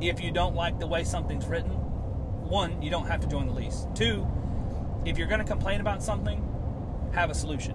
if 0.00 0.20
you 0.22 0.30
don't 0.30 0.54
like 0.54 0.78
the 0.78 0.86
way 0.86 1.04
something's 1.04 1.46
written, 1.46 1.70
one, 1.72 2.80
you 2.82 2.90
don't 2.90 3.06
have 3.06 3.20
to 3.20 3.26
join 3.26 3.46
the 3.46 3.52
lease. 3.52 3.86
Two, 3.94 4.26
if 5.04 5.18
you're 5.18 5.26
going 5.28 5.40
to 5.40 5.46
complain 5.46 5.80
about 5.80 6.02
something, 6.02 6.42
have 7.12 7.30
a 7.30 7.34
solution. 7.34 7.74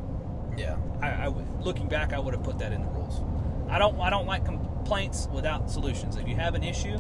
yeah. 0.58 0.78
I, 1.02 1.08
I 1.10 1.28
looking 1.62 1.88
back, 1.88 2.14
I 2.14 2.20
would 2.20 2.34
have 2.34 2.44
put 2.44 2.58
that 2.60 2.72
in 2.72 2.82
the 2.82 2.88
rules. 2.90 3.22
I 3.70 3.78
don't, 3.80 4.00
I 4.00 4.10
don't 4.10 4.26
like 4.26 4.46
complaints 4.46 5.28
without 5.32 5.70
solutions. 5.70 6.16
If 6.18 6.28
you 6.28 6.36
have 6.36 6.56
an 6.56 6.64
issue, 6.64 6.98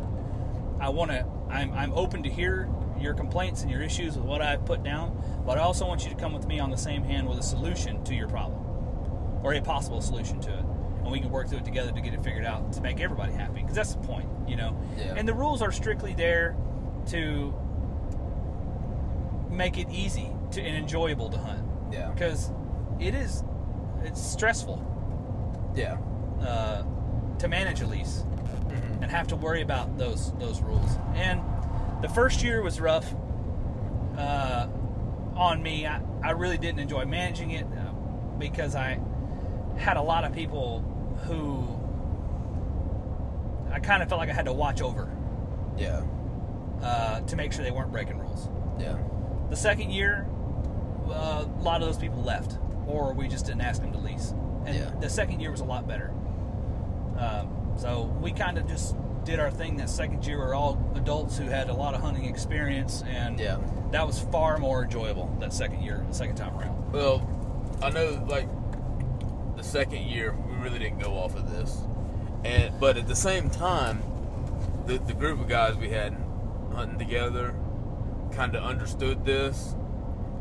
I 0.79 0.89
want 0.89 1.11
to, 1.11 1.25
I'm, 1.49 1.71
I'm 1.73 1.93
open 1.93 2.23
to 2.23 2.29
hear 2.29 2.67
your 3.05 3.13
complaints 3.13 3.61
and 3.61 3.71
your 3.71 3.81
issues 3.81 4.17
with 4.17 4.25
what 4.25 4.41
I've 4.41 4.65
put 4.65 4.83
down, 4.83 5.15
but 5.45 5.57
I 5.57 5.61
also 5.61 5.85
want 5.87 6.03
you 6.03 6.09
to 6.09 6.15
come 6.17 6.33
with 6.33 6.47
me 6.47 6.59
on 6.59 6.71
the 6.71 6.77
same 6.77 7.03
hand 7.03 7.29
with 7.29 7.37
a 7.39 7.43
solution 7.43 8.03
to 8.05 8.15
your 8.15 8.27
problem, 8.27 8.59
or 9.43 9.53
a 9.53 9.61
possible 9.61 10.01
solution 10.01 10.41
to 10.41 10.51
it, 10.51 10.65
and 11.03 11.11
we 11.11 11.19
can 11.19 11.29
work 11.29 11.47
through 11.47 11.59
it 11.59 11.65
together 11.65 11.91
to 11.91 12.01
get 12.01 12.13
it 12.13 12.21
figured 12.21 12.43
out 12.45 12.73
to 12.73 12.81
make 12.81 12.99
everybody 12.99 13.31
happy. 13.31 13.61
Because 13.61 13.75
that's 13.75 13.93
the 13.93 14.01
point, 14.05 14.27
you 14.47 14.55
know. 14.57 14.75
Yeah. 14.97 15.13
And 15.15 15.27
the 15.27 15.33
rules 15.35 15.61
are 15.61 15.71
strictly 15.71 16.13
there 16.15 16.57
to 17.07 17.53
make 19.51 19.77
it 19.77 19.87
easy 19.89 20.31
to 20.51 20.61
and 20.61 20.75
enjoyable 20.75 21.29
to 21.29 21.37
hunt 21.37 21.63
Yeah. 21.91 22.09
because 22.09 22.51
it 22.99 23.13
is 23.15 23.43
it's 24.03 24.21
stressful 24.21 24.81
Yeah. 25.75 25.97
uh, 26.41 26.83
to 27.39 27.47
manage 27.47 27.81
a 27.81 27.87
lease 27.87 28.25
Mhm. 28.67 29.01
and 29.03 29.11
have 29.11 29.27
to 29.27 29.35
worry 29.35 29.61
about 29.61 29.97
those 29.97 30.33
those 30.33 30.61
rules. 30.61 30.97
And 31.13 31.39
the 32.01 32.09
first 32.09 32.43
year 32.43 32.61
was 32.61 32.79
rough 32.79 33.13
uh, 34.17 34.67
on 35.35 35.61
me. 35.63 35.85
I, 35.85 36.01
I 36.23 36.31
really 36.31 36.57
didn't 36.57 36.79
enjoy 36.79 37.05
managing 37.05 37.51
it 37.51 37.65
uh, 37.65 37.91
because 38.37 38.75
I 38.75 38.99
had 39.77 39.97
a 39.97 40.01
lot 40.01 40.23
of 40.23 40.33
people 40.33 40.81
who 41.25 41.67
I 43.73 43.79
kind 43.79 44.01
of 44.01 44.09
felt 44.09 44.19
like 44.19 44.29
I 44.29 44.33
had 44.33 44.45
to 44.45 44.53
watch 44.53 44.81
over 44.81 45.09
Yeah. 45.77 46.03
uh, 46.81 47.19
to 47.21 47.35
make 47.35 47.51
sure 47.51 47.63
they 47.63 47.71
weren't 47.71 47.91
breaking 47.91 48.17
rules. 48.19 48.47
Yeah. 48.79 48.97
The 49.49 49.55
second 49.55 49.91
year, 49.91 50.25
uh, 51.09 51.45
a 51.45 51.61
lot 51.61 51.81
of 51.81 51.87
those 51.87 51.97
people 51.97 52.21
left, 52.23 52.57
or 52.87 53.13
we 53.13 53.27
just 53.27 53.45
didn't 53.45 53.61
ask 53.61 53.81
them 53.81 53.91
to 53.91 53.97
lease. 53.99 54.33
And 54.65 54.75
Yeah. 54.75 54.91
the 54.99 55.09
second 55.09 55.39
year 55.41 55.51
was 55.51 55.59
a 55.61 55.65
lot 55.65 55.87
better. 55.87 56.11
Um, 57.17 57.49
so 57.77 58.03
we 58.21 58.31
kind 58.31 58.57
of 58.57 58.67
just 58.67 58.95
did 59.25 59.39
our 59.39 59.49
thing 59.51 59.77
that 59.77 59.89
second 59.89 60.25
year. 60.25 60.37
We 60.37 60.45
were 60.45 60.53
all 60.53 60.79
adults 60.95 61.37
who 61.37 61.45
had 61.45 61.69
a 61.69 61.73
lot 61.73 61.93
of 61.95 62.01
hunting 62.01 62.25
experience, 62.25 63.03
and 63.09 63.39
Yeah. 63.39 63.57
that 63.91 64.05
was 64.05 64.19
far 64.19 64.57
more 64.57 64.83
enjoyable 64.83 65.29
that 65.39 65.51
second 65.51 65.81
year, 65.81 66.03
the 66.07 66.13
second 66.13 66.35
time 66.35 66.55
around. 66.57 66.93
Well, 66.93 67.27
I 67.81 67.89
know 67.89 68.23
like 68.29 68.47
the 69.57 69.63
second 69.63 70.03
year 70.03 70.35
we 70.47 70.55
really 70.63 70.79
didn't 70.79 70.99
go 70.99 71.17
off 71.17 71.35
of 71.35 71.49
this, 71.51 71.77
and 72.43 72.79
but 72.79 72.97
at 72.97 73.07
the 73.07 73.15
same 73.15 73.49
time, 73.49 74.01
the 74.85 74.99
the 74.99 75.13
group 75.13 75.41
of 75.41 75.47
guys 75.47 75.75
we 75.75 75.89
had 75.89 76.15
hunting 76.73 76.99
together 76.99 77.55
kind 78.31 78.55
of 78.55 78.63
understood 78.63 79.25
this 79.25 79.75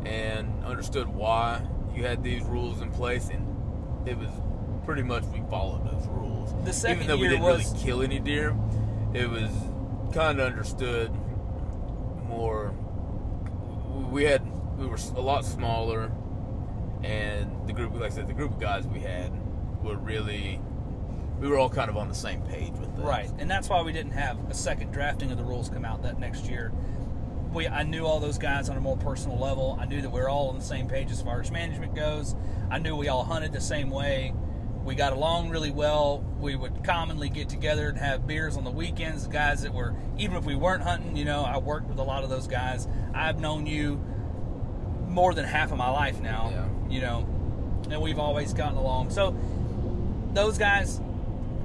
and 0.05 0.53
understood 0.65 1.09
why 1.09 1.61
you 1.95 2.05
had 2.05 2.23
these 2.23 2.43
rules 2.45 2.81
in 2.83 2.91
place, 2.91 3.31
and 3.31 3.47
it 4.07 4.19
was 4.19 4.29
pretty 4.85 5.03
much 5.03 5.25
we 5.33 5.41
followed 5.49 5.87
those 5.91 6.07
rules. 6.09 6.53
The 6.65 6.73
second 6.73 6.97
Even 7.05 7.07
though 7.09 7.17
we 7.17 7.29
didn't 7.29 7.43
was- 7.43 7.73
really 7.73 7.83
kill 7.85 8.03
any 8.03 8.19
deer, 8.19 8.55
it 9.15 9.31
was 9.31 9.51
kind 10.13 10.41
of 10.41 10.47
understood 10.47 11.13
more. 12.27 12.75
We 14.11 14.25
had 14.25 14.43
we 14.77 14.87
were 14.87 14.99
a 15.15 15.21
lot 15.21 15.45
smaller, 15.45 16.11
and 17.05 17.67
the 17.67 17.73
group, 17.73 17.95
like 17.95 18.11
I 18.11 18.15
said, 18.15 18.27
the 18.27 18.35
group 18.35 18.53
of 18.53 18.61
guys 18.61 18.87
we 18.87 19.01
had 19.01 19.33
were 19.83 19.97
really. 19.97 20.61
We 21.39 21.49
were 21.49 21.59
all 21.59 21.69
kind 21.69 21.91
of 21.91 21.97
on 21.97 22.09
the 22.09 22.15
same 22.15 22.43
page 22.43 22.73
with 22.73 22.95
this. 22.97 23.05
Right, 23.05 23.31
and 23.39 23.51
that's 23.51 23.69
why 23.69 23.83
we 23.83 23.93
didn't 23.93 24.13
have 24.13 24.39
a 24.49 24.55
second 24.55 24.93
drafting 24.93 25.31
of 25.33 25.37
the 25.37 25.43
rules 25.43 25.69
come 25.69 25.85
out 25.85 26.03
that 26.05 26.19
next 26.19 26.47
year. 26.47 26.73
We, 27.53 27.67
I 27.69 27.83
knew 27.83 28.07
all 28.07 28.21
those 28.21 28.39
guys 28.39 28.69
on 28.69 28.77
a 28.77 28.81
more 28.81 28.97
personal 28.97 29.39
level. 29.39 29.77
I 29.81 29.85
knew 29.85 30.01
that 30.01 30.11
we 30.11 30.21
were 30.21 30.29
all 30.29 30.49
on 30.49 30.59
the 30.59 30.65
same 30.65 30.89
page 30.89 31.11
as 31.11 31.21
far 31.23 31.41
as 31.41 31.51
management 31.51 31.95
goes. 31.95 32.35
I 32.71 32.79
knew 32.79 32.97
we 32.97 33.09
all 33.09 33.25
hunted 33.25 33.53
the 33.53 33.61
same 33.61 33.91
way. 33.91 34.33
We 34.85 34.95
got 34.95 35.13
along 35.15 35.49
really 35.49 35.71
well. 35.71 36.19
We 36.39 36.57
would 36.57 36.85
commonly 36.85 37.31
get 37.31 37.49
together 37.49 37.89
and 37.89 37.97
have 37.99 38.27
beers 38.27 38.57
on 38.59 38.65
the 38.65 38.71
weekends. 38.71 39.25
The 39.25 39.33
guys 39.33 39.63
that 39.63 39.73
were, 39.73 39.95
even 40.19 40.37
if 40.37 40.45
we 40.45 40.55
weren't 40.55 40.83
hunting, 40.83 41.17
you 41.17 41.25
know, 41.25 41.43
I 41.43 41.57
worked 41.59 41.89
with 41.89 41.99
a 41.99 42.03
lot 42.03 42.23
of 42.23 42.29
those 42.31 42.47
guys. 42.47 42.87
I've 43.15 43.41
known 43.41 43.67
you 43.67 43.97
more 45.09 45.33
than 45.33 45.47
half 45.47 45.73
of 45.73 45.79
my 45.79 45.89
life 45.89 46.21
now, 46.21 46.51
Yeah. 46.53 46.93
you 46.95 47.01
know, 47.01 47.27
and 47.91 48.03
we've 48.03 48.19
always 48.19 48.53
gotten 48.53 48.77
along. 48.77 49.11
So 49.11 49.35
those 50.35 50.59
guys, 50.59 51.01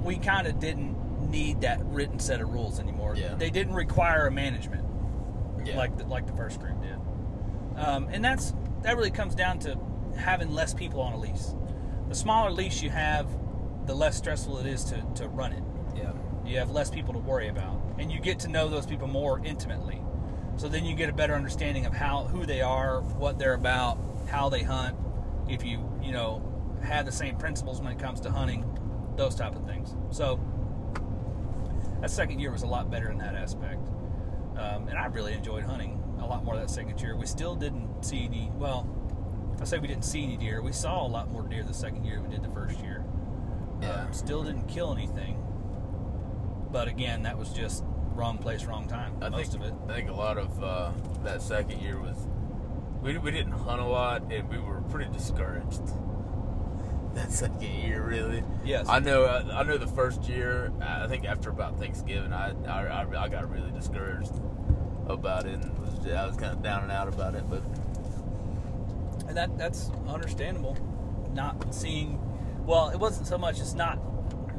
we 0.02 0.16
kind 0.16 0.46
of 0.46 0.58
didn't 0.58 0.96
need 1.30 1.60
that 1.60 1.80
written 1.84 2.18
set 2.20 2.40
of 2.40 2.50
rules 2.52 2.80
anymore. 2.80 3.16
Yeah. 3.16 3.34
They 3.34 3.50
didn't 3.50 3.74
require 3.74 4.26
a 4.26 4.30
management 4.30 4.84
Yeah. 5.64 5.76
like 5.76 5.98
the, 5.98 6.04
like 6.06 6.26
the 6.26 6.32
first 6.32 6.58
group 6.60 6.80
did. 6.80 6.96
Um, 7.76 8.08
and 8.10 8.24
that's 8.24 8.54
that 8.82 8.96
really 8.96 9.10
comes 9.10 9.34
down 9.34 9.58
to 9.60 9.76
having 10.16 10.52
less 10.54 10.72
people 10.72 11.02
on 11.02 11.12
a 11.12 11.18
lease. 11.18 11.54
The 12.10 12.16
smaller 12.16 12.50
lease 12.50 12.82
you 12.82 12.90
have, 12.90 13.28
the 13.86 13.94
less 13.94 14.16
stressful 14.16 14.58
it 14.58 14.66
is 14.66 14.82
to, 14.86 15.00
to 15.14 15.28
run 15.28 15.52
it. 15.52 15.62
yeah. 15.94 16.12
You 16.44 16.58
have 16.58 16.72
less 16.72 16.90
people 16.90 17.14
to 17.14 17.20
worry 17.20 17.46
about, 17.46 17.80
and 18.00 18.10
you 18.10 18.18
get 18.18 18.40
to 18.40 18.48
know 18.48 18.68
those 18.68 18.84
people 18.84 19.06
more 19.06 19.40
intimately. 19.44 20.02
So 20.56 20.68
then 20.68 20.84
you 20.84 20.96
get 20.96 21.08
a 21.08 21.12
better 21.12 21.34
understanding 21.34 21.86
of 21.86 21.94
how 21.94 22.24
who 22.24 22.44
they 22.44 22.62
are, 22.62 23.00
what 23.00 23.38
they're 23.38 23.54
about, 23.54 23.96
how 24.28 24.48
they 24.48 24.64
hunt. 24.64 24.96
If 25.48 25.64
you 25.64 25.88
you 26.02 26.10
know 26.10 26.42
have 26.82 27.06
the 27.06 27.12
same 27.12 27.36
principles 27.36 27.80
when 27.80 27.92
it 27.92 28.00
comes 28.00 28.20
to 28.22 28.30
hunting, 28.32 28.64
those 29.16 29.36
type 29.36 29.54
of 29.54 29.64
things. 29.64 29.94
So 30.10 30.40
that 32.00 32.10
second 32.10 32.40
year 32.40 32.50
was 32.50 32.62
a 32.62 32.66
lot 32.66 32.90
better 32.90 33.12
in 33.12 33.18
that 33.18 33.36
aspect, 33.36 33.86
um, 34.56 34.88
and 34.88 34.98
I 34.98 35.06
really 35.06 35.32
enjoyed 35.32 35.62
hunting 35.62 36.02
a 36.20 36.26
lot 36.26 36.42
more 36.42 36.56
that 36.56 36.70
second 36.70 37.00
year. 37.00 37.14
We 37.14 37.26
still 37.26 37.54
didn't 37.54 38.04
see 38.04 38.24
any. 38.24 38.50
Well, 38.56 38.88
I 39.60 39.64
say 39.64 39.78
we 39.78 39.88
didn't 39.88 40.04
see 40.04 40.24
any 40.24 40.36
deer. 40.36 40.62
We 40.62 40.72
saw 40.72 41.06
a 41.06 41.08
lot 41.08 41.30
more 41.30 41.42
deer 41.42 41.62
the 41.62 41.74
second 41.74 42.04
year 42.04 42.16
than 42.16 42.28
we 42.28 42.34
did 42.34 42.42
the 42.42 42.54
first 42.54 42.80
year. 42.80 43.04
Yeah. 43.82 44.04
Um, 44.04 44.12
still 44.12 44.42
didn't 44.42 44.68
kill 44.68 44.92
anything. 44.92 45.42
But 46.70 46.88
again, 46.88 47.22
that 47.24 47.36
was 47.36 47.50
just 47.50 47.84
wrong 48.14 48.38
place, 48.38 48.64
wrong 48.64 48.86
time. 48.88 49.16
I 49.20 49.28
most 49.28 49.52
think, 49.52 49.64
of 49.64 49.68
it. 49.68 49.74
I 49.88 49.94
think 49.96 50.10
a 50.10 50.14
lot 50.14 50.38
of 50.38 50.62
uh, 50.62 50.92
that 51.24 51.42
second 51.42 51.80
year 51.80 51.98
was 52.00 52.16
we, 53.02 53.18
we 53.18 53.30
didn't 53.30 53.52
hunt 53.52 53.80
a 53.80 53.86
lot 53.86 54.32
and 54.32 54.48
we 54.48 54.58
were 54.58 54.80
pretty 54.82 55.10
discouraged. 55.12 55.82
that 57.14 57.30
second 57.30 57.62
year, 57.62 58.02
really. 58.02 58.42
Yes. 58.64 58.88
I 58.88 58.98
know. 58.98 59.24
I, 59.24 59.60
I 59.60 59.62
know 59.62 59.76
the 59.76 59.86
first 59.86 60.24
year. 60.24 60.72
I 60.80 61.06
think 61.06 61.24
after 61.24 61.50
about 61.50 61.78
Thanksgiving, 61.78 62.32
I 62.32 62.52
I, 62.66 63.02
I, 63.02 63.24
I 63.24 63.28
got 63.28 63.50
really 63.50 63.70
discouraged 63.72 64.32
about 65.06 65.46
it. 65.46 65.54
And 65.54 65.78
was, 65.78 66.06
I 66.06 66.26
was 66.26 66.36
kind 66.36 66.52
of 66.52 66.62
down 66.62 66.84
and 66.84 66.92
out 66.92 67.08
about 67.08 67.34
it, 67.34 67.44
but 67.50 67.62
And 69.30 69.36
that 69.36 69.56
that's 69.56 69.92
understandable. 70.08 70.76
Not 71.32 71.72
seeing, 71.72 72.18
well, 72.66 72.88
it 72.90 72.98
wasn't 72.98 73.28
so 73.28 73.38
much. 73.38 73.60
It's 73.60 73.74
not. 73.74 74.00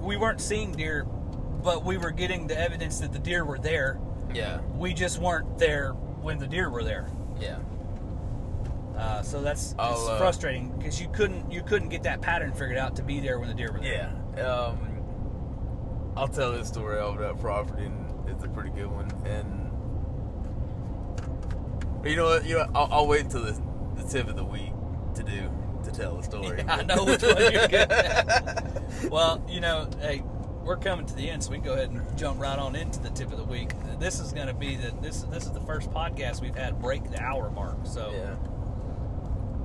We 0.01 0.15
weren't 0.15 0.39
seeing 0.39 0.71
deer, 0.71 1.03
but 1.61 1.83
we 1.83 1.97
were 1.97 2.11
getting 2.11 2.47
the 2.47 2.57
evidence 2.57 3.01
that 3.01 3.11
the 3.11 3.19
deer 3.19 3.43
were 3.43 3.57
there. 3.59 3.99
yeah, 4.33 4.61
We 4.77 4.93
just 4.93 5.19
weren't 5.19 5.57
there 5.57 5.91
when 5.91 6.39
the 6.39 6.47
deer 6.47 6.69
were 6.69 6.85
there. 6.85 7.09
yeah, 7.37 7.57
Uh, 8.95 9.21
so 9.23 9.41
that's 9.41 9.71
it's 9.71 9.77
uh, 9.77 10.17
frustrating 10.17 10.69
because 10.77 11.01
you 11.01 11.09
couldn't 11.09 11.51
you 11.51 11.61
couldn't 11.63 11.89
get 11.89 12.03
that 12.03 12.21
pattern 12.21 12.53
figured 12.53 12.77
out 12.77 12.95
to 12.95 13.03
be 13.03 13.19
there 13.19 13.39
when 13.39 13.49
the 13.49 13.53
deer 13.55 13.73
were 13.73 13.79
there. 13.81 14.13
yeah. 14.37 14.43
Um, 14.47 14.77
I'll 16.15 16.29
tell 16.29 16.53
this 16.53 16.69
story 16.69 16.97
of 16.99 17.17
that 17.19 17.39
property, 17.41 17.85
and 17.87 18.29
it's 18.29 18.45
a 18.45 18.47
pretty 18.47 18.69
good 18.69 18.87
one. 18.89 19.11
And 19.25 19.69
you 22.09 22.15
know 22.15 22.25
what? 22.25 22.45
You 22.45 22.55
know, 22.59 22.69
I'll, 22.73 22.87
I'll 22.91 23.07
wait 23.07 23.25
until 23.25 23.43
the, 23.43 23.61
the 24.01 24.09
tip 24.09 24.27
of 24.27 24.35
the 24.35 24.43
week 24.43 24.71
to 25.15 25.23
do 25.23 25.49
to 25.83 25.91
tell 25.91 26.15
the 26.15 26.23
story. 26.23 26.59
Yeah, 26.59 26.75
I 26.75 26.83
know 26.83 27.05
which 27.05 27.21
one 27.21 27.37
you're 27.37 27.61
at. 27.61 28.81
Well, 29.09 29.43
you 29.47 29.61
know, 29.61 29.89
hey, 29.99 30.21
we're 30.63 30.77
coming 30.77 31.05
to 31.05 31.15
the 31.15 31.29
end, 31.29 31.43
so 31.43 31.51
we 31.51 31.57
can 31.57 31.65
go 31.65 31.73
ahead 31.73 31.89
and 31.89 32.17
jump 32.17 32.39
right 32.39 32.57
on 32.57 32.75
into 32.75 32.99
the 32.99 33.09
tip 33.09 33.31
of 33.31 33.37
the 33.37 33.43
week. 33.43 33.71
This 33.99 34.19
is 34.19 34.31
going 34.31 34.47
to 34.47 34.53
be 34.53 34.75
the 34.75 34.91
this 35.01 35.23
this 35.23 35.45
is 35.45 35.51
the 35.51 35.61
first 35.61 35.89
podcast 35.91 36.41
we've 36.41 36.55
had 36.55 36.79
break 36.79 37.09
the 37.09 37.21
hour 37.21 37.49
mark. 37.49 37.77
So 37.83 38.11
yeah. 38.13 38.35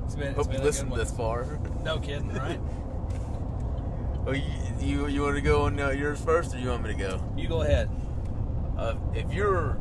it's 0.04 0.14
been 0.14 0.28
it's 0.28 0.36
Hope 0.36 0.48
been 0.48 0.58
you 0.60 0.64
listened 0.64 0.90
good 0.90 1.00
this 1.00 1.10
far. 1.10 1.58
No 1.84 1.98
kidding, 1.98 2.32
right? 2.34 2.60
Oh, 4.28 4.32
you 4.32 4.42
you, 4.80 5.06
you 5.06 5.22
want 5.22 5.36
to 5.36 5.40
go 5.40 5.66
on 5.66 5.78
uh, 5.78 5.90
yours 5.90 6.20
first, 6.20 6.52
or 6.52 6.58
you 6.58 6.68
want 6.68 6.82
me 6.82 6.92
to 6.92 6.98
go? 6.98 7.22
You 7.36 7.46
go 7.46 7.62
ahead. 7.62 7.88
Uh, 8.76 8.96
if 9.14 9.32
you're, 9.32 9.78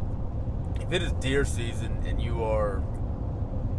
if 0.80 0.92
it 0.94 1.02
is 1.02 1.14
deer 1.14 1.46
season 1.46 2.04
and 2.06 2.22
you 2.22 2.44
are, 2.44 2.84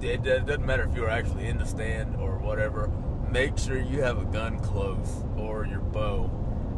it, 0.03 0.27
it 0.27 0.47
doesn't 0.47 0.65
matter 0.65 0.85
if 0.85 0.95
you're 0.95 1.11
actually 1.11 1.47
in 1.47 1.59
the 1.59 1.67
stand 1.67 2.17
or 2.17 2.39
whatever. 2.39 2.89
Make 3.31 3.59
sure 3.59 3.79
you 3.79 4.03
have 4.03 4.19
a 4.19 4.25
gun 4.25 4.59
close 4.61 5.25
or 5.37 5.67
your 5.67 5.81
bow, 5.81 6.31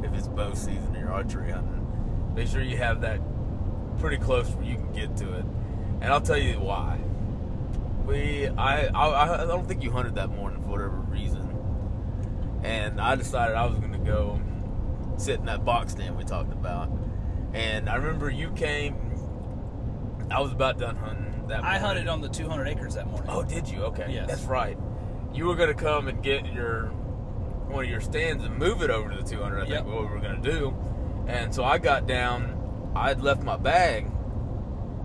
if 0.02 0.12
it's 0.14 0.28
bow 0.28 0.54
season 0.54 0.96
or 0.96 1.00
you're 1.00 1.12
archery 1.12 1.50
hunting. 1.50 2.34
Make 2.34 2.48
sure 2.48 2.62
you 2.62 2.76
have 2.76 3.00
that 3.02 3.20
pretty 3.98 4.16
close 4.18 4.48
where 4.50 4.64
you 4.64 4.76
can 4.76 4.92
get 4.92 5.16
to 5.18 5.32
it. 5.34 5.44
And 6.00 6.04
I'll 6.04 6.20
tell 6.20 6.38
you 6.38 6.60
why. 6.60 7.00
We, 8.06 8.48
I, 8.48 8.86
I, 8.86 9.42
I 9.42 9.46
don't 9.46 9.66
think 9.66 9.82
you 9.82 9.90
hunted 9.90 10.14
that 10.14 10.30
morning 10.30 10.62
for 10.62 10.68
whatever 10.68 10.96
reason. 10.96 11.44
And 12.62 13.00
I 13.00 13.16
decided 13.16 13.56
I 13.56 13.66
was 13.66 13.78
going 13.78 13.92
to 13.92 13.98
go 13.98 14.40
sit 15.16 15.40
in 15.40 15.46
that 15.46 15.64
box 15.64 15.92
stand 15.92 16.16
we 16.16 16.24
talked 16.24 16.52
about. 16.52 16.90
And 17.52 17.88
I 17.88 17.96
remember 17.96 18.30
you 18.30 18.50
came. 18.52 18.96
I 20.30 20.40
was 20.40 20.52
about 20.52 20.78
done 20.78 20.96
hunting 20.96 21.27
that. 21.48 21.64
I 21.64 21.78
hunted 21.78 22.08
on 22.08 22.20
the 22.20 22.28
200 22.28 22.66
acres 22.68 22.94
that 22.94 23.06
morning. 23.06 23.28
Oh, 23.30 23.42
did 23.42 23.68
you? 23.68 23.82
Okay, 23.84 24.06
Yes. 24.10 24.28
that's 24.28 24.42
right. 24.44 24.78
You 25.32 25.46
were 25.46 25.54
going 25.56 25.68
to 25.68 25.74
come 25.74 26.08
and 26.08 26.22
get 26.22 26.46
your 26.52 26.86
one 27.68 27.84
of 27.84 27.90
your 27.90 28.00
stands 28.00 28.42
and 28.44 28.56
move 28.56 28.80
it 28.82 28.88
over 28.90 29.10
to 29.10 29.16
the 29.16 29.22
200. 29.22 29.56
I 29.60 29.64
Yep. 29.66 29.68
think 29.68 29.86
what 29.94 30.00
we 30.04 30.06
were 30.08 30.20
going 30.20 30.40
to 30.42 30.50
do. 30.50 30.74
And 31.26 31.54
so 31.54 31.64
I 31.64 31.76
got 31.78 32.06
down. 32.06 32.92
I 32.96 33.08
had 33.08 33.20
left 33.22 33.42
my 33.42 33.56
bag 33.58 34.10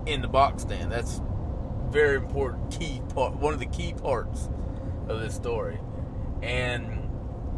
in 0.06 0.22
the 0.22 0.28
box 0.28 0.62
stand. 0.62 0.90
That's 0.90 1.20
very 1.90 2.16
important 2.16 2.70
key 2.70 3.02
part. 3.14 3.36
One 3.36 3.52
of 3.52 3.60
the 3.60 3.66
key 3.66 3.92
parts 3.92 4.48
of 5.08 5.20
this 5.20 5.34
story. 5.34 5.78
And 6.42 7.08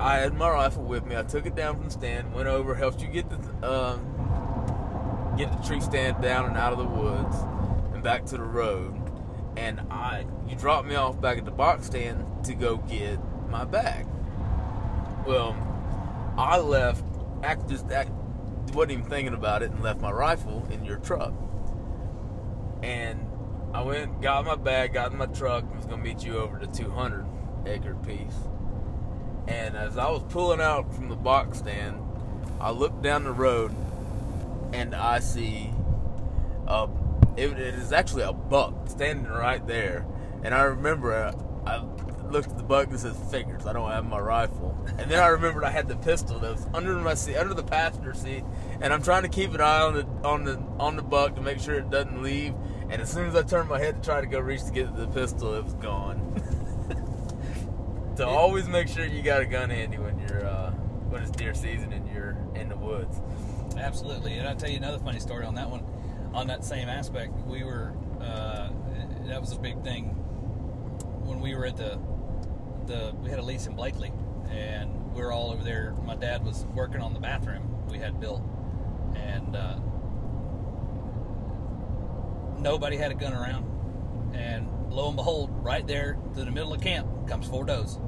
I 0.00 0.16
had 0.18 0.34
my 0.34 0.50
rifle 0.50 0.82
with 0.82 1.06
me. 1.06 1.16
I 1.16 1.22
took 1.22 1.46
it 1.46 1.54
down 1.54 1.76
from 1.76 1.84
the 1.84 1.90
stand, 1.92 2.34
went 2.34 2.48
over, 2.48 2.74
helped 2.74 3.00
you 3.00 3.06
get 3.08 3.30
the 3.30 3.36
um, 3.72 5.34
get 5.38 5.50
the 5.56 5.66
tree 5.66 5.80
stand 5.80 6.20
down 6.20 6.46
and 6.46 6.56
out 6.56 6.72
of 6.72 6.78
the 6.78 6.84
woods 6.84 7.36
back 8.06 8.24
to 8.24 8.36
the 8.36 8.44
road. 8.44 8.94
And 9.56 9.80
I, 9.90 10.26
you 10.46 10.54
dropped 10.54 10.86
me 10.86 10.94
off 10.94 11.20
back 11.20 11.38
at 11.38 11.44
the 11.44 11.50
box 11.50 11.86
stand 11.86 12.24
to 12.44 12.54
go 12.54 12.76
get 12.76 13.18
my 13.48 13.64
bag. 13.64 14.06
Well, 15.26 15.56
I 16.38 16.58
left, 16.58 17.02
act 17.42 17.68
just 17.68 17.90
act, 17.90 18.10
wasn't 18.72 18.92
even 18.92 19.04
thinking 19.06 19.34
about 19.34 19.64
it, 19.64 19.72
and 19.72 19.82
left 19.82 20.00
my 20.00 20.12
rifle 20.12 20.68
in 20.70 20.84
your 20.84 20.98
truck. 20.98 21.34
And 22.80 23.26
I 23.74 23.82
went, 23.82 24.22
got 24.22 24.44
my 24.44 24.54
bag, 24.54 24.92
got 24.92 25.10
in 25.10 25.18
my 25.18 25.26
truck, 25.26 25.64
and 25.64 25.74
was 25.74 25.86
gonna 25.86 26.00
meet 26.00 26.24
you 26.24 26.36
over 26.36 26.60
the 26.60 26.68
200 26.68 27.26
acre 27.66 27.96
piece. 28.06 28.36
And 29.48 29.76
as 29.76 29.98
I 29.98 30.08
was 30.10 30.22
pulling 30.28 30.60
out 30.60 30.94
from 30.94 31.08
the 31.08 31.16
box 31.16 31.58
stand, 31.58 32.00
I 32.60 32.70
looked 32.70 33.02
down 33.02 33.24
the 33.24 33.32
road 33.32 33.74
and 34.72 34.94
I 34.94 35.18
see 35.18 35.72
uh, 36.68 36.86
it, 37.36 37.52
it 37.52 37.74
is 37.74 37.92
actually 37.92 38.22
a 38.22 38.32
buck 38.32 38.88
standing 38.88 39.26
right 39.26 39.64
there. 39.66 40.06
And 40.42 40.54
I 40.54 40.62
remember 40.62 41.12
uh, 41.12 41.32
I 41.66 41.82
looked 42.30 42.48
at 42.48 42.56
the 42.56 42.64
buck 42.64 42.88
and 42.88 42.98
says 42.98 43.16
figures. 43.30 43.66
I 43.66 43.72
don't 43.72 43.90
have 43.90 44.04
my 44.04 44.18
rifle. 44.18 44.76
And 44.98 45.10
then 45.10 45.18
I 45.18 45.28
remembered 45.28 45.64
I 45.64 45.70
had 45.70 45.88
the 45.88 45.96
pistol 45.96 46.38
that 46.38 46.52
was 46.52 46.66
under 46.74 46.94
my 46.94 47.14
seat, 47.14 47.36
under 47.36 47.54
the 47.54 47.62
passenger 47.62 48.14
seat, 48.14 48.44
and 48.80 48.92
I'm 48.92 49.02
trying 49.02 49.22
to 49.22 49.28
keep 49.28 49.52
an 49.54 49.60
eye 49.60 49.82
on 49.82 49.94
the 49.94 50.06
on 50.26 50.44
the 50.44 50.62
on 50.78 50.96
the 50.96 51.02
buck 51.02 51.34
to 51.36 51.40
make 51.40 51.60
sure 51.60 51.74
it 51.74 51.90
doesn't 51.90 52.22
leave. 52.22 52.54
And 52.88 53.02
as 53.02 53.10
soon 53.12 53.28
as 53.28 53.34
I 53.34 53.42
turned 53.42 53.68
my 53.68 53.78
head 53.78 54.02
to 54.02 54.08
try 54.08 54.20
to 54.20 54.26
go 54.26 54.38
reach 54.38 54.64
to 54.64 54.72
get 54.72 54.96
the 54.96 55.08
pistol, 55.08 55.54
it 55.54 55.64
was 55.64 55.74
gone. 55.74 56.22
so 58.16 58.28
always 58.28 58.68
make 58.68 58.88
sure 58.88 59.04
you 59.04 59.22
got 59.22 59.42
a 59.42 59.46
gun 59.46 59.70
handy 59.70 59.98
when 59.98 60.18
you're 60.20 60.46
uh, 60.46 60.70
when 61.10 61.22
it's 61.22 61.30
deer 61.32 61.54
season 61.54 61.92
and 61.92 62.08
you're 62.08 62.36
in 62.54 62.68
the 62.68 62.76
woods. 62.76 63.20
Absolutely. 63.76 64.34
And 64.38 64.48
I'll 64.48 64.56
tell 64.56 64.70
you 64.70 64.76
another 64.76 64.98
funny 64.98 65.20
story 65.20 65.44
on 65.44 65.54
that 65.56 65.68
one. 65.68 65.84
On 66.36 66.46
that 66.48 66.66
same 66.66 66.90
aspect, 66.90 67.32
we 67.46 67.64
were, 67.64 67.94
uh, 68.20 68.68
that 69.26 69.40
was 69.40 69.52
a 69.52 69.58
big 69.58 69.82
thing 69.82 70.08
when 71.24 71.40
we 71.40 71.54
were 71.54 71.64
at 71.64 71.78
the, 71.78 71.98
the 72.84 73.14
we 73.22 73.30
had 73.30 73.38
a 73.38 73.42
lease 73.42 73.66
in 73.66 73.74
Blakely 73.74 74.12
and 74.50 75.14
we 75.14 75.22
were 75.22 75.32
all 75.32 75.50
over 75.50 75.64
there. 75.64 75.94
My 76.04 76.14
dad 76.14 76.44
was 76.44 76.66
working 76.74 77.00
on 77.00 77.14
the 77.14 77.20
bathroom 77.20 77.86
we 77.90 77.96
had 77.96 78.20
built 78.20 78.42
and 79.14 79.56
uh, 79.56 79.78
nobody 82.58 82.98
had 82.98 83.12
a 83.12 83.14
gun 83.14 83.32
around. 83.32 83.64
And 84.34 84.68
lo 84.90 85.08
and 85.08 85.16
behold, 85.16 85.48
right 85.64 85.86
there 85.86 86.18
through 86.34 86.44
the 86.44 86.50
middle 86.50 86.74
of 86.74 86.82
camp 86.82 87.08
comes 87.26 87.48
four 87.48 87.64
does. 87.64 87.98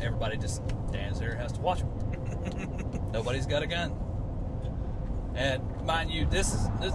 Everybody 0.00 0.38
just 0.38 0.62
stands 0.88 1.20
there, 1.20 1.34
has 1.34 1.52
to 1.52 1.60
watch 1.60 1.80
them. 1.80 3.10
Nobody's 3.12 3.44
got 3.44 3.62
a 3.62 3.66
gun. 3.66 3.94
And 5.34 5.62
mind 5.84 6.10
you, 6.10 6.26
this 6.26 6.54
is 6.54 6.68
this, 6.80 6.94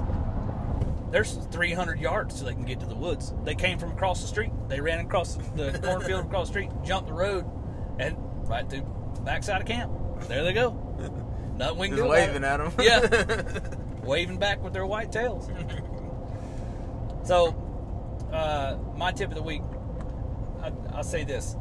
there's 1.12 1.34
300 1.52 2.00
yards 2.00 2.38
so 2.38 2.46
they 2.46 2.54
can 2.54 2.66
get 2.66 2.80
to 2.82 2.86
the 2.86 2.96
woods. 2.96 3.34
They 3.44 3.56
came 3.56 3.78
from 3.78 3.92
across 3.92 4.22
the 4.22 4.28
street. 4.28 4.52
They 4.68 4.82
ran 4.82 5.00
across 5.00 5.36
the 5.56 5.80
cornfield 5.84 6.26
across 6.26 6.48
the 6.48 6.54
street, 6.54 6.70
jumped 6.84 7.08
the 7.08 7.14
road, 7.14 7.46
and 8.00 8.16
right 8.48 8.70
through 8.70 8.86
the 9.16 9.22
backside 9.22 9.62
of 9.62 9.68
camp. 9.68 9.92
There 10.28 10.44
they 10.44 10.54
go. 10.54 10.72
Nothing 11.58 11.78
we 11.78 11.88
can 11.88 11.98
Just 11.98 12.06
do. 12.06 12.12
waving 12.12 12.44
at 12.44 12.58
them. 12.58 12.74
Yeah, 12.82 13.42
waving 14.04 14.38
back 14.40 14.62
with 14.62 14.74
their 14.74 14.86
white 14.86 15.12
tails. 15.12 15.50
so, 17.24 17.56
uh, 18.32 18.78
my 18.98 19.12
tip 19.12 19.30
of 19.30 19.36
the 19.36 19.42
week, 19.42 19.62
I, 20.62 20.72
I'll 20.94 21.04
say 21.04 21.24
this: 21.24 21.56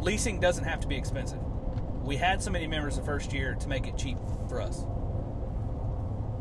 leasing 0.00 0.38
doesn't 0.38 0.64
have 0.64 0.80
to 0.80 0.86
be 0.86 0.96
expensive. 0.96 1.38
We 2.02 2.16
had 2.16 2.42
so 2.42 2.50
many 2.50 2.66
members 2.66 2.96
the 2.96 3.02
first 3.02 3.32
year 3.32 3.54
to 3.54 3.68
make 3.68 3.86
it 3.86 3.96
cheap 3.96 4.18
for 4.48 4.60
us. 4.60 4.84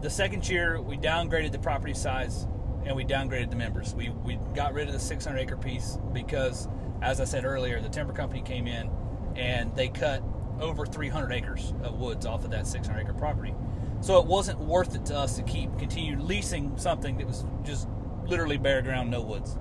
The 0.02 0.10
second 0.10 0.48
year, 0.48 0.82
we 0.82 0.98
downgraded 0.98 1.52
the 1.52 1.60
property 1.60 1.94
size 1.94 2.48
and 2.86 2.96
we 2.96 3.04
downgraded 3.04 3.50
the 3.50 3.58
members. 3.58 3.94
We, 3.94 4.10
we 4.10 4.40
got 4.56 4.74
rid 4.74 4.88
of 4.88 4.94
the 4.94 5.00
600 5.00 5.38
acre 5.38 5.58
piece 5.58 5.98
because, 6.14 6.70
as 7.02 7.20
I 7.20 7.26
said 7.26 7.44
earlier, 7.44 7.82
the 7.82 7.90
timber 7.90 8.14
company 8.14 8.42
came 8.42 8.66
in 8.66 8.90
and 9.36 9.76
they 9.76 9.90
cut 9.90 10.24
over 10.62 10.86
300 10.86 11.34
acres 11.34 11.74
of 11.84 12.00
woods 12.00 12.26
off 12.26 12.46
of 12.46 12.52
that 12.52 12.66
600 12.66 13.02
acre 13.02 13.14
property. 13.14 13.54
So 14.00 14.20
it 14.20 14.26
wasn't 14.26 14.60
worth 14.60 14.96
it 14.96 15.06
to 15.08 15.18
us 15.18 15.36
to 15.36 15.44
keep 15.44 15.78
continue 15.78 16.18
leasing 16.18 16.78
something 16.78 17.18
that 17.18 17.28
was 17.28 17.46
just 17.64 17.90
literally 18.26 18.58
bare 18.58 18.82
ground, 18.82 19.12
no 19.12 19.22
woods. 19.22 19.58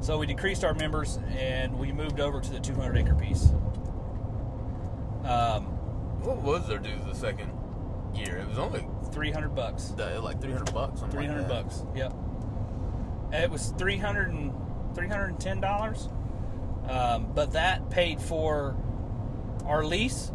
So 0.00 0.16
we 0.16 0.26
decreased 0.26 0.62
our 0.62 0.74
members 0.74 1.18
and 1.36 1.76
we 1.76 1.90
moved 1.90 2.20
over 2.20 2.40
to 2.40 2.50
the 2.52 2.60
200 2.60 2.96
acre 2.98 3.16
piece. 3.16 3.46
Um, 5.24 5.66
What 6.22 6.36
was 6.38 6.68
their 6.68 6.78
dues 6.78 7.04
the 7.04 7.14
second 7.14 7.57
year? 8.18 8.38
It 8.38 8.48
was 8.48 8.58
only 8.58 8.86
300 9.12 9.54
bucks. 9.54 9.92
uh, 9.98 10.20
like 10.22 10.40
300 10.40 10.72
bucks. 10.74 11.00
something 11.00 11.18
like 11.18 11.28
300 11.28 11.42
that. 11.42 11.48
bucks. 11.48 11.82
Yep. 11.94 12.12
And 13.32 13.42
it 13.44 13.50
was 13.50 13.72
300 13.78 14.30
and 14.30 14.52
310 14.94 15.60
dollars. 15.60 16.08
Um, 16.88 17.32
but 17.34 17.52
that 17.52 17.90
paid 17.90 18.20
for 18.20 18.74
our 19.66 19.84
lease, 19.84 20.32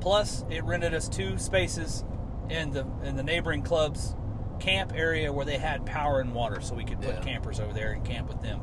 plus 0.00 0.44
it 0.50 0.64
rented 0.64 0.94
us 0.94 1.08
two 1.08 1.38
spaces 1.38 2.04
in 2.50 2.72
the 2.72 2.84
in 3.04 3.14
the 3.16 3.22
neighboring 3.22 3.62
club's 3.62 4.16
camp 4.58 4.92
area 4.94 5.32
where 5.32 5.44
they 5.46 5.58
had 5.58 5.86
power 5.86 6.20
and 6.20 6.34
water, 6.34 6.60
so 6.60 6.74
we 6.74 6.84
could 6.84 7.00
put 7.00 7.14
Yeah. 7.14 7.20
campers 7.20 7.60
over 7.60 7.72
there 7.72 7.92
and 7.92 8.04
camp 8.04 8.28
with 8.28 8.42
them. 8.42 8.60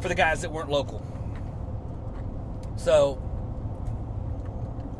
For 0.00 0.08
the 0.08 0.14
guys 0.14 0.42
that 0.42 0.50
weren't 0.52 0.68
local, 0.70 1.02
So 2.76 3.22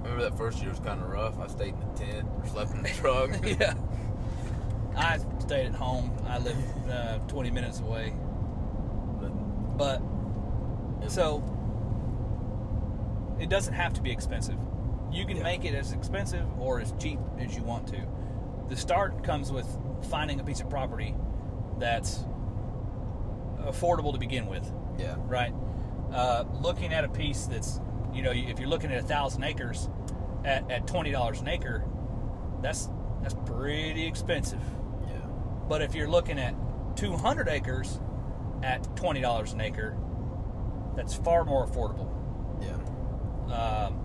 Remember 0.03 0.23
that 0.23 0.37
first 0.37 0.61
year 0.61 0.71
was 0.71 0.81
kind 0.81 1.01
of 1.01 1.09
rough. 1.09 1.39
I 1.39 1.47
stayed 1.47 1.75
in 1.75 1.81
the 1.81 1.87
tent 1.99 2.29
or 2.41 2.47
slept 2.49 2.73
in 2.73 2.83
the 2.83 2.89
truck. 2.91 3.31
yeah, 3.61 3.75
I 4.97 5.19
stayed 5.39 5.67
at 5.67 5.75
home. 5.75 6.11
I 6.27 6.39
live 6.39 6.57
uh, 6.91 7.19
20 7.29 7.51
minutes 7.51 7.81
away, 7.81 8.13
But 9.21 9.31
but 9.79 10.03
so 11.11 11.43
it 13.41 13.49
doesn't 13.49 13.75
have 13.75 13.93
to 13.95 14.03
be 14.03 14.11
expensive. 14.11 14.59
You 15.11 15.25
can 15.27 15.37
Yeah. 15.39 15.43
make 15.45 15.65
it 15.65 15.75
as 15.75 15.93
expensive 15.93 16.47
or 16.61 16.81
as 16.81 16.93
cheap 16.99 17.19
as 17.39 17.55
you 17.57 17.63
want 17.63 17.87
to. 17.89 18.01
The 18.69 18.77
start 18.77 19.23
comes 19.25 19.51
with 19.53 19.67
finding 20.11 20.41
a 20.41 20.45
piece 20.45 20.61
of 20.61 20.71
property 20.71 21.15
that's 21.79 22.25
affordable 23.67 24.13
to 24.13 24.19
begin 24.19 24.47
with. 24.47 24.71
yeah, 24.99 25.17
right? 25.27 25.53
Uh, 26.13 26.45
looking 26.61 26.93
at 26.93 27.05
a 27.05 27.09
piece 27.09 27.47
that's, 27.47 27.81
you 28.13 28.23
know, 28.23 28.31
if 28.33 28.59
you're 28.59 28.69
looking 28.69 28.91
at 28.93 28.99
a 28.99 29.07
thousand 29.07 29.45
acres 29.45 29.89
at, 30.45 30.71
at 30.71 30.87
twenty 30.87 31.11
dollars 31.11 31.41
an 31.41 31.49
acre, 31.49 31.85
that's 32.61 32.89
that's 33.23 33.35
pretty 33.47 34.07
expensive. 34.07 34.61
yeah, 35.07 35.19
But 35.69 35.83
if 35.83 35.95
you're 35.95 36.09
looking 36.09 36.39
at 36.39 36.55
two 36.97 37.13
hundred 37.17 37.49
acres 37.49 38.01
at 38.63 38.97
twenty 38.97 39.21
dollars 39.21 39.53
an 39.53 39.61
acre, 39.61 39.97
that's 40.97 41.15
far 41.15 41.45
more 41.45 41.67
affordable. 41.67 42.09
yeah. 42.61 42.77
Um, 43.53 43.99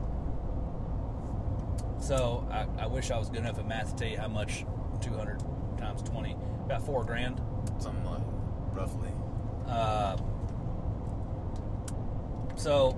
so 2.00 2.48
I, 2.52 2.84
I 2.84 2.88
wish 2.88 3.12
I 3.12 3.18
was 3.18 3.30
good 3.30 3.40
enough 3.40 3.58
at 3.60 3.68
math 3.68 3.92
to 3.92 3.96
tell 3.96 4.08
you 4.12 4.18
how 4.18 4.28
much 4.28 4.66
two 5.02 5.14
hundred 5.14 5.40
times 5.78 6.02
twenty, 6.04 6.36
about 6.66 6.86
four 6.86 7.04
grand. 7.04 7.42
Something 7.80 8.06
like 8.06 8.22
roughly. 8.74 9.12
Uh, 9.68 10.16
so 12.56 12.92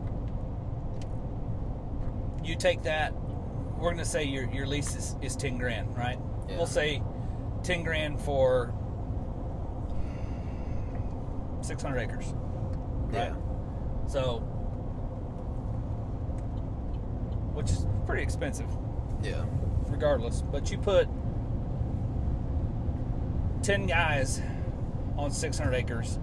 you 2.50 2.56
take 2.56 2.84
that. 2.84 3.14
We're 3.14 3.92
going 3.92 3.98
to 3.98 4.06
say 4.06 4.24
your 4.26 4.50
your 4.52 4.68
lease 4.68 4.96
is, 4.96 5.16
is 5.22 5.36
ten 5.36 5.58
grand, 5.58 5.96
right? 5.96 6.20
Yeah. 6.50 6.58
We'll 6.58 6.66
say 6.68 7.02
ten 7.64 7.84
grand 7.84 8.20
for 8.20 8.74
six 11.62 11.82
hundred 11.82 12.00
acres. 12.00 12.34
Yeah, 13.12 13.34
So, 14.08 14.38
which 17.54 17.72
is 17.72 17.88
pretty 18.06 18.22
expensive, 18.22 18.68
yeah, 19.24 19.44
regardless. 19.88 20.44
But 20.44 20.70
you 20.70 20.78
put 20.78 21.08
ten 23.64 23.88
guys 23.88 24.42
on 25.18 25.32
six 25.32 25.58
hundred 25.58 25.74
acres, 25.76 26.20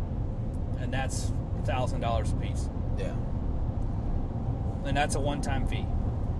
and 0.78 0.92
that's 0.92 1.32
thousand 1.64 2.02
dollars 2.02 2.30
a 2.32 2.36
piece. 2.36 2.70
yeah, 2.98 3.16
and 4.84 4.96
that's 4.96 5.16
a 5.16 5.20
one-time 5.20 5.66
fee. 5.66 5.86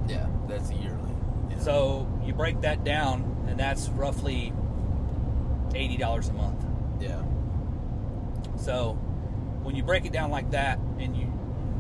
Yeah. 0.08 0.26
That's 0.48 0.70
yearly. 0.70 1.14
Yeah. 1.50 1.58
So 1.58 2.08
you 2.24 2.32
break 2.32 2.60
that 2.62 2.84
down, 2.84 3.46
and 3.48 3.58
that's 3.58 3.88
roughly 3.90 4.52
eighty 5.74 5.96
dollars 5.96 6.28
a 6.28 6.32
month. 6.32 6.64
yeah, 7.00 7.22
So 8.56 8.94
when 9.62 9.74
you 9.74 9.82
break 9.82 10.04
it 10.04 10.12
down 10.12 10.30
like 10.30 10.50
that, 10.52 10.78
and 10.98 11.16
you 11.16 11.32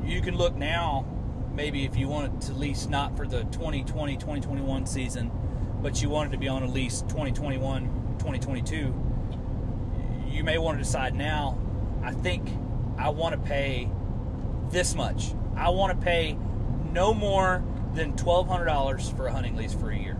you 0.04 0.20
can 0.20 0.36
look 0.36 0.54
now, 0.56 1.04
maybe 1.54 1.84
if 1.84 1.96
you 1.96 2.08
wanted 2.08 2.40
to 2.42 2.52
lease 2.52 2.86
not 2.86 3.16
for 3.16 3.26
the 3.26 3.44
2020 3.44 4.16
2021 4.16 4.86
season, 4.86 5.30
but 5.82 6.00
you 6.02 6.08
wanted 6.08 6.32
to 6.32 6.38
be 6.38 6.48
on 6.48 6.62
a 6.62 6.68
lease 6.68 7.02
2021 7.02 8.16
2022, 8.18 8.94
you 10.30 10.44
may 10.44 10.58
want 10.58 10.78
to 10.78 10.82
decide 10.84 11.14
now. 11.14 11.58
I 12.02 12.12
think 12.12 12.48
I 12.98 13.08
want 13.10 13.34
to 13.34 13.40
pay 13.40 13.90
this 14.70 14.94
much. 14.94 15.32
I 15.56 15.70
want 15.70 15.98
to 15.98 16.04
pay 16.04 16.36
no 16.92 17.14
more 17.14 17.62
than 17.96 18.16
twelve 18.16 18.46
hundred 18.48 18.66
dollars 18.66 19.10
for 19.10 19.26
a 19.26 19.32
hunting 19.32 19.56
lease 19.56 19.74
for 19.74 19.90
a 19.90 19.96
year. 19.98 20.16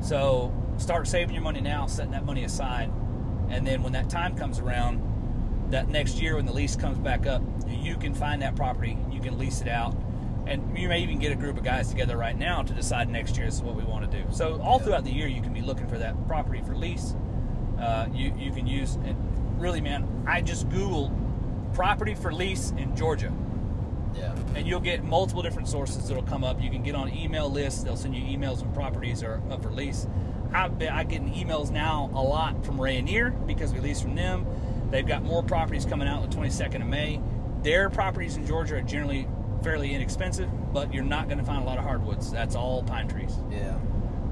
So 0.00 0.52
start 0.78 1.06
saving 1.06 1.34
your 1.34 1.44
money 1.44 1.60
now, 1.60 1.86
setting 1.86 2.12
that 2.12 2.24
money 2.24 2.44
aside, 2.44 2.90
and 3.50 3.66
then 3.66 3.82
when 3.82 3.92
that 3.92 4.10
time 4.10 4.36
comes 4.36 4.58
around, 4.58 5.00
that 5.70 5.88
next 5.88 6.20
year 6.20 6.36
when 6.36 6.46
the 6.46 6.52
lease 6.52 6.74
comes 6.74 6.98
back 6.98 7.26
up, 7.26 7.42
you 7.68 7.96
can 7.96 8.14
find 8.14 8.42
that 8.42 8.56
property, 8.56 8.98
you 9.10 9.20
can 9.20 9.38
lease 9.38 9.60
it 9.60 9.68
out, 9.68 9.94
and 10.46 10.76
you 10.76 10.88
may 10.88 11.00
even 11.00 11.18
get 11.18 11.30
a 11.30 11.36
group 11.36 11.56
of 11.56 11.62
guys 11.62 11.88
together 11.88 12.16
right 12.16 12.36
now 12.36 12.62
to 12.62 12.72
decide 12.74 13.08
next 13.08 13.36
year 13.36 13.46
this 13.46 13.56
is 13.56 13.62
what 13.62 13.76
we 13.76 13.84
want 13.84 14.10
to 14.10 14.22
do. 14.22 14.24
So 14.32 14.60
all 14.60 14.78
Yeah. 14.78 14.84
throughout 14.86 15.04
the 15.04 15.12
year, 15.12 15.28
you 15.28 15.40
can 15.40 15.52
be 15.52 15.62
looking 15.62 15.86
for 15.86 15.98
that 15.98 16.26
property 16.26 16.60
for 16.62 16.74
lease. 16.74 17.14
Uh, 17.78 18.06
you 18.12 18.32
you 18.36 18.50
can 18.50 18.66
use 18.66 18.96
and 18.96 19.16
really, 19.60 19.80
man, 19.80 20.24
I 20.26 20.40
just 20.40 20.68
googled 20.68 21.12
property 21.74 22.14
for 22.14 22.32
lease 22.32 22.72
in 22.76 22.94
Georgia 22.96 23.32
yeah, 24.16 24.34
and 24.54 24.66
you'll 24.66 24.80
get 24.80 25.04
multiple 25.04 25.42
different 25.42 25.68
sources 25.68 26.08
that'll 26.08 26.22
come 26.22 26.44
up. 26.44 26.60
You 26.62 26.70
can 26.70 26.82
get 26.82 26.94
on 26.94 27.12
email 27.12 27.50
lists; 27.50 27.82
they'll 27.82 27.96
send 27.96 28.14
you 28.14 28.22
emails 28.22 28.62
when 28.62 28.72
properties 28.72 29.22
are 29.22 29.42
up 29.50 29.62
for 29.62 29.70
lease. 29.70 30.06
I've 30.52 30.78
been 30.78 30.92
I 30.92 31.04
get 31.04 31.24
emails 31.24 31.70
now 31.70 32.10
a 32.14 32.22
lot 32.22 32.64
from 32.64 32.78
Rayonier 32.78 33.46
because 33.46 33.72
we 33.72 33.80
lease 33.80 34.00
from 34.00 34.14
them. 34.14 34.46
They've 34.90 35.06
got 35.06 35.22
more 35.22 35.42
properties 35.42 35.86
coming 35.86 36.06
out 36.06 36.22
on 36.22 36.28
the 36.28 36.36
22nd 36.36 36.82
of 36.82 36.86
May. 36.86 37.20
Their 37.62 37.88
properties 37.88 38.36
in 38.36 38.46
Georgia 38.46 38.76
are 38.76 38.82
generally 38.82 39.26
fairly 39.62 39.94
inexpensive, 39.94 40.50
but 40.72 40.92
you're 40.92 41.04
not 41.04 41.28
going 41.28 41.38
to 41.38 41.44
find 41.44 41.62
a 41.62 41.64
lot 41.64 41.78
of 41.78 41.84
hardwoods. 41.84 42.30
That's 42.30 42.54
all 42.54 42.82
pine 42.82 43.08
trees. 43.08 43.36
yeah, 43.50 43.78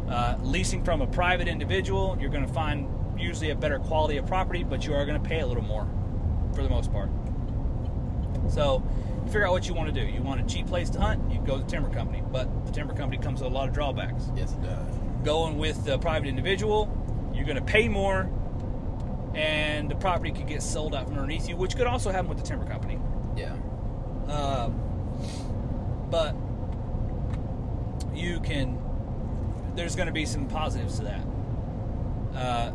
Uh, 0.08 0.36
leasing 0.42 0.84
from 0.84 1.00
a 1.00 1.06
private 1.06 1.48
individual, 1.48 2.18
you're 2.20 2.30
going 2.30 2.46
to 2.46 2.52
find 2.52 2.88
usually 3.18 3.50
a 3.50 3.54
better 3.54 3.78
quality 3.78 4.16
of 4.16 4.26
property, 4.26 4.64
but 4.64 4.84
you 4.84 4.92
are 4.92 5.06
going 5.06 5.20
to 5.22 5.26
pay 5.26 5.40
a 5.40 5.46
little 5.46 5.62
more 5.62 5.88
for 6.54 6.62
the 6.62 6.68
most 6.68 6.92
part. 6.92 7.08
So, 8.48 8.82
figure 9.30 9.46
out 9.46 9.52
what 9.52 9.66
you 9.68 9.74
want 9.74 9.92
to 9.94 10.00
do. 10.00 10.06
You 10.06 10.22
want 10.22 10.40
a 10.40 10.44
cheap 10.44 10.66
place 10.66 10.90
to 10.90 11.00
hunt, 11.00 11.30
you 11.30 11.40
go 11.40 11.58
to 11.58 11.64
the 11.64 11.70
timber 11.70 11.88
company, 11.90 12.22
but 12.32 12.66
the 12.66 12.72
timber 12.72 12.94
company 12.94 13.22
comes 13.22 13.40
with 13.40 13.50
a 13.50 13.54
lot 13.54 13.68
of 13.68 13.74
drawbacks. 13.74 14.24
yes, 14.36 14.52
it 14.52 14.62
does. 14.62 14.94
Going 15.24 15.58
with 15.58 15.84
the 15.84 15.98
private 15.98 16.28
individual, 16.28 16.88
you're 17.34 17.44
going 17.44 17.56
to 17.58 17.62
pay 17.64 17.88
more, 17.88 18.28
and 19.34 19.90
the 19.90 19.94
property 19.94 20.32
could 20.32 20.46
get 20.48 20.62
sold 20.62 20.94
out 20.94 21.04
from 21.06 21.14
underneath 21.14 21.48
you, 21.48 21.56
which 21.56 21.76
could 21.76 21.86
also 21.86 22.10
happen 22.10 22.28
with 22.28 22.38
the 22.38 22.44
timber 22.44 22.66
company. 22.66 22.98
Yeah, 23.36 23.54
Uh, 24.28 24.68
but 26.10 26.34
you 28.14 28.40
can. 28.40 28.78
There's 29.76 29.94
going 29.94 30.06
to 30.08 30.12
be 30.12 30.26
some 30.26 30.48
positives 30.48 30.98
to 30.98 31.04
that. 31.04 31.24
Uh, 32.34 32.72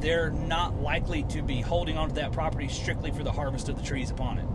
they're 0.00 0.30
not 0.30 0.80
likely 0.80 1.24
to 1.24 1.42
be 1.42 1.60
holding 1.60 1.98
on 1.98 2.08
to 2.08 2.14
that 2.14 2.32
property 2.32 2.68
strictly 2.68 3.10
for 3.10 3.22
the 3.22 3.32
harvest 3.32 3.68
of 3.68 3.76
the 3.76 3.82
trees 3.82 4.10
upon 4.10 4.38
it. 4.38 4.46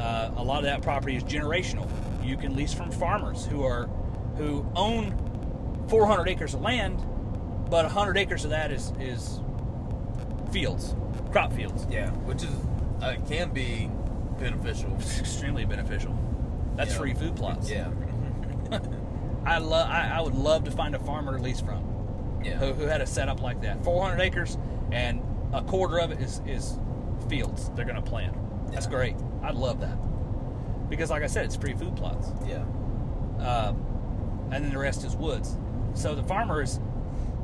Uh, 0.00 0.30
a 0.36 0.42
lot 0.42 0.58
of 0.58 0.64
that 0.64 0.80
property 0.82 1.14
is 1.16 1.22
generational. 1.24 1.86
You 2.24 2.36
can 2.36 2.56
lease 2.56 2.72
from 2.72 2.90
farmers 2.90 3.44
who 3.46 3.64
are 3.64 3.86
who 4.36 4.66
own 4.74 5.84
400 5.88 6.28
acres 6.28 6.54
of 6.54 6.62
land, 6.62 6.98
but 7.68 7.84
100 7.84 8.16
acres 8.16 8.44
of 8.44 8.50
that 8.50 8.70
is 8.72 8.92
is 8.98 9.40
fields, 10.52 10.94
crop 11.32 11.52
fields. 11.52 11.86
yeah. 11.90 12.10
Which 12.10 12.42
is 12.42 12.50
uh, 13.02 13.16
can 13.28 13.50
be 13.50 13.90
beneficial. 14.38 14.94
It's 14.98 15.20
extremely 15.20 15.64
beneficial. 15.64 16.16
That's 16.76 16.92
Yeah. 16.92 16.98
free 16.98 17.14
food 17.14 17.36
plots. 17.36 17.70
Yeah, 17.70 17.90
I 19.44 19.58
love. 19.58 19.88
I, 19.90 20.12
I 20.16 20.20
would 20.20 20.34
love 20.34 20.64
to 20.64 20.70
find 20.70 20.94
a 20.94 20.98
farmer 20.98 21.36
to 21.36 21.42
lease 21.42 21.60
from 21.60 22.40
yeah, 22.44 22.56
who, 22.58 22.72
who 22.72 22.84
had 22.86 23.00
a 23.00 23.06
setup 23.06 23.42
like 23.42 23.60
that. 23.62 23.82
400 23.84 24.20
acres 24.22 24.56
and 24.92 25.22
a 25.52 25.62
quarter 25.62 25.98
of 26.00 26.10
it 26.10 26.20
is 26.20 26.40
is 26.46 26.78
fields. 27.28 27.70
They're 27.74 27.84
going 27.84 28.02
to 28.02 28.02
plant. 28.02 28.34
That's 28.72 28.86
great. 28.86 29.16
I'd 29.42 29.54
love 29.54 29.80
that 29.80 29.96
because, 30.88 31.10
like 31.10 31.22
I 31.22 31.26
said, 31.26 31.44
it's 31.44 31.56
free 31.56 31.74
food 31.74 31.96
plots, 31.96 32.32
yeah, 32.46 32.62
um, 33.38 33.76
and 34.52 34.64
then 34.64 34.70
the 34.70 34.78
rest 34.78 35.04
is 35.04 35.14
woods. 35.16 35.56
So 35.94 36.14
the 36.14 36.22
farmer 36.24 36.62
is, 36.62 36.80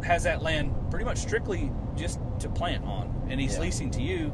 has 0.05 0.24
that 0.24 0.43
land 0.43 0.74
pretty 0.90 1.05
much 1.05 1.19
strictly 1.19 1.70
just 1.97 2.20
to 2.40 2.48
plant 2.48 2.85
on, 2.85 3.27
and 3.28 3.40
he's 3.40 3.55
Yeah. 3.55 3.61
leasing 3.62 3.90
to 3.93 4.03
you 4.03 4.32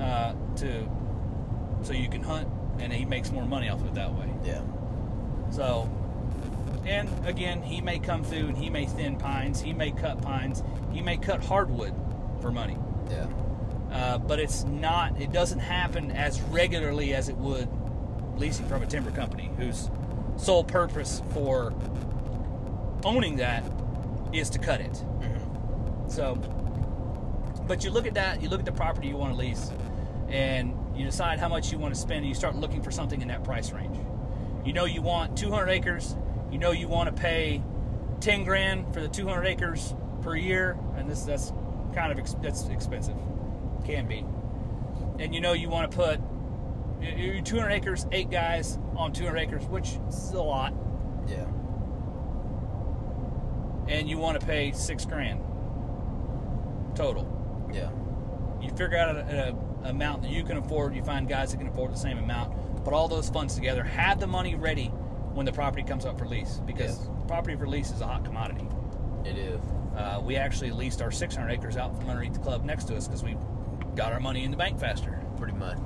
uh, 0.00 0.34
to 0.56 0.88
so 1.82 1.92
you 1.92 2.08
can 2.08 2.22
hunt, 2.22 2.48
and 2.78 2.92
he 2.92 3.04
makes 3.04 3.30
more 3.32 3.44
money 3.46 3.68
off 3.68 3.80
of 3.80 3.86
it 3.88 3.94
that 3.94 4.12
way. 4.14 4.28
yeah, 4.44 4.60
So, 5.50 5.88
and 6.86 7.08
again, 7.26 7.62
he 7.62 7.80
may 7.80 7.98
come 7.98 8.22
through 8.24 8.46
and 8.48 8.56
he 8.56 8.70
may 8.70 8.86
thin 8.86 9.16
pines, 9.16 9.60
he 9.60 9.72
may 9.72 9.90
cut 9.90 10.20
pines, 10.22 10.62
he 10.92 11.02
may 11.02 11.16
cut 11.16 11.42
hardwood 11.44 11.94
for 12.40 12.50
money. 12.50 12.76
yeah, 13.10 13.26
Uh, 13.90 14.18
but 14.18 14.38
it's 14.38 14.64
not, 14.64 15.20
it 15.20 15.32
doesn't 15.32 15.58
happen 15.58 16.10
as 16.12 16.40
regularly 16.42 17.14
as 17.14 17.28
it 17.28 17.36
would 17.36 17.68
leasing 18.36 18.66
from 18.66 18.82
a 18.82 18.86
timber 18.86 19.10
company 19.10 19.50
whose 19.58 19.90
sole 20.36 20.64
purpose 20.64 21.22
for 21.34 21.74
owning 23.04 23.36
that 23.36 23.64
is 24.32 24.48
to 24.50 24.58
cut 24.58 24.80
it. 24.80 24.96
hmm 24.96 26.08
So, 26.08 26.36
but 27.66 27.84
you 27.84 27.90
look 27.90 28.06
at 28.06 28.14
that, 28.14 28.40
you 28.42 28.48
look 28.48 28.60
at 28.60 28.66
the 28.66 28.72
property 28.72 29.08
you 29.08 29.16
want 29.16 29.32
to 29.32 29.38
lease, 29.38 29.70
and 30.28 30.74
you 30.96 31.04
decide 31.04 31.38
how 31.38 31.48
much 31.48 31.70
you 31.72 31.78
want 31.78 31.94
to 31.94 32.00
spend, 32.00 32.18
and 32.18 32.28
you 32.28 32.34
start 32.34 32.56
looking 32.56 32.82
for 32.82 32.90
something 32.90 33.20
in 33.20 33.28
that 33.28 33.44
price 33.44 33.72
range. 33.72 33.96
You 34.64 34.72
know 34.72 34.84
you 34.84 35.02
want 35.02 35.36
200 35.36 35.68
acres, 35.68 36.16
you 36.50 36.58
know 36.58 36.70
you 36.72 36.88
want 36.88 37.14
to 37.14 37.20
pay 37.20 37.62
10 38.20 38.44
grand 38.44 38.92
for 38.94 39.00
the 39.00 39.08
200 39.08 39.44
acres 39.46 39.94
per 40.22 40.36
year, 40.36 40.78
and 40.96 41.08
this 41.08 41.22
that's 41.22 41.52
kind 41.94 42.12
of 42.12 42.18
ex- 42.18 42.36
that's 42.42 42.68
expensive, 42.68 43.16
can 43.84 44.06
be. 44.06 44.24
And 45.18 45.34
you 45.34 45.40
know 45.40 45.52
you 45.52 45.68
want 45.68 45.90
to 45.90 45.96
put 45.96 46.20
200 47.44 47.70
acres, 47.70 48.06
eight 48.12 48.30
guys 48.30 48.78
on 48.96 49.12
200 49.12 49.38
acres, 49.38 49.64
which 49.66 49.98
is 50.08 50.30
a 50.32 50.42
lot, 50.42 50.72
Yeah. 51.26 51.46
and 53.88 54.08
you 54.08 54.18
want 54.18 54.38
to 54.40 54.46
pay 54.46 54.72
six 54.72 55.04
grand 55.04 55.40
total. 56.94 57.26
Yeah. 57.72 57.90
You 58.60 58.68
figure 58.70 58.96
out 58.96 59.16
an 59.16 59.56
amount 59.84 60.22
that 60.22 60.30
you 60.30 60.44
can 60.44 60.58
afford. 60.58 60.94
You 60.94 61.02
find 61.02 61.28
guys 61.28 61.50
that 61.52 61.58
can 61.58 61.68
afford 61.68 61.92
the 61.92 61.96
same 61.98 62.18
amount. 62.18 62.84
Put 62.84 62.92
all 62.92 63.08
those 63.08 63.28
funds 63.30 63.54
together. 63.54 63.82
Have 63.82 64.20
the 64.20 64.26
money 64.26 64.54
ready 64.54 64.86
when 65.32 65.46
the 65.46 65.52
property 65.52 65.82
comes 65.82 66.04
up 66.04 66.18
for 66.18 66.26
lease 66.26 66.60
because 66.66 66.98
Yes. 66.98 67.10
property 67.26 67.56
for 67.56 67.66
lease 67.66 67.90
is 67.90 68.00
a 68.00 68.06
hot 68.06 68.24
commodity. 68.24 68.66
It 69.24 69.36
is. 69.38 69.60
Uh, 69.96 70.20
we 70.24 70.36
actually 70.36 70.70
leased 70.72 71.00
our 71.02 71.10
600 71.10 71.50
acres 71.50 71.76
out 71.76 71.96
from 71.98 72.08
underneath 72.10 72.34
the 72.34 72.40
club 72.40 72.64
next 72.64 72.84
to 72.84 72.96
us 72.96 73.06
because 73.06 73.22
we 73.22 73.36
got 73.96 74.12
our 74.12 74.20
money 74.20 74.44
in 74.44 74.50
the 74.50 74.56
bank 74.56 74.78
faster. 74.78 75.22
Pretty 75.38 75.54
much. 75.54 75.78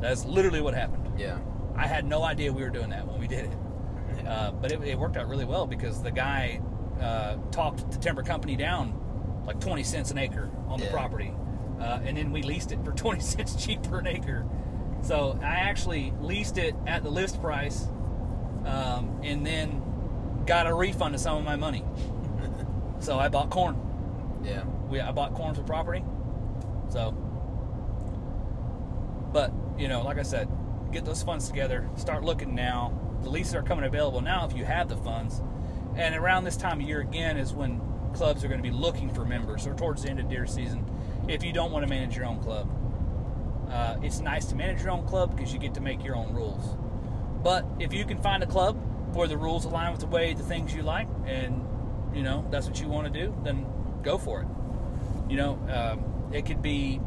That's 0.00 0.24
literally 0.24 0.60
what 0.60 0.74
happened. 0.74 1.18
Yeah. 1.18 1.38
I 1.76 1.86
had 1.86 2.04
no 2.04 2.22
idea 2.22 2.52
we 2.52 2.62
were 2.62 2.70
doing 2.70 2.90
that 2.90 3.06
when 3.06 3.18
we 3.18 3.26
did 3.26 3.46
it. 3.46 4.26
Uh, 4.26 4.52
but 4.52 4.70
it, 4.72 4.80
it 4.82 4.98
worked 4.98 5.16
out 5.16 5.28
really 5.28 5.44
well 5.44 5.66
because 5.66 6.02
the 6.02 6.10
guy 6.10 6.60
uh, 7.00 7.36
talked 7.50 7.90
the 7.90 7.98
timber 7.98 8.22
company 8.22 8.56
down 8.56 9.00
like 9.46 9.60
20 9.60 9.82
cents 9.82 10.10
an 10.10 10.18
acre 10.18 10.50
on 10.68 10.78
the 10.78 10.86
Yeah. 10.86 10.92
property. 10.92 11.32
Uh, 11.80 12.00
and 12.04 12.16
then 12.16 12.30
we 12.32 12.42
leased 12.42 12.70
it 12.72 12.82
for 12.84 12.92
20 12.96 13.20
cents 13.20 13.56
cheaper 13.64 13.98
an 13.98 14.06
acre. 14.06 14.46
So 15.02 15.38
I 15.42 15.46
actually 15.56 16.12
leased 16.20 16.56
it 16.58 16.74
at 16.86 17.02
the 17.02 17.10
list 17.10 17.40
price 17.40 17.88
um, 18.64 19.20
and 19.22 19.44
then 19.44 19.82
got 20.46 20.66
a 20.66 20.74
refund 20.74 21.14
of 21.14 21.20
some 21.20 21.36
of 21.36 21.44
my 21.44 21.56
money. 21.56 21.84
so 23.00 23.18
I 23.18 23.28
bought 23.28 23.50
corn. 23.50 23.76
yeah. 24.44 24.64
We, 24.88 25.00
I 25.00 25.12
bought 25.12 25.34
corn 25.34 25.54
for 25.54 25.62
property. 25.62 26.04
So, 26.88 27.12
but 29.34 29.52
you 29.76 29.88
know, 29.88 30.02
like 30.02 30.16
I 30.16 30.22
said, 30.22 30.48
get 30.92 31.04
those 31.04 31.22
funds 31.22 31.48
together. 31.48 31.90
Start 31.96 32.22
looking 32.22 32.54
now. 32.54 32.98
The 33.22 33.28
leases 33.28 33.54
are 33.54 33.62
coming 33.62 33.84
available 33.84 34.20
now 34.20 34.46
if 34.46 34.56
you 34.56 34.64
have 34.64 34.88
the 34.88 34.96
funds. 34.96 35.42
And 35.96 36.14
around 36.14 36.44
this 36.44 36.56
time 36.56 36.80
of 36.80 36.86
year 36.86 37.00
again 37.00 37.36
is 37.36 37.52
when 37.52 37.80
clubs 38.14 38.44
are 38.44 38.48
going 38.48 38.62
to 38.62 38.68
be 38.68 38.74
looking 38.74 39.12
for 39.12 39.24
members, 39.24 39.66
or 39.66 39.74
towards 39.74 40.04
the 40.04 40.10
end 40.10 40.20
of 40.20 40.28
deer 40.28 40.46
season. 40.46 40.88
If 41.28 41.42
you 41.42 41.52
don't 41.52 41.72
want 41.72 41.84
to 41.84 41.88
manage 41.88 42.16
your 42.16 42.26
own 42.26 42.40
club, 42.40 42.70
uh, 43.70 43.96
it's 44.02 44.20
nice 44.20 44.46
to 44.46 44.54
manage 44.54 44.82
your 44.82 44.92
own 44.92 45.04
club 45.06 45.36
because 45.36 45.52
you 45.52 45.58
get 45.58 45.74
to 45.74 45.80
make 45.80 46.04
your 46.04 46.14
own 46.14 46.32
rules. 46.32 46.76
But 47.42 47.66
if 47.80 47.92
you 47.92 48.04
can 48.04 48.18
find 48.18 48.42
a 48.42 48.46
club 48.46 48.76
where 49.16 49.26
the 49.26 49.36
rules 49.36 49.64
align 49.64 49.90
with 49.90 50.00
the 50.00 50.06
way 50.06 50.32
the 50.32 50.44
things 50.44 50.74
you 50.74 50.82
like, 50.82 51.08
and 51.26 51.66
you 52.14 52.22
know 52.22 52.46
that's 52.50 52.66
what 52.66 52.80
you 52.80 52.86
want 52.86 53.12
to 53.12 53.20
do, 53.26 53.34
then 53.42 53.66
go 54.02 54.16
for 54.16 54.42
it. 54.42 54.48
You 55.28 55.36
know, 55.36 55.58
um, 55.68 56.32
it 56.32 56.46
could 56.46 56.62
be 56.62 57.00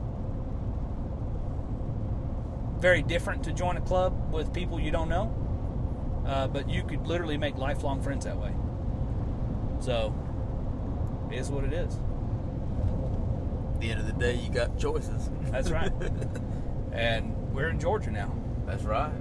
very 2.79 3.01
different 3.01 3.43
to 3.45 3.53
join 3.53 3.77
a 3.77 3.81
club 3.81 4.33
with 4.33 4.53
people 4.53 4.79
you 4.79 4.91
don't 4.91 5.09
know, 5.09 5.33
uh, 6.27 6.47
but 6.47 6.69
you 6.69 6.83
could 6.83 7.07
literally 7.07 7.37
make 7.37 7.57
lifelong 7.57 8.01
friends 8.01 8.25
that 8.25 8.37
way. 8.37 8.53
So, 9.79 10.13
it 11.31 11.37
is 11.37 11.49
what 11.49 11.63
it 11.63 11.73
is. 11.73 11.99
At 13.73 13.81
the 13.81 13.91
end 13.91 13.99
of 13.99 14.07
the 14.07 14.13
day, 14.13 14.35
you 14.35 14.49
got 14.49 14.77
choices. 14.77 15.29
That's 15.51 15.69
right. 15.69 15.91
and 16.91 17.35
we're 17.53 17.69
in 17.69 17.79
Georgia 17.79 18.11
now, 18.11 18.33
That's 18.65 18.83
right. 18.83 19.11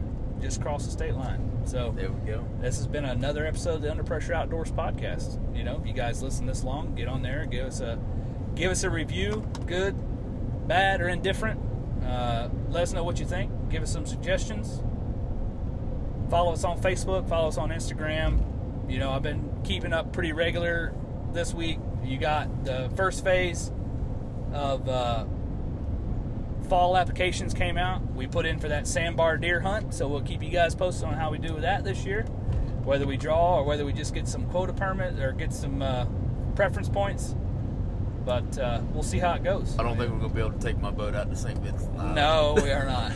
just 0.40 0.60
across 0.60 0.84
the 0.86 0.90
state 0.90 1.14
line. 1.14 1.50
So, 1.66 1.92
There 1.96 2.10
we 2.10 2.30
go. 2.30 2.44
this 2.60 2.76
has 2.76 2.86
been 2.86 3.04
another 3.04 3.44
episode 3.46 3.76
of 3.76 3.82
the 3.82 3.90
Under 3.90 4.04
Pressure 4.04 4.32
Outdoors 4.34 4.70
podcast. 4.70 5.38
You 5.56 5.64
know, 5.64 5.78
if 5.80 5.86
you 5.86 5.92
guys 5.92 6.22
listen 6.22 6.46
this 6.46 6.62
long, 6.64 6.94
get 6.94 7.08
on 7.08 7.22
there, 7.22 7.44
give 7.46 7.66
us 7.66 7.80
a 7.80 7.98
give 8.54 8.70
us 8.70 8.84
a 8.84 8.88
review, 8.90 9.46
good, 9.66 9.94
bad, 10.66 11.00
or 11.02 11.08
indifferent. 11.08 11.60
Uh, 12.06 12.48
let 12.70 12.84
us 12.84 12.92
know 12.92 13.04
what 13.04 13.18
you 13.18 13.26
think. 13.26 13.50
Give 13.68 13.82
us 13.82 13.92
some 13.92 14.06
suggestions. 14.06 14.82
Follow 16.30 16.52
us 16.52 16.64
on 16.64 16.80
Facebook. 16.80 17.28
Follow 17.28 17.48
us 17.48 17.58
on 17.58 17.70
Instagram. 17.70 18.42
You 18.88 18.98
know, 18.98 19.10
I've 19.10 19.22
been 19.22 19.60
keeping 19.64 19.92
up 19.92 20.12
pretty 20.12 20.32
regular 20.32 20.94
this 21.32 21.52
week. 21.52 21.78
You 22.04 22.18
got 22.18 22.64
the 22.64 22.90
first 22.96 23.24
phase 23.24 23.72
of 24.52 24.88
uh, 24.88 25.24
fall 26.68 26.96
applications 26.96 27.54
came 27.54 27.76
out. 27.76 28.14
We 28.14 28.26
put 28.26 28.46
in 28.46 28.58
for 28.58 28.68
that 28.68 28.86
sandbar 28.86 29.36
deer 29.36 29.60
hunt, 29.60 29.94
so 29.94 30.08
we'll 30.08 30.22
keep 30.22 30.42
you 30.42 30.50
guys 30.50 30.74
posted 30.74 31.08
on 31.08 31.14
how 31.14 31.30
we 31.30 31.38
do 31.38 31.52
with 31.52 31.62
that 31.62 31.84
this 31.84 32.04
year. 32.04 32.22
Whether 32.84 33.06
we 33.06 33.16
draw 33.16 33.58
or 33.58 33.64
whether 33.64 33.84
we 33.84 33.92
just 33.92 34.14
get 34.14 34.28
some 34.28 34.46
quota 34.46 34.72
permit 34.72 35.18
or 35.18 35.32
get 35.32 35.52
some 35.52 35.82
uh, 35.82 36.06
preference 36.54 36.88
points. 36.88 37.34
But 38.26 38.58
uh, 38.58 38.80
we'll 38.92 39.04
see 39.04 39.18
how 39.18 39.32
it 39.34 39.44
goes. 39.44 39.78
I 39.78 39.84
don't 39.84 39.96
think 39.96 40.12
we're 40.12 40.18
gonna 40.18 40.34
be 40.34 40.40
able 40.40 40.52
to 40.52 40.58
take 40.58 40.78
my 40.80 40.90
boat 40.90 41.14
out 41.14 41.30
to 41.30 41.36
St. 41.36 41.56
Vincent. 41.60 41.96
Island. 41.96 42.14
No, 42.16 42.58
we 42.60 42.72
are 42.72 42.84
not. 42.96 43.12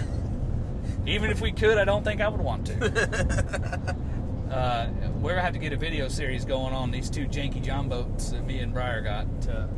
Even 1.05 1.31
if 1.31 1.41
we 1.41 1.51
could, 1.51 1.77
I 1.79 1.85
don't 1.85 2.05
think 2.05 2.21
I 2.21 2.29
would 2.29 2.41
want 2.41 2.67
to. 2.69 3.97
Uh, 4.51 4.89
we're 5.21 5.31
gonna 5.31 5.43
have 5.43 5.53
to 5.53 5.61
get 5.61 5.73
a 5.73 5.77
video 5.77 6.09
series 6.09 6.45
going 6.45 6.75
on 6.75 6.91
these 6.91 7.09
two 7.09 7.25
janky 7.27 7.63
John 7.63 7.89
boats 7.89 8.31
that 8.31 8.45
me 8.45 8.59
and 8.59 8.73
Briar 8.73 9.01
got. 9.01 9.27
Uh, 9.49 9.69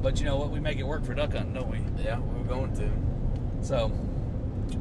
but 0.00 0.18
you 0.18 0.24
know 0.24 0.36
what? 0.38 0.48
We 0.48 0.60
make 0.60 0.78
it 0.78 0.84
work 0.84 1.04
for 1.04 1.12
duck 1.12 1.34
hunting, 1.34 1.52
don't 1.52 1.70
we? 1.70 1.80
Yeah, 2.02 2.18
we're 2.18 2.44
going 2.44 2.74
to. 2.76 2.90
So, 3.60 3.92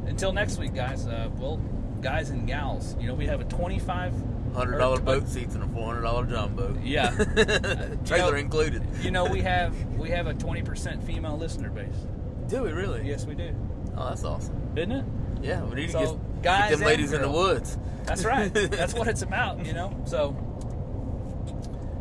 until 0.05 0.31
next 0.31 0.57
week, 0.59 0.73
guys. 0.73 1.07
Uh, 1.07 1.29
well, 1.35 1.57
guys 2.01 2.29
and 2.29 2.47
gals, 2.47 2.95
you 3.01 3.07
know 3.07 3.15
we 3.15 3.25
have 3.25 3.41
a 3.41 3.43
twenty-five. 3.43 4.13
Hundred 4.57 4.79
dollar 4.79 4.99
boat 4.99 5.27
seats 5.27 5.53
and 5.53 5.63
a 5.63 5.67
four 5.67 5.85
hundred 5.85 6.01
dollar 6.01 6.25
John 6.25 6.55
boat. 6.55 6.77
Yeah. 6.81 7.11
Trailer 8.05 8.31
know- 8.31 8.37
included. 8.37 8.81
You 9.03 9.11
know 9.11 9.25
we 9.25 9.41
have 9.41 9.75
we 9.97 10.09
have 10.09 10.25
a 10.25 10.33
twenty 10.33 10.63
percent 10.63 11.03
female 11.03 11.37
listener 11.37 11.69
base. 11.69 12.07
Do 12.47 12.63
we 12.63 12.71
really? 12.71 13.07
Yes, 13.07 13.25
we 13.25 13.35
do. 13.35 13.53
Oh, 13.95 14.09
that's 14.09 14.23
awesome. 14.23 14.59
Isn't 14.75 14.91
it? 14.93 15.05
Yeah, 15.43 15.63
we 15.63 15.75
need 15.75 15.91
So, 15.91 15.99
to 15.99 16.05
get, 16.05 16.41
guys 16.41 16.69
get 16.71 16.79
them 16.79 16.79
and 16.81 16.87
ladies 16.87 17.13
in 17.13 17.21
the 17.21 17.29
woods. 17.29 17.77
That's 18.05 18.25
right. 18.25 18.51
That's 18.53 18.93
what 18.95 19.07
it's 19.07 19.21
about, 19.29 19.63
you 19.65 19.73
know. 19.73 19.95
So 20.05 20.35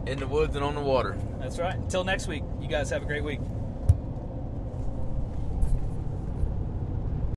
in 0.06 0.18
the 0.18 0.26
woods 0.26 0.54
and 0.56 0.64
on 0.64 0.74
the 0.74 0.80
water. 0.80 1.16
that's 1.38 1.58
right. 1.58 1.74
Until 1.74 2.04
next 2.04 2.26
week, 2.28 2.42
you 2.60 2.68
guys 2.68 2.88
have 2.90 3.02
a 3.02 3.06
great 3.06 3.24
week. 3.24 3.40